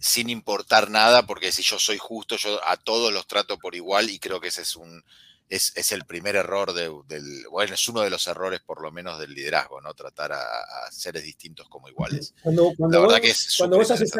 sin 0.00 0.30
importar 0.30 0.90
nada, 0.90 1.26
porque 1.26 1.52
si 1.52 1.62
yo 1.62 1.78
soy 1.78 1.98
justo, 1.98 2.36
yo 2.36 2.60
a 2.64 2.76
todos 2.76 3.12
los 3.12 3.26
trato 3.26 3.58
por 3.58 3.74
igual 3.74 4.10
y 4.10 4.18
creo 4.18 4.40
que 4.40 4.48
ese 4.48 4.62
es 4.62 4.76
un, 4.76 5.02
es, 5.48 5.72
es, 5.76 5.92
el 5.92 6.04
primer 6.04 6.36
error 6.36 6.72
del, 6.72 7.46
bueno, 7.50 7.74
es 7.74 7.88
uno 7.88 8.02
de 8.02 8.10
los 8.10 8.26
errores 8.26 8.60
por 8.60 8.82
lo 8.82 8.92
menos 8.92 9.18
del 9.18 9.34
liderazgo, 9.34 9.80
¿no? 9.80 9.94
Tratar 9.94 10.32
a, 10.32 10.90
seres 10.90 11.24
distintos 11.24 11.68
como 11.68 11.88
iguales. 11.88 12.34
Cuando, 12.42 12.72
cuando, 12.76 13.00
vos, 13.02 13.20
cuando, 13.58 13.78
vos 13.78 13.90
haces, 13.90 14.12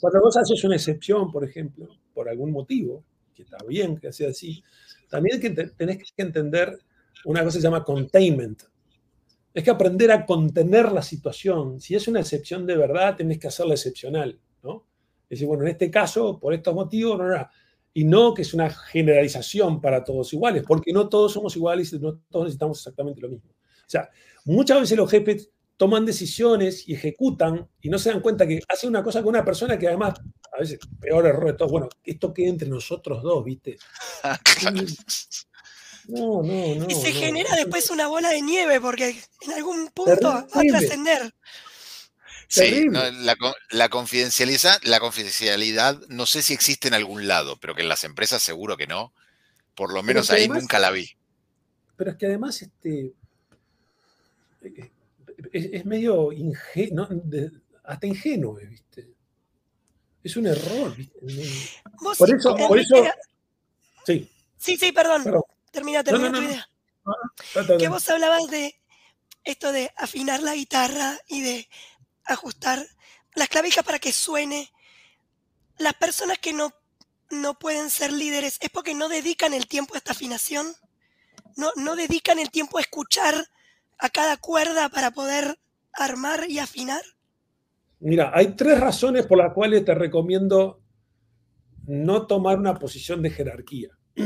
cuando, 0.00 0.20
vos 0.20 0.36
haces, 0.36 0.64
una 0.64 0.76
excepción, 0.76 1.30
por 1.30 1.44
ejemplo, 1.44 1.88
por 2.14 2.28
algún 2.28 2.52
motivo, 2.52 3.04
que 3.36 3.42
está 3.42 3.58
bien 3.66 3.98
que 3.98 4.12
sea 4.12 4.30
así, 4.30 4.64
también 5.08 5.40
tenés 5.76 5.98
que 5.98 6.22
entender 6.22 6.78
una 7.24 7.44
cosa 7.44 7.58
que 7.58 7.60
se 7.60 7.66
llama 7.66 7.84
containment. 7.84 8.62
Es 9.54 9.62
que 9.62 9.70
aprender 9.70 10.10
a 10.10 10.26
contener 10.26 10.92
la 10.92 11.02
situación. 11.02 11.80
Si 11.80 11.94
es 11.94 12.08
una 12.08 12.20
excepción 12.20 12.66
de 12.66 12.76
verdad, 12.76 13.16
tenés 13.16 13.38
que 13.38 13.48
hacerla 13.48 13.74
excepcional, 13.74 14.38
¿no? 14.62 14.86
Es 15.24 15.38
decir, 15.38 15.46
bueno, 15.46 15.64
en 15.64 15.70
este 15.70 15.90
caso, 15.90 16.38
por 16.38 16.52
estos 16.54 16.74
motivos, 16.74 17.18
no, 17.18 17.28
no, 17.28 17.48
y 17.94 18.04
no 18.04 18.34
que 18.34 18.42
es 18.42 18.52
una 18.52 18.68
generalización 18.68 19.80
para 19.80 20.04
todos 20.04 20.32
iguales, 20.34 20.62
porque 20.66 20.92
no 20.92 21.08
todos 21.08 21.32
somos 21.32 21.56
iguales 21.56 21.92
y 21.92 21.98
no 21.98 22.18
todos 22.30 22.44
necesitamos 22.44 22.78
exactamente 22.78 23.22
lo 23.22 23.30
mismo. 23.30 23.50
O 23.50 23.88
sea, 23.88 24.10
muchas 24.44 24.80
veces 24.80 24.98
los 24.98 25.10
jefes 25.10 25.50
toman 25.78 26.04
decisiones 26.04 26.86
y 26.88 26.94
ejecutan 26.94 27.66
y 27.80 27.88
no 27.88 27.98
se 27.98 28.10
dan 28.10 28.20
cuenta 28.20 28.46
que 28.46 28.60
hacen 28.68 28.90
una 28.90 29.02
cosa 29.02 29.22
con 29.22 29.30
una 29.30 29.44
persona 29.44 29.78
que 29.78 29.88
además, 29.88 30.20
a 30.56 30.60
veces, 30.60 30.78
peor 31.00 31.26
error 31.26 31.46
de 31.46 31.52
todos, 31.52 31.70
bueno, 31.70 31.88
esto 32.04 32.32
queda 32.32 32.48
entre 32.48 32.68
nosotros 32.68 33.22
dos, 33.22 33.44
¿viste? 33.44 33.78
No, 36.08 36.40
no, 36.40 36.74
no. 36.76 36.86
Y 36.88 36.94
se 36.94 37.10
genera 37.12 37.56
después 37.56 37.90
una 37.90 38.06
bola 38.06 38.30
de 38.30 38.40
nieve 38.40 38.80
porque 38.80 39.20
en 39.40 39.52
algún 39.52 39.88
punto 39.88 40.28
va 40.28 40.38
a 40.38 40.62
trascender. 40.62 41.34
Sí, 42.46 42.86
la, 43.72 43.88
confidencialidad, 43.88 44.80
la 44.84 45.00
confidencialidad 45.00 46.00
no 46.06 46.26
sé 46.26 46.42
si 46.42 46.54
existe 46.54 46.86
en 46.86 46.94
algún 46.94 47.26
lado, 47.26 47.58
pero 47.58 47.74
que 47.74 47.82
en 47.82 47.88
las 47.88 48.04
empresas 48.04 48.40
seguro 48.40 48.76
que 48.76 48.86
no. 48.86 49.12
Por 49.74 49.92
lo 49.92 50.04
menos 50.04 50.30
ahí 50.30 50.48
nunca 50.48 50.78
la 50.78 50.92
vi. 50.92 51.10
Pero 51.96 52.12
es 52.12 52.16
que 52.16 52.26
además 52.26 52.62
este, 52.62 53.12
eh, 54.62 54.90
es, 55.52 55.84
medio 55.84 56.30
ingenuo, 56.30 57.08
hasta 57.82 58.06
ingenuo, 58.06 58.54
¿viste? 58.54 59.15
Es 60.26 60.36
un 60.36 60.48
error. 60.48 60.92
Por 62.18 62.34
eso, 62.34 62.56
por 62.56 62.80
eso 62.80 62.96
sí. 64.04 64.28
Sí, 64.58 64.76
sí, 64.76 64.90
perdón. 64.90 65.22
Termina, 65.70 66.02
termina 66.02 66.32
tu 66.32 66.42
idea. 66.42 66.68
que 67.78 67.86
vos 67.86 68.10
hablabas 68.10 68.48
de 68.48 68.74
esto 69.44 69.70
de 69.70 69.92
afinar 69.96 70.42
la 70.42 70.56
guitarra 70.56 71.16
y 71.28 71.42
de 71.42 71.68
ajustar 72.24 72.84
las 73.36 73.48
clavijas 73.48 73.84
para 73.84 74.00
que 74.00 74.12
suene. 74.12 74.72
Las 75.78 75.94
personas 75.94 76.38
que 76.38 76.52
no, 76.52 76.74
no 77.30 77.56
pueden 77.56 77.88
ser 77.88 78.12
líderes 78.12 78.58
es 78.60 78.70
porque 78.70 78.94
no 78.94 79.08
dedican 79.08 79.54
el 79.54 79.68
tiempo 79.68 79.94
a 79.94 79.98
esta 79.98 80.10
afinación, 80.10 80.74
no, 81.54 81.70
no 81.76 81.94
dedican 81.94 82.40
el 82.40 82.50
tiempo 82.50 82.78
a 82.78 82.80
escuchar 82.80 83.48
a 83.98 84.10
cada 84.10 84.38
cuerda 84.38 84.88
para 84.88 85.12
poder 85.12 85.60
armar 85.92 86.50
y 86.50 86.58
afinar. 86.58 87.04
Mira, 88.00 88.30
hay 88.34 88.48
tres 88.48 88.78
razones 88.78 89.26
por 89.26 89.38
las 89.38 89.52
cuales 89.52 89.84
te 89.84 89.94
recomiendo 89.94 90.82
no 91.86 92.26
tomar 92.26 92.58
una 92.58 92.74
posición 92.74 93.22
de 93.22 93.30
jerarquía. 93.30 93.90
o 94.16 94.22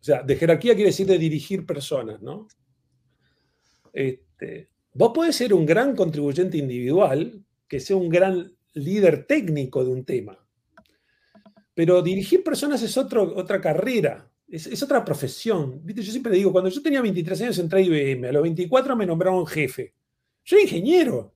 sea, 0.00 0.22
de 0.22 0.36
jerarquía 0.36 0.74
quiere 0.74 0.90
decir 0.90 1.06
de 1.06 1.18
dirigir 1.18 1.64
personas, 1.64 2.20
¿no? 2.20 2.48
Este, 3.92 4.72
Vos 4.94 5.12
podés 5.14 5.36
ser 5.36 5.54
un 5.54 5.64
gran 5.64 5.96
contribuyente 5.96 6.58
individual, 6.58 7.42
que 7.66 7.80
sea 7.80 7.96
un 7.96 8.10
gran 8.10 8.54
líder 8.74 9.26
técnico 9.26 9.82
de 9.84 9.90
un 9.90 10.04
tema, 10.04 10.38
pero 11.74 12.02
dirigir 12.02 12.44
personas 12.44 12.82
es 12.82 12.96
otro, 12.98 13.34
otra 13.34 13.58
carrera, 13.58 14.30
es, 14.46 14.82
otra 14.82 15.02
profesión. 15.02 15.82
Yo 15.86 16.02
siempre 16.02 16.34
digo, 16.34 16.52
cuando 16.52 16.68
yo 16.68 16.82
tenía 16.82 17.00
23 17.00 17.40
años 17.40 17.58
entré 17.58 17.80
a 17.80 17.82
IBM, 17.82 18.28
a 18.28 18.32
los 18.32 18.42
24 18.42 18.94
me 18.94 19.06
nombraron 19.06 19.46
jefe. 19.46 19.94
Yo 20.44 20.56
era 20.56 20.64
ingeniero. 20.64 21.34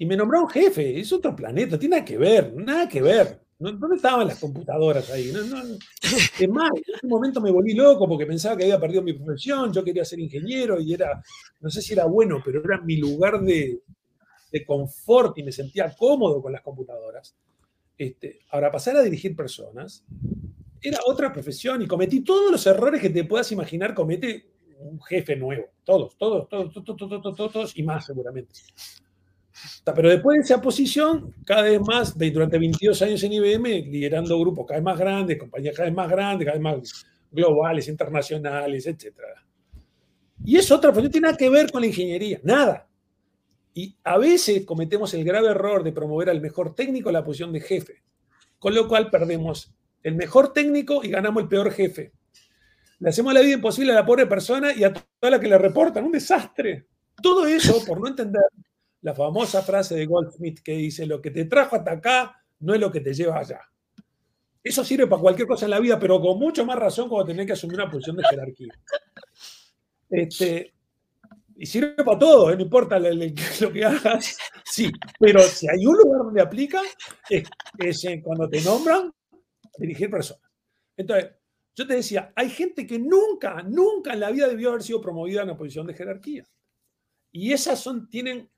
Y 0.00 0.06
me 0.06 0.16
nombraron 0.16 0.48
jefe, 0.48 0.98
es 0.98 1.12
otro 1.12 1.36
planeta, 1.36 1.78
tiene 1.78 1.96
nada 1.96 2.06
que 2.06 2.16
ver, 2.16 2.54
nada 2.56 2.88
que 2.88 3.02
ver. 3.02 3.38
¿Dónde 3.58 3.96
estaban 3.96 4.26
las 4.26 4.38
computadoras 4.38 5.10
ahí? 5.10 5.28
Es 5.28 6.48
más, 6.48 6.70
en 6.74 6.94
ese 6.94 7.06
momento 7.06 7.38
me 7.38 7.50
volví 7.50 7.74
loco 7.74 8.08
porque 8.08 8.24
pensaba 8.24 8.56
que 8.56 8.64
había 8.64 8.80
perdido 8.80 9.02
mi 9.02 9.12
profesión, 9.12 9.70
yo 9.70 9.84
quería 9.84 10.02
ser 10.06 10.18
ingeniero 10.20 10.80
y 10.80 10.94
era, 10.94 11.22
no 11.60 11.68
sé 11.68 11.82
si 11.82 11.92
era 11.92 12.06
bueno, 12.06 12.40
pero 12.42 12.64
era 12.64 12.80
mi 12.80 12.96
lugar 12.96 13.42
de, 13.42 13.82
confort 14.66 15.36
y 15.36 15.42
me 15.42 15.52
sentía 15.52 15.94
cómodo 15.94 16.40
con 16.40 16.52
las 16.52 16.62
computadoras. 16.62 17.36
Este, 17.98 18.40
ahora, 18.52 18.70
pasar 18.70 18.96
a 18.96 19.02
dirigir 19.02 19.36
personas 19.36 20.02
era 20.80 20.98
otra 21.04 21.30
profesión 21.30 21.82
y 21.82 21.86
cometí 21.86 22.20
todos 22.20 22.50
los 22.50 22.66
errores 22.66 23.02
que 23.02 23.10
te 23.10 23.24
puedas 23.24 23.52
imaginar 23.52 23.94
comete 23.94 24.46
un 24.78 24.98
jefe 25.02 25.36
nuevo. 25.36 25.66
Todos, 25.84 26.16
todos, 26.16 26.48
todos, 26.48 26.72
todos, 26.72 26.96
todos, 26.96 27.22
todos, 27.36 27.52
todos 27.52 27.76
y 27.76 27.82
más 27.82 28.06
seguramente. 28.06 28.54
Pero 29.84 30.08
después 30.08 30.38
de 30.38 30.44
esa 30.44 30.60
posición, 30.60 31.34
cada 31.44 31.62
vez 31.62 31.80
más, 31.80 32.16
durante 32.16 32.58
22 32.58 33.02
años 33.02 33.22
en 33.22 33.32
IBM, 33.32 33.90
liderando 33.90 34.38
grupos 34.38 34.66
cada 34.66 34.78
vez 34.78 34.84
más 34.84 34.98
grandes, 34.98 35.38
compañías 35.38 35.74
cada 35.74 35.88
vez 35.88 35.96
más 35.96 36.10
grandes, 36.10 36.46
cada 36.46 36.58
vez 36.58 36.62
más 36.62 37.06
globales, 37.30 37.88
internacionales, 37.88 38.86
etc. 38.86 39.16
Y 40.44 40.56
es 40.56 40.70
otra, 40.70 40.92
pues 40.92 41.04
no 41.04 41.10
tiene 41.10 41.26
nada 41.26 41.36
que 41.36 41.50
ver 41.50 41.70
con 41.70 41.80
la 41.80 41.88
ingeniería, 41.88 42.40
nada. 42.42 42.88
Y 43.74 43.96
a 44.02 44.18
veces 44.18 44.64
cometemos 44.64 45.14
el 45.14 45.24
grave 45.24 45.48
error 45.48 45.82
de 45.84 45.92
promover 45.92 46.30
al 46.30 46.40
mejor 46.40 46.74
técnico 46.74 47.08
a 47.08 47.12
la 47.12 47.24
posición 47.24 47.52
de 47.52 47.60
jefe, 47.60 48.02
con 48.58 48.74
lo 48.74 48.88
cual 48.88 49.10
perdemos 49.10 49.72
el 50.02 50.14
mejor 50.14 50.52
técnico 50.52 51.04
y 51.04 51.08
ganamos 51.08 51.42
el 51.42 51.48
peor 51.48 51.70
jefe. 51.70 52.12
Le 52.98 53.10
hacemos 53.10 53.32
la 53.32 53.40
vida 53.40 53.54
imposible 53.54 53.92
a 53.92 53.94
la 53.94 54.06
pobre 54.06 54.26
persona 54.26 54.74
y 54.74 54.84
a 54.84 54.92
toda 54.92 55.30
la 55.30 55.40
que 55.40 55.48
le 55.48 55.56
reportan, 55.56 56.04
un 56.04 56.12
desastre. 56.12 56.86
Todo 57.22 57.46
eso 57.46 57.84
por 57.86 58.00
no 58.00 58.08
entender 58.08 58.42
la 59.02 59.14
famosa 59.14 59.62
frase 59.62 59.94
de 59.94 60.06
Goldsmith 60.06 60.60
que 60.62 60.72
dice, 60.72 61.06
lo 61.06 61.20
que 61.20 61.30
te 61.30 61.46
trajo 61.46 61.76
hasta 61.76 61.92
acá 61.92 62.44
no 62.60 62.74
es 62.74 62.80
lo 62.80 62.90
que 62.90 63.00
te 63.00 63.14
lleva 63.14 63.38
allá. 63.38 63.60
Eso 64.62 64.84
sirve 64.84 65.06
para 65.06 65.22
cualquier 65.22 65.48
cosa 65.48 65.64
en 65.64 65.70
la 65.70 65.80
vida, 65.80 65.98
pero 65.98 66.20
con 66.20 66.38
mucho 66.38 66.66
más 66.66 66.78
razón 66.78 67.08
cuando 67.08 67.28
tenés 67.28 67.46
que 67.46 67.52
asumir 67.54 67.76
una 67.76 67.90
posición 67.90 68.16
de 68.16 68.24
jerarquía. 68.24 68.74
Este, 70.10 70.74
y 71.56 71.66
sirve 71.66 71.94
para 72.04 72.18
todo, 72.18 72.50
¿eh? 72.50 72.56
no 72.56 72.62
importa 72.62 72.98
lo, 72.98 73.72
que 73.72 73.84
hagas, 73.84 74.38
sí, 74.64 74.90
pero 75.18 75.40
si 75.40 75.68
hay 75.68 75.86
un 75.86 75.96
lugar 75.96 76.24
donde 76.24 76.42
aplica, 76.42 76.82
es, 77.28 77.48
cuando 78.22 78.48
te 78.48 78.60
nombran 78.62 79.12
dirigir 79.78 80.10
personas. 80.10 80.42
Entonces, 80.96 81.32
yo 81.74 81.86
te 81.86 81.94
decía, 81.94 82.32
hay 82.34 82.50
gente 82.50 82.86
que 82.86 82.98
nunca, 82.98 83.62
nunca 83.62 84.12
en 84.12 84.20
la 84.20 84.30
vida 84.30 84.48
debió 84.48 84.70
haber 84.70 84.82
sido 84.82 85.00
promovida 85.00 85.42
en 85.42 85.48
una 85.48 85.56
posición 85.56 85.86
de 85.86 85.94
jerarquía. 85.94 86.46
Y 87.30 87.52
esas 87.52 87.78
son, 87.78 88.08
tienen 88.08 88.50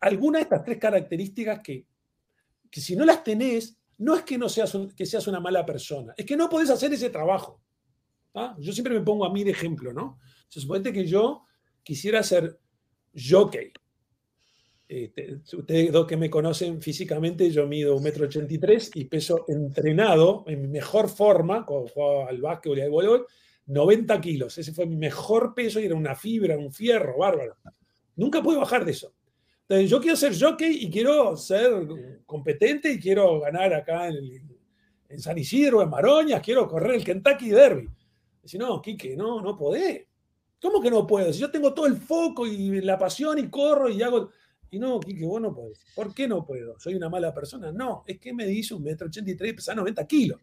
algunas 0.00 0.40
de 0.40 0.42
estas 0.44 0.64
tres 0.64 0.78
características 0.78 1.60
que, 1.60 1.86
si 2.72 2.96
no 2.96 3.04
las 3.04 3.24
tenés, 3.24 3.78
no 3.98 4.14
es 4.14 4.22
que, 4.22 4.38
no 4.38 4.48
seas 4.48 4.76
que 4.96 5.06
seas 5.06 5.26
una 5.26 5.40
mala 5.40 5.64
persona, 5.66 6.14
es 6.16 6.24
que 6.24 6.36
no 6.36 6.48
podés 6.48 6.70
hacer 6.70 6.92
ese 6.92 7.10
trabajo. 7.10 7.60
Yo 8.58 8.72
siempre 8.72 8.94
me 8.94 9.04
pongo 9.04 9.24
a 9.24 9.32
mí 9.32 9.42
de 9.42 9.50
ejemplo, 9.50 9.92
¿no? 9.92 10.18
Se 10.48 10.60
que 10.92 11.06
yo 11.06 11.44
quisiera 11.82 12.22
ser 12.22 12.58
jockey. 13.14 13.72
Este, 14.88 15.40
ustedes 15.52 15.92
dos 15.92 16.06
que 16.06 16.16
me 16.16 16.30
conocen 16.30 16.82
físicamente, 16.82 17.50
yo 17.50 17.66
mido 17.66 17.96
1,83 17.96 18.72
m 18.72 18.90
y 18.94 19.04
peso 19.04 19.44
entrenado 19.46 20.44
en 20.48 20.62
mi 20.62 20.68
mejor 20.68 21.08
forma, 21.08 21.64
cuando 21.64 21.88
jugaba 21.88 22.28
al 22.28 22.40
básquet 22.40 22.76
y 22.76 22.80
al 22.80 22.90
voleibol, 22.90 23.26
90 23.66 24.20
kilos. 24.20 24.58
Ese 24.58 24.72
fue 24.72 24.86
mi 24.86 24.96
mejor 24.96 25.54
peso 25.54 25.78
y 25.78 25.84
era 25.84 25.94
una 25.94 26.16
fibra, 26.16 26.58
un 26.58 26.72
fierro, 26.72 27.18
bárbaro. 27.18 27.56
Nunca 28.16 28.42
pude 28.42 28.56
bajar 28.56 28.84
de 28.84 28.92
eso 28.92 29.14
yo 29.78 30.00
quiero 30.00 30.16
ser 30.16 30.38
jockey 30.38 30.84
y 30.84 30.90
quiero 30.90 31.36
ser 31.36 31.86
competente 32.26 32.92
y 32.92 32.98
quiero 32.98 33.40
ganar 33.40 33.72
acá 33.72 34.08
en, 34.08 35.20
San 35.20 35.38
Isidro, 35.38 35.82
en 35.82 35.90
Maroñas, 35.90 36.40
quiero 36.40 36.68
correr 36.68 36.96
el 36.96 37.04
Kentucky 37.04 37.50
Derby. 37.50 37.88
Dice, 38.42 38.58
no, 38.58 38.80
Quique, 38.80 39.16
no, 39.16 39.40
no 39.40 39.56
podés. 39.56 40.06
¿Cómo 40.60 40.80
que 40.80 40.90
no 40.90 41.06
puedo? 41.06 41.32
Si 41.32 41.40
yo 41.40 41.50
tengo 41.50 41.74
todo 41.74 41.86
el 41.86 41.96
foco 41.96 42.46
y 42.46 42.80
la 42.80 42.98
pasión 42.98 43.38
y 43.38 43.48
corro 43.48 43.88
y 43.88 44.02
hago... 44.02 44.30
Y 44.70 44.78
no, 44.78 45.00
Quique, 45.00 45.24
vos 45.24 45.40
no 45.40 45.52
podés. 45.52 45.84
¿Por 45.96 46.14
qué 46.14 46.28
no 46.28 46.44
puedo? 46.44 46.78
¿Soy 46.78 46.94
una 46.94 47.08
mala 47.08 47.34
persona? 47.34 47.72
No, 47.72 48.04
es 48.06 48.20
que 48.20 48.32
me 48.32 48.46
dice 48.46 48.74
un 48.74 48.84
metro 48.84 49.08
ochenta 49.08 49.30
y 49.30 49.36
tres 49.36 49.52
y 49.52 49.54
pesa 49.54 49.74
90 49.74 50.06
kilos. 50.06 50.40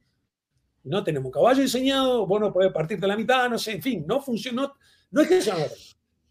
No 0.83 1.03
tenemos 1.03 1.31
caballo 1.31 1.61
diseñado, 1.61 2.25
vos 2.25 2.39
no 2.39 2.51
podés 2.51 2.71
partirte 2.71 3.07
la 3.07 3.17
mitad, 3.17 3.49
no 3.49 3.57
sé, 3.57 3.73
en 3.73 3.81
fin, 3.81 4.05
no 4.05 4.21
funciona. 4.21 4.71
No, 5.11 5.21
es 5.21 5.27
que 5.27 5.41
sea 5.41 5.55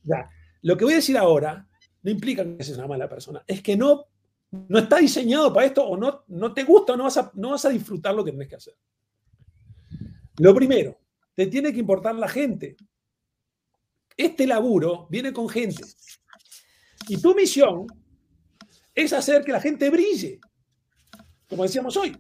Ya, 0.02 0.28
lo 0.62 0.76
que 0.76 0.84
voy 0.84 0.94
a 0.94 0.96
decir 0.96 1.16
ahora 1.16 1.65
no 2.06 2.12
implica 2.12 2.44
que 2.56 2.62
seas 2.62 2.78
una 2.78 2.86
mala 2.86 3.08
persona. 3.08 3.42
Es 3.48 3.60
que 3.60 3.76
no, 3.76 4.06
no 4.52 4.78
está 4.78 4.98
diseñado 4.98 5.52
para 5.52 5.66
esto 5.66 5.84
o 5.84 5.96
no, 5.96 6.22
no 6.28 6.54
te 6.54 6.62
gusta 6.62 6.92
o 6.92 6.96
no 6.96 7.02
vas, 7.02 7.16
a, 7.16 7.32
no 7.34 7.50
vas 7.50 7.64
a 7.64 7.70
disfrutar 7.70 8.14
lo 8.14 8.24
que 8.24 8.30
tenés 8.30 8.46
que 8.46 8.54
hacer. 8.54 8.76
Lo 10.38 10.54
primero, 10.54 11.00
te 11.34 11.48
tiene 11.48 11.72
que 11.72 11.80
importar 11.80 12.14
la 12.14 12.28
gente. 12.28 12.76
Este 14.16 14.46
laburo 14.46 15.08
viene 15.10 15.32
con 15.32 15.48
gente. 15.48 15.82
Y 17.08 17.20
tu 17.20 17.34
misión 17.34 17.88
es 18.94 19.12
hacer 19.12 19.44
que 19.44 19.50
la 19.50 19.60
gente 19.60 19.90
brille, 19.90 20.38
como 21.48 21.64
decíamos 21.64 21.96
hoy. 21.96 22.16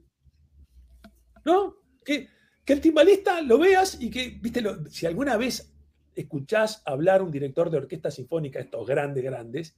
¿No? 1.44 1.76
Que, 2.04 2.28
que 2.64 2.72
el 2.72 2.80
timbalista 2.80 3.40
lo 3.40 3.60
veas 3.60 3.98
y 4.00 4.10
que, 4.10 4.36
viste, 4.42 4.64
si 4.90 5.06
alguna 5.06 5.36
vez 5.36 5.75
escuchás 6.16 6.82
hablar 6.84 7.22
un 7.22 7.30
director 7.30 7.70
de 7.70 7.76
orquesta 7.76 8.10
sinfónica, 8.10 8.58
estos 8.58 8.86
grandes, 8.86 9.22
grandes, 9.22 9.76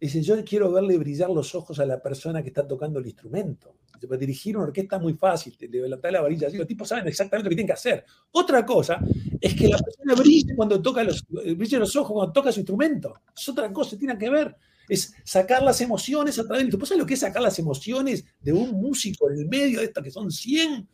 dice, 0.00 0.22
yo 0.22 0.42
quiero 0.44 0.70
verle 0.72 0.96
brillar 0.98 1.30
los 1.30 1.54
ojos 1.54 1.78
a 1.80 1.86
la 1.86 2.00
persona 2.00 2.42
que 2.42 2.48
está 2.48 2.66
tocando 2.66 2.98
el 2.98 3.06
instrumento. 3.06 3.76
Para 4.06 4.18
dirigir 4.18 4.56
una 4.56 4.66
orquesta 4.66 4.96
es 4.96 5.02
muy 5.02 5.14
fácil, 5.14 5.56
te 5.56 5.66
levantar 5.66 6.12
la 6.12 6.20
varilla 6.20 6.48
así, 6.48 6.58
los 6.58 6.66
tipos 6.66 6.86
saben 6.86 7.08
exactamente 7.08 7.44
lo 7.44 7.50
que 7.50 7.56
tienen 7.56 7.68
que 7.68 7.72
hacer. 7.72 8.04
Otra 8.32 8.64
cosa 8.66 9.00
es 9.40 9.54
que 9.54 9.66
la 9.66 9.78
persona 9.78 10.14
brille 10.14 10.54
cuando 10.54 10.80
toca 10.82 11.02
los, 11.02 11.24
brille 11.26 11.78
los 11.78 11.96
ojos 11.96 12.12
cuando 12.12 12.32
toca 12.32 12.52
su 12.52 12.60
instrumento. 12.60 13.14
Es 13.34 13.48
otra 13.48 13.72
cosa, 13.72 13.96
tiene 13.96 14.18
que 14.18 14.28
ver. 14.28 14.54
Es 14.86 15.14
sacar 15.24 15.62
las 15.62 15.80
emociones 15.80 16.38
a 16.38 16.46
través 16.46 16.66
de... 16.66 16.70
¿Tú 16.70 16.84
sabes 16.84 16.98
lo 16.98 17.06
que 17.06 17.14
es 17.14 17.20
sacar 17.20 17.40
las 17.40 17.58
emociones 17.58 18.26
de 18.42 18.52
un 18.52 18.72
músico 18.72 19.30
en 19.30 19.38
el 19.38 19.48
medio 19.48 19.78
de 19.78 19.86
esto, 19.86 20.02
que 20.02 20.10
son 20.10 20.30
100? 20.30 20.86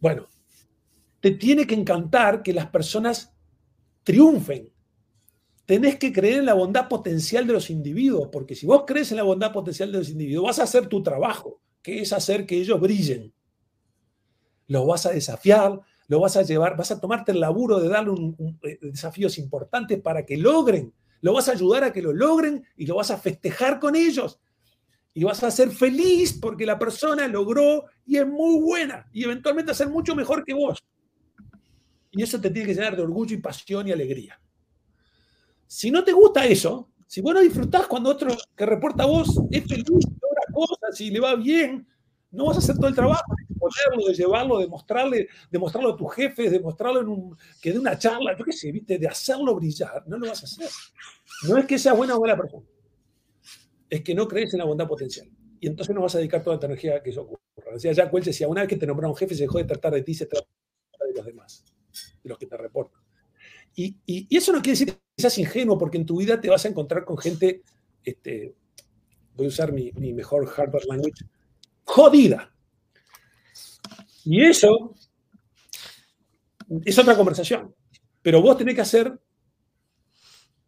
Bueno, 0.00 0.28
te 1.20 1.32
tiene 1.32 1.66
que 1.66 1.74
encantar 1.74 2.42
que 2.42 2.54
las 2.54 2.68
personas 2.68 3.35
triunfen. 4.06 4.72
Tenés 5.66 5.96
que 5.96 6.12
creer 6.12 6.38
en 6.38 6.46
la 6.46 6.54
bondad 6.54 6.88
potencial 6.88 7.44
de 7.44 7.52
los 7.52 7.70
individuos, 7.70 8.28
porque 8.30 8.54
si 8.54 8.64
vos 8.64 8.84
crees 8.86 9.10
en 9.10 9.16
la 9.16 9.24
bondad 9.24 9.52
potencial 9.52 9.90
de 9.90 9.98
los 9.98 10.08
individuos, 10.08 10.46
vas 10.46 10.60
a 10.60 10.62
hacer 10.62 10.86
tu 10.86 11.02
trabajo, 11.02 11.60
que 11.82 12.00
es 12.00 12.12
hacer 12.12 12.46
que 12.46 12.56
ellos 12.56 12.80
brillen. 12.80 13.34
Los 14.68 14.86
vas 14.86 15.06
a 15.06 15.10
desafiar, 15.10 15.80
lo 16.06 16.20
vas 16.20 16.36
a 16.36 16.42
llevar, 16.42 16.76
vas 16.76 16.92
a 16.92 17.00
tomarte 17.00 17.32
el 17.32 17.40
laburo 17.40 17.80
de 17.80 17.88
darle 17.88 18.10
un, 18.10 18.60
eh, 18.62 18.78
desafíos 18.80 19.38
importantes 19.38 20.00
para 20.00 20.24
que 20.24 20.36
logren, 20.36 20.94
lo 21.20 21.32
vas 21.32 21.48
a 21.48 21.52
ayudar 21.52 21.82
a 21.82 21.92
que 21.92 22.02
lo 22.02 22.12
logren 22.12 22.64
y 22.76 22.86
lo 22.86 22.94
vas 22.94 23.10
a 23.10 23.18
festejar 23.18 23.80
con 23.80 23.96
ellos. 23.96 24.38
Y 25.14 25.24
vas 25.24 25.42
a 25.42 25.50
ser 25.50 25.70
feliz 25.70 26.38
porque 26.40 26.64
la 26.64 26.78
persona 26.78 27.26
logró 27.26 27.86
y 28.04 28.18
es 28.18 28.26
muy 28.26 28.60
buena 28.60 29.08
y 29.12 29.24
eventualmente 29.24 29.72
a 29.72 29.74
ser 29.74 29.88
mucho 29.88 30.14
mejor 30.14 30.44
que 30.44 30.54
vos. 30.54 30.84
Y 32.16 32.22
eso 32.22 32.40
te 32.40 32.48
tiene 32.48 32.66
que 32.66 32.74
llenar 32.74 32.96
de 32.96 33.02
orgullo 33.02 33.36
y 33.36 33.40
pasión 33.40 33.86
y 33.86 33.92
alegría. 33.92 34.40
Si 35.66 35.90
no 35.90 36.02
te 36.02 36.12
gusta 36.12 36.46
eso, 36.46 36.88
si 37.06 37.20
vos 37.20 37.34
no 37.34 37.40
disfrutás 37.40 37.86
cuando 37.86 38.08
otro 38.08 38.34
que 38.56 38.64
reporta 38.64 39.02
a 39.02 39.06
vos 39.06 39.38
es 39.50 39.64
feliz, 39.64 39.86
logra 39.86 40.42
cosas 40.50 40.98
y 40.98 41.10
le 41.10 41.20
va 41.20 41.34
bien, 41.34 41.86
no 42.30 42.46
vas 42.46 42.56
a 42.56 42.60
hacer 42.60 42.76
todo 42.76 42.88
el 42.88 42.94
trabajo 42.94 43.34
de 43.46 43.54
ponerlo, 43.54 44.08
de 44.08 44.14
llevarlo, 44.14 44.58
de 44.58 44.66
mostrarle, 44.66 45.28
de 45.50 45.58
mostrarlo 45.58 45.92
a 45.92 45.96
tus 45.96 46.14
jefes, 46.14 46.50
de 46.50 46.58
mostrarlo 46.58 47.02
en 47.02 47.08
un, 47.08 47.36
que 47.60 47.70
de 47.70 47.78
una 47.78 47.98
charla, 47.98 48.34
yo 48.34 48.46
qué 48.46 48.52
sé, 48.52 48.72
¿viste? 48.72 48.98
de 48.98 49.08
hacerlo 49.08 49.54
brillar, 49.54 50.02
no 50.06 50.16
lo 50.16 50.28
vas 50.28 50.42
a 50.42 50.46
hacer. 50.46 50.70
No 51.46 51.58
es 51.58 51.66
que 51.66 51.78
sea 51.78 51.92
buena 51.92 52.16
o 52.16 52.20
mala 52.20 52.36
persona, 52.36 52.64
es 53.90 54.00
que 54.00 54.14
no 54.14 54.26
crees 54.26 54.54
en 54.54 54.60
la 54.60 54.64
bondad 54.64 54.88
potencial. 54.88 55.28
Y 55.60 55.66
entonces 55.66 55.94
no 55.94 56.00
vas 56.00 56.14
a 56.14 56.18
dedicar 56.18 56.42
toda 56.42 56.58
tu 56.58 56.64
energía 56.64 56.96
a 56.96 57.02
que 57.02 57.10
eso 57.10 57.22
ocurra. 57.22 57.72
Decía 57.74 57.92
Jack 57.92 58.12
Welch, 58.12 58.40
una 58.48 58.62
vez 58.62 58.70
que 58.70 58.76
te 58.76 58.86
nombraron 58.86 59.14
jefe, 59.14 59.34
se 59.34 59.42
dejó 59.42 59.58
de 59.58 59.64
tratar 59.64 59.92
de 59.92 60.02
ti, 60.02 60.14
se 60.14 60.24
trata 60.24 60.46
de 61.06 61.12
los 61.14 61.26
demás 61.26 61.75
los 62.28 62.38
que 62.38 62.46
te 62.46 62.56
reportan. 62.56 63.02
Y, 63.74 63.96
eso 64.34 64.52
no 64.52 64.62
quiere 64.62 64.78
decir 64.78 64.94
que 64.94 65.00
seas 65.16 65.38
ingenuo, 65.38 65.78
porque 65.78 65.98
en 65.98 66.06
tu 66.06 66.18
vida 66.18 66.40
te 66.40 66.48
vas 66.48 66.64
a 66.64 66.68
encontrar 66.68 67.04
con 67.04 67.18
gente, 67.18 67.62
este, 68.02 68.54
voy 69.34 69.46
a 69.46 69.48
usar 69.48 69.72
mi, 69.72 69.92
mi 69.92 70.14
mejor 70.14 70.46
hardware 70.46 70.86
language, 70.86 71.24
jodida. 71.84 72.52
Y 74.24 74.42
eso 74.42 74.94
es 76.84 76.98
otra 76.98 77.16
conversación. 77.16 77.74
Pero 78.22 78.42
vos 78.42 78.56
tenés 78.56 78.74
que 78.74 78.80
hacer 78.80 79.20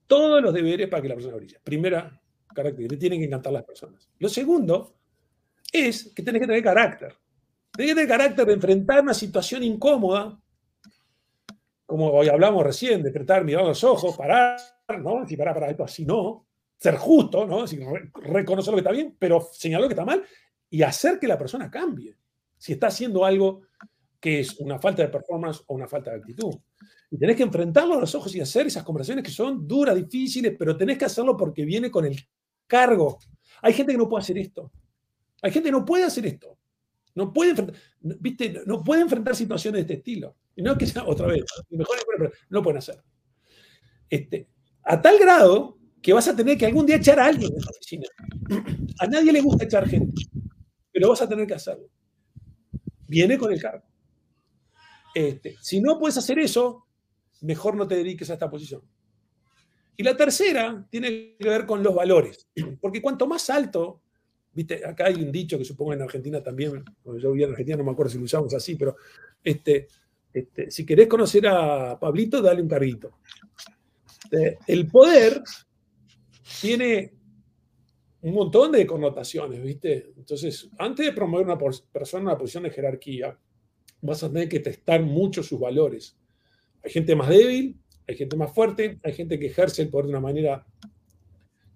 todos 0.06 0.42
los 0.42 0.54
deberes 0.54 0.88
para 0.88 1.02
que 1.02 1.09
la 1.09 1.14
persona 1.14 1.36
brille. 1.36 1.61
Primera 1.62 2.20
característica, 2.54 2.94
te 2.94 3.00
tienen 3.00 3.20
que 3.20 3.26
encantar 3.26 3.52
las 3.52 3.64
personas. 3.64 4.09
Lo 4.18 4.28
segundo 4.28 4.96
es 5.72 6.12
que 6.14 6.22
tenés 6.22 6.40
que 6.40 6.46
tener 6.46 6.62
carácter. 6.62 7.14
Tenés 7.72 7.92
que 7.92 7.94
tener 7.94 8.09
carácter 8.09 8.46
de 8.46 8.52
enfrentar 8.52 9.00
una 9.02 9.14
situación 9.14 9.62
incómoda 9.62 10.38
como 11.89 12.11
hoy 12.11 12.28
hablamos 12.28 12.62
recién, 12.62 13.03
decretar, 13.03 13.43
mirar 13.45 13.64
los 13.64 13.82
ojos, 13.82 14.14
parar, 14.14 14.61
¿no? 15.03 15.26
Si 15.26 15.39
parar 15.39 15.55
para 15.55 15.70
esto, 15.70 15.84
así 15.84 16.05
no. 16.05 16.47
Ser 16.76 16.97
justo, 16.97 17.47
¿no? 17.47 17.66
Si 17.66 17.80
reconocer 18.12 18.72
lo 18.72 18.76
que 18.76 18.80
está 18.80 18.93
bien, 18.93 19.16
pero 19.18 19.49
señalar 19.51 19.84
lo 19.84 19.89
que 19.89 19.95
está 19.95 20.05
mal 20.05 20.22
y 20.68 20.82
hacer 20.82 21.18
que 21.18 21.26
la 21.26 21.39
persona 21.39 21.70
cambie. 21.70 22.14
Si 22.59 22.74
está 22.74 22.89
haciendo 22.89 23.24
algo 23.24 23.62
que 24.20 24.41
es 24.41 24.61
una 24.61 24.78
falta 24.78 25.01
de 25.01 25.09
performance 25.09 25.62
o 25.66 25.76
una 25.76 25.89
falta 25.89 26.11
de 26.11 26.18
actitud. 26.18 26.55
Y 27.11 27.16
tenés 27.16 27.36
que 27.36 27.43
enfrentarlo 27.43 27.95
a 27.95 28.01
los 28.01 28.14
ojos 28.14 28.34
y 28.34 28.41
hacer 28.43 28.66
esas 28.66 28.84
conversaciones 28.84 29.24
que 29.24 29.30
son 29.30 29.66
duras, 29.66 29.97
difíciles, 29.97 30.55
pero 30.59 30.76
tenés 30.76 30.99
que 30.99 31.07
hacerlo 31.07 31.39
porque 31.39 31.64
viene 31.64 31.91
con 31.91 32.05
el 32.05 32.20
cargo. 32.66 33.18
Hay 33.62 33.72
gente 33.72 33.93
que 33.93 33.99
no 33.99 34.11
puede 34.11 34.24
hacer 34.24 34.36
esto. 34.36 34.70
Hay 35.41 35.53
gente 35.53 35.68
que 35.68 35.72
no 35.72 35.86
puede 35.86 36.05
hacer 36.05 36.26
esto. 36.26 36.59
No 37.14 37.32
puede, 37.32 37.55
¿viste? 38.01 38.61
no 38.66 38.84
puede 38.84 39.01
enfrentar 39.01 39.34
situaciones 39.34 39.78
de 39.78 39.80
este 39.80 39.95
estilo. 39.95 40.36
Y 40.59 40.62
no 40.62 40.76
que 40.76 40.88
sea 40.88 41.04
otra 41.04 41.28
vez, 41.28 41.44
mejor 41.70 41.96
no 42.18 42.30
lo 42.48 42.62
pueden 42.64 42.78
hacer. 42.78 43.00
Este, 44.11 44.48
a 44.82 45.00
tal 45.00 45.16
grado 45.16 45.78
que 46.02 46.12
vas 46.12 46.26
a 46.26 46.34
tener 46.34 46.59
que 46.59 46.66
algún 46.66 46.84
día 46.84 46.96
echar 46.96 47.20
a 47.20 47.26
alguien 47.26 47.54
de 47.54 47.61
la 47.61 47.70
oficina. 47.70 48.09
A 48.98 49.06
nadie 49.06 49.32
le 49.32 49.40
gusta 49.40 49.66
echar 49.66 49.88
gente, 49.88 50.20
pero 50.90 51.11
vas 51.11 51.22
a 51.22 51.28
tener 51.28 51.46
que 51.46 51.54
hacerlo. 51.54 51.88
Viene 53.06 53.38
con 53.38 53.52
el 53.52 53.62
cargo. 53.62 53.84
Este, 55.14 55.54
si 55.61 55.80
no 55.80 55.96
puedes 55.96 56.16
hacer 56.16 56.40
eso, 56.40 56.88
mejor 57.42 57.76
no 57.76 57.86
te 57.86 57.94
dediques 57.94 58.28
a 58.30 58.32
esta 58.32 58.50
posición. 58.50 58.82
Y 59.96 60.02
la 60.02 60.16
tercera 60.16 60.88
tiene 60.90 61.36
que 61.38 61.48
ver 61.48 61.66
con 61.66 61.84
los 61.84 61.94
valores, 61.94 62.48
porque 62.80 63.00
cuanto 63.00 63.28
más 63.28 63.48
alto, 63.48 64.02
viste, 64.52 64.84
acá 64.84 65.06
hay 65.06 65.22
un 65.22 65.30
dicho 65.30 65.56
que 65.56 65.64
supongo 65.64 65.92
en 65.92 66.02
Argentina 66.02 66.42
también, 66.42 66.84
cuando 67.00 67.22
yo 67.22 67.30
vivía 67.30 67.46
en 67.46 67.52
Argentina 67.52 67.76
no 67.76 67.84
me 67.84 67.92
acuerdo 67.92 68.11
si 68.11 68.18
lo 68.18 68.24
usamos 68.24 68.52
así, 68.54 68.74
pero 68.74 68.96
este, 69.44 69.86
este, 70.32 70.70
si 70.70 70.84
querés 70.84 71.08
conocer 71.08 71.46
a 71.46 71.98
Pablito, 71.98 72.42
dale 72.42 72.62
un 72.62 72.68
carguito. 72.68 73.18
Este, 74.24 74.58
el 74.66 74.86
poder 74.86 75.42
tiene 76.60 77.14
un 78.20 78.34
montón 78.34 78.72
de 78.72 78.86
connotaciones, 78.86 79.62
¿viste? 79.62 80.12
Entonces, 80.16 80.68
antes 80.78 81.06
de 81.06 81.12
promover 81.12 81.46
una 81.46 81.58
persona 81.58 82.22
en 82.22 82.26
una 82.28 82.38
posición 82.38 82.64
de 82.64 82.70
jerarquía, 82.70 83.38
vas 84.00 84.22
a 84.22 84.28
tener 84.28 84.48
que 84.48 84.60
testar 84.60 85.02
mucho 85.02 85.42
sus 85.42 85.58
valores. 85.58 86.16
Hay 86.82 86.90
gente 86.90 87.14
más 87.14 87.28
débil, 87.28 87.80
hay 88.06 88.16
gente 88.16 88.36
más 88.36 88.52
fuerte, 88.52 88.98
hay 89.02 89.12
gente 89.12 89.38
que 89.38 89.46
ejerce 89.46 89.82
el 89.82 89.88
poder 89.88 90.06
de 90.06 90.10
una 90.10 90.20
manera 90.20 90.66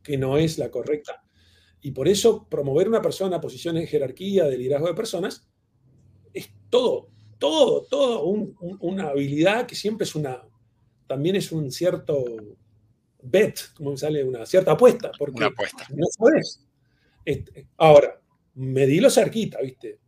que 0.02 0.16
no 0.18 0.36
es 0.36 0.58
la 0.58 0.70
correcta. 0.70 1.22
Y 1.80 1.92
por 1.92 2.08
eso 2.08 2.48
promover 2.48 2.88
una 2.88 3.02
persona 3.02 3.28
una 3.28 3.40
posición 3.40 3.76
de 3.76 3.86
jerarquía, 3.86 4.44
de 4.44 4.58
liderazgo 4.58 4.88
de 4.88 4.94
personas, 4.94 5.48
es 6.32 6.50
todo, 6.70 7.11
todo, 7.42 7.82
todo 7.90 8.22
una 8.22 9.08
habilidad 9.08 9.66
que 9.66 9.74
siempre 9.74 10.04
es 10.04 10.14
una, 10.14 10.44
también 11.08 11.34
es 11.34 11.50
un 11.50 11.72
cierto 11.72 12.24
bet, 13.20 13.58
como 13.74 13.96
sale 13.96 14.22
una 14.22 14.46
cierta 14.46 14.70
apuesta, 14.70 15.10
porque 15.18 15.38
una 15.38 15.46
apuesta. 15.48 15.88
no 15.90 16.06
sabes. 16.06 16.64
Este, 17.24 17.66
ahora, 17.78 18.20
medilo 18.54 19.10
cerquita, 19.10 19.60
¿viste? 19.60 19.98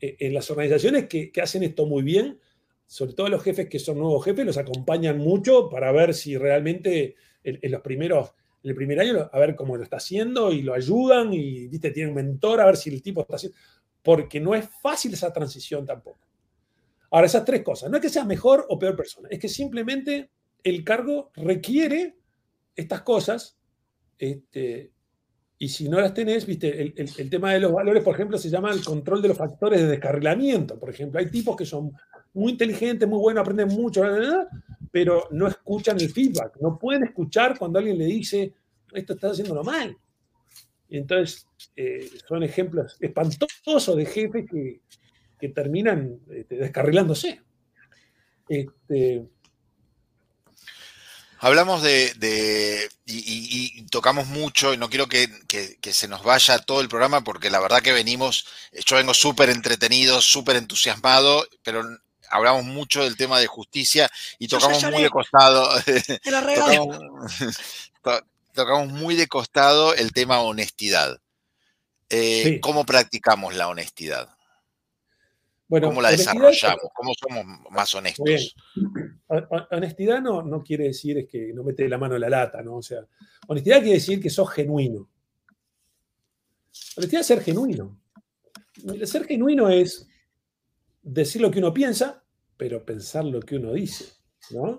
E, 0.00 0.16
en 0.20 0.32
las 0.32 0.50
organizaciones 0.50 1.08
que, 1.08 1.30
hacen 1.42 1.62
esto 1.62 1.84
muy 1.84 2.02
bien, 2.02 2.40
sobre 2.86 3.12
todo 3.12 3.28
los 3.28 3.42
jefes 3.42 3.68
que 3.68 3.78
son 3.78 3.98
nuevos 3.98 4.24
jefes, 4.24 4.46
los 4.46 4.56
acompañan 4.56 5.18
mucho 5.18 5.68
para 5.68 5.92
ver 5.92 6.14
si 6.14 6.38
realmente 6.38 7.16
en, 7.44 7.70
los 7.70 7.82
primeros, 7.82 8.32
en 8.62 8.70
el 8.70 8.76
primer 8.76 8.98
año, 9.00 9.28
a 9.30 9.38
ver 9.38 9.54
cómo 9.54 9.76
lo 9.76 9.82
está 9.82 9.98
haciendo 9.98 10.52
y 10.52 10.62
lo 10.62 10.72
ayudan 10.72 11.34
y, 11.34 11.66
¿viste? 11.66 11.90
Tienen 11.90 12.12
un 12.12 12.16
mentor 12.16 12.62
a 12.62 12.64
ver 12.66 12.78
si 12.78 12.88
el 12.88 13.02
tipo 13.02 13.20
está 13.20 13.36
haciendo, 13.36 13.58
porque 14.02 14.40
no 14.40 14.54
es 14.54 14.66
fácil 14.80 15.12
esa 15.12 15.30
transición 15.34 15.84
tampoco. 15.84 16.27
Ahora, 17.10 17.26
esas 17.26 17.44
tres 17.44 17.62
cosas. 17.62 17.90
No 17.90 17.96
es 17.96 18.02
que 18.02 18.08
sea 18.08 18.24
mejor 18.24 18.66
o 18.68 18.78
peor 18.78 18.96
persona, 18.96 19.28
es 19.30 19.38
que 19.38 19.48
simplemente 19.48 20.30
el 20.62 20.84
cargo 20.84 21.30
requiere 21.34 22.16
estas 22.74 23.02
cosas. 23.02 23.58
Este, 24.18 24.92
y 25.58 25.68
si 25.68 25.88
no 25.88 26.00
las 26.00 26.14
tenés, 26.14 26.46
viste, 26.46 26.94
el, 26.96 27.30
tema 27.30 27.52
de 27.52 27.60
los 27.60 27.72
valores, 27.72 28.02
por 28.04 28.14
ejemplo, 28.14 28.38
se 28.38 28.50
llama 28.50 28.72
el 28.72 28.84
control 28.84 29.22
de 29.22 29.28
los 29.28 29.36
factores 29.36 29.80
de 29.80 29.88
descarrilamiento. 29.88 30.78
Por 30.78 30.90
ejemplo, 30.90 31.18
hay 31.18 31.30
tipos 31.30 31.56
que 31.56 31.66
son 31.66 31.92
muy 32.34 32.52
inteligentes, 32.52 33.08
muy 33.08 33.18
buenos, 33.18 33.42
aprenden 33.42 33.68
mucho, 33.68 34.02
pero 34.92 35.28
no 35.32 35.48
escuchan 35.48 36.00
el 36.00 36.10
feedback, 36.10 36.56
no 36.60 36.78
pueden 36.78 37.04
escuchar 37.04 37.58
cuando 37.58 37.78
alguien 37.78 37.98
le 37.98 38.04
dice, 38.04 38.54
esto 38.92 39.14
está 39.14 39.30
haciéndolo 39.30 39.64
mal. 39.64 39.96
Y 40.88 40.98
entonces 40.98 41.46
eh, 41.74 42.08
son 42.26 42.42
ejemplos 42.42 42.96
espantosos 43.00 43.96
de 43.96 44.06
jefes 44.06 44.46
que, 44.48 44.80
terminan 45.48 46.18
este, 46.30 46.56
descarrilándose. 46.56 47.40
Este, 48.48 49.28
Hablamos 51.40 51.82
de, 51.82 52.90
y, 53.06 53.82
tocamos 53.84 54.26
mucho, 54.26 54.74
y 54.74 54.76
no 54.76 54.90
quiero 54.90 55.06
que, 55.06 55.28
se 55.92 56.08
nos 56.08 56.24
vaya 56.24 56.58
todo 56.58 56.80
el 56.80 56.88
programa, 56.88 57.22
porque 57.22 57.48
la 57.48 57.60
verdad 57.60 57.80
que 57.80 57.92
venimos, 57.92 58.44
yo 58.84 58.96
vengo 58.96 59.14
súper 59.14 59.48
entretenido, 59.50 60.20
súper 60.20 60.56
entusiasmado, 60.56 61.46
pero 61.62 61.84
hablamos 62.28 62.64
mucho 62.64 63.04
del 63.04 63.16
tema 63.16 63.38
de 63.38 63.46
justicia 63.46 64.10
y 64.40 64.48
tocamos 64.48 64.82
muy 64.82 65.02
de 65.02 65.10
costado. 65.10 65.70
tocamos, 68.52 68.88
muy 68.88 69.14
de 69.14 69.28
costado 69.28 69.94
el 69.94 70.12
tema 70.12 70.40
honestidad. 70.40 71.20
Eh, 72.10 72.58
¿Cómo 72.60 72.84
practicamos 72.84 73.54
la 73.54 73.68
honestidad? 73.68 74.37
¿Cómo 75.68 76.00
la 76.00 76.10
desarrollamos? 76.10 76.90
¿Cómo 76.94 77.12
somos 77.14 77.44
más 77.70 77.94
honestos? 77.94 78.56
Honestidad 79.70 80.22
no, 80.22 80.42
no 80.42 80.62
quiere 80.62 80.84
decir 80.84 81.18
es 81.18 81.28
que 81.28 81.52
no 81.52 81.62
mete 81.62 81.88
la 81.88 81.98
mano 81.98 82.14
en 82.14 82.22
la 82.22 82.30
lata, 82.30 82.62
¿no? 82.62 82.76
O 82.76 82.82
sea, 82.82 83.06
honestidad 83.46 83.80
quiere 83.80 83.94
decir 83.94 84.20
que 84.20 84.30
sos 84.30 84.50
genuino. 84.50 85.10
Honestidad 86.96 87.20
es 87.20 87.26
ser 87.26 87.42
genuino. 87.42 88.00
Ser 89.04 89.24
genuino 89.24 89.68
es 89.68 90.08
decir 91.02 91.42
lo 91.42 91.50
que 91.50 91.58
uno 91.58 91.74
piensa, 91.74 92.24
pero 92.56 92.84
pensar 92.84 93.24
lo 93.24 93.40
que 93.40 93.56
uno 93.56 93.72
dice, 93.72 94.06
¿no? 94.50 94.78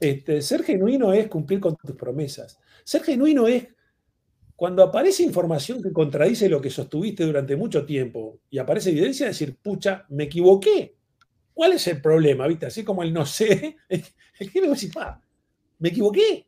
Este, 0.00 0.40
ser 0.40 0.64
genuino 0.64 1.12
es 1.12 1.28
cumplir 1.28 1.60
con 1.60 1.76
tus 1.76 1.96
promesas. 1.96 2.58
Ser 2.82 3.02
genuino 3.02 3.46
es 3.46 3.68
cuando 4.56 4.82
aparece 4.82 5.22
información 5.22 5.82
que 5.82 5.92
contradice 5.92 6.48
lo 6.48 6.60
que 6.60 6.70
sostuviste 6.70 7.24
durante 7.24 7.56
mucho 7.56 7.84
tiempo 7.84 8.40
y 8.50 8.58
aparece 8.58 8.90
evidencia, 8.90 9.26
decir, 9.26 9.56
pucha, 9.56 10.06
me 10.10 10.24
equivoqué. 10.24 10.96
¿Cuál 11.52 11.72
es 11.72 11.86
el 11.88 12.00
problema? 12.00 12.46
¿Viste? 12.46 12.66
Así 12.66 12.84
como 12.84 13.02
el 13.02 13.12
no 13.12 13.26
sé, 13.26 13.76
el 13.88 14.52
que 14.52 14.60
me 14.60 14.68
va 14.68 14.72
a 14.72 14.76
decir, 14.76 14.92
me 15.78 15.88
equivoqué. 15.88 16.46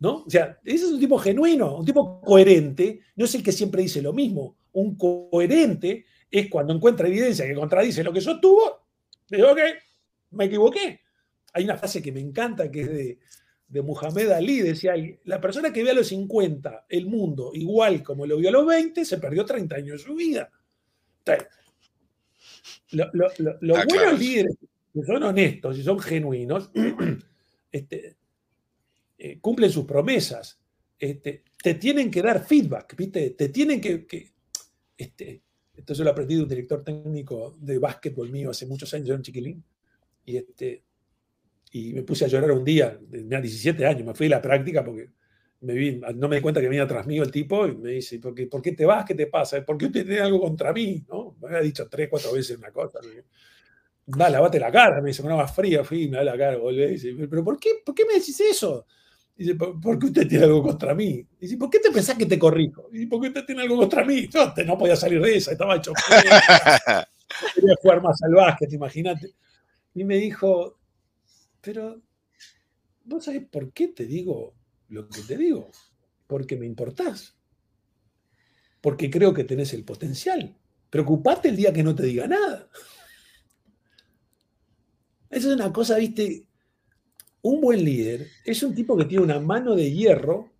¿No? 0.00 0.24
O 0.26 0.30
sea, 0.30 0.58
ese 0.64 0.86
es 0.86 0.92
un 0.92 1.00
tipo 1.00 1.18
genuino, 1.18 1.78
un 1.78 1.84
tipo 1.84 2.20
coherente, 2.20 3.00
no 3.16 3.24
es 3.24 3.34
el 3.34 3.42
que 3.42 3.52
siempre 3.52 3.82
dice 3.82 4.02
lo 4.02 4.12
mismo. 4.12 4.56
Un 4.72 4.96
coherente 4.96 6.04
es 6.30 6.48
cuando 6.48 6.74
encuentra 6.74 7.06
evidencia 7.06 7.46
que 7.46 7.54
contradice 7.54 8.02
lo 8.02 8.12
que 8.12 8.20
sostuvo, 8.20 8.86
digo, 9.28 9.52
ok, 9.52 9.58
me 10.32 10.46
equivoqué. 10.46 11.00
Hay 11.52 11.64
una 11.64 11.76
frase 11.76 12.02
que 12.02 12.10
me 12.10 12.20
encanta 12.20 12.70
que 12.70 12.80
es 12.80 12.88
de, 12.88 13.18
de 13.74 13.82
Muhammad 13.82 14.30
Ali, 14.30 14.60
decía, 14.60 14.94
la 15.24 15.40
persona 15.40 15.72
que 15.72 15.82
ve 15.82 15.90
a 15.90 15.94
los 15.94 16.06
50 16.06 16.86
el 16.88 17.06
mundo 17.06 17.50
igual 17.54 18.04
como 18.04 18.24
lo 18.24 18.36
vio 18.36 18.48
a 18.48 18.52
los 18.52 18.64
20, 18.64 19.04
se 19.04 19.18
perdió 19.18 19.44
30 19.44 19.74
años 19.74 19.98
de 19.98 20.06
su 20.06 20.14
vida. 20.14 20.48
los 22.92 23.76
ah, 23.76 23.84
buenos 23.88 24.20
líderes 24.20 24.56
que 24.92 25.02
son 25.02 25.24
honestos 25.24 25.76
y 25.76 25.82
son 25.82 25.98
genuinos, 25.98 26.70
este, 27.72 28.16
eh, 29.18 29.40
cumplen 29.40 29.72
sus 29.72 29.86
promesas, 29.86 30.60
este, 30.96 31.42
te 31.60 31.74
tienen 31.74 32.12
que 32.12 32.22
dar 32.22 32.46
feedback, 32.46 32.94
¿viste? 32.96 33.30
Te 33.30 33.48
tienen 33.48 33.80
que... 33.80 34.06
este, 34.96 35.42
esto 35.74 35.94
yo 35.94 36.04
lo 36.04 36.10
aprendí 36.10 36.36
de 36.36 36.42
un 36.42 36.48
director 36.48 36.84
técnico 36.84 37.56
de 37.58 37.78
básquetbol 37.78 38.30
mío 38.30 38.50
hace 38.50 38.66
muchos 38.66 38.94
años, 38.94 39.08
era 39.08 39.16
un 39.16 39.22
chiquilín, 39.22 39.64
y 40.24 40.36
este, 40.36 40.84
y 41.76 41.92
me 41.92 42.04
puse 42.04 42.24
a 42.24 42.28
llorar 42.28 42.52
un 42.52 42.62
día, 42.64 42.96
tenía 43.10 43.40
17 43.40 43.84
años, 43.84 44.06
me 44.06 44.14
fui 44.14 44.26
a 44.28 44.30
la 44.30 44.40
práctica 44.40 44.84
porque 44.84 45.10
me 45.62 45.74
vi, 45.74 46.00
no 46.14 46.28
me 46.28 46.36
di 46.36 46.42
cuenta 46.42 46.60
que 46.60 46.68
venía 46.68 46.86
tras 46.86 47.04
mí 47.04 47.18
el 47.18 47.32
tipo 47.32 47.66
y 47.66 47.76
me 47.76 47.90
dice, 47.90 48.20
¿por 48.20 48.32
qué, 48.32 48.46
¿por 48.46 48.62
qué 48.62 48.72
te 48.72 48.84
vas? 48.84 49.04
¿Qué 49.04 49.16
te 49.16 49.26
pasa? 49.26 49.60
¿Por 49.64 49.76
qué 49.76 49.86
usted 49.86 50.06
tiene 50.06 50.20
algo 50.20 50.40
contra 50.40 50.72
mí? 50.72 51.04
¿No? 51.08 51.34
Me 51.40 51.48
había 51.48 51.62
dicho 51.62 51.88
tres, 51.88 52.08
cuatro 52.08 52.32
veces 52.32 52.56
una 52.58 52.70
cosa. 52.70 53.00
Va, 54.20 54.30
lavate 54.30 54.60
la 54.60 54.70
cara, 54.70 55.00
me 55.02 55.08
dice, 55.08 55.22
una 55.22 55.34
más 55.34 55.52
fría, 55.52 55.82
fui, 55.82 56.06
me 56.06 56.18
da 56.18 56.22
la 56.22 56.38
cara, 56.38 56.58
volví, 56.58 56.86
dice, 56.86 57.12
¿pero 57.28 57.42
por 57.42 57.58
qué, 57.58 57.70
por 57.84 57.92
qué 57.92 58.04
me 58.04 58.14
decís 58.14 58.38
eso? 58.38 58.86
Dice, 59.34 59.56
¿por 59.56 59.98
qué 59.98 60.06
usted 60.06 60.28
tiene 60.28 60.44
algo 60.44 60.62
contra 60.62 60.94
mí? 60.94 61.26
Dice, 61.40 61.56
¿por 61.56 61.70
qué 61.70 61.80
te 61.80 61.90
pensás 61.90 62.16
que 62.16 62.26
te 62.26 62.38
corrijo? 62.38 62.88
Dice, 62.92 63.08
¿por 63.08 63.20
qué 63.20 63.28
usted 63.28 63.44
tiene 63.46 63.62
algo 63.62 63.78
contra 63.78 64.04
mí? 64.04 64.28
Yo 64.28 64.54
no 64.64 64.78
podía 64.78 64.94
salir 64.94 65.20
de 65.20 65.38
esa, 65.38 65.50
estaba 65.50 65.74
hecho. 65.74 65.92
Quería 67.56 67.74
jugar 67.82 68.00
más 68.00 68.16
salvaje, 68.16 68.68
imagínate. 68.70 69.34
Y 69.92 70.04
me 70.04 70.18
dijo, 70.18 70.78
pero, 71.64 72.02
¿vos 73.04 73.24
sabés 73.24 73.46
por 73.48 73.72
qué 73.72 73.88
te 73.88 74.04
digo 74.04 74.54
lo 74.88 75.08
que 75.08 75.22
te 75.22 75.36
digo? 75.36 75.70
Porque 76.26 76.56
me 76.56 76.66
importás. 76.66 77.36
Porque 78.80 79.10
creo 79.10 79.32
que 79.32 79.44
tenés 79.44 79.72
el 79.72 79.84
potencial. 79.84 80.56
Preocupate 80.90 81.48
el 81.48 81.56
día 81.56 81.72
que 81.72 81.82
no 81.82 81.94
te 81.94 82.04
diga 82.04 82.26
nada. 82.26 82.68
Esa 85.30 85.48
es 85.48 85.54
una 85.54 85.72
cosa, 85.72 85.96
viste. 85.96 86.46
Un 87.42 87.60
buen 87.60 87.84
líder 87.84 88.28
es 88.44 88.62
un 88.62 88.74
tipo 88.74 88.96
que 88.96 89.04
tiene 89.04 89.24
una 89.24 89.40
mano 89.40 89.74
de 89.74 89.90
hierro 89.90 90.52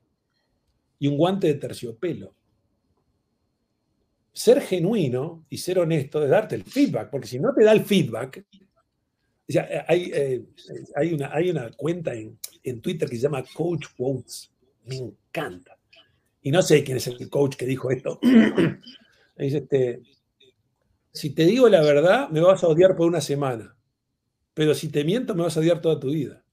y 0.98 1.06
un 1.06 1.16
guante 1.16 1.46
de 1.48 1.54
terciopelo. 1.54 2.34
Ser 4.32 4.60
genuino 4.60 5.46
y 5.48 5.58
ser 5.58 5.78
honesto 5.78 6.22
es 6.22 6.30
darte 6.30 6.56
el 6.56 6.64
feedback, 6.64 7.10
porque 7.10 7.28
si 7.28 7.38
no 7.38 7.54
te 7.54 7.62
da 7.62 7.72
el 7.72 7.84
feedback, 7.84 8.44
eh, 9.48 9.84
hay, 9.86 10.10
eh, 10.14 10.44
hay, 10.96 11.12
una, 11.50 11.70
cuenta 11.72 12.14
en, 12.14 12.38
Twitter 12.80 13.08
que 13.08 13.16
se 13.16 13.22
llama 13.22 13.44
Coach 13.54 13.86
Quotes. 13.96 14.50
Me 14.86 14.96
encanta. 14.96 15.78
Y 16.42 16.50
no 16.50 16.62
sé 16.62 16.84
quién 16.84 16.98
es 16.98 17.06
el 17.06 17.30
coach 17.30 17.56
que 17.56 17.66
dijo 17.66 17.90
esto. 17.90 18.20
Dice, 19.36 19.58
este, 19.58 20.02
si 21.10 21.30
te 21.30 21.44
digo 21.44 21.68
la 21.68 21.80
verdad, 21.80 22.28
me 22.28 22.40
vas 22.40 22.62
a 22.62 22.68
odiar 22.68 22.94
por 22.94 23.08
una 23.08 23.20
semana. 23.20 23.76
Pero 24.52 24.74
si 24.74 24.88
te 24.88 25.04
miento, 25.04 25.34
me 25.34 25.42
vas 25.42 25.56
a 25.56 25.60
odiar 25.60 25.80
toda 25.80 25.98
tu 25.98 26.10
vida. 26.10 26.44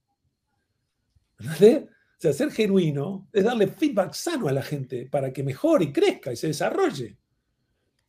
O 1.39 2.21
sea, 2.21 2.33
ser 2.33 2.51
genuino 2.51 3.27
es 3.33 3.43
darle 3.43 3.67
feedback 3.67 4.13
sano 4.13 4.47
a 4.47 4.53
la 4.53 4.61
gente 4.61 5.07
para 5.07 5.33
que 5.33 5.43
mejore 5.43 5.85
y 5.85 5.93
crezca 5.93 6.31
y 6.31 6.35
se 6.35 6.47
desarrolle. 6.47 7.17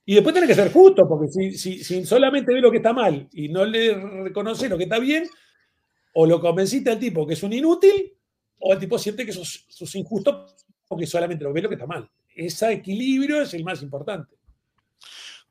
Y 0.05 0.15
después 0.15 0.33
tiene 0.33 0.49
que 0.49 0.55
ser 0.55 0.73
justo, 0.73 1.09
porque 1.09 1.29
si, 1.29 1.85
si, 1.85 2.05
solamente 2.05 2.53
ve 2.53 2.61
lo 2.61 2.71
que 2.71 2.79
está 2.79 2.93
mal 2.93 3.29
y 3.33 3.49
no 3.49 3.65
le 3.65 3.95
reconoce 4.25 4.69
lo 4.69 4.77
que 4.77 4.85
está 4.85 4.99
bien, 4.99 5.29
o 6.15 6.27
lo 6.27 6.41
convenciste 6.41 6.91
al 6.91 6.99
tipo 6.99 7.27
que 7.27 7.35
es 7.35 7.43
un 7.43 7.53
inútil, 7.53 8.13
o 8.59 8.73
el 8.73 8.79
tipo 8.79 8.99
siente 8.99 9.25
que 9.25 9.33
sos, 9.33 9.95
injusto 9.95 10.47
porque 10.89 11.07
solamente 11.07 11.45
lo 11.45 11.53
ve 11.53 11.63
lo 11.63 11.69
que 11.69 11.77
está 11.77 11.87
mal. 11.87 12.11
Ese 12.35 12.73
equilibrio 12.73 13.43
es 13.43 13.55
el 13.55 13.65
más 13.65 13.83
importante. 13.83 14.35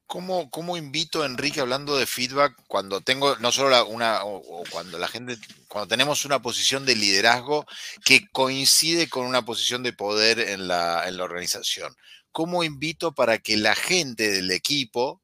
¿Cómo, 0.06 0.50
¿Cómo, 0.50 0.76
invito, 0.76 1.24
Enrique, 1.24 1.62
hablando 1.62 1.98
de 1.98 2.06
feedback, 2.06 2.54
cuando 2.68 3.00
tengo, 3.00 3.38
no 3.38 3.52
solo 3.54 3.88
una, 3.88 4.26
o, 4.26 4.64
cuando 4.70 4.98
la 4.98 5.08
gente, 5.08 5.38
cuando 5.70 5.88
tenemos 5.88 6.26
una 6.26 6.42
posición 6.42 6.86
de 6.86 6.96
liderazgo 6.96 7.66
que 8.04 8.28
coincide 8.34 9.08
con 9.08 9.26
una 9.26 9.44
posición 9.44 9.84
de 9.84 9.94
poder 9.94 10.40
en 10.40 10.68
la, 10.68 11.08
en 11.08 11.16
la 11.16 11.24
organización? 11.24 11.96
¿Cómo 12.32 12.64
invito 12.64 13.14
para 13.14 13.38
que 13.40 13.58
la 13.58 13.76
gente 13.76 14.30
del 14.32 14.52
equipo 14.52 15.22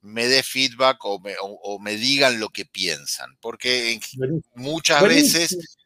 me 0.00 0.26
dé 0.26 0.42
feedback 0.42 0.98
o 1.04 1.78
me, 1.80 1.96
digan 1.96 2.40
lo 2.40 2.48
que 2.48 2.64
piensan? 2.64 3.36
Porque 3.40 4.00
muchas 4.54 5.02
veces 5.02 5.78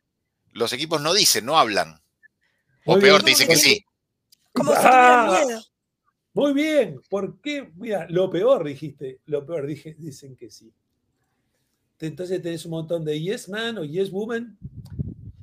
los 0.52 0.72
equipos 0.72 1.00
no 1.00 1.12
dicen, 1.14 1.44
no 1.44 1.58
hablan. 1.58 2.00
o 2.84 2.98
peor, 2.98 3.22
te 3.22 3.30
dicen 3.30 3.48
que 3.48 3.56
sí. 3.56 3.84
Como 4.52 4.72
ah, 4.74 5.42
miedo. 5.44 5.62
Muy 6.32 6.52
bien, 6.52 7.00
¿por 7.08 7.40
qué? 7.40 7.70
Mira, 7.76 8.06
lo 8.10 8.30
peor 8.30 8.64
dijiste, 8.64 9.20
lo 9.24 9.46
peor 9.46 9.66
dije, 9.66 9.94
dicen 9.98 10.36
que 10.36 10.50
sí. 10.50 10.72
Entonces 11.98 12.42
tenés 12.42 12.64
un 12.66 12.72
montón 12.72 13.04
de 13.04 13.18
yes 13.18 13.48
man 13.48 13.78
o 13.78 13.84
yes 13.84 14.10
woman 14.10 14.58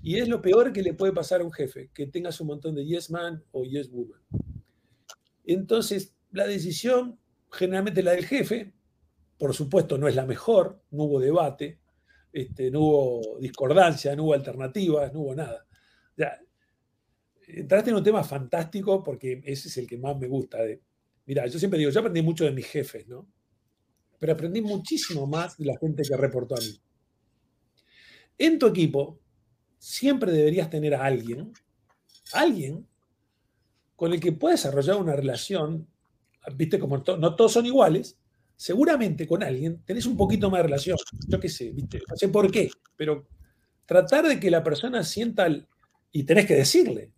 y 0.04 0.20
es 0.20 0.28
lo 0.28 0.42
peor 0.42 0.72
que 0.72 0.84
le 0.84 0.94
puede 0.94 1.12
pasar 1.12 1.42
a 1.42 1.44
un 1.44 1.52
jefe, 1.52 1.90
que 1.94 2.06
tengas 2.06 2.40
un 2.42 2.48
montón 2.48 2.76
de 2.76 2.86
yes 2.86 3.10
man 3.10 3.44
o 3.52 3.64
yes 3.64 3.90
woman. 3.90 4.20
Entonces, 5.46 6.16
la 6.32 6.48
decisión, 6.48 7.20
generalmente 7.52 8.04
la 8.04 8.12
del 8.12 8.26
jefe, 8.26 8.74
por 9.38 9.54
supuesto 9.54 9.98
no 9.98 10.08
es 10.08 10.16
la 10.16 10.26
mejor, 10.26 10.82
no 10.92 11.04
hubo 11.04 11.20
debate, 11.20 11.80
este, 12.32 12.72
no 12.72 12.80
hubo 12.80 13.40
discordancia, 13.40 14.16
no 14.16 14.24
hubo 14.24 14.34
alternativas, 14.34 15.14
no 15.14 15.22
hubo 15.22 15.36
nada. 15.36 15.66
Ya, 16.18 16.40
entraste 17.48 17.90
en 17.90 17.98
un 17.98 18.04
tema 18.04 18.24
fantástico 18.24 19.04
porque 19.04 19.42
ese 19.46 19.68
es 19.68 19.78
el 19.78 19.88
que 19.88 19.98
más 19.98 20.18
me 20.18 20.28
gusta. 20.28 20.64
De, 20.64 20.82
mira, 21.26 21.46
yo 21.48 21.60
siempre 21.60 21.80
digo, 21.80 21.92
yo 21.92 22.00
aprendí 22.00 22.22
mucho 22.22 22.46
de 22.46 22.52
mis 22.52 22.66
jefes, 22.66 23.08
¿no? 23.08 23.28
Pero 24.20 24.34
aprendí 24.34 24.62
muchísimo 24.62 25.28
más 25.28 25.58
de 25.58 25.66
la 25.66 25.78
gente 25.78 26.04
que 26.04 26.16
reportó 26.16 26.56
a 26.56 26.60
mí. 26.60 26.82
En 28.38 28.58
tu 28.58 28.68
equipo 28.68 29.20
siempre 29.78 30.32
deberías 30.32 30.70
tener 30.70 30.96
a 30.96 31.04
alguien, 31.04 31.52
alguien 32.32 32.88
con 34.04 34.12
el 34.12 34.20
que 34.20 34.34
puedes 34.34 34.62
desarrollar 34.62 34.98
una 34.98 35.16
relación, 35.16 35.88
viste, 36.58 36.78
como 36.78 36.98
no 36.98 37.36
todos 37.38 37.54
son 37.54 37.66
iguales, 37.66 38.20
seguramente 38.54 39.26
con 39.26 39.42
alguien 39.42 39.82
tenés 39.86 40.06
un 40.06 40.18
poquito 40.18 40.50
más 40.50 40.60
de 40.60 40.64
relación. 40.64 40.98
Yo 41.30 41.40
qué 41.40 41.48
sé, 41.48 41.72
viste, 41.72 42.02
no 42.10 42.18
sé 42.18 42.28
por 42.28 42.52
qué, 42.52 42.70
pero 42.98 43.26
tratar 43.86 44.28
de 44.28 44.42
que 44.42 44.52
la 44.52 44.62
persona 44.62 45.06
sienta, 45.06 45.48
y 46.12 46.24
tenés 46.24 46.46
que 46.46 46.56
decirle, 46.56 47.14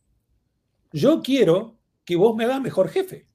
yo 0.91 1.23
quiero 1.23 1.79
que 2.03 2.17
vos 2.17 2.35
me 2.35 2.43
hagas 2.43 2.61
mejor 2.61 2.89
jefe. 2.89 3.29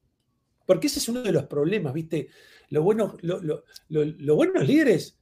Porque 0.65 0.87
ese 0.87 1.01
es 1.01 1.09
uno 1.09 1.21
de 1.21 1.33
los 1.33 1.47
problemas, 1.47 1.93
¿viste? 1.93 2.29
Los 2.69 2.85
buenos, 2.85 3.17
los 3.21 4.37
buenos 4.37 4.65
líderes 4.65 5.19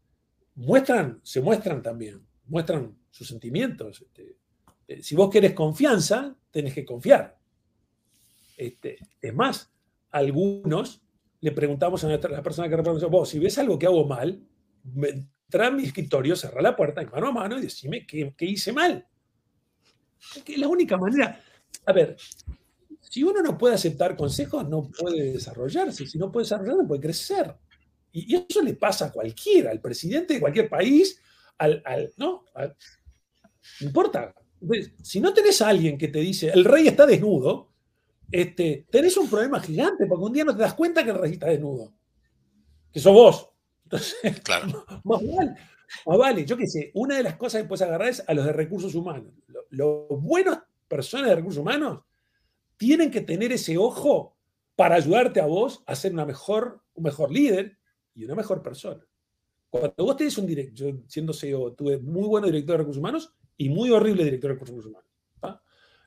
muestran, 0.54 1.18
se 1.22 1.40
muestran 1.40 1.82
también, 1.82 2.26
muestran 2.44 2.94
sus 3.08 3.26
sentimientos. 3.26 4.02
Este, 4.02 4.36
eh, 4.86 5.02
si 5.02 5.16
vos 5.16 5.30
querés 5.30 5.54
confianza, 5.54 6.36
tenés 6.50 6.74
que 6.74 6.84
confiar. 6.84 7.37
Este, 8.58 8.98
es 9.22 9.34
más, 9.34 9.70
algunos 10.10 11.00
le 11.40 11.52
preguntamos 11.52 12.02
a 12.02 12.08
la 12.08 12.42
persona 12.42 12.68
que 12.68 12.76
representa, 12.76 13.06
vos, 13.06 13.28
si 13.28 13.38
ves 13.38 13.56
algo 13.58 13.78
que 13.78 13.86
hago 13.86 14.04
mal, 14.04 14.42
entra 14.96 15.68
a 15.68 15.70
mi 15.70 15.84
escritorio, 15.84 16.34
cerra 16.34 16.60
la 16.60 16.74
puerta 16.74 17.02
mano 17.04 17.28
a 17.28 17.32
mano 17.32 17.56
y 17.56 17.62
decime 17.62 18.04
qué, 18.04 18.34
hice 18.40 18.72
mal. 18.72 19.06
Es 20.44 20.58
la 20.58 20.66
única 20.66 20.96
manera. 20.96 21.40
A 21.86 21.92
ver, 21.92 22.16
si 23.00 23.22
uno 23.22 23.40
no 23.42 23.56
puede 23.56 23.76
aceptar 23.76 24.16
consejos, 24.16 24.68
no 24.68 24.90
puede 24.90 25.34
desarrollarse. 25.34 26.08
Si 26.08 26.18
no 26.18 26.32
puede 26.32 26.44
desarrollar, 26.44 26.78
no 26.78 26.88
puede 26.88 27.02
crecer. 27.02 27.54
Y, 28.10 28.34
eso 28.34 28.60
le 28.60 28.74
pasa 28.74 29.06
a 29.06 29.12
cualquiera, 29.12 29.70
al 29.70 29.80
presidente 29.80 30.34
de 30.34 30.40
cualquier 30.40 30.68
país, 30.68 31.22
al, 31.58 31.80
¿no? 32.16 32.44
no 32.56 32.74
importa. 33.86 34.34
Si 35.00 35.20
no 35.20 35.32
tenés 35.32 35.62
a 35.62 35.68
alguien 35.68 35.96
que 35.96 36.08
te 36.08 36.18
dice, 36.18 36.50
el 36.50 36.64
rey 36.64 36.88
está 36.88 37.06
desnudo, 37.06 37.67
este, 38.30 38.86
tenés 38.90 39.16
un 39.16 39.28
problema 39.28 39.60
gigante, 39.60 40.06
porque 40.06 40.24
un 40.24 40.32
día 40.32 40.44
no 40.44 40.54
te 40.54 40.62
das 40.62 40.74
cuenta 40.74 41.04
que 41.04 41.10
el 41.10 41.18
rey 41.18 41.32
está 41.32 41.48
desnudo. 41.48 41.94
Que 42.92 43.00
sos 43.00 43.12
vos. 43.12 43.50
Entonces, 43.84 44.40
claro. 44.40 44.84
más, 45.04 45.20
vale, 45.22 45.54
más 46.06 46.18
vale, 46.18 46.44
yo 46.44 46.56
qué 46.56 46.66
sé, 46.66 46.90
una 46.94 47.16
de 47.16 47.22
las 47.22 47.36
cosas 47.36 47.62
que 47.62 47.68
puedes 47.68 47.82
agarrar 47.82 48.08
es 48.08 48.22
a 48.26 48.34
los 48.34 48.44
de 48.44 48.52
recursos 48.52 48.94
humanos. 48.94 49.32
Los, 49.70 50.06
buenos 50.08 50.58
personas 50.86 51.30
de 51.30 51.36
recursos 51.36 51.60
humanos 51.60 52.02
tienen 52.76 53.10
que 53.10 53.22
tener 53.22 53.52
ese 53.52 53.76
ojo 53.78 54.36
para 54.76 54.96
ayudarte 54.96 55.40
a 55.40 55.46
vos 55.46 55.82
a 55.86 55.94
ser 55.94 56.12
una 56.12 56.24
mejor, 56.24 56.82
un 56.94 57.04
mejor 57.04 57.32
líder 57.32 57.78
y 58.14 58.24
una 58.24 58.34
mejor 58.34 58.62
persona. 58.62 59.04
Cuando 59.70 59.92
vos 59.98 60.16
tenés 60.16 60.38
un 60.38 60.46
director, 60.46 60.74
yo 60.74 60.98
siendo 61.06 61.32
CEO, 61.32 61.72
tuve 61.72 61.98
muy 61.98 62.26
buen 62.26 62.44
director 62.44 62.74
de 62.74 62.78
recursos 62.78 63.00
humanos 63.00 63.34
y 63.56 63.68
muy 63.68 63.90
horrible 63.90 64.24
director 64.24 64.50
de 64.50 64.54
recursos 64.54 64.86
humanos. 64.86 65.07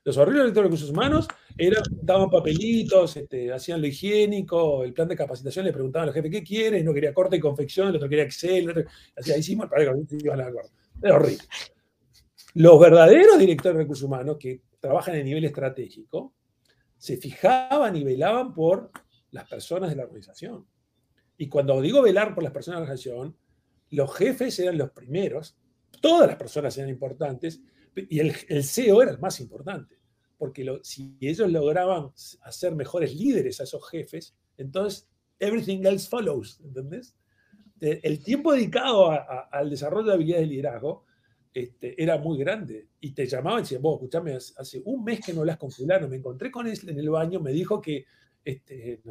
Los 0.03 0.15
directores 0.15 0.53
de 0.53 0.61
recursos 0.63 0.89
humanos 0.89 1.27
eran, 1.55 1.83
daban 2.01 2.29
papelitos, 2.29 3.17
este, 3.17 3.53
hacían 3.53 3.81
lo 3.81 3.87
higiénico, 3.87 4.83
el 4.83 4.93
plan 4.93 5.07
de 5.07 5.15
capacitación, 5.15 5.65
le 5.65 5.73
preguntaban 5.73 6.07
al 6.07 6.13
jefe 6.13 6.29
qué 6.29 6.43
quiere, 6.43 6.79
y 6.79 6.83
no 6.83 6.91
quería 6.93 7.13
corte 7.13 7.35
y 7.35 7.39
confección, 7.39 7.89
el 7.89 7.97
otro 7.97 8.09
quería 8.09 8.23
Excel, 8.23 8.63
el 8.63 8.69
otro, 8.71 8.83
así 9.15 9.31
hicimos, 9.37 9.67
iban 10.23 10.41
a 10.41 10.51
Era 11.03 11.15
horrible. 11.15 11.43
Los 12.55 12.79
verdaderos 12.79 13.37
directores 13.37 13.77
de 13.77 13.83
recursos 13.83 14.03
humanos 14.03 14.37
que 14.39 14.61
trabajan 14.79 15.15
en 15.15 15.25
nivel 15.25 15.45
estratégico 15.45 16.33
se 16.97 17.17
fijaban 17.17 17.95
y 17.95 18.03
velaban 18.03 18.53
por 18.53 18.91
las 19.29 19.47
personas 19.47 19.91
de 19.91 19.95
la 19.95 20.03
organización. 20.03 20.65
Y 21.37 21.47
cuando 21.47 21.79
digo 21.79 22.01
velar 22.01 22.33
por 22.33 22.43
las 22.43 22.51
personas 22.51 22.79
de 22.79 22.85
la 22.85 22.91
organización, 22.91 23.37
los 23.91 24.15
jefes 24.15 24.57
eran 24.59 24.77
los 24.77 24.91
primeros, 24.91 25.55
todas 26.01 26.27
las 26.27 26.37
personas 26.37 26.77
eran 26.77 26.89
importantes, 26.89 27.61
y 27.95 28.19
el, 28.19 28.33
el 28.47 28.63
CEO 28.63 29.01
era 29.01 29.11
el 29.11 29.19
más 29.19 29.39
importante, 29.39 29.97
porque 30.37 30.79
si 30.83 31.17
ellos 31.19 31.51
lograban 31.51 32.11
hacer 32.43 32.75
mejores 32.75 33.15
líderes 33.15 33.59
a 33.59 33.63
esos 33.63 33.87
jefes, 33.89 34.35
entonces 34.57 35.07
everything 35.39 35.83
else 35.85 36.07
follows, 36.07 36.59
¿entendés? 36.63 37.15
El 37.79 38.23
tiempo 38.23 38.53
dedicado 38.53 39.09
al 39.51 39.69
desarrollo 39.69 40.07
de 40.07 40.13
habilidades 40.13 40.47
de 40.47 40.53
liderazgo 40.53 41.05
este, 41.53 42.01
era 42.01 42.17
muy 42.17 42.37
grande. 42.37 42.87
Y 42.99 43.11
te 43.11 43.25
llamaban 43.25 43.59
y 43.59 43.63
decían, 43.63 43.81
vos, 43.81 43.95
escuchame, 43.95 44.35
hace 44.35 44.81
un 44.85 45.03
mes 45.03 45.19
que 45.19 45.33
no 45.33 45.41
hablas 45.41 45.57
con 45.57 45.71
fulano, 45.71 46.07
me 46.07 46.17
encontré 46.17 46.51
con 46.51 46.67
él 46.67 46.79
en 46.87 46.99
el 46.99 47.09
baño, 47.09 47.39
me 47.39 47.51
dijo 47.51 47.81
que, 47.81 48.05
este, 48.45 49.01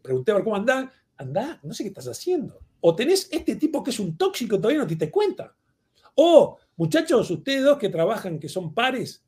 pregunté 0.00 0.30
a 0.30 0.36
ver 0.36 0.44
cómo 0.44 0.56
andá, 0.56 0.92
andá, 1.16 1.60
no 1.62 1.74
sé 1.74 1.82
qué 1.82 1.88
estás 1.88 2.06
haciendo. 2.06 2.60
O 2.80 2.94
tenés 2.94 3.28
este 3.32 3.56
tipo 3.56 3.82
que 3.82 3.90
es 3.90 3.98
un 3.98 4.16
tóxico, 4.16 4.56
todavía 4.58 4.78
no 4.78 4.86
te 4.86 4.94
diste 4.94 5.10
cuenta. 5.10 5.54
O 6.14 6.58
Muchachos, 6.76 7.30
ustedes 7.30 7.64
dos 7.64 7.78
que 7.78 7.88
trabajan, 7.88 8.38
que 8.38 8.48
son 8.48 8.72
pares, 8.72 9.24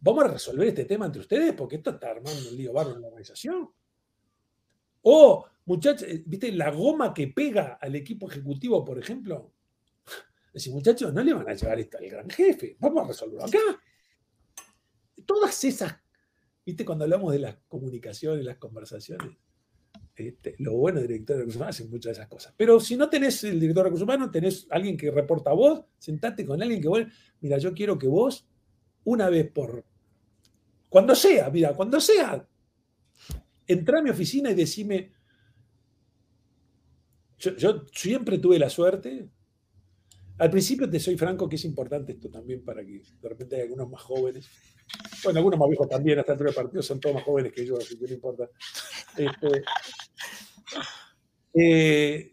vamos 0.00 0.24
a 0.24 0.28
resolver 0.28 0.68
este 0.68 0.84
tema 0.84 1.06
entre 1.06 1.20
ustedes 1.20 1.54
porque 1.54 1.76
esto 1.76 1.90
está 1.90 2.10
armando 2.10 2.50
un 2.50 2.56
lío 2.56 2.72
barro 2.72 2.94
en 2.94 3.02
la 3.02 3.08
organización. 3.08 3.70
O, 5.02 5.46
muchachos, 5.64 6.08
eh, 6.08 6.22
¿viste 6.24 6.52
la 6.52 6.70
goma 6.70 7.12
que 7.12 7.28
pega 7.28 7.78
al 7.80 7.94
equipo 7.96 8.30
ejecutivo, 8.30 8.84
por 8.84 8.98
ejemplo? 8.98 9.52
Decir, 10.52 10.72
muchachos, 10.72 11.12
no 11.12 11.22
le 11.22 11.34
van 11.34 11.48
a 11.48 11.54
llevar 11.54 11.80
esto 11.80 11.98
al 11.98 12.08
gran 12.08 12.30
jefe, 12.30 12.76
vamos 12.78 13.04
a 13.04 13.08
resolverlo 13.08 13.44
acá. 13.44 13.82
Todas 15.26 15.64
esas, 15.64 15.94
¿viste? 16.64 16.84
Cuando 16.84 17.04
hablamos 17.04 17.32
de 17.32 17.38
las 17.38 17.56
comunicaciones, 17.68 18.44
las 18.44 18.58
conversaciones, 18.58 19.36
este, 20.28 20.54
lo 20.58 20.74
bueno 20.74 21.00
del 21.00 21.08
director 21.08 21.36
de 21.36 21.42
recursos 21.42 21.56
humanos 21.56 21.76
hacen 21.76 21.90
muchas 21.90 22.04
de 22.10 22.12
esas 22.12 22.28
cosas. 22.28 22.54
Pero 22.56 22.80
si 22.80 22.96
no 22.96 23.08
tenés 23.08 23.44
el 23.44 23.60
director 23.60 23.84
de 23.84 23.88
recursos 23.88 24.04
humanos, 24.04 24.30
tenés 24.30 24.66
alguien 24.70 24.96
que 24.96 25.10
reporta 25.10 25.50
a 25.50 25.54
vos, 25.54 25.84
sentate 25.98 26.44
con 26.44 26.62
alguien 26.62 26.80
que 26.80 26.88
vos, 26.88 27.00
mira, 27.40 27.58
yo 27.58 27.72
quiero 27.74 27.98
que 27.98 28.06
vos, 28.06 28.46
una 29.04 29.28
vez 29.28 29.50
por, 29.50 29.84
cuando 30.88 31.14
sea, 31.14 31.50
mira, 31.50 31.74
cuando 31.74 32.00
sea, 32.00 32.46
entra 33.66 33.98
a 33.98 34.02
mi 34.02 34.10
oficina 34.10 34.50
y 34.50 34.54
decime, 34.54 35.12
yo, 37.38 37.56
yo 37.56 37.84
siempre 37.92 38.38
tuve 38.38 38.58
la 38.58 38.70
suerte, 38.70 39.28
al 40.38 40.50
principio 40.50 40.88
te 40.88 40.98
soy 40.98 41.16
franco 41.16 41.48
que 41.48 41.56
es 41.56 41.64
importante 41.64 42.12
esto 42.12 42.28
también 42.28 42.64
para 42.64 42.84
que 42.84 43.02
de 43.20 43.28
repente 43.28 43.56
hay 43.56 43.62
algunos 43.62 43.88
más 43.88 44.02
jóvenes, 44.02 44.48
bueno, 45.24 45.38
algunos 45.38 45.58
más 45.58 45.68
viejos 45.68 45.88
también, 45.88 46.18
hasta 46.18 46.32
el 46.32 46.38
del 46.38 46.54
partido 46.54 46.82
son 46.82 47.00
todos 47.00 47.14
más 47.14 47.24
jóvenes 47.24 47.52
que 47.52 47.64
yo, 47.64 47.76
así 47.76 47.98
que 47.98 48.06
no 48.06 48.12
importa. 48.12 48.48
Este, 49.16 49.62
eh, 51.54 52.32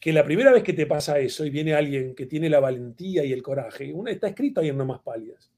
que 0.00 0.12
la 0.12 0.24
primera 0.24 0.52
vez 0.52 0.62
que 0.62 0.72
te 0.72 0.86
pasa 0.86 1.18
eso 1.18 1.44
y 1.44 1.50
viene 1.50 1.74
alguien 1.74 2.14
que 2.14 2.26
tiene 2.26 2.48
la 2.48 2.60
valentía 2.60 3.24
y 3.24 3.32
el 3.32 3.42
coraje, 3.42 3.92
una 3.92 4.10
está 4.10 4.28
escrito 4.28 4.60
ahí 4.60 4.68
en 4.68 4.76
más 4.76 5.00
pálidas. 5.00 5.50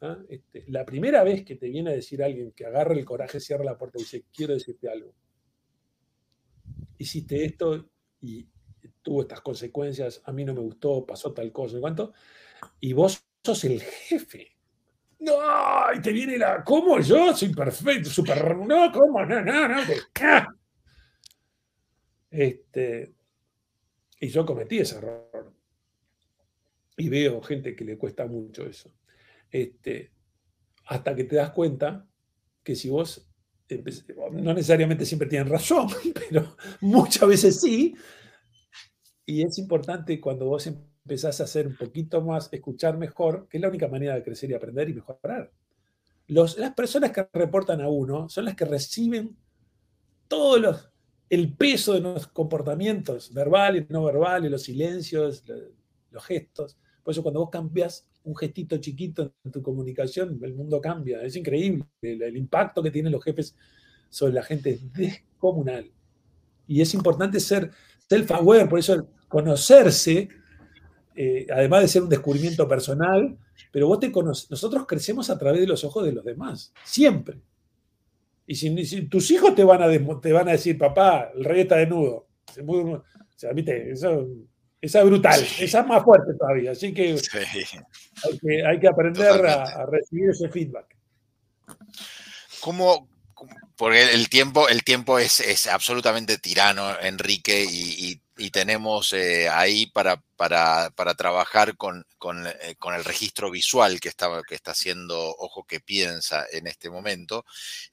¿ah? 0.00 0.18
Este, 0.28 0.64
la 0.68 0.84
primera 0.84 1.22
vez 1.24 1.44
que 1.44 1.56
te 1.56 1.68
viene 1.68 1.90
a 1.90 1.94
decir 1.94 2.22
alguien 2.22 2.52
que 2.52 2.66
agarra 2.66 2.94
el 2.94 3.04
coraje, 3.04 3.40
cierra 3.40 3.64
la 3.64 3.78
puerta 3.78 3.98
y 3.98 4.02
dice, 4.02 4.24
quiero 4.32 4.54
decirte 4.54 4.88
algo. 4.88 5.14
Hiciste 6.98 7.44
esto 7.44 7.90
y 8.20 8.46
tuvo 9.02 9.22
estas 9.22 9.40
consecuencias, 9.40 10.20
a 10.24 10.32
mí 10.32 10.44
no 10.44 10.54
me 10.54 10.60
gustó, 10.60 11.06
pasó 11.06 11.32
tal 11.32 11.50
cosa, 11.52 11.80
¿cuánto? 11.80 12.12
Y 12.80 12.92
vos 12.92 13.24
sos 13.42 13.64
el 13.64 13.80
jefe. 13.80 14.57
No, 15.20 15.92
y 15.94 16.00
te 16.00 16.12
viene 16.12 16.38
la. 16.38 16.62
¿Cómo 16.62 17.00
yo? 17.00 17.34
Soy 17.34 17.52
perfecto, 17.52 18.08
super. 18.08 18.56
No, 18.56 18.92
¿cómo? 18.92 19.24
No, 19.24 19.40
no, 19.42 19.68
no. 19.68 19.80
Este, 22.30 23.14
y 24.20 24.28
yo 24.28 24.46
cometí 24.46 24.78
ese 24.78 24.98
error. 24.98 25.52
Y 26.96 27.08
veo 27.08 27.40
gente 27.42 27.74
que 27.74 27.84
le 27.84 27.96
cuesta 27.96 28.26
mucho 28.26 28.66
eso. 28.66 28.92
Este, 29.50 30.12
hasta 30.86 31.14
que 31.14 31.24
te 31.24 31.36
das 31.36 31.50
cuenta 31.50 32.06
que 32.62 32.74
si 32.74 32.88
vos. 32.88 33.24
No 34.32 34.54
necesariamente 34.54 35.04
siempre 35.04 35.28
tienen 35.28 35.50
razón, 35.50 35.88
pero 36.14 36.56
muchas 36.80 37.28
veces 37.28 37.60
sí. 37.60 37.94
Y 39.26 39.42
es 39.42 39.58
importante 39.58 40.18
cuando 40.20 40.46
vos 40.46 40.66
empezás 41.08 41.40
a 41.40 41.44
hacer 41.44 41.66
un 41.66 41.74
poquito 41.74 42.20
más, 42.20 42.52
escuchar 42.52 42.98
mejor, 42.98 43.48
que 43.48 43.56
es 43.56 43.62
la 43.62 43.68
única 43.68 43.88
manera 43.88 44.14
de 44.14 44.22
crecer 44.22 44.50
y 44.50 44.54
aprender 44.54 44.90
y 44.90 44.94
mejorar. 44.94 45.50
Los, 46.26 46.58
las 46.58 46.74
personas 46.74 47.12
que 47.12 47.26
reportan 47.32 47.80
a 47.80 47.88
uno 47.88 48.28
son 48.28 48.44
las 48.44 48.54
que 48.54 48.66
reciben 48.66 49.34
todo 50.28 50.58
los, 50.58 50.90
el 51.30 51.54
peso 51.54 51.94
de 51.94 52.00
los 52.00 52.26
comportamientos 52.26 53.32
verbales, 53.32 53.88
no 53.88 54.04
verbales, 54.04 54.50
los 54.50 54.62
silencios, 54.62 55.44
los, 56.10 56.24
gestos. 56.26 56.76
Por 57.02 57.12
eso 57.12 57.22
cuando 57.22 57.40
vos 57.40 57.48
cambias 57.50 58.06
un 58.24 58.36
gestito 58.36 58.76
chiquito 58.76 59.32
en 59.42 59.50
tu 59.50 59.62
comunicación, 59.62 60.38
el 60.42 60.54
mundo 60.54 60.78
cambia. 60.78 61.22
Es 61.22 61.36
increíble. 61.36 61.86
El, 62.02 62.20
el 62.20 62.36
impacto 62.36 62.82
que 62.82 62.90
tienen 62.90 63.12
los 63.12 63.24
jefes 63.24 63.56
sobre 64.10 64.34
la 64.34 64.42
gente 64.42 64.70
es 64.72 64.92
descomunal. 64.92 65.90
Y 66.66 66.82
es 66.82 66.92
importante 66.92 67.40
ser 67.40 67.70
self-aware, 68.10 68.68
por 68.68 68.78
eso 68.78 69.08
conocerse 69.28 70.28
eh, 71.20 71.48
además 71.50 71.82
de 71.82 71.88
ser 71.88 72.02
un 72.02 72.08
descubrimiento 72.08 72.68
personal, 72.68 73.36
pero 73.72 73.88
vos 73.88 73.98
te 73.98 74.12
conoces, 74.12 74.48
nosotros 74.52 74.86
crecemos 74.86 75.28
a 75.30 75.36
través 75.36 75.60
de 75.60 75.66
los 75.66 75.82
ojos 75.82 76.04
de 76.04 76.12
los 76.12 76.24
demás, 76.24 76.72
siempre. 76.84 77.40
Y 78.46 78.54
si, 78.54 79.02
tus 79.08 79.28
hijos 79.32 79.52
te 79.56 79.64
van, 79.64 79.82
a 79.82 80.20
te 80.20 80.32
van 80.32 80.48
a 80.48 80.52
decir, 80.52 80.78
papá, 80.78 81.32
el 81.34 81.42
rey 81.42 81.62
está 81.62 81.74
desnudo. 81.74 82.28
O 82.56 83.02
sea, 83.34 83.52
¿viste? 83.52 83.90
Eso, 83.90 84.28
esa 84.80 85.00
es 85.00 85.06
brutal, 85.06 85.44
esa 85.58 85.80
es 85.80 85.86
más 85.88 86.04
fuerte 86.04 86.34
todavía. 86.38 86.70
Así 86.70 86.94
que, 86.94 87.16
hay, 88.64 88.78
que 88.78 88.86
aprender 88.86 89.44
a, 89.44 89.86
recibir 89.86 90.30
ese 90.30 90.48
feedback. 90.48 90.86
¿Cómo, 92.60 93.08
porque 93.74 94.14
el 94.14 94.28
tiempo, 94.28 94.68
el 94.68 94.84
tiempo 94.84 95.18
es, 95.18 95.40
es 95.40 95.66
absolutamente 95.66 96.38
tirano, 96.38 96.96
Enrique, 97.00 97.64
y, 97.68 98.12
y 98.12 98.20
tenemos 98.50 99.12
eh, 99.12 99.48
ahí 99.48 99.86
para, 99.86 100.22
para, 100.36 100.90
trabajar 101.16 101.76
con, 101.76 102.06
eh, 102.62 102.76
con, 102.78 102.94
el 102.94 103.04
registro 103.04 103.50
visual 103.50 104.00
que 104.00 104.08
está, 104.08 104.42
que 104.48 104.54
está 104.54 104.70
haciendo 104.70 105.18
Ojo 105.38 105.64
que 105.64 105.80
Piensa 105.80 106.46
en 106.52 106.68
este 106.68 106.88
momento. 106.88 107.44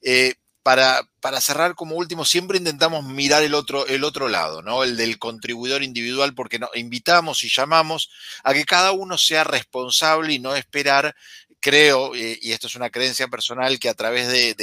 Eh, 0.01 0.35
para, 0.61 1.01
para, 1.19 1.41
cerrar 1.41 1.75
como 1.75 1.95
último, 1.95 2.25
siempre 2.25 2.57
intentamos 2.57 3.03
mirar 3.05 3.43
el 3.43 3.53
otro, 3.55 3.85
el 3.87 4.03
otro 4.03 4.29
lado, 4.29 4.61
¿no? 4.61 4.83
El 4.83 4.97
del 4.97 5.19
contribuidor 5.19 5.83
individual, 5.83 6.33
porque 6.33 6.59
no, 6.59 6.69
invitamos 6.73 7.43
y 7.43 7.49
llamamos 7.49 8.09
a 8.43 8.53
que 8.53 8.65
cada 8.65 8.91
uno 8.91 9.17
sea 9.17 9.43
responsable 9.43 10.33
y 10.33 10.39
no 10.39 10.55
esperar, 10.55 11.15
creo, 11.59 12.15
y 12.15 12.51
esto 12.51 12.67
es 12.67 12.75
una 12.75 12.89
creencia 12.89 13.27
personal, 13.27 13.79
que 13.79 13.89
a 13.89 13.93
través 13.93 14.27
de, 14.27 14.55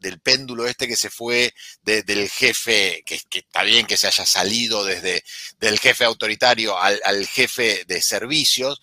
del 0.00 0.20
péndulo 0.20 0.66
este 0.66 0.88
que 0.88 0.96
se 0.96 1.10
fue 1.10 1.54
del 1.82 2.28
jefe, 2.28 3.02
que, 3.06 3.20
está 3.30 3.62
bien 3.62 3.86
que 3.86 3.96
se 3.96 4.06
haya 4.06 4.26
salido 4.26 4.84
desde 4.84 5.22
del 5.58 5.78
jefe 5.78 6.04
autoritario 6.04 6.76
al, 6.78 7.26
jefe 7.26 7.84
de 7.86 8.02
servicios, 8.02 8.80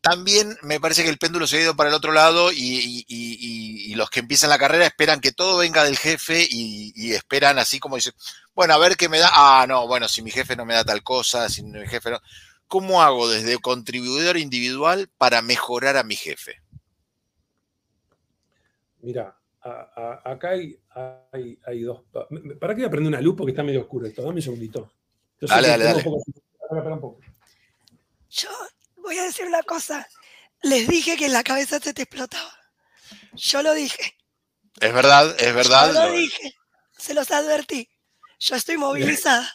también 0.00 0.56
me 0.62 0.80
parece 0.80 1.02
que 1.02 1.10
el 1.10 1.18
péndulo 1.18 1.46
se 1.46 1.58
ha 1.58 1.62
ido 1.62 1.76
para 1.76 1.90
el 1.90 1.94
otro 1.94 2.12
lado 2.12 2.50
y, 2.52 3.94
los 3.94 4.08
que 4.08 4.20
empiezan 4.20 4.48
la 4.48 4.58
carrera 4.58 4.86
esperan 4.86 5.20
que 5.20 5.32
todo 5.32 5.58
venga 5.58 5.84
del 5.84 5.98
jefe 5.98 6.46
y, 6.48 7.12
esperan 7.12 7.58
así 7.58 7.78
como 7.78 7.96
dice, 7.96 8.12
bueno, 8.54 8.74
a 8.74 8.78
ver 8.78 8.96
qué 8.96 9.08
me 9.08 9.18
da, 9.18 9.30
ah, 9.32 9.66
no, 9.68 9.86
bueno, 9.86 10.08
si 10.08 10.22
mi 10.22 10.30
jefe 10.30 10.56
no 10.56 10.64
me 10.64 10.74
da 10.74 10.84
tal 10.84 11.02
cosa, 11.02 11.48
si 11.48 11.62
mi 11.62 11.86
jefe 11.86 12.10
no... 12.10 12.20
¿Cómo 12.66 13.02
hago 13.02 13.28
desde 13.28 13.58
contribuidor 13.58 14.36
individual 14.36 15.10
para 15.18 15.42
mejorar 15.42 15.96
a 15.96 16.04
mi 16.04 16.14
jefe? 16.14 16.62
Mira, 19.00 19.39
acá 19.62 20.50
hay, 20.50 20.78
hay, 21.66 21.82
dos. 21.82 22.02
¿Para 22.60 22.74
qué 22.74 22.84
aprender 22.84 23.08
una 23.08 23.20
luz? 23.20 23.34
Porque 23.36 23.52
está 23.52 23.62
medio 23.62 23.82
oscuro 23.82 24.06
esto. 24.06 24.22
Dame 24.22 24.36
un 24.36 24.42
segundito. 24.42 24.92
dale, 25.40 25.68
dale, 25.68 25.84
dale. 25.84 26.04
Yo 28.30 28.48
voy 28.96 29.18
a 29.18 29.24
decir 29.24 29.46
una 29.46 29.62
cosa. 29.62 30.06
Les 30.62 30.88
dije 30.88 31.16
que 31.16 31.26
en 31.26 31.32
la 31.32 31.42
cabeza 31.42 31.78
se 31.80 31.92
te 31.92 32.02
explotaba. 32.02 32.52
Yo 33.34 33.62
lo 33.62 33.74
dije. 33.74 34.14
Es 34.80 34.92
verdad, 34.92 35.34
es 35.38 35.54
verdad. 35.54 35.92
Yo 35.92 36.06
lo 36.06 36.12
dije. 36.12 36.54
Se 36.96 37.14
los 37.14 37.30
advertí. 37.30 37.88
Yo 38.38 38.56
estoy 38.56 38.76
movilizada. 38.76 39.50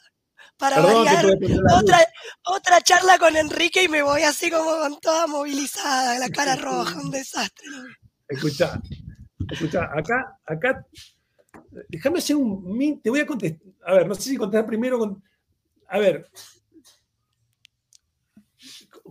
Para 0.58 0.80
variar 0.80 1.26
otra, 1.74 1.99
otra 2.43 2.82
charla 2.82 3.18
con 3.20 3.36
Enrique 3.36 3.84
y 3.84 3.89
me 3.89 4.01
voy 4.01 4.22
así 4.22 4.49
como 4.49 4.80
con 4.80 4.99
toda 5.01 5.28
movilizada, 5.28 6.18
la 6.18 6.30
cara 6.30 6.56
roja, 6.56 6.97
un 6.97 7.12
desastre. 7.12 7.68
Escucha, 8.30 8.80
Escucha, 9.50 9.89
acá, 9.93 10.39
acá, 10.46 10.86
déjame 11.89 12.20
hacer 12.20 12.36
un. 12.36 13.02
Te 13.02 13.10
voy 13.10 13.20
a 13.20 13.26
contestar. 13.26 13.68
A 13.86 13.93
ver, 13.96 14.08
no 14.08 14.16
sé 14.16 14.30
si 14.30 14.38
contestar 14.38 14.66
primero 14.66 14.98
con. 15.00 15.24
A 15.89 16.00
ver. 16.00 16.30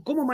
¿Cómo, 0.02 0.26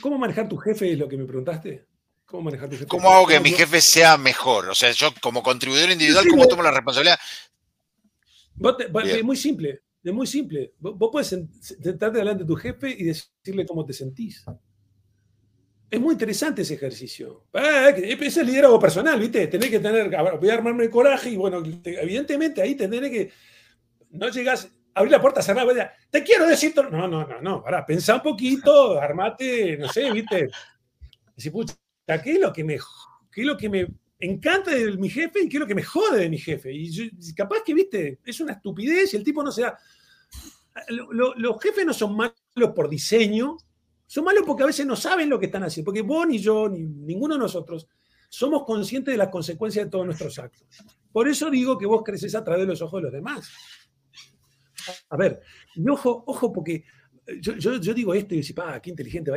¿Cómo 0.00 0.18
manejar 0.18 0.48
tu 0.48 0.56
jefe 0.56 0.92
es 0.92 0.98
lo 0.98 1.08
que 1.08 1.16
me 1.16 1.24
preguntaste? 1.24 1.86
¿Cómo 2.26 2.42
manejar 2.42 2.68
tu 2.68 2.74
jefe? 2.74 2.86
¿Cómo 2.86 3.10
hago 3.10 3.26
que 3.26 3.40
mi 3.40 3.50
jefe 3.50 3.80
sea 3.80 4.16
mejor? 4.16 4.68
O 4.68 4.74
sea, 4.74 4.90
yo 4.90 5.08
como 5.20 5.42
contribuidor 5.42 5.90
individual, 5.90 6.26
¿cómo 6.28 6.46
tomo 6.46 6.62
la 6.62 6.70
responsabilidad? 6.70 7.18
es 9.04 9.24
muy 9.24 9.36
simple, 9.36 9.82
es 10.02 10.12
muy 10.12 10.26
simple. 10.26 10.74
Vos, 10.78 11.08
puedes 11.10 11.28
sentarte 11.28 12.18
delante 12.18 12.44
de 12.44 12.48
tu 12.48 12.56
jefe 12.56 12.90
y 12.90 13.04
decirle 13.04 13.66
cómo 13.66 13.84
te 13.84 13.92
sentís. 13.92 14.44
Es 15.88 16.00
muy 16.00 16.14
interesante 16.14 16.62
ese 16.62 16.74
ejercicio. 16.74 17.46
Ah, 17.54 17.90
ese 17.90 18.40
es 18.40 18.46
liderazgo 18.46 18.78
personal, 18.80 19.20
¿viste? 19.20 19.46
Tenés 19.46 19.70
que 19.70 19.78
tener, 19.78 20.10
voy 20.38 20.50
a 20.50 20.54
armarme 20.54 20.84
el 20.84 20.90
coraje 20.90 21.30
y 21.30 21.36
bueno, 21.36 21.62
evidentemente 21.84 22.60
ahí 22.60 22.74
tendré 22.74 23.08
que, 23.10 23.30
no 24.10 24.28
llegas, 24.30 24.68
abrir 24.94 25.12
la 25.12 25.20
puerta 25.20 25.42
cerrada, 25.42 25.94
te 26.10 26.24
quiero 26.24 26.46
decir, 26.46 26.74
no, 26.76 27.06
no, 27.06 27.26
no, 27.26 27.40
no, 27.40 27.62
para, 27.62 27.84
pensá 27.86 28.16
un 28.16 28.22
poquito, 28.22 29.00
armate, 29.00 29.76
no 29.76 29.88
sé, 29.88 30.10
¿viste? 30.10 30.48
Decir, 31.36 31.52
pucha, 31.52 31.74
¿qué 32.22 32.32
es 32.32 32.40
lo 32.40 32.52
que 32.52 32.64
me, 32.64 32.78
qué 33.30 33.42
es 33.42 33.46
lo 33.46 33.56
que 33.56 33.68
me 33.68 33.86
encanta 34.18 34.72
de 34.72 34.96
mi 34.96 35.08
jefe 35.08 35.42
y 35.42 35.48
qué 35.48 35.58
es 35.58 35.60
lo 35.60 35.66
que 35.66 35.74
me 35.74 35.82
jode 35.82 36.20
de 36.20 36.28
mi 36.28 36.38
jefe? 36.38 36.72
Y 36.72 37.34
capaz 37.34 37.58
que, 37.64 37.74
¿viste? 37.74 38.18
Es 38.24 38.40
una 38.40 38.54
estupidez 38.54 39.14
y 39.14 39.18
el 39.18 39.24
tipo 39.24 39.42
no 39.42 39.52
sea... 39.52 39.76
los 40.88 41.62
jefes 41.62 41.86
no 41.86 41.94
son 41.94 42.16
malos 42.16 42.72
por 42.74 42.88
diseño, 42.88 43.56
son 44.06 44.24
malos 44.24 44.44
porque 44.46 44.62
a 44.62 44.66
veces 44.66 44.86
no 44.86 44.96
saben 44.96 45.28
lo 45.28 45.38
que 45.38 45.46
están 45.46 45.64
haciendo, 45.64 45.86
porque 45.86 46.02
vos 46.02 46.26
ni 46.26 46.38
yo, 46.38 46.68
ni 46.68 46.82
ninguno 46.82 47.34
de 47.34 47.40
nosotros 47.40 47.88
somos 48.28 48.64
conscientes 48.64 49.12
de 49.12 49.18
las 49.18 49.28
consecuencias 49.28 49.86
de 49.86 49.90
todos 49.90 50.06
nuestros 50.06 50.38
actos. 50.38 50.66
Por 51.12 51.28
eso 51.28 51.50
digo 51.50 51.78
que 51.78 51.86
vos 51.86 52.02
creces 52.04 52.34
a 52.34 52.44
través 52.44 52.62
de 52.62 52.68
los 52.68 52.82
ojos 52.82 53.00
de 53.00 53.04
los 53.04 53.12
demás. 53.12 53.50
A 55.08 55.16
ver, 55.16 55.40
y 55.74 55.88
ojo, 55.88 56.24
ojo, 56.26 56.52
porque 56.52 56.84
yo, 57.40 57.78
digo 57.78 58.14
esto 58.14 58.34
y 58.34 58.40
digo, 58.40 58.62
ah, 58.62 58.80
qué 58.80 58.90
inteligente. 58.90 59.32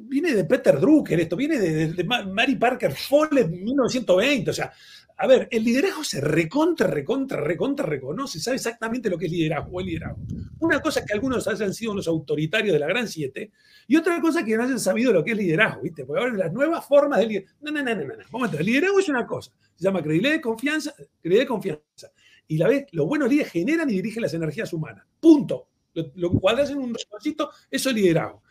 Viene 0.00 0.34
de 0.34 0.44
Peter 0.44 0.80
Drucker, 0.80 1.20
esto 1.20 1.36
viene 1.36 1.58
de, 1.58 2.04
Mary 2.04 2.56
Parker 2.56 2.92
Follett 2.94 3.48
1920. 3.50 4.50
O 4.50 4.54
sea, 4.54 4.72
a 5.16 5.26
ver, 5.28 5.48
el 5.50 5.62
liderazgo 5.62 6.02
se 6.02 6.20
recontra, 6.20 6.88
recontra, 6.88 7.40
recontra 7.40 7.86
reconoce, 7.86 8.40
sabe 8.40 8.56
exactamente 8.56 9.08
lo 9.08 9.16
que 9.16 9.26
es 9.26 9.32
liderazgo, 9.32 9.78
el 9.80 9.86
liderazgo. 9.86 10.22
Una 10.58 10.80
cosa 10.80 11.00
es 11.00 11.06
que 11.06 11.14
algunos 11.14 11.46
hayan 11.46 11.72
sido 11.72 11.94
los 11.94 12.08
autoritarios 12.08 12.72
de 12.72 12.80
la 12.80 12.88
Gran 12.88 13.06
Siete, 13.06 13.52
y 13.86 13.96
otra 13.96 14.20
cosa 14.20 14.40
es 14.40 14.46
que 14.46 14.56
no 14.56 14.64
hayan 14.64 14.80
sabido 14.80 15.12
lo 15.12 15.22
que 15.22 15.32
es 15.32 15.36
liderazgo, 15.36 15.82
¿viste? 15.82 16.04
Porque 16.04 16.20
ahora 16.20 16.36
las 16.36 16.52
nuevas 16.52 16.84
formas 16.86 17.20
de 17.20 17.26
liderazgo. 17.26 17.58
No, 17.60 17.70
no, 17.70 17.82
no, 17.82 17.94
no, 17.94 18.04
no. 18.04 18.24
Vamos 18.32 18.52
a 18.52 18.56
el 18.56 18.66
liderazgo 18.66 18.98
es 18.98 19.08
una 19.08 19.26
cosa, 19.26 19.52
se 19.76 19.84
llama 19.84 20.02
credibilidad 20.02 20.34
de 20.34 20.40
confianza, 20.40 20.92
credibilidad 20.94 21.42
de 21.42 21.48
confianza. 21.48 22.10
Y 22.48 22.58
la 22.58 22.68
vez, 22.68 22.86
los 22.92 23.06
buenos 23.06 23.28
líderes 23.28 23.52
generan 23.52 23.88
y 23.88 23.94
dirigen 23.94 24.22
las 24.22 24.34
energías 24.34 24.72
humanas. 24.72 25.06
Punto. 25.20 25.68
Lo, 25.94 26.10
lo 26.16 26.32
cuadras 26.32 26.70
en 26.70 26.78
un 26.78 26.92
ratoncito, 26.92 27.50
eso 27.70 27.90
es 27.90 27.94
liderazgo. 27.94 28.42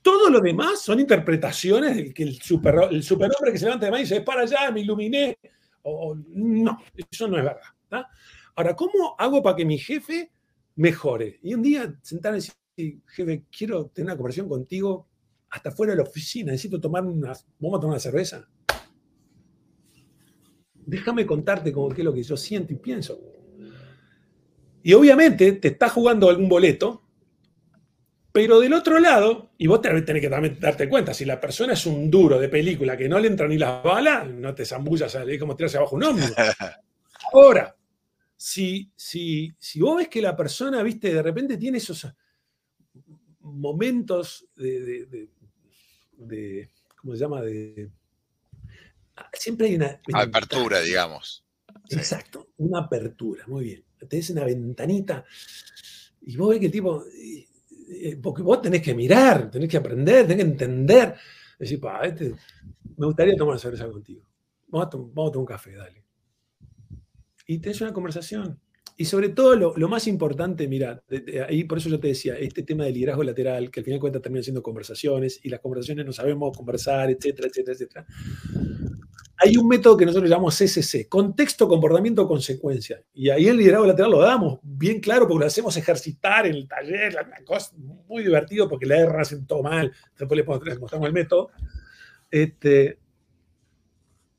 Todo 0.00 0.30
lo 0.30 0.40
demás 0.40 0.80
son 0.80 1.00
interpretaciones 1.00 1.94
del 1.94 2.14
que 2.14 2.22
el, 2.22 2.40
super, 2.40 2.76
el 2.90 3.02
superhombre 3.02 3.52
que 3.52 3.58
se 3.58 3.66
levanta 3.66 3.86
de 3.86 3.92
mañana 3.92 4.08
y 4.08 4.10
dice, 4.10 4.22
para 4.22 4.42
allá, 4.42 4.70
me 4.70 4.80
iluminé, 4.80 5.38
no, 6.34 6.78
eso 7.10 7.28
no 7.28 7.38
es 7.38 7.44
verdad. 7.44 8.06
Ahora, 8.54 8.74
¿cómo 8.74 9.14
hago 9.18 9.42
para 9.42 9.56
que 9.56 9.64
mi 9.64 9.78
jefe 9.78 10.32
mejore? 10.76 11.38
Y 11.42 11.54
un 11.54 11.62
día 11.62 11.98
sentarme 12.02 12.38
y 12.38 12.40
decir, 12.40 13.02
jefe, 13.06 13.44
quiero 13.56 13.86
tener 13.86 14.06
una 14.06 14.16
conversación 14.16 14.48
contigo 14.48 15.08
hasta 15.50 15.70
fuera 15.70 15.92
de 15.92 15.98
la 15.98 16.02
oficina, 16.02 16.52
necesito 16.52 16.80
tomar 16.80 17.04
una, 17.04 17.32
vamos 17.58 17.78
a 17.78 17.80
tomar 17.80 17.94
una 17.94 18.00
cerveza. 18.00 18.48
Déjame 20.74 21.26
contarte 21.26 21.72
cómo 21.72 21.88
qué 21.90 22.00
es 22.00 22.04
lo 22.04 22.14
que 22.14 22.22
yo 22.22 22.36
siento 22.36 22.72
y 22.72 22.76
pienso. 22.76 23.20
Y 24.82 24.92
obviamente 24.94 25.52
te 25.52 25.68
está 25.68 25.88
jugando 25.88 26.28
algún 26.28 26.48
boleto 26.48 27.07
pero 28.38 28.60
del 28.60 28.72
otro 28.72 29.00
lado, 29.00 29.50
y 29.58 29.66
vos 29.66 29.80
tenés 29.80 30.04
que 30.04 30.30
también 30.30 30.60
darte 30.60 30.88
cuenta, 30.88 31.12
si 31.12 31.24
la 31.24 31.40
persona 31.40 31.72
es 31.72 31.84
un 31.86 32.08
duro 32.08 32.38
de 32.38 32.48
película 32.48 32.96
que 32.96 33.08
no 33.08 33.18
le 33.18 33.26
entra 33.26 33.48
ni 33.48 33.58
las 33.58 33.82
balas, 33.82 34.30
no 34.30 34.54
te 34.54 34.64
zambullas, 34.64 35.12
es 35.12 35.40
como 35.40 35.56
tirarse 35.56 35.76
abajo 35.76 35.96
un 35.96 36.04
hombre. 36.04 36.26
Ahora, 37.32 37.76
si, 38.36 38.92
si, 38.94 39.52
si 39.58 39.80
vos 39.80 39.96
ves 39.96 40.06
que 40.06 40.22
la 40.22 40.36
persona, 40.36 40.84
viste, 40.84 41.12
de 41.12 41.20
repente 41.20 41.56
tiene 41.56 41.78
esos 41.78 42.06
momentos 43.40 44.46
de, 44.54 45.26
de, 46.12 46.70
¿cómo 46.94 47.14
se 47.14 47.18
llama? 47.18 47.42
De, 47.42 47.90
siempre 49.32 49.66
hay 49.66 49.74
una... 49.74 50.00
Apertura, 50.14 50.78
digamos. 50.78 51.44
Exacto, 51.90 52.50
una 52.58 52.82
apertura, 52.82 53.42
muy 53.48 53.64
bien. 53.64 53.84
Tenés 54.08 54.30
una 54.30 54.44
ventanita 54.44 55.24
y 56.22 56.36
vos 56.36 56.50
ves 56.50 56.60
que 56.60 56.68
tipo, 56.68 57.04
eh, 57.04 57.47
porque 58.22 58.42
vos 58.42 58.60
tenés 58.60 58.82
que 58.82 58.94
mirar, 58.94 59.50
tenés 59.50 59.68
que 59.68 59.76
aprender, 59.76 60.26
tenés 60.26 60.44
que 60.44 60.50
entender. 60.50 61.14
Decir, 61.58 61.80
pa, 61.80 62.00
este, 62.02 62.34
me 62.96 63.06
gustaría 63.06 63.34
tomar 63.34 63.52
una 63.52 63.58
cerveza 63.58 63.88
contigo. 63.88 64.28
Vamos 64.68 64.86
a, 64.86 64.90
tomar 64.90 65.36
un 65.36 65.46
café, 65.46 65.74
dale. 65.74 66.04
Y 67.46 67.58
tenés 67.58 67.80
una 67.80 67.92
conversación. 67.92 68.60
Y 68.96 69.04
sobre 69.04 69.28
todo, 69.28 69.54
lo, 69.54 69.88
más 69.88 70.06
importante, 70.08 70.66
mira, 70.66 71.02
ahí 71.48 71.64
por 71.64 71.78
eso 71.78 71.88
yo 71.88 72.00
te 72.00 72.08
decía, 72.08 72.36
este 72.36 72.64
tema 72.64 72.84
del 72.84 72.94
liderazgo 72.94 73.22
lateral, 73.22 73.70
que 73.70 73.80
al 73.80 73.84
final 73.84 73.98
de 73.98 74.00
cuentas 74.00 74.22
termina 74.22 74.42
siendo 74.42 74.62
conversaciones, 74.62 75.40
y 75.42 75.48
las 75.48 75.60
conversaciones 75.60 76.04
no 76.04 76.12
sabemos 76.12 76.56
conversar, 76.56 77.08
etcétera, 77.08 77.48
etcétera, 77.48 77.74
etcétera 77.74 78.06
hay 79.40 79.56
un 79.56 79.68
método 79.68 79.96
que 79.96 80.04
nosotros 80.04 80.28
llamamos 80.28 80.58
CCC, 80.58 81.08
contexto, 81.08 81.68
comportamiento, 81.68 82.26
consecuencia. 82.26 83.00
Y 83.14 83.30
ahí 83.30 83.46
el 83.46 83.56
liderazgo 83.56 83.86
lateral 83.86 84.10
lo 84.10 84.20
damos 84.20 84.58
bien 84.62 85.00
claro 85.00 85.28
porque 85.28 85.40
lo 85.40 85.46
hacemos 85.46 85.76
ejercitar 85.76 86.46
en 86.46 86.56
el 86.56 86.66
taller, 86.66 87.16
una 87.24 87.44
cosa 87.44 87.72
muy 87.76 88.24
divertido 88.24 88.68
porque 88.68 88.86
la 88.86 88.98
R 88.98 89.20
hacen 89.20 89.46
todo 89.46 89.62
mal. 89.62 89.92
Después 90.18 90.44
les 90.64 90.80
mostramos 90.80 91.06
el 91.06 91.12
método. 91.12 91.50
Este, 92.32 92.98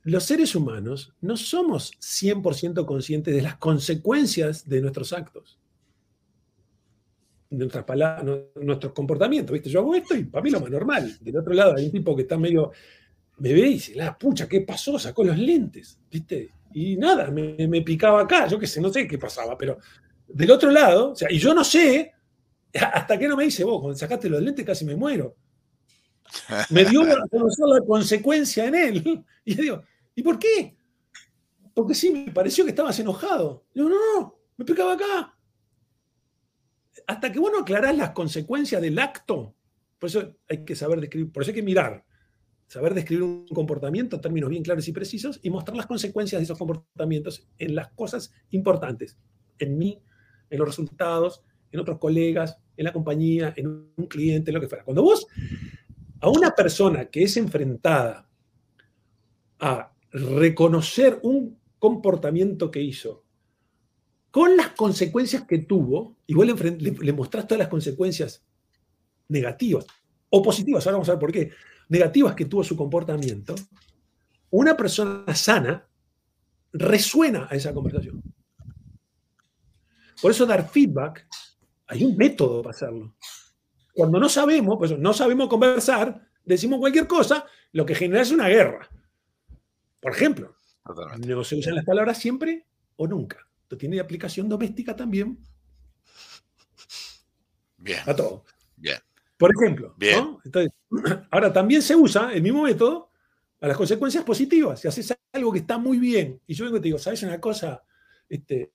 los 0.03 0.23
seres 0.25 0.53
humanos 0.53 1.13
no 1.21 1.37
somos 1.37 1.93
100% 1.99 2.85
conscientes 2.85 3.33
de 3.33 3.41
las 3.41 3.55
consecuencias 3.55 4.67
de 4.67 4.81
nuestros 4.81 5.13
actos, 5.13 5.59
de 7.49 7.57
nuestras 7.57 7.85
palabras, 7.85 8.25
nuestros 8.55 8.91
comportamientos. 8.91 9.53
¿viste? 9.53 9.69
Yo 9.69 9.79
hago 9.79 9.95
esto 9.95 10.13
y 10.13 10.25
para 10.25 10.43
mí 10.43 10.49
lo 10.49 10.59
más 10.59 10.69
normal. 10.69 11.17
Del 11.21 11.37
otro 11.37 11.53
lado 11.53 11.75
hay 11.77 11.85
un 11.85 11.91
tipo 11.91 12.17
que 12.17 12.23
está 12.23 12.37
medio 12.37 12.71
me 13.39 13.53
ve 13.53 13.59
y 13.61 13.73
dice, 13.73 13.95
la 13.95 14.17
pucha, 14.17 14.47
¿qué 14.47 14.61
pasó? 14.61 14.99
Sacó 14.99 15.23
los 15.23 15.37
lentes, 15.37 15.99
¿viste? 16.09 16.51
Y 16.73 16.97
nada, 16.97 17.31
me, 17.31 17.81
picaba 17.81 18.21
acá, 18.21 18.47
yo 18.47 18.59
qué 18.59 18.67
sé, 18.67 18.79
no 18.79 18.91
sé 18.91 19.07
qué 19.07 19.17
pasaba, 19.17 19.57
pero 19.57 19.79
del 20.27 20.51
otro 20.51 20.69
lado, 20.69 21.11
o 21.11 21.15
sea, 21.15 21.31
y 21.31 21.39
yo 21.39 21.53
no 21.53 21.63
sé 21.63 22.13
Hasta 22.93 23.17
que 23.17 23.27
no 23.27 23.35
me 23.35 23.45
dice, 23.45 23.63
vos, 23.63 23.79
cuando 23.81 23.97
sacaste 23.97 24.29
los 24.29 24.41
lentes 24.41 24.65
casi 24.65 24.85
me 24.85 24.95
muero. 24.95 25.35
Me 26.69 26.85
dio 26.85 27.01
a 27.01 27.27
conocer 27.27 27.65
la 27.65 27.81
consecuencia 27.81 28.65
en 28.65 28.75
él. 28.75 29.25
Y 29.45 29.55
yo 29.55 29.61
digo, 29.63 29.83
¿y 30.13 30.21
por 30.21 30.37
qué? 30.37 30.77
Porque 31.73 31.95
sí, 31.95 32.11
me 32.11 32.31
pareció 32.31 32.63
que 32.65 32.69
estabas 32.69 32.99
enojado. 32.99 33.65
Digo, 33.73 33.89
no, 33.89 33.95
no, 33.95 34.39
me 34.57 34.63
picaba 34.63 34.93
acá. 34.93 35.35
Hasta 37.07 37.31
que 37.31 37.39
vos 37.39 37.51
no 37.51 37.61
aclarás 37.61 37.97
las 37.97 38.11
consecuencias 38.11 38.79
del 38.79 38.99
acto, 38.99 39.55
por 39.97 40.07
eso 40.07 40.35
hay 40.47 40.63
que 40.63 40.75
saber 40.75 40.99
describir, 40.99 41.31
por 41.31 41.41
eso 41.41 41.49
hay 41.49 41.55
que 41.55 41.63
mirar, 41.63 42.05
saber 42.69 42.93
describir 42.93 43.23
un 43.23 43.47
comportamiento 43.47 44.15
en 44.15 44.21
términos 44.21 44.49
bien 44.49 44.61
claros 44.61 44.87
y 44.87 44.91
precisos 44.91 45.39
y 45.41 45.49
mostrar 45.49 45.75
las 45.75 45.87
consecuencias 45.87 46.39
de 46.39 46.43
esos 46.43 46.57
comportamientos 46.57 47.47
en 47.57 47.73
las 47.73 47.89
cosas 47.89 48.31
importantes, 48.51 49.17
en 49.57 49.75
mí, 49.75 49.99
en 50.51 50.59
los 50.59 50.67
resultados, 50.67 51.43
en 51.71 51.79
otros 51.79 51.97
colegas, 51.97 52.59
en 52.77 52.85
la 52.85 52.93
compañía, 52.93 53.53
en 53.57 53.67
un 53.67 54.05
cliente, 54.07 54.51
en 54.51 54.55
lo 54.55 54.61
que 54.61 54.67
fuera. 54.67 54.83
Cuando 54.83 55.01
vos 55.01 55.25
a 56.21 56.29
una 56.29 56.51
persona 56.51 57.05
que 57.05 57.23
es 57.23 57.37
enfrentada 57.37 58.29
a 59.59 59.91
reconocer 60.11 61.19
un 61.23 61.57
comportamiento 61.79 62.69
que 62.69 62.83
hizo 62.83 63.23
con 64.29 64.55
las 64.55 64.69
consecuencias 64.69 65.43
que 65.47 65.57
tuvo, 65.57 66.17
igual 66.27 66.55
le, 66.55 66.91
le, 66.91 67.13
mostrás 67.13 67.47
todas 67.47 67.59
las 67.59 67.67
consecuencias 67.67 68.45
negativas 69.27 69.87
o 70.29 70.43
positivas, 70.43 70.85
ahora 70.85 70.97
vamos 70.97 71.09
a 71.09 71.13
ver 71.13 71.19
por 71.19 71.31
qué, 71.31 71.51
negativas 71.89 72.35
que 72.35 72.45
tuvo 72.45 72.63
su 72.63 72.77
comportamiento, 72.77 73.55
una 74.51 74.77
persona 74.77 75.35
sana 75.35 75.87
resuena 76.71 77.47
a 77.49 77.55
esa 77.55 77.73
conversación. 77.73 78.23
Por 80.21 80.31
eso 80.31 80.45
dar 80.45 80.69
feedback, 80.69 81.27
hay 81.87 82.03
un 82.03 82.15
método 82.15 82.61
para 82.61 82.75
hacerlo. 82.75 83.15
Cuando 83.93 84.19
no 84.19 84.29
sabemos, 84.29 84.77
pues 84.77 84.97
no 84.97 85.13
sabemos 85.13 85.49
conversar, 85.49 86.27
decimos 86.43 86.79
cualquier 86.79 87.07
cosa, 87.07 87.45
lo 87.71 87.85
que 87.85 87.95
genera 87.95 88.21
es 88.21 88.31
una 88.31 88.47
guerra. 88.47 88.87
Por 90.01 90.11
ejemplo, 90.13 90.55
no 91.25 91.43
se 91.43 91.55
usan 91.55 91.75
las 91.75 91.85
palabras 91.85 92.17
siempre 92.17 92.65
o 92.95 93.07
nunca. 93.07 93.37
Esto 93.63 93.77
tiene 93.77 93.99
aplicación 93.99 94.47
doméstica 94.47 94.95
también. 94.95 95.39
Bien. 97.77 98.01
A 98.05 98.15
todo. 98.15 98.43
Bien. 98.75 98.97
Por 99.39 99.55
ejemplo, 99.55 99.95
Entonces, 100.43 100.73
ahora 101.31 101.53
también 101.53 101.81
se 101.81 101.95
usa 101.95 102.33
el 102.33 102.41
mismo 102.41 102.63
método 102.63 103.09
a 103.61 103.69
las 103.69 103.77
consecuencias 103.77 104.25
positivas. 104.25 104.81
Si 104.81 104.87
haces 104.89 105.15
algo 105.31 105.53
que 105.53 105.59
está 105.59 105.77
muy 105.77 105.97
bien 105.97 106.41
y 106.45 106.53
yo 106.53 106.65
vengo 106.65 106.75
y 106.75 106.81
te 106.81 106.87
digo, 106.89 106.99
¿sabes 106.99 107.23
una 107.23 107.39
cosa? 107.39 107.81
Este, 108.27 108.73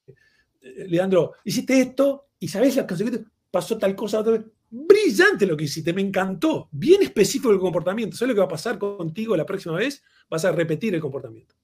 eh, 0.62 0.87
Leandro, 0.89 1.35
hiciste 1.45 1.79
esto 1.79 2.29
y 2.39 2.49
sabes 2.49 2.77
las 2.77 2.87
consecuencias, 2.87 3.31
pasó 3.51 3.77
tal 3.77 3.95
cosa 3.95 4.21
otra 4.21 4.33
vez. 4.33 4.45
Brillante 4.71 5.47
lo 5.47 5.55
que 5.55 5.65
hiciste, 5.65 5.93
me 5.93 6.01
encantó. 6.01 6.71
Bien 6.73 7.03
específico 7.03 7.53
el 7.53 7.61
comportamiento. 7.61 8.17
¿Sabes 8.17 8.31
lo 8.31 8.35
que 8.35 8.41
va 8.41 8.47
a 8.47 8.57
pasar 8.57 8.79
contigo 8.79 9.37
la 9.37 9.45
próxima 9.45 9.77
vez? 9.77 10.03
Vas 10.31 10.47
a 10.47 10.53
repetir 10.53 10.95
el 10.95 11.01
comportamiento. 11.03 11.55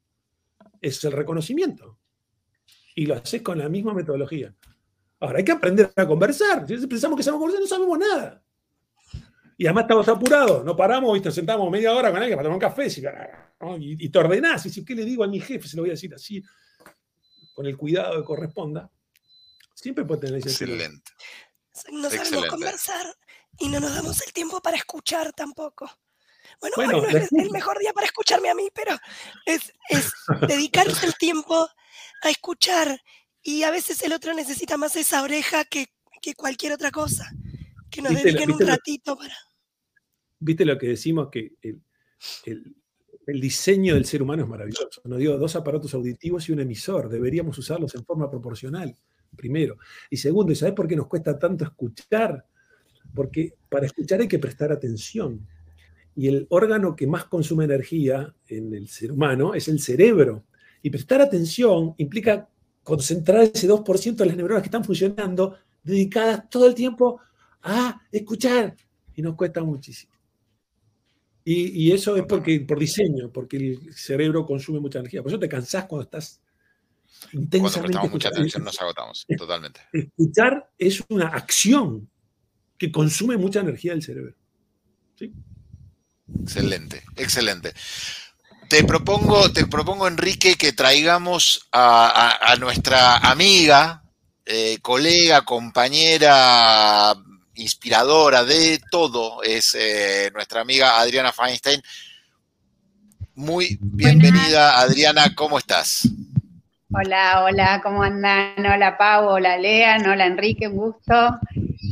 es 0.79 1.03
el 1.05 1.13
reconocimiento. 1.13 1.97
Y 2.95 3.07
lo 3.07 3.15
haces 3.15 3.41
con 3.41 3.57
la 3.57 3.71
misma 3.71 3.95
metodología. 3.95 4.55
Ahora, 5.21 5.39
hay 5.39 5.45
que 5.45 5.53
aprender 5.53 5.91
a 5.97 6.07
conversar. 6.07 6.69
Si 6.69 6.87
pensamos 6.87 7.17
que 7.17 7.23
sabemos 7.23 7.47
conversar, 7.47 7.63
no 7.63 7.67
sabemos 7.67 7.99
nada. 7.99 8.45
Y 9.61 9.67
además 9.67 9.83
estamos 9.83 10.09
apurados, 10.09 10.65
no 10.65 10.75
paramos 10.75 11.19
y 11.19 11.21
nos 11.21 11.35
sentamos 11.35 11.71
media 11.71 11.93
hora 11.93 12.11
con 12.11 12.23
alguien 12.23 12.35
para 12.35 12.45
tomar 12.45 12.57
un 12.57 12.61
café 12.61 12.89
y, 13.79 14.09
te 14.09 14.19
ordenás. 14.19 14.65
Y 14.65 14.71
si, 14.71 14.83
¿qué 14.83 14.95
le 14.95 15.05
digo 15.05 15.23
a 15.23 15.29
mi 15.29 15.39
jefe? 15.39 15.69
Se 15.69 15.77
lo 15.77 15.83
voy 15.83 15.91
a 15.91 15.93
decir 15.93 16.15
así, 16.15 16.43
con 17.53 17.67
el 17.67 17.77
cuidado 17.77 18.17
que 18.17 18.25
corresponda. 18.25 18.91
Siempre 19.75 20.07
puede 20.07 20.23
tener 20.23 20.39
ese 20.39 20.49
Excelente. 20.49 21.13
No 21.93 22.09
sabemos 22.09 22.47
conversar 22.47 23.15
y 23.59 23.69
no 23.69 23.81
nos 23.81 23.95
damos 23.95 24.27
el 24.27 24.33
tiempo 24.33 24.63
para 24.63 24.79
escuchar 24.79 25.35
tampoco. 25.35 25.91
Bueno, 26.59 26.77
hoy 26.79 26.87
no 26.87 27.19
es 27.19 27.31
el 27.31 27.51
mejor 27.51 27.79
día 27.81 27.93
para 27.93 28.07
escucharme 28.07 28.49
a 28.49 28.55
mí, 28.55 28.71
pero 28.75 28.97
es, 29.45 29.75
es 29.91 30.11
dedicarse 30.49 31.05
el 31.05 31.17
tiempo 31.17 31.69
a 32.23 32.31
escuchar 32.31 32.99
y 33.43 33.65
a 33.65 33.71
veces 33.71 34.03
el 34.05 34.15
otro 34.15 34.33
necesita 34.33 34.79
más 34.79 34.97
esa 34.97 35.23
oreja 35.23 35.67
que, 35.67 35.93
que 36.23 36.35
cualquier 36.35 36.73
otra 36.73 36.91
cosa. 36.91 37.31
Que 37.91 38.01
nos 38.01 38.15
dediquen 38.15 38.53
un 38.53 38.61
ratito 38.61 39.19
para 39.19 39.35
viste 40.41 40.65
lo 40.65 40.77
que 40.79 40.89
decimos 40.89 41.29
que 41.31 41.53
el, 41.63 42.75
diseño 43.27 43.95
del 43.95 44.07
ser 44.07 44.23
humano 44.23 44.43
es 44.43 44.49
maravilloso. 44.49 45.01
Nos 45.05 45.19
dio 45.19 45.39
dos 45.39 45.55
aparatos 45.55 45.95
auditivos 45.95 46.49
y 46.49 46.53
un 46.53 46.61
emisor. 46.61 47.09
Deberíamos 47.09 47.57
usarlos 47.59 47.95
en 47.95 48.05
forma 48.05 48.29
proporcional, 48.29 48.97
primero. 49.37 49.77
Y 50.09 50.17
segundo, 50.17 50.51
¿y 50.51 50.57
sabes 50.57 50.75
por 50.75 50.89
qué 50.89 50.97
nos 50.97 51.07
cuesta 51.07 51.39
tanto 51.39 51.65
escuchar? 51.65 52.45
Porque 53.15 53.55
para 53.69 53.87
escuchar 53.87 54.21
hay 54.21 54.27
que 54.27 54.41
prestar 54.41 54.73
atención. 54.73 55.47
Y 56.17 56.27
el 56.27 56.47
órgano 56.51 56.97
que 56.97 57.07
más 57.07 57.27
consume 57.27 57.65
energía 57.65 58.35
en 58.49 58.75
el 58.75 58.89
ser 58.89 59.13
humano 59.13 59.55
es 59.55 59.69
el 59.69 59.79
cerebro. 59.79 60.45
Y 60.83 60.91
prestar 60.91 61.21
atención 61.21 61.95
implica 61.99 62.49
concentrar 62.83 63.43
ese 63.43 63.69
2% 63.69 64.17
de 64.17 64.27
las 64.27 64.37
neuronas 64.37 64.63
que 64.63 64.69
están 64.69 64.85
funcionando 64.85 65.57
dedicadas 65.85 66.51
todo 66.51 66.67
el 66.67 66.75
tiempo 66.75 67.21
a 67.63 68.01
escuchar. 68.11 68.75
Y 69.15 69.23
nos 69.23 69.37
cuesta 69.37 69.63
muchísimo. 69.63 70.20
Y, 71.45 71.91
eso 71.93 72.17
es 72.17 72.25
porque, 72.25 72.61
por 72.61 72.79
diseño, 72.79 73.33
porque 73.33 73.57
el 73.57 73.95
cerebro 73.95 74.45
consume 74.45 74.79
mucha 74.79 74.99
energía. 74.99 75.23
Por 75.23 75.33
eso 75.33 75.39
te 75.39 75.49
cansás 75.49 75.87
cuando 75.87 76.05
estás 76.05 76.41
intensamente. 77.33 77.97
Cuando 77.97 78.13
mucha 78.13 78.29
atención 78.29 78.63
nos 78.63 78.81
agotamos, 78.81 79.27
totalmente. 79.39 79.81
Escuchar 79.93 80.71
es 80.79 81.03
una 81.09 81.29
acción 81.29 82.09
que 82.77 82.93
consume 82.93 83.37
mucha 83.37 83.61
energía 83.61 83.93
del 83.93 84.03
cerebro. 84.03 84.35
¿Sí? 85.17 85.33
Excelente, 86.43 87.03
excelente. 87.17 87.73
Te 88.69 88.85
propongo, 88.85 89.51
te 89.51 89.67
propongo, 89.67 90.07
Enrique, 90.07 90.55
que 90.55 90.73
traigamos 90.73 91.69
a, 91.73 92.55
nuestra 92.61 93.17
amiga, 93.17 94.05
eh, 94.47 94.79
colega, 94.81 95.45
compañera, 95.45 97.17
inspiradora 97.61 98.45
de 98.45 98.81
todo 98.91 99.43
es 99.43 99.77
eh, 99.79 100.31
nuestra 100.33 100.63
amiga 100.63 100.99
Adriana 100.99 101.33
Feinstein. 101.33 101.81
Muy 103.35 103.79
bienvenida, 103.81 104.81
Adriana, 104.81 105.35
¿cómo 105.35 105.59
estás? 105.59 106.09
Hola, 106.93 107.45
hola, 107.45 107.81
¿cómo 107.83 108.03
andan? 108.03 108.67
Hola 108.67 108.99
Pau, 108.99 109.29
hola 109.29 109.57
Lean, 109.57 110.07
hola 110.09 110.27
Enrique, 110.27 110.67
un 110.67 110.77
gusto. 110.77 111.39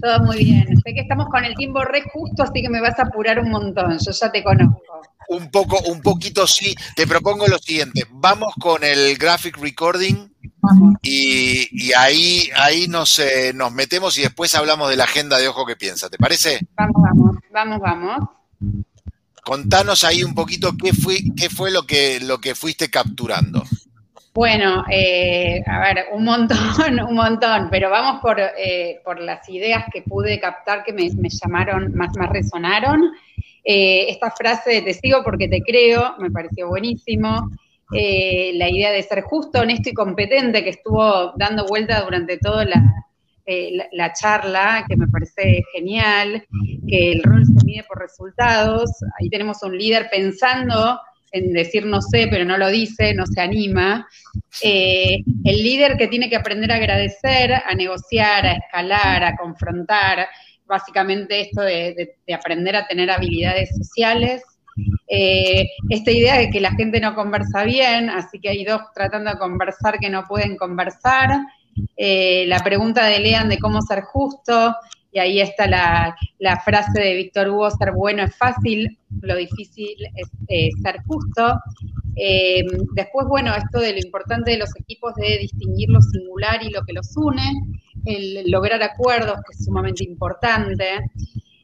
Todo 0.02 0.20
muy 0.20 0.44
bien. 0.44 0.66
Sé 0.84 0.94
que 0.94 1.00
estamos 1.00 1.28
con 1.28 1.44
el 1.44 1.54
tiempo 1.54 1.84
re 1.84 2.02
justo, 2.12 2.42
así 2.42 2.62
que 2.62 2.68
me 2.68 2.80
vas 2.80 2.98
a 2.98 3.02
apurar 3.02 3.38
un 3.40 3.50
montón. 3.50 3.98
Yo 3.98 4.10
ya 4.10 4.30
te 4.30 4.42
conozco. 4.42 4.82
Un 5.28 5.50
poco, 5.50 5.80
un 5.90 6.00
poquito 6.00 6.46
sí. 6.46 6.74
Te 6.94 7.06
propongo 7.06 7.46
lo 7.46 7.58
siguiente. 7.58 8.06
Vamos 8.10 8.54
con 8.60 8.84
el 8.84 9.16
graphic 9.16 9.58
recording 9.58 10.30
y, 11.02 11.92
ahí, 11.92 12.50
ahí 12.56 12.88
nos, 12.88 13.18
eh, 13.18 13.52
nos 13.54 13.72
metemos 13.72 14.18
y 14.18 14.22
después 14.22 14.54
hablamos 14.54 14.90
de 14.90 14.96
la 14.96 15.04
agenda 15.04 15.38
de 15.38 15.48
Ojo 15.48 15.66
que 15.66 15.76
Piensa, 15.76 16.08
¿te 16.10 16.18
parece? 16.18 16.60
Vamos, 16.76 17.02
vamos, 17.02 17.36
vamos, 17.52 17.80
vamos. 17.80 18.28
Contanos 19.42 20.04
ahí 20.04 20.22
un 20.22 20.34
poquito 20.34 20.76
qué 20.76 20.92
fue, 20.92 21.20
qué 21.36 21.48
fue 21.48 21.70
lo, 21.70 21.84
que, 21.84 22.20
lo 22.20 22.38
que 22.38 22.54
fuiste 22.54 22.90
capturando. 22.90 23.64
Bueno, 24.34 24.84
eh, 24.90 25.62
a 25.66 25.80
ver, 25.80 26.06
un 26.12 26.24
montón, 26.24 26.58
un 27.08 27.14
montón, 27.14 27.68
pero 27.70 27.90
vamos 27.90 28.20
por, 28.20 28.38
eh, 28.40 29.00
por 29.04 29.20
las 29.20 29.48
ideas 29.48 29.84
que 29.92 30.02
pude 30.02 30.38
captar 30.38 30.84
que 30.84 30.92
me, 30.92 31.08
llamaron, 31.08 31.94
más, 31.94 32.16
más 32.16 32.30
resonaron. 32.30 33.12
esta 33.64 34.30
frase 34.30 34.70
de 34.74 34.82
te 34.82 34.94
sigo 34.94 35.22
porque 35.24 35.48
te 35.48 35.60
creo, 35.60 36.14
me 36.18 36.30
pareció 36.30 36.68
buenísimo. 36.68 37.50
Eh, 37.92 38.52
la 38.54 38.68
idea 38.68 38.92
de 38.92 39.02
ser 39.02 39.22
justo, 39.22 39.60
honesto 39.60 39.88
y 39.88 39.94
competente 39.94 40.62
que 40.62 40.70
estuvo 40.70 41.32
dando 41.36 41.64
vuelta 41.64 42.02
durante 42.02 42.36
toda 42.36 42.66
eh, 43.46 43.78
la, 43.92 44.12
charla, 44.12 44.84
que 44.86 44.96
me 44.96 45.08
parece 45.08 45.62
genial, 45.72 46.46
que 46.86 47.12
el 47.12 47.22
rol 47.22 47.46
se 47.46 47.64
mide 47.64 47.84
por 47.88 47.98
resultados. 47.98 48.90
Ahí 49.18 49.30
tenemos 49.30 49.62
un 49.62 49.76
líder 49.76 50.08
pensando 50.10 51.00
en 51.32 51.52
decir 51.52 51.86
no 51.86 52.00
sé, 52.00 52.28
pero 52.30 52.44
no 52.44 52.56
lo 52.56 52.68
dice, 52.68 53.14
no 53.14 53.26
se 53.26 53.40
anima. 53.40 54.08
Eh, 54.62 55.18
el 55.44 55.62
líder 55.62 55.96
que 55.96 56.08
tiene 56.08 56.28
que 56.28 56.36
aprender 56.36 56.72
a 56.72 56.76
agradecer, 56.76 57.52
a 57.52 57.74
negociar, 57.74 58.46
a 58.46 58.52
escalar, 58.52 59.24
a 59.24 59.36
confrontar, 59.36 60.28
básicamente 60.66 61.40
esto 61.40 61.62
de 61.62 62.14
aprender 62.34 62.76
a 62.76 62.86
tener 62.86 63.10
habilidades 63.10 63.70
sociales. 63.76 64.42
Eh, 65.08 65.66
esta 65.88 66.10
idea 66.10 66.38
de 66.38 66.50
que 66.50 66.60
la 66.60 66.72
gente 66.72 67.00
no 67.00 67.14
conversa 67.14 67.64
bien, 67.64 68.10
así 68.10 68.38
que 68.38 68.50
hay 68.50 68.64
dos 68.64 68.82
tratando 68.94 69.30
de 69.30 69.38
conversar 69.38 69.98
que 69.98 70.10
no 70.10 70.24
pueden 70.26 70.56
conversar. 70.56 71.40
Eh, 71.96 72.44
la 72.46 72.58
pregunta 72.60 73.06
de 73.06 73.20
Lean 73.20 73.48
de 73.48 73.58
cómo 73.58 73.80
ser 73.82 74.02
justo, 74.02 74.74
y 75.12 75.18
ahí 75.18 75.40
está 75.40 75.66
la, 75.66 76.60
frase 76.64 77.00
de 77.00 77.14
Víctor 77.14 77.48
Hugo, 77.48 77.70
ser 77.70 77.92
bueno 77.92 78.24
es 78.24 78.36
fácil, 78.36 78.98
lo 79.22 79.36
difícil 79.36 79.96
es 80.14 80.28
eh, 80.48 80.68
ser 80.82 81.02
justo. 81.06 81.58
Eh, 82.16 82.64
después, 82.94 83.26
bueno, 83.26 83.54
esto 83.54 83.80
de 83.80 83.92
lo 83.92 83.98
importante 83.98 84.50
de 84.50 84.58
los 84.58 84.74
equipos 84.76 85.14
de 85.14 85.38
distinguir 85.38 85.88
lo 85.88 86.02
singular 86.02 86.62
y 86.62 86.70
lo 86.70 86.82
que 86.82 86.92
los 86.92 87.16
une, 87.16 87.50
el 88.04 88.50
lograr 88.50 88.82
acuerdos, 88.82 89.36
que 89.36 89.56
es 89.56 89.64
sumamente 89.64 90.04
importante. 90.04 90.84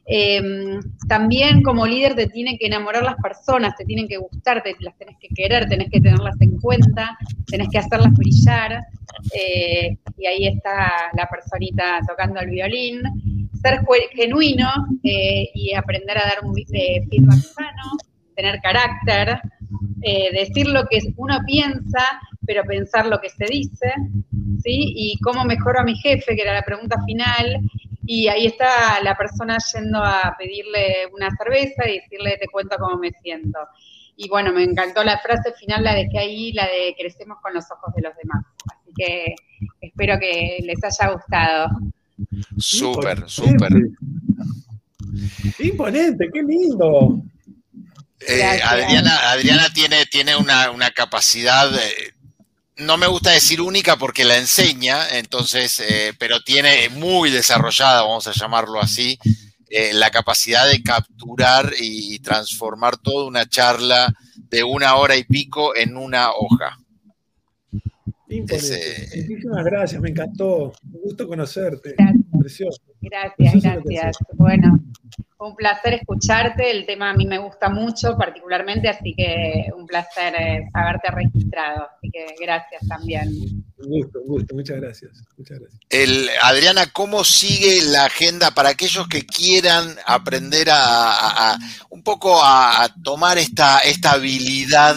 Eh, 0.07 0.79
también 1.07 1.63
como 1.63 1.87
líder 1.87 2.13
te 2.13 2.27
tienen 2.27 2.57
que 2.59 2.67
enamorar 2.67 3.03
las 3.03 3.15
personas, 3.15 3.75
te 3.75 3.85
tienen 3.85 4.07
que 4.07 4.17
gustar, 4.17 4.61
te, 4.61 4.75
las 4.79 4.95
tenés 4.97 5.17
que 5.19 5.29
querer, 5.29 5.67
tenés 5.67 5.89
que 5.89 5.99
tenerlas 5.99 6.39
en 6.41 6.59
cuenta, 6.59 7.17
tenés 7.47 7.69
que 7.69 7.79
hacerlas 7.79 8.13
brillar. 8.13 8.85
Eh, 9.33 9.97
y 10.17 10.25
ahí 10.27 10.47
está 10.47 11.11
la 11.13 11.27
personita 11.27 11.99
tocando 12.07 12.39
el 12.39 12.49
violín. 12.49 13.01
Ser 13.61 13.81
genuino 14.13 14.69
eh, 15.03 15.49
y 15.53 15.73
aprender 15.73 16.17
a 16.17 16.25
dar 16.25 16.37
un 16.43 16.53
feedback 16.55 17.39
sano, 17.39 17.97
tener 18.35 18.59
carácter, 18.61 19.39
decir 20.33 20.67
lo 20.67 20.85
que 20.85 20.99
uno 21.17 21.39
piensa, 21.47 22.19
pero 22.45 22.63
pensar 22.63 23.07
lo 23.07 23.19
que 23.19 23.29
se 23.29 23.45
dice, 23.45 23.91
¿sí? 24.63 24.93
Y 24.95 25.17
cómo 25.19 25.43
mejoro 25.45 25.79
a 25.79 25.83
mi 25.83 25.95
jefe, 25.95 26.35
que 26.35 26.41
era 26.41 26.53
la 26.53 26.61
pregunta 26.61 26.97
final, 27.05 27.61
y 28.05 28.27
ahí 28.27 28.45
está 28.45 29.01
la 29.01 29.15
persona 29.17 29.57
yendo 29.73 30.03
a 30.03 30.35
pedirle 30.37 31.07
una 31.13 31.29
cerveza 31.35 31.89
y 31.89 31.99
decirle, 31.99 32.37
te 32.39 32.47
cuento 32.47 32.77
cómo 32.77 32.97
me 32.97 33.11
siento. 33.21 33.59
Y 34.15 34.29
bueno, 34.29 34.53
me 34.53 34.63
encantó 34.63 35.03
la 35.03 35.17
frase 35.19 35.53
final, 35.53 35.83
la 35.83 35.95
dejé 35.95 36.19
ahí, 36.19 36.53
la 36.53 36.65
de 36.67 36.95
crecemos 36.97 37.39
con 37.41 37.53
los 37.53 37.69
ojos 37.71 37.93
de 37.95 38.03
los 38.03 38.15
demás. 38.15 38.45
Así 38.71 38.91
que 38.95 39.35
espero 39.81 40.19
que 40.19 40.59
les 40.61 40.79
haya 40.83 41.13
gustado. 41.13 41.67
Súper, 42.57 43.23
súper. 43.27 43.71
Imponente, 45.59 46.29
qué 46.33 46.43
lindo. 46.43 47.21
Eh, 48.19 48.61
Adriana, 48.63 49.31
Adriana 49.31 49.69
tiene, 49.73 50.05
tiene 50.07 50.35
una, 50.35 50.71
una 50.71 50.89
capacidad 50.91 51.73
eh, 51.75 52.15
no 52.77 52.97
me 52.97 53.07
gusta 53.07 53.31
decir 53.31 53.61
única 53.61 53.95
porque 53.95 54.25
la 54.25 54.37
enseña, 54.37 55.17
entonces, 55.17 55.79
eh, 55.79 56.13
pero 56.19 56.41
tiene 56.41 56.89
muy 56.89 57.29
desarrollada, 57.29 58.01
vamos 58.01 58.27
a 58.27 58.33
llamarlo 58.33 58.81
así, 58.81 59.17
eh, 59.69 59.93
la 59.93 60.11
capacidad 60.11 60.67
de 60.67 60.83
capturar 60.83 61.73
y 61.79 62.19
transformar 62.19 62.97
toda 62.97 63.27
una 63.27 63.47
charla 63.47 64.13
de 64.35 64.63
una 64.63 64.95
hora 64.95 65.15
y 65.15 65.23
pico 65.23 65.75
en 65.75 65.95
una 65.95 66.31
hoja. 66.31 66.77
Muchísimas 68.27 69.65
gracias, 69.65 70.01
me 70.01 70.09
encantó. 70.09 70.73
Un 70.91 71.01
gusto 71.01 71.27
conocerte. 71.27 71.95
Precioso. 72.39 72.81
Gracias, 73.01 73.61
gracias. 73.61 74.17
Bueno, 74.33 74.79
un 75.37 75.55
placer 75.55 75.93
escucharte. 75.93 76.71
El 76.71 76.85
tema 76.85 77.11
a 77.11 77.13
mí 77.13 77.25
me 77.25 77.37
gusta 77.37 77.69
mucho, 77.69 78.17
particularmente, 78.17 78.89
así 78.89 79.13
que 79.15 79.67
un 79.75 79.85
placer 79.85 80.33
eh, 80.35 80.69
haberte 80.73 81.11
registrado. 81.11 81.87
Así 81.97 82.09
que 82.09 82.35
gracias 82.41 82.87
también. 82.87 83.29
Un 83.77 83.89
gusto, 83.89 84.19
un 84.21 84.27
gusto. 84.27 84.55
Muchas 84.55 84.77
gracias. 84.77 85.23
Muchas 85.37 85.59
gracias. 85.59 85.79
El, 85.89 86.29
Adriana, 86.41 86.87
¿cómo 86.91 87.23
sigue 87.23 87.81
la 87.83 88.05
agenda 88.05 88.51
para 88.51 88.69
aquellos 88.69 89.07
que 89.07 89.25
quieran 89.25 89.95
aprender 90.05 90.67
a, 90.71 91.57
un 91.89 92.01
poco 92.01 92.39
a, 92.41 92.87
tomar 93.03 93.37
esta, 93.37 93.79
esta 93.79 94.13
habilidad? 94.13 94.95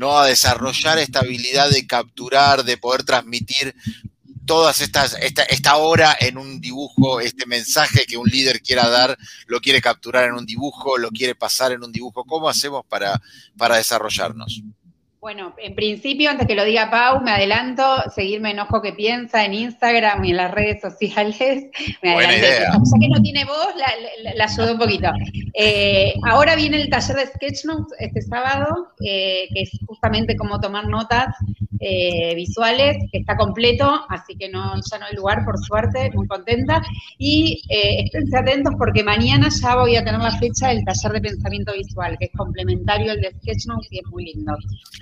¿No? 0.00 0.18
a 0.18 0.26
desarrollar 0.26 0.98
esta 0.98 1.20
habilidad 1.20 1.68
de 1.68 1.86
capturar, 1.86 2.64
de 2.64 2.78
poder 2.78 3.02
transmitir 3.02 3.74
todas 4.46 4.80
estas, 4.80 5.14
esta, 5.20 5.76
hora 5.76 6.16
en 6.18 6.38
un 6.38 6.58
dibujo, 6.58 7.20
este 7.20 7.44
mensaje 7.44 8.06
que 8.06 8.16
un 8.16 8.26
líder 8.26 8.62
quiera 8.62 8.88
dar, 8.88 9.18
lo 9.46 9.60
quiere 9.60 9.82
capturar 9.82 10.24
en 10.24 10.32
un 10.32 10.46
dibujo, 10.46 10.96
lo 10.96 11.10
quiere 11.10 11.34
pasar 11.34 11.72
en 11.72 11.84
un 11.84 11.92
dibujo. 11.92 12.24
¿Cómo 12.24 12.48
hacemos 12.48 12.82
para, 12.88 13.20
para 13.58 13.76
desarrollarnos? 13.76 14.62
Bueno, 15.20 15.54
en 15.58 15.74
principio, 15.74 16.30
antes 16.30 16.46
que 16.46 16.54
lo 16.54 16.64
diga 16.64 16.90
Pau, 16.90 17.20
me 17.20 17.32
adelanto, 17.32 17.84
seguirme 18.14 18.52
en 18.52 18.60
Ojo 18.60 18.80
que 18.80 18.94
Piensa 18.94 19.44
en 19.44 19.52
Instagram 19.52 20.24
y 20.24 20.30
en 20.30 20.38
las 20.38 20.50
redes 20.50 20.80
sociales. 20.80 21.66
Me 22.02 22.14
Buena 22.14 22.38
idea. 22.38 22.72
Ya 22.72 22.98
que 22.98 23.08
no 23.08 23.20
tiene 23.20 23.44
voz, 23.44 23.74
la, 23.76 24.44
ayudo 24.44 24.72
un 24.72 24.78
poquito. 24.78 25.10
Eh, 25.52 26.14
ahora 26.24 26.56
viene 26.56 26.80
el 26.80 26.88
taller 26.88 27.16
de 27.16 27.26
Sketchnotes 27.26 27.98
este 27.98 28.22
sábado, 28.22 28.88
eh, 29.04 29.46
que 29.52 29.60
es 29.60 29.70
justamente 29.86 30.36
cómo 30.36 30.58
tomar 30.58 30.88
notas 30.88 31.36
eh, 31.80 32.34
visuales, 32.34 32.96
que 33.12 33.18
está 33.18 33.36
completo, 33.36 34.00
así 34.08 34.36
que 34.36 34.48
no, 34.48 34.74
ya 34.90 34.98
no 34.98 35.04
hay 35.04 35.16
lugar, 35.16 35.44
por 35.44 35.58
suerte, 35.58 36.10
muy 36.14 36.26
contenta. 36.28 36.82
Y 37.18 37.62
esténse 37.68 38.38
atentos 38.38 38.72
porque 38.78 39.04
mañana 39.04 39.48
ya 39.50 39.76
voy 39.76 39.96
a 39.96 40.04
tener 40.04 40.20
la 40.20 40.38
fecha 40.38 40.68
del 40.68 40.82
taller 40.82 41.12
de 41.12 41.20
pensamiento 41.20 41.74
visual, 41.74 42.16
que 42.18 42.24
es 42.26 42.32
complementario 42.34 43.12
al 43.12 43.20
de 43.20 43.32
Sketchnotes 43.32 43.92
y 43.92 43.98
es 43.98 44.06
muy 44.06 44.24
lindo. 44.24 44.56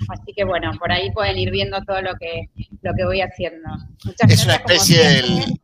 Así 0.09 0.33
que 0.35 0.43
bueno, 0.43 0.71
por 0.79 0.91
ahí 0.91 1.11
pueden 1.11 1.37
ir 1.37 1.51
viendo 1.51 1.81
todo 1.83 2.01
lo 2.01 2.15
que, 2.15 2.49
lo 2.81 2.93
que 2.93 3.05
voy 3.05 3.21
haciendo. 3.21 3.69
Muchas 4.05 4.31
es 4.31 4.43
una 4.45 4.55
especie 4.55 5.07
del, 5.07 5.59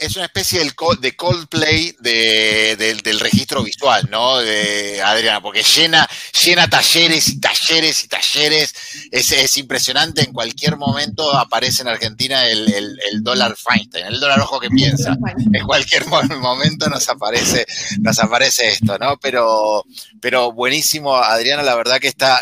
es 0.00 0.16
una 0.16 0.24
especie 0.24 0.60
de 0.60 1.16
Coldplay 1.16 1.94
del, 2.00 3.20
registro 3.20 3.62
visual, 3.62 4.08
¿no? 4.10 4.38
De 4.38 5.00
Adriana, 5.02 5.42
porque 5.42 5.62
llena, 5.62 6.08
llena 6.42 6.68
talleres 6.68 7.28
y 7.28 7.40
talleres 7.40 8.04
y 8.04 8.08
talleres. 8.08 8.74
Es, 9.10 9.56
impresionante. 9.58 10.22
En 10.22 10.32
cualquier 10.32 10.76
momento 10.76 11.36
aparece 11.36 11.82
en 11.82 11.88
Argentina 11.88 12.46
el, 12.46 13.22
dólar 13.22 13.56
Feinstein, 13.56 14.06
el 14.06 14.20
dólar 14.20 14.40
ojo 14.40 14.58
que 14.58 14.70
piensa. 14.70 15.16
En 15.52 15.66
cualquier 15.66 16.06
momento 16.06 16.88
nos 16.88 17.08
aparece, 17.08 17.66
nos 18.00 18.18
aparece 18.18 18.68
esto, 18.68 18.98
¿no? 18.98 19.18
Pero, 19.18 19.84
pero 20.20 20.52
buenísimo, 20.52 21.14
Adriana, 21.16 21.62
la 21.62 21.74
verdad 21.74 22.00
que 22.00 22.08
está 22.08 22.40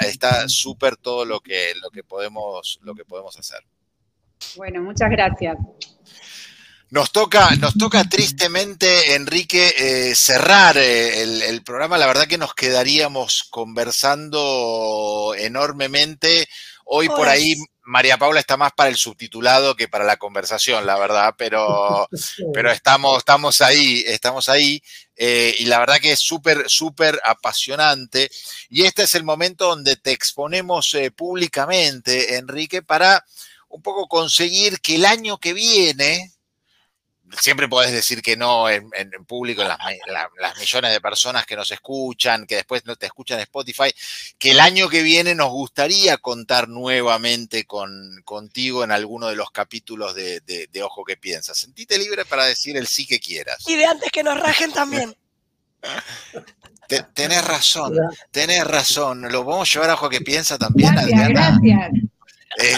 súper 0.49 0.97
todo 0.97 1.25
lo 1.25 1.41
que, 1.41 1.73
lo, 1.83 1.91
que 1.91 2.05
podemos, 2.05 2.79
lo 2.83 2.95
que 2.95 3.05
podemos 3.05 3.37
hacer. 3.37 3.65
Bueno, 4.57 4.81
muchas 4.83 5.11
gracias. 5.11 5.57
Nos 6.91 7.13
toca, 7.13 7.51
nos 7.57 7.75
toca 7.75 8.03
tristemente, 8.05 9.15
Enrique, 9.15 9.75
eh, 9.77 10.15
cerrar 10.15 10.79
eh, 10.79 11.21
el, 11.23 11.63
programa. 11.63 11.99
La 11.99 12.07
verdad 12.07 12.27
que 12.27 12.39
nos 12.39 12.55
quedaríamos 12.55 13.47
conversando 13.51 15.35
enormemente. 15.37 16.49
Hoy 16.87 17.09
por 17.09 17.29
ahí 17.29 17.57
María 17.83 18.17
Paula 18.17 18.41
está 18.41 18.57
más 18.57 18.73
para 18.73 18.89
el 18.89 18.97
subtitulado 18.97 19.77
que 19.77 19.87
para 19.87 20.07
la 20.07 20.17
conversación, 20.17 20.87
la 20.87 20.99
verdad, 20.99 21.35
pero, 21.37 22.09
pero 22.55 22.73
estamos, 22.73 23.19
estamos 23.19 23.61
ahí, 23.61 24.03
estamos 24.07 24.49
ahí. 24.49 24.83
Eh, 25.15 25.57
y 25.59 25.67
la 25.67 25.81
verdad 25.81 25.99
que 26.01 26.13
es 26.13 26.21
súper, 26.21 26.71
súper 26.71 27.21
apasionante. 27.23 28.31
Y 28.71 28.85
este 28.85 29.03
es 29.03 29.15
el 29.15 29.25
momento 29.25 29.67
donde 29.67 29.97
te 29.97 30.13
exponemos 30.13 30.97
públicamente, 31.15 32.37
Enrique, 32.37 32.81
para 32.81 33.27
un 33.69 33.83
poco 33.83 34.09
conseguir 34.09 34.81
que 34.81 34.95
el 34.95 35.05
año 35.05 35.37
que 35.37 35.53
viene, 35.53 36.33
siempre 37.41 37.69
podés 37.69 37.93
decir 37.93 38.23
que 38.23 38.37
no 38.37 38.69
en, 38.69 38.91
público, 39.27 39.63
las, 39.65 39.79
millones 40.59 40.93
de 40.93 41.01
personas 41.01 41.47
que 41.47 41.57
nos 41.57 41.71
escuchan, 41.71 42.47
que 42.47 42.57
después 42.57 42.87
no 42.87 42.97
te 42.97 43.07
escuchan 43.07 43.39
en 43.39 43.43
Spotify, 43.43 43.93
que 44.39 44.53
el 44.53 44.61
año 44.61 44.89
que 44.89 45.03
viene 45.03 45.35
nos 45.35 45.51
gustaría 45.51 46.17
contar 46.19 46.69
nuevamente 46.69 47.65
con, 47.65 48.23
contigo 48.25 48.85
en 48.85 48.93
alguno 48.93 49.29
de 49.29 49.37
los 49.37 49.51
capítulos 49.51 50.15
de, 50.15 50.43
Ojo 50.83 51.05
que 51.05 51.17
Piensas. 51.17 51.59
Sentite 51.59 51.99
libre 51.99 52.25
para 52.25 52.45
decir 52.45 52.77
el 52.77 52.87
sí 52.87 53.07
que 53.07 53.19
quieras. 53.19 53.65
Y 53.67 53.77
de 53.77 53.85
antes 53.85 54.11
que 54.11 54.23
nos 54.23 54.39
rajen 54.39 54.73
también. 54.73 55.15
tenés 57.15 57.45
razón, 57.45 57.95
tenés 58.31 58.65
razón. 58.65 59.31
Lo 59.31 59.45
vamos 59.45 59.69
a 59.69 59.73
llevar 59.73 59.91
a 59.91 59.95
Ojo 59.95 60.09
que 60.09 60.21
Piensa 60.21 60.57
también, 60.57 60.95
gracias, 60.95 61.29
Gracias. 61.29 61.91
Eh, 62.57 62.75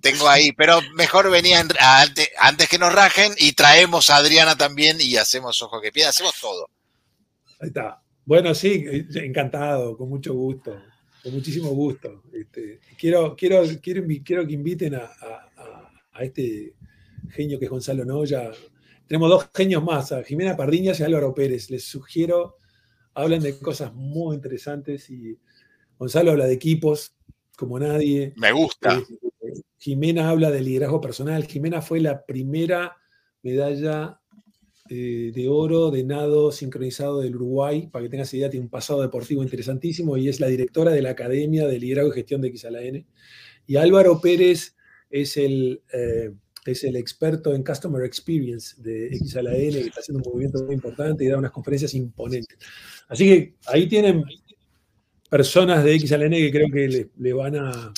tengo 0.00 0.28
ahí, 0.28 0.52
pero 0.52 0.80
mejor 0.94 1.30
venía 1.30 1.60
antes, 1.60 2.68
que 2.68 2.78
nos 2.78 2.92
rajen 2.92 3.32
y 3.38 3.52
traemos 3.52 4.10
a 4.10 4.16
Adriana 4.16 4.56
también 4.56 4.98
y 5.00 5.16
hacemos 5.16 5.60
ojo 5.62 5.80
que 5.80 5.90
pie, 5.90 6.04
hacemos 6.04 6.38
todo. 6.40 6.68
Ahí 7.60 7.68
está. 7.68 8.02
Bueno, 8.26 8.54
sí, 8.54 8.84
eh, 8.86 9.06
encantado, 9.14 9.96
con 9.96 10.08
mucho 10.08 10.34
gusto, 10.34 10.76
con 11.22 11.32
muchísimo 11.32 11.70
gusto. 11.70 12.22
Este, 12.32 12.80
quiero, 12.98 13.34
quiero, 13.34 13.62
quiero, 13.82 14.04
quiero 14.24 14.46
que 14.46 14.52
inviten 14.52 14.94
a, 14.94 15.10
este 16.20 16.74
genio 17.30 17.58
que 17.58 17.64
es 17.64 17.70
Gonzalo 17.70 18.04
Noya. 18.04 18.50
Tenemos 19.06 19.28
dos 19.28 19.50
genios 19.54 19.82
más, 19.82 20.12
a 20.12 20.22
Jimena 20.22 20.56
Pardiñas 20.56 21.00
y 21.00 21.02
Álvaro 21.02 21.34
Pérez. 21.34 21.70
Les 21.70 21.84
sugiero, 21.84 22.56
hablan 23.14 23.40
de 23.40 23.58
cosas 23.58 23.92
muy 23.94 24.36
interesantes 24.36 25.10
y 25.10 25.38
Gonzalo 25.98 26.32
habla 26.32 26.46
de 26.46 26.54
equipos, 26.54 27.14
como 27.56 27.78
nadie. 27.78 28.32
Me 28.36 28.52
gusta. 28.52 28.98
Eh, 28.98 29.52
Jimena 29.78 30.30
habla 30.30 30.50
de 30.50 30.60
liderazgo 30.60 31.00
personal. 31.00 31.44
Jimena 31.44 31.82
fue 31.82 32.00
la 32.00 32.24
primera 32.24 32.96
medalla 33.42 34.20
eh, 34.90 35.32
de 35.34 35.48
oro 35.48 35.90
de 35.90 36.04
nado 36.04 36.52
sincronizado 36.52 37.20
del 37.20 37.36
Uruguay. 37.36 37.88
Para 37.90 38.04
que 38.04 38.10
tengas 38.10 38.32
idea, 38.34 38.50
tiene 38.50 38.64
un 38.64 38.70
pasado 38.70 39.02
deportivo 39.02 39.42
interesantísimo 39.42 40.16
y 40.16 40.28
es 40.28 40.40
la 40.40 40.48
directora 40.48 40.92
de 40.92 41.02
la 41.02 41.10
Academia 41.10 41.66
de 41.66 41.78
Liderazgo 41.78 42.10
y 42.10 42.14
Gestión 42.16 42.40
de 42.40 42.56
XALAN. 42.56 43.06
Y 43.66 43.76
Álvaro 43.76 44.20
Pérez 44.20 44.76
es 45.08 45.36
el, 45.36 45.82
eh, 45.92 46.32
es 46.66 46.84
el 46.84 46.96
experto 46.96 47.54
en 47.54 47.62
Customer 47.64 48.04
Experience 48.04 48.80
de 48.82 49.18
XALAN, 49.24 49.54
que 49.54 49.80
está 49.80 50.00
haciendo 50.00 50.22
un 50.22 50.32
movimiento 50.32 50.64
muy 50.64 50.74
importante 50.74 51.24
y 51.24 51.28
da 51.28 51.38
unas 51.38 51.52
conferencias 51.52 51.94
imponentes. 51.94 52.58
Así 53.08 53.26
que 53.26 53.54
ahí 53.66 53.88
tienen 53.88 54.22
personas 55.28 55.82
de 55.82 55.94
X 55.96 56.10
que 56.10 56.50
creo 56.52 56.68
que 56.72 57.08
le, 57.16 57.32
van 57.32 57.56
a... 57.56 57.92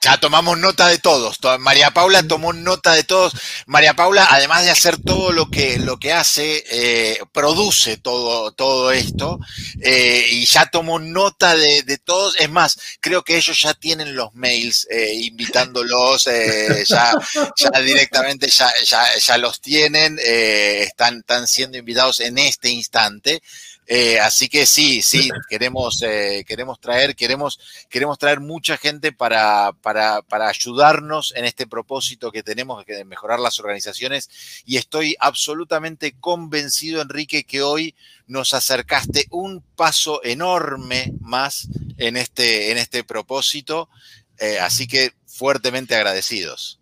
Ya 0.00 0.18
tomamos 0.18 0.58
nota 0.58 0.88
de 0.88 0.98
todos. 0.98 1.38
María 1.60 1.90
Paula 1.92 2.22
tomó 2.22 2.52
nota 2.52 2.94
de 2.94 3.04
todos. 3.04 3.32
María 3.66 3.94
Paula, 3.94 4.26
además 4.30 4.64
de 4.64 4.70
hacer 4.70 4.96
todo 5.00 5.32
lo 5.32 5.48
que, 5.48 5.78
lo 5.78 5.98
que 5.98 6.12
hace, 6.12 6.64
eh, 6.70 7.18
produce 7.32 7.98
todo, 7.98 8.52
todo 8.52 8.90
esto 8.90 9.38
eh, 9.80 10.26
y 10.30 10.46
ya 10.46 10.66
tomó 10.66 10.98
nota 10.98 11.54
de, 11.54 11.98
todos. 12.04 12.34
Es 12.38 12.50
más, 12.50 12.78
creo 13.00 13.22
que 13.22 13.36
ellos 13.36 13.60
ya 13.60 13.74
tienen 13.74 14.16
los 14.16 14.34
mails 14.34 14.88
eh, 14.90 15.14
invitándolos, 15.14 16.24
ya, 16.88 17.12
ya, 17.56 17.80
directamente 17.80 18.48
ya, 18.48 18.72
ya, 18.84 19.04
ya 19.24 19.38
los 19.38 19.60
tienen, 19.60 20.18
están, 20.18 21.18
están 21.18 21.46
siendo 21.46 21.78
invitados 21.78 22.20
en 22.20 22.38
este 22.38 22.70
instante. 22.70 23.42
Eh, 23.86 24.18
así 24.18 24.48
que 24.48 24.66
sí, 24.66 25.00
sí, 25.00 25.28
queremos, 25.48 26.02
eh, 26.02 26.44
queremos 26.46 26.80
traer, 26.80 27.14
queremos, 27.14 27.60
queremos 27.88 28.18
traer 28.18 28.40
mucha 28.40 28.76
gente 28.76 29.12
para, 29.12 29.72
para, 29.80 30.22
para, 30.22 30.48
ayudarnos 30.48 31.32
en 31.36 31.44
este 31.44 31.68
propósito 31.68 32.32
que 32.32 32.42
tenemos 32.42 32.84
de 32.84 33.04
mejorar 33.04 33.38
las 33.38 33.60
organizaciones. 33.60 34.28
Y 34.64 34.76
estoy 34.76 35.16
absolutamente 35.20 36.16
convencido, 36.18 37.00
Enrique, 37.00 37.44
que 37.44 37.62
hoy 37.62 37.94
nos 38.26 38.54
acercaste 38.54 39.26
un 39.30 39.62
paso 39.76 40.20
enorme 40.24 41.12
más 41.20 41.68
en 41.96 42.16
este, 42.16 42.72
en 42.72 42.78
este 42.78 43.04
propósito. 43.04 43.88
Eh, 44.38 44.58
así 44.58 44.86
que 44.86 45.12
fuertemente 45.26 45.94
agradecidos 45.94 46.80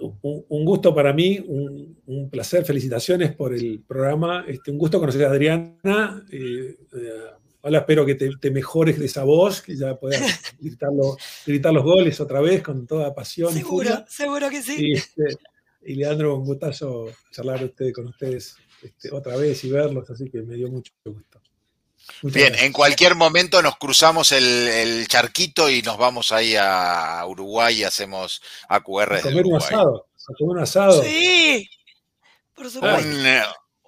un, 0.00 0.64
gusto 0.64 0.94
para 0.94 1.12
mí, 1.12 1.38
un, 1.46 2.28
placer, 2.30 2.64
felicitaciones 2.64 3.34
por 3.34 3.54
el 3.54 3.82
programa, 3.86 4.44
este, 4.48 4.70
un 4.70 4.78
gusto 4.78 4.98
conocer 4.98 5.24
a 5.24 5.30
Adriana. 5.30 6.24
Eh, 6.30 6.76
eh, 6.92 7.10
ahora 7.62 7.78
espero 7.78 8.04
que 8.04 8.14
te, 8.14 8.50
mejores 8.50 8.98
de 8.98 9.06
esa 9.06 9.24
voz, 9.24 9.62
que 9.62 9.76
ya 9.76 9.96
puedas 9.96 10.20
gritar, 11.46 11.72
los 11.72 11.84
goles 11.84 12.20
otra 12.20 12.40
vez 12.40 12.62
con 12.62 12.86
toda 12.86 13.14
pasión. 13.14 13.52
Seguro, 13.52 14.04
seguro 14.08 14.50
que 14.50 14.62
sí. 14.62 14.76
Y, 14.78 14.92
este, 14.94 15.36
y 15.84 15.94
Leandro, 15.94 16.36
un 16.36 16.44
gustazo 16.44 17.06
charlar 17.30 17.72
con 17.94 18.06
ustedes 18.08 18.56
este, 18.82 19.12
otra 19.12 19.36
vez 19.36 19.62
y 19.64 19.70
verlos, 19.70 20.08
así 20.10 20.28
que 20.30 20.42
me 20.42 20.56
dio 20.56 20.68
mucho 20.68 20.92
gusto. 21.04 21.40
Bien, 22.22 22.54
en 22.54 22.72
cualquier 22.72 23.14
momento 23.14 23.62
nos 23.62 23.76
cruzamos 23.76 24.32
el, 24.32 25.06
charquito 25.08 25.68
y 25.68 25.82
nos 25.82 25.98
vamos 25.98 26.32
ahí 26.32 26.54
a 26.56 27.24
Uruguay 27.26 27.80
y 27.80 27.84
hacemos 27.84 28.42
AQR. 28.68 29.16
A 29.16 29.22
comer 29.22 29.46
un 29.46 29.56
asado. 29.56 30.06
A 30.28 30.34
comer 30.38 30.56
un 30.56 30.62
asado. 30.62 31.02
Sí, 31.02 31.68
por 32.54 32.70
supuesto. 32.70 33.08
Eh, 33.08 33.42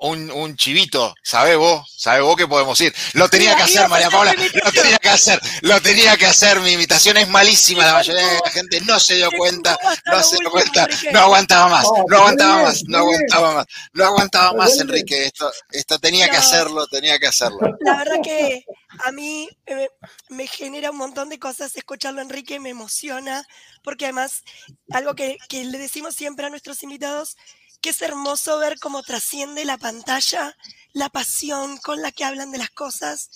un, 0.08 0.56
chivito, 0.56 1.14
¿sabes 1.22 1.56
vos? 1.56 1.92
¿Sabes 1.96 2.22
vos 2.22 2.36
que 2.36 2.46
podemos 2.46 2.78
ir? 2.80 2.94
Lo 3.14 3.28
tenía 3.28 3.56
que 3.56 3.62
hacer, 3.62 3.88
María 3.88 4.10
Paula, 4.10 4.34
lo 4.34 4.72
tenía 4.72 4.98
que 4.98 5.08
hacer, 5.08 5.40
lo 5.62 5.80
tenía 5.80 6.16
que 6.16 6.26
hacer, 6.26 6.60
mi 6.60 6.72
invitación 6.72 7.16
es 7.16 7.28
malísima, 7.28 7.84
la 7.84 7.94
mayoría 7.94 8.26
de 8.26 8.40
la 8.44 8.50
gente 8.50 8.80
no 8.82 9.00
se 9.00 9.16
dio 9.16 9.30
cuenta, 9.36 9.78
no 10.06 10.22
se 10.22 10.36
dio 10.38 10.50
cuenta, 10.50 10.86
no 11.12 11.20
aguantaba 11.20 11.68
más, 11.68 11.86
no 12.08 12.16
aguantaba 12.18 12.62
más, 12.62 12.82
no 12.86 12.98
aguantaba 12.98 13.54
más, 13.54 13.66
no 13.92 14.04
aguantaba 14.04 14.52
más, 14.52 14.78
Enrique, 14.78 15.24
esto, 15.26 15.50
esto 15.70 15.98
tenía 15.98 16.28
que 16.28 16.36
hacerlo, 16.36 16.86
tenía 16.86 17.18
que 17.18 17.26
hacerlo. 17.26 17.60
La 17.80 17.96
verdad 17.96 18.16
que 18.22 18.64
a 19.04 19.12
mí 19.12 19.48
eh, 19.66 19.88
me 20.28 20.46
genera 20.46 20.90
un 20.90 20.98
montón 20.98 21.28
de 21.28 21.38
cosas 21.38 21.76
escucharlo, 21.76 22.20
Enrique, 22.20 22.60
me 22.60 22.70
emociona, 22.70 23.46
porque 23.82 24.04
además, 24.04 24.42
algo 24.90 25.14
que, 25.14 25.38
que 25.48 25.64
le 25.64 25.78
decimos 25.78 26.14
siempre 26.14 26.46
a 26.46 26.50
nuestros 26.50 26.82
invitados, 26.82 27.36
que 27.84 27.90
es 27.90 28.00
hermoso 28.00 28.58
ver 28.58 28.78
cómo 28.80 29.02
trasciende 29.02 29.66
la 29.66 29.76
pantalla 29.76 30.56
la 30.94 31.10
pasión 31.10 31.76
con 31.76 32.00
la 32.00 32.12
que 32.12 32.24
hablan 32.24 32.50
de 32.50 32.56
las 32.56 32.70
cosas. 32.70 33.30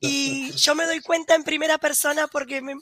Y 0.00 0.50
yo 0.52 0.74
me 0.74 0.84
doy 0.84 1.00
cuenta 1.00 1.34
en 1.34 1.44
primera 1.44 1.78
persona 1.78 2.26
porque 2.26 2.60
me, 2.60 2.74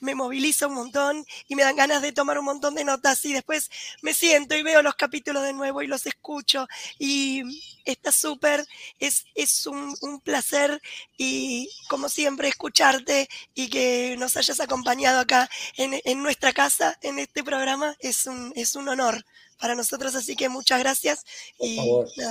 me 0.00 0.14
moviliza 0.14 0.66
un 0.66 0.74
montón 0.74 1.24
y 1.46 1.54
me 1.54 1.62
dan 1.62 1.76
ganas 1.76 2.02
de 2.02 2.12
tomar 2.12 2.38
un 2.38 2.44
montón 2.44 2.74
de 2.74 2.84
notas 2.84 3.24
y 3.24 3.32
después 3.32 3.70
me 4.02 4.12
siento 4.12 4.54
y 4.54 4.62
veo 4.62 4.82
los 4.82 4.94
capítulos 4.94 5.42
de 5.42 5.54
nuevo 5.54 5.80
y 5.80 5.86
los 5.86 6.04
escucho. 6.04 6.68
Y 6.98 7.44
está 7.86 8.12
súper, 8.12 8.66
es, 8.98 9.24
es 9.34 9.66
un, 9.66 9.96
un, 10.02 10.20
placer 10.20 10.82
y 11.16 11.70
como 11.88 12.10
siempre 12.10 12.48
escucharte 12.48 13.26
y 13.54 13.70
que 13.70 14.16
nos 14.18 14.36
hayas 14.36 14.60
acompañado 14.60 15.20
acá 15.20 15.48
en, 15.78 15.98
en 16.04 16.22
nuestra 16.22 16.52
casa, 16.52 16.98
en 17.00 17.18
este 17.18 17.42
programa, 17.42 17.96
es 18.00 18.26
un, 18.26 18.52
es 18.54 18.76
un 18.76 18.90
honor 18.90 19.24
para 19.58 19.74
nosotros, 19.74 20.14
así 20.14 20.36
que 20.36 20.48
muchas 20.48 20.78
gracias 20.80 21.24
y 21.58 21.78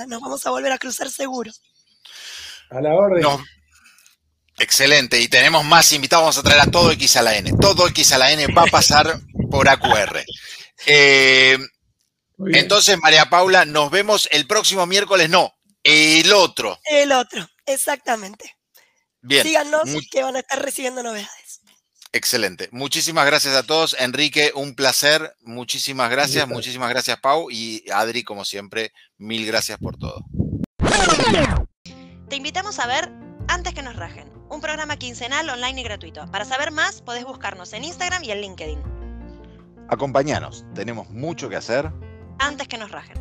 nos 0.08 0.22
vamos 0.22 0.46
a 0.46 0.52
volver 0.52 0.72
a 0.72 0.78
cruzar 0.78 1.10
seguro. 1.10 1.52
A 2.70 2.82
la 2.82 2.94
orden. 2.94 3.24
Excelente, 4.60 5.22
y 5.22 5.28
tenemos 5.28 5.64
más 5.66 5.92
invitados, 5.92 6.24
vamos 6.24 6.38
a 6.38 6.44
traer 6.44 6.62
a 6.62 6.72
todo 6.72 6.92
X 6.92 7.16
a 7.18 7.22
la 7.22 7.38
N. 7.38 7.52
Todo 7.62 7.88
X 7.90 8.12
a 8.14 8.18
la 8.18 8.32
N 8.32 8.48
va 8.54 8.64
a 8.64 8.68
pasar 8.68 9.20
por 9.50 9.70
AQR. 9.70 10.24
Eh, 10.86 11.58
entonces, 12.54 13.00
María 13.00 13.32
Paula, 13.32 13.66
nos 13.66 13.90
vemos 13.90 14.30
el 14.32 14.46
próximo 14.46 14.86
miércoles, 14.86 15.28
no, 15.28 15.58
el 15.82 16.32
otro. 16.32 16.80
El 16.86 17.12
otro, 17.12 17.50
exactamente. 17.66 18.56
Bien. 19.22 19.42
Síganos 19.42 19.90
que 20.12 20.22
van 20.22 20.36
a 20.36 20.40
estar 20.40 20.62
recibiendo 20.62 21.02
novedades. 21.02 21.47
Excelente. 22.14 22.70
Muchísimas 22.72 23.26
gracias 23.26 23.56
a 23.56 23.64
todos. 23.64 23.96
Enrique, 24.00 24.52
un 24.56 24.76
placer. 24.76 25.36
Muchísimas 25.44 26.10
gracias. 26.10 26.48
Muchísimas 26.48 26.90
gracias, 26.90 27.20
Pau. 27.20 27.50
Y 27.52 27.84
Adri, 27.94 28.24
como 28.24 28.46
siempre, 28.46 28.92
mil 29.18 29.46
gracias 29.46 29.78
por 29.78 29.98
todo. 29.98 30.26
Te 32.30 32.36
invitamos 32.36 32.80
a 32.80 32.88
ver 32.88 33.12
Antes 33.50 33.74
que 33.74 33.82
nos 33.82 33.96
rajen, 33.96 34.30
un 34.50 34.60
programa 34.60 34.98
quincenal 34.98 35.50
online 35.50 35.80
y 35.80 35.84
gratuito. 35.84 36.30
Para 36.32 36.44
saber 36.44 36.72
más, 36.72 37.02
podés 37.02 37.24
buscarnos 37.24 37.72
en 37.72 37.86
Instagram 37.86 38.24
y 38.24 38.32
en 38.32 38.42
LinkedIn. 38.42 38.80
Acompáñanos, 39.90 40.66
tenemos 40.76 41.10
mucho 41.10 41.48
que 41.48 41.56
hacer. 41.56 41.90
Antes 42.40 42.68
que 42.68 42.78
nos 42.78 42.92
rajen. 42.92 43.16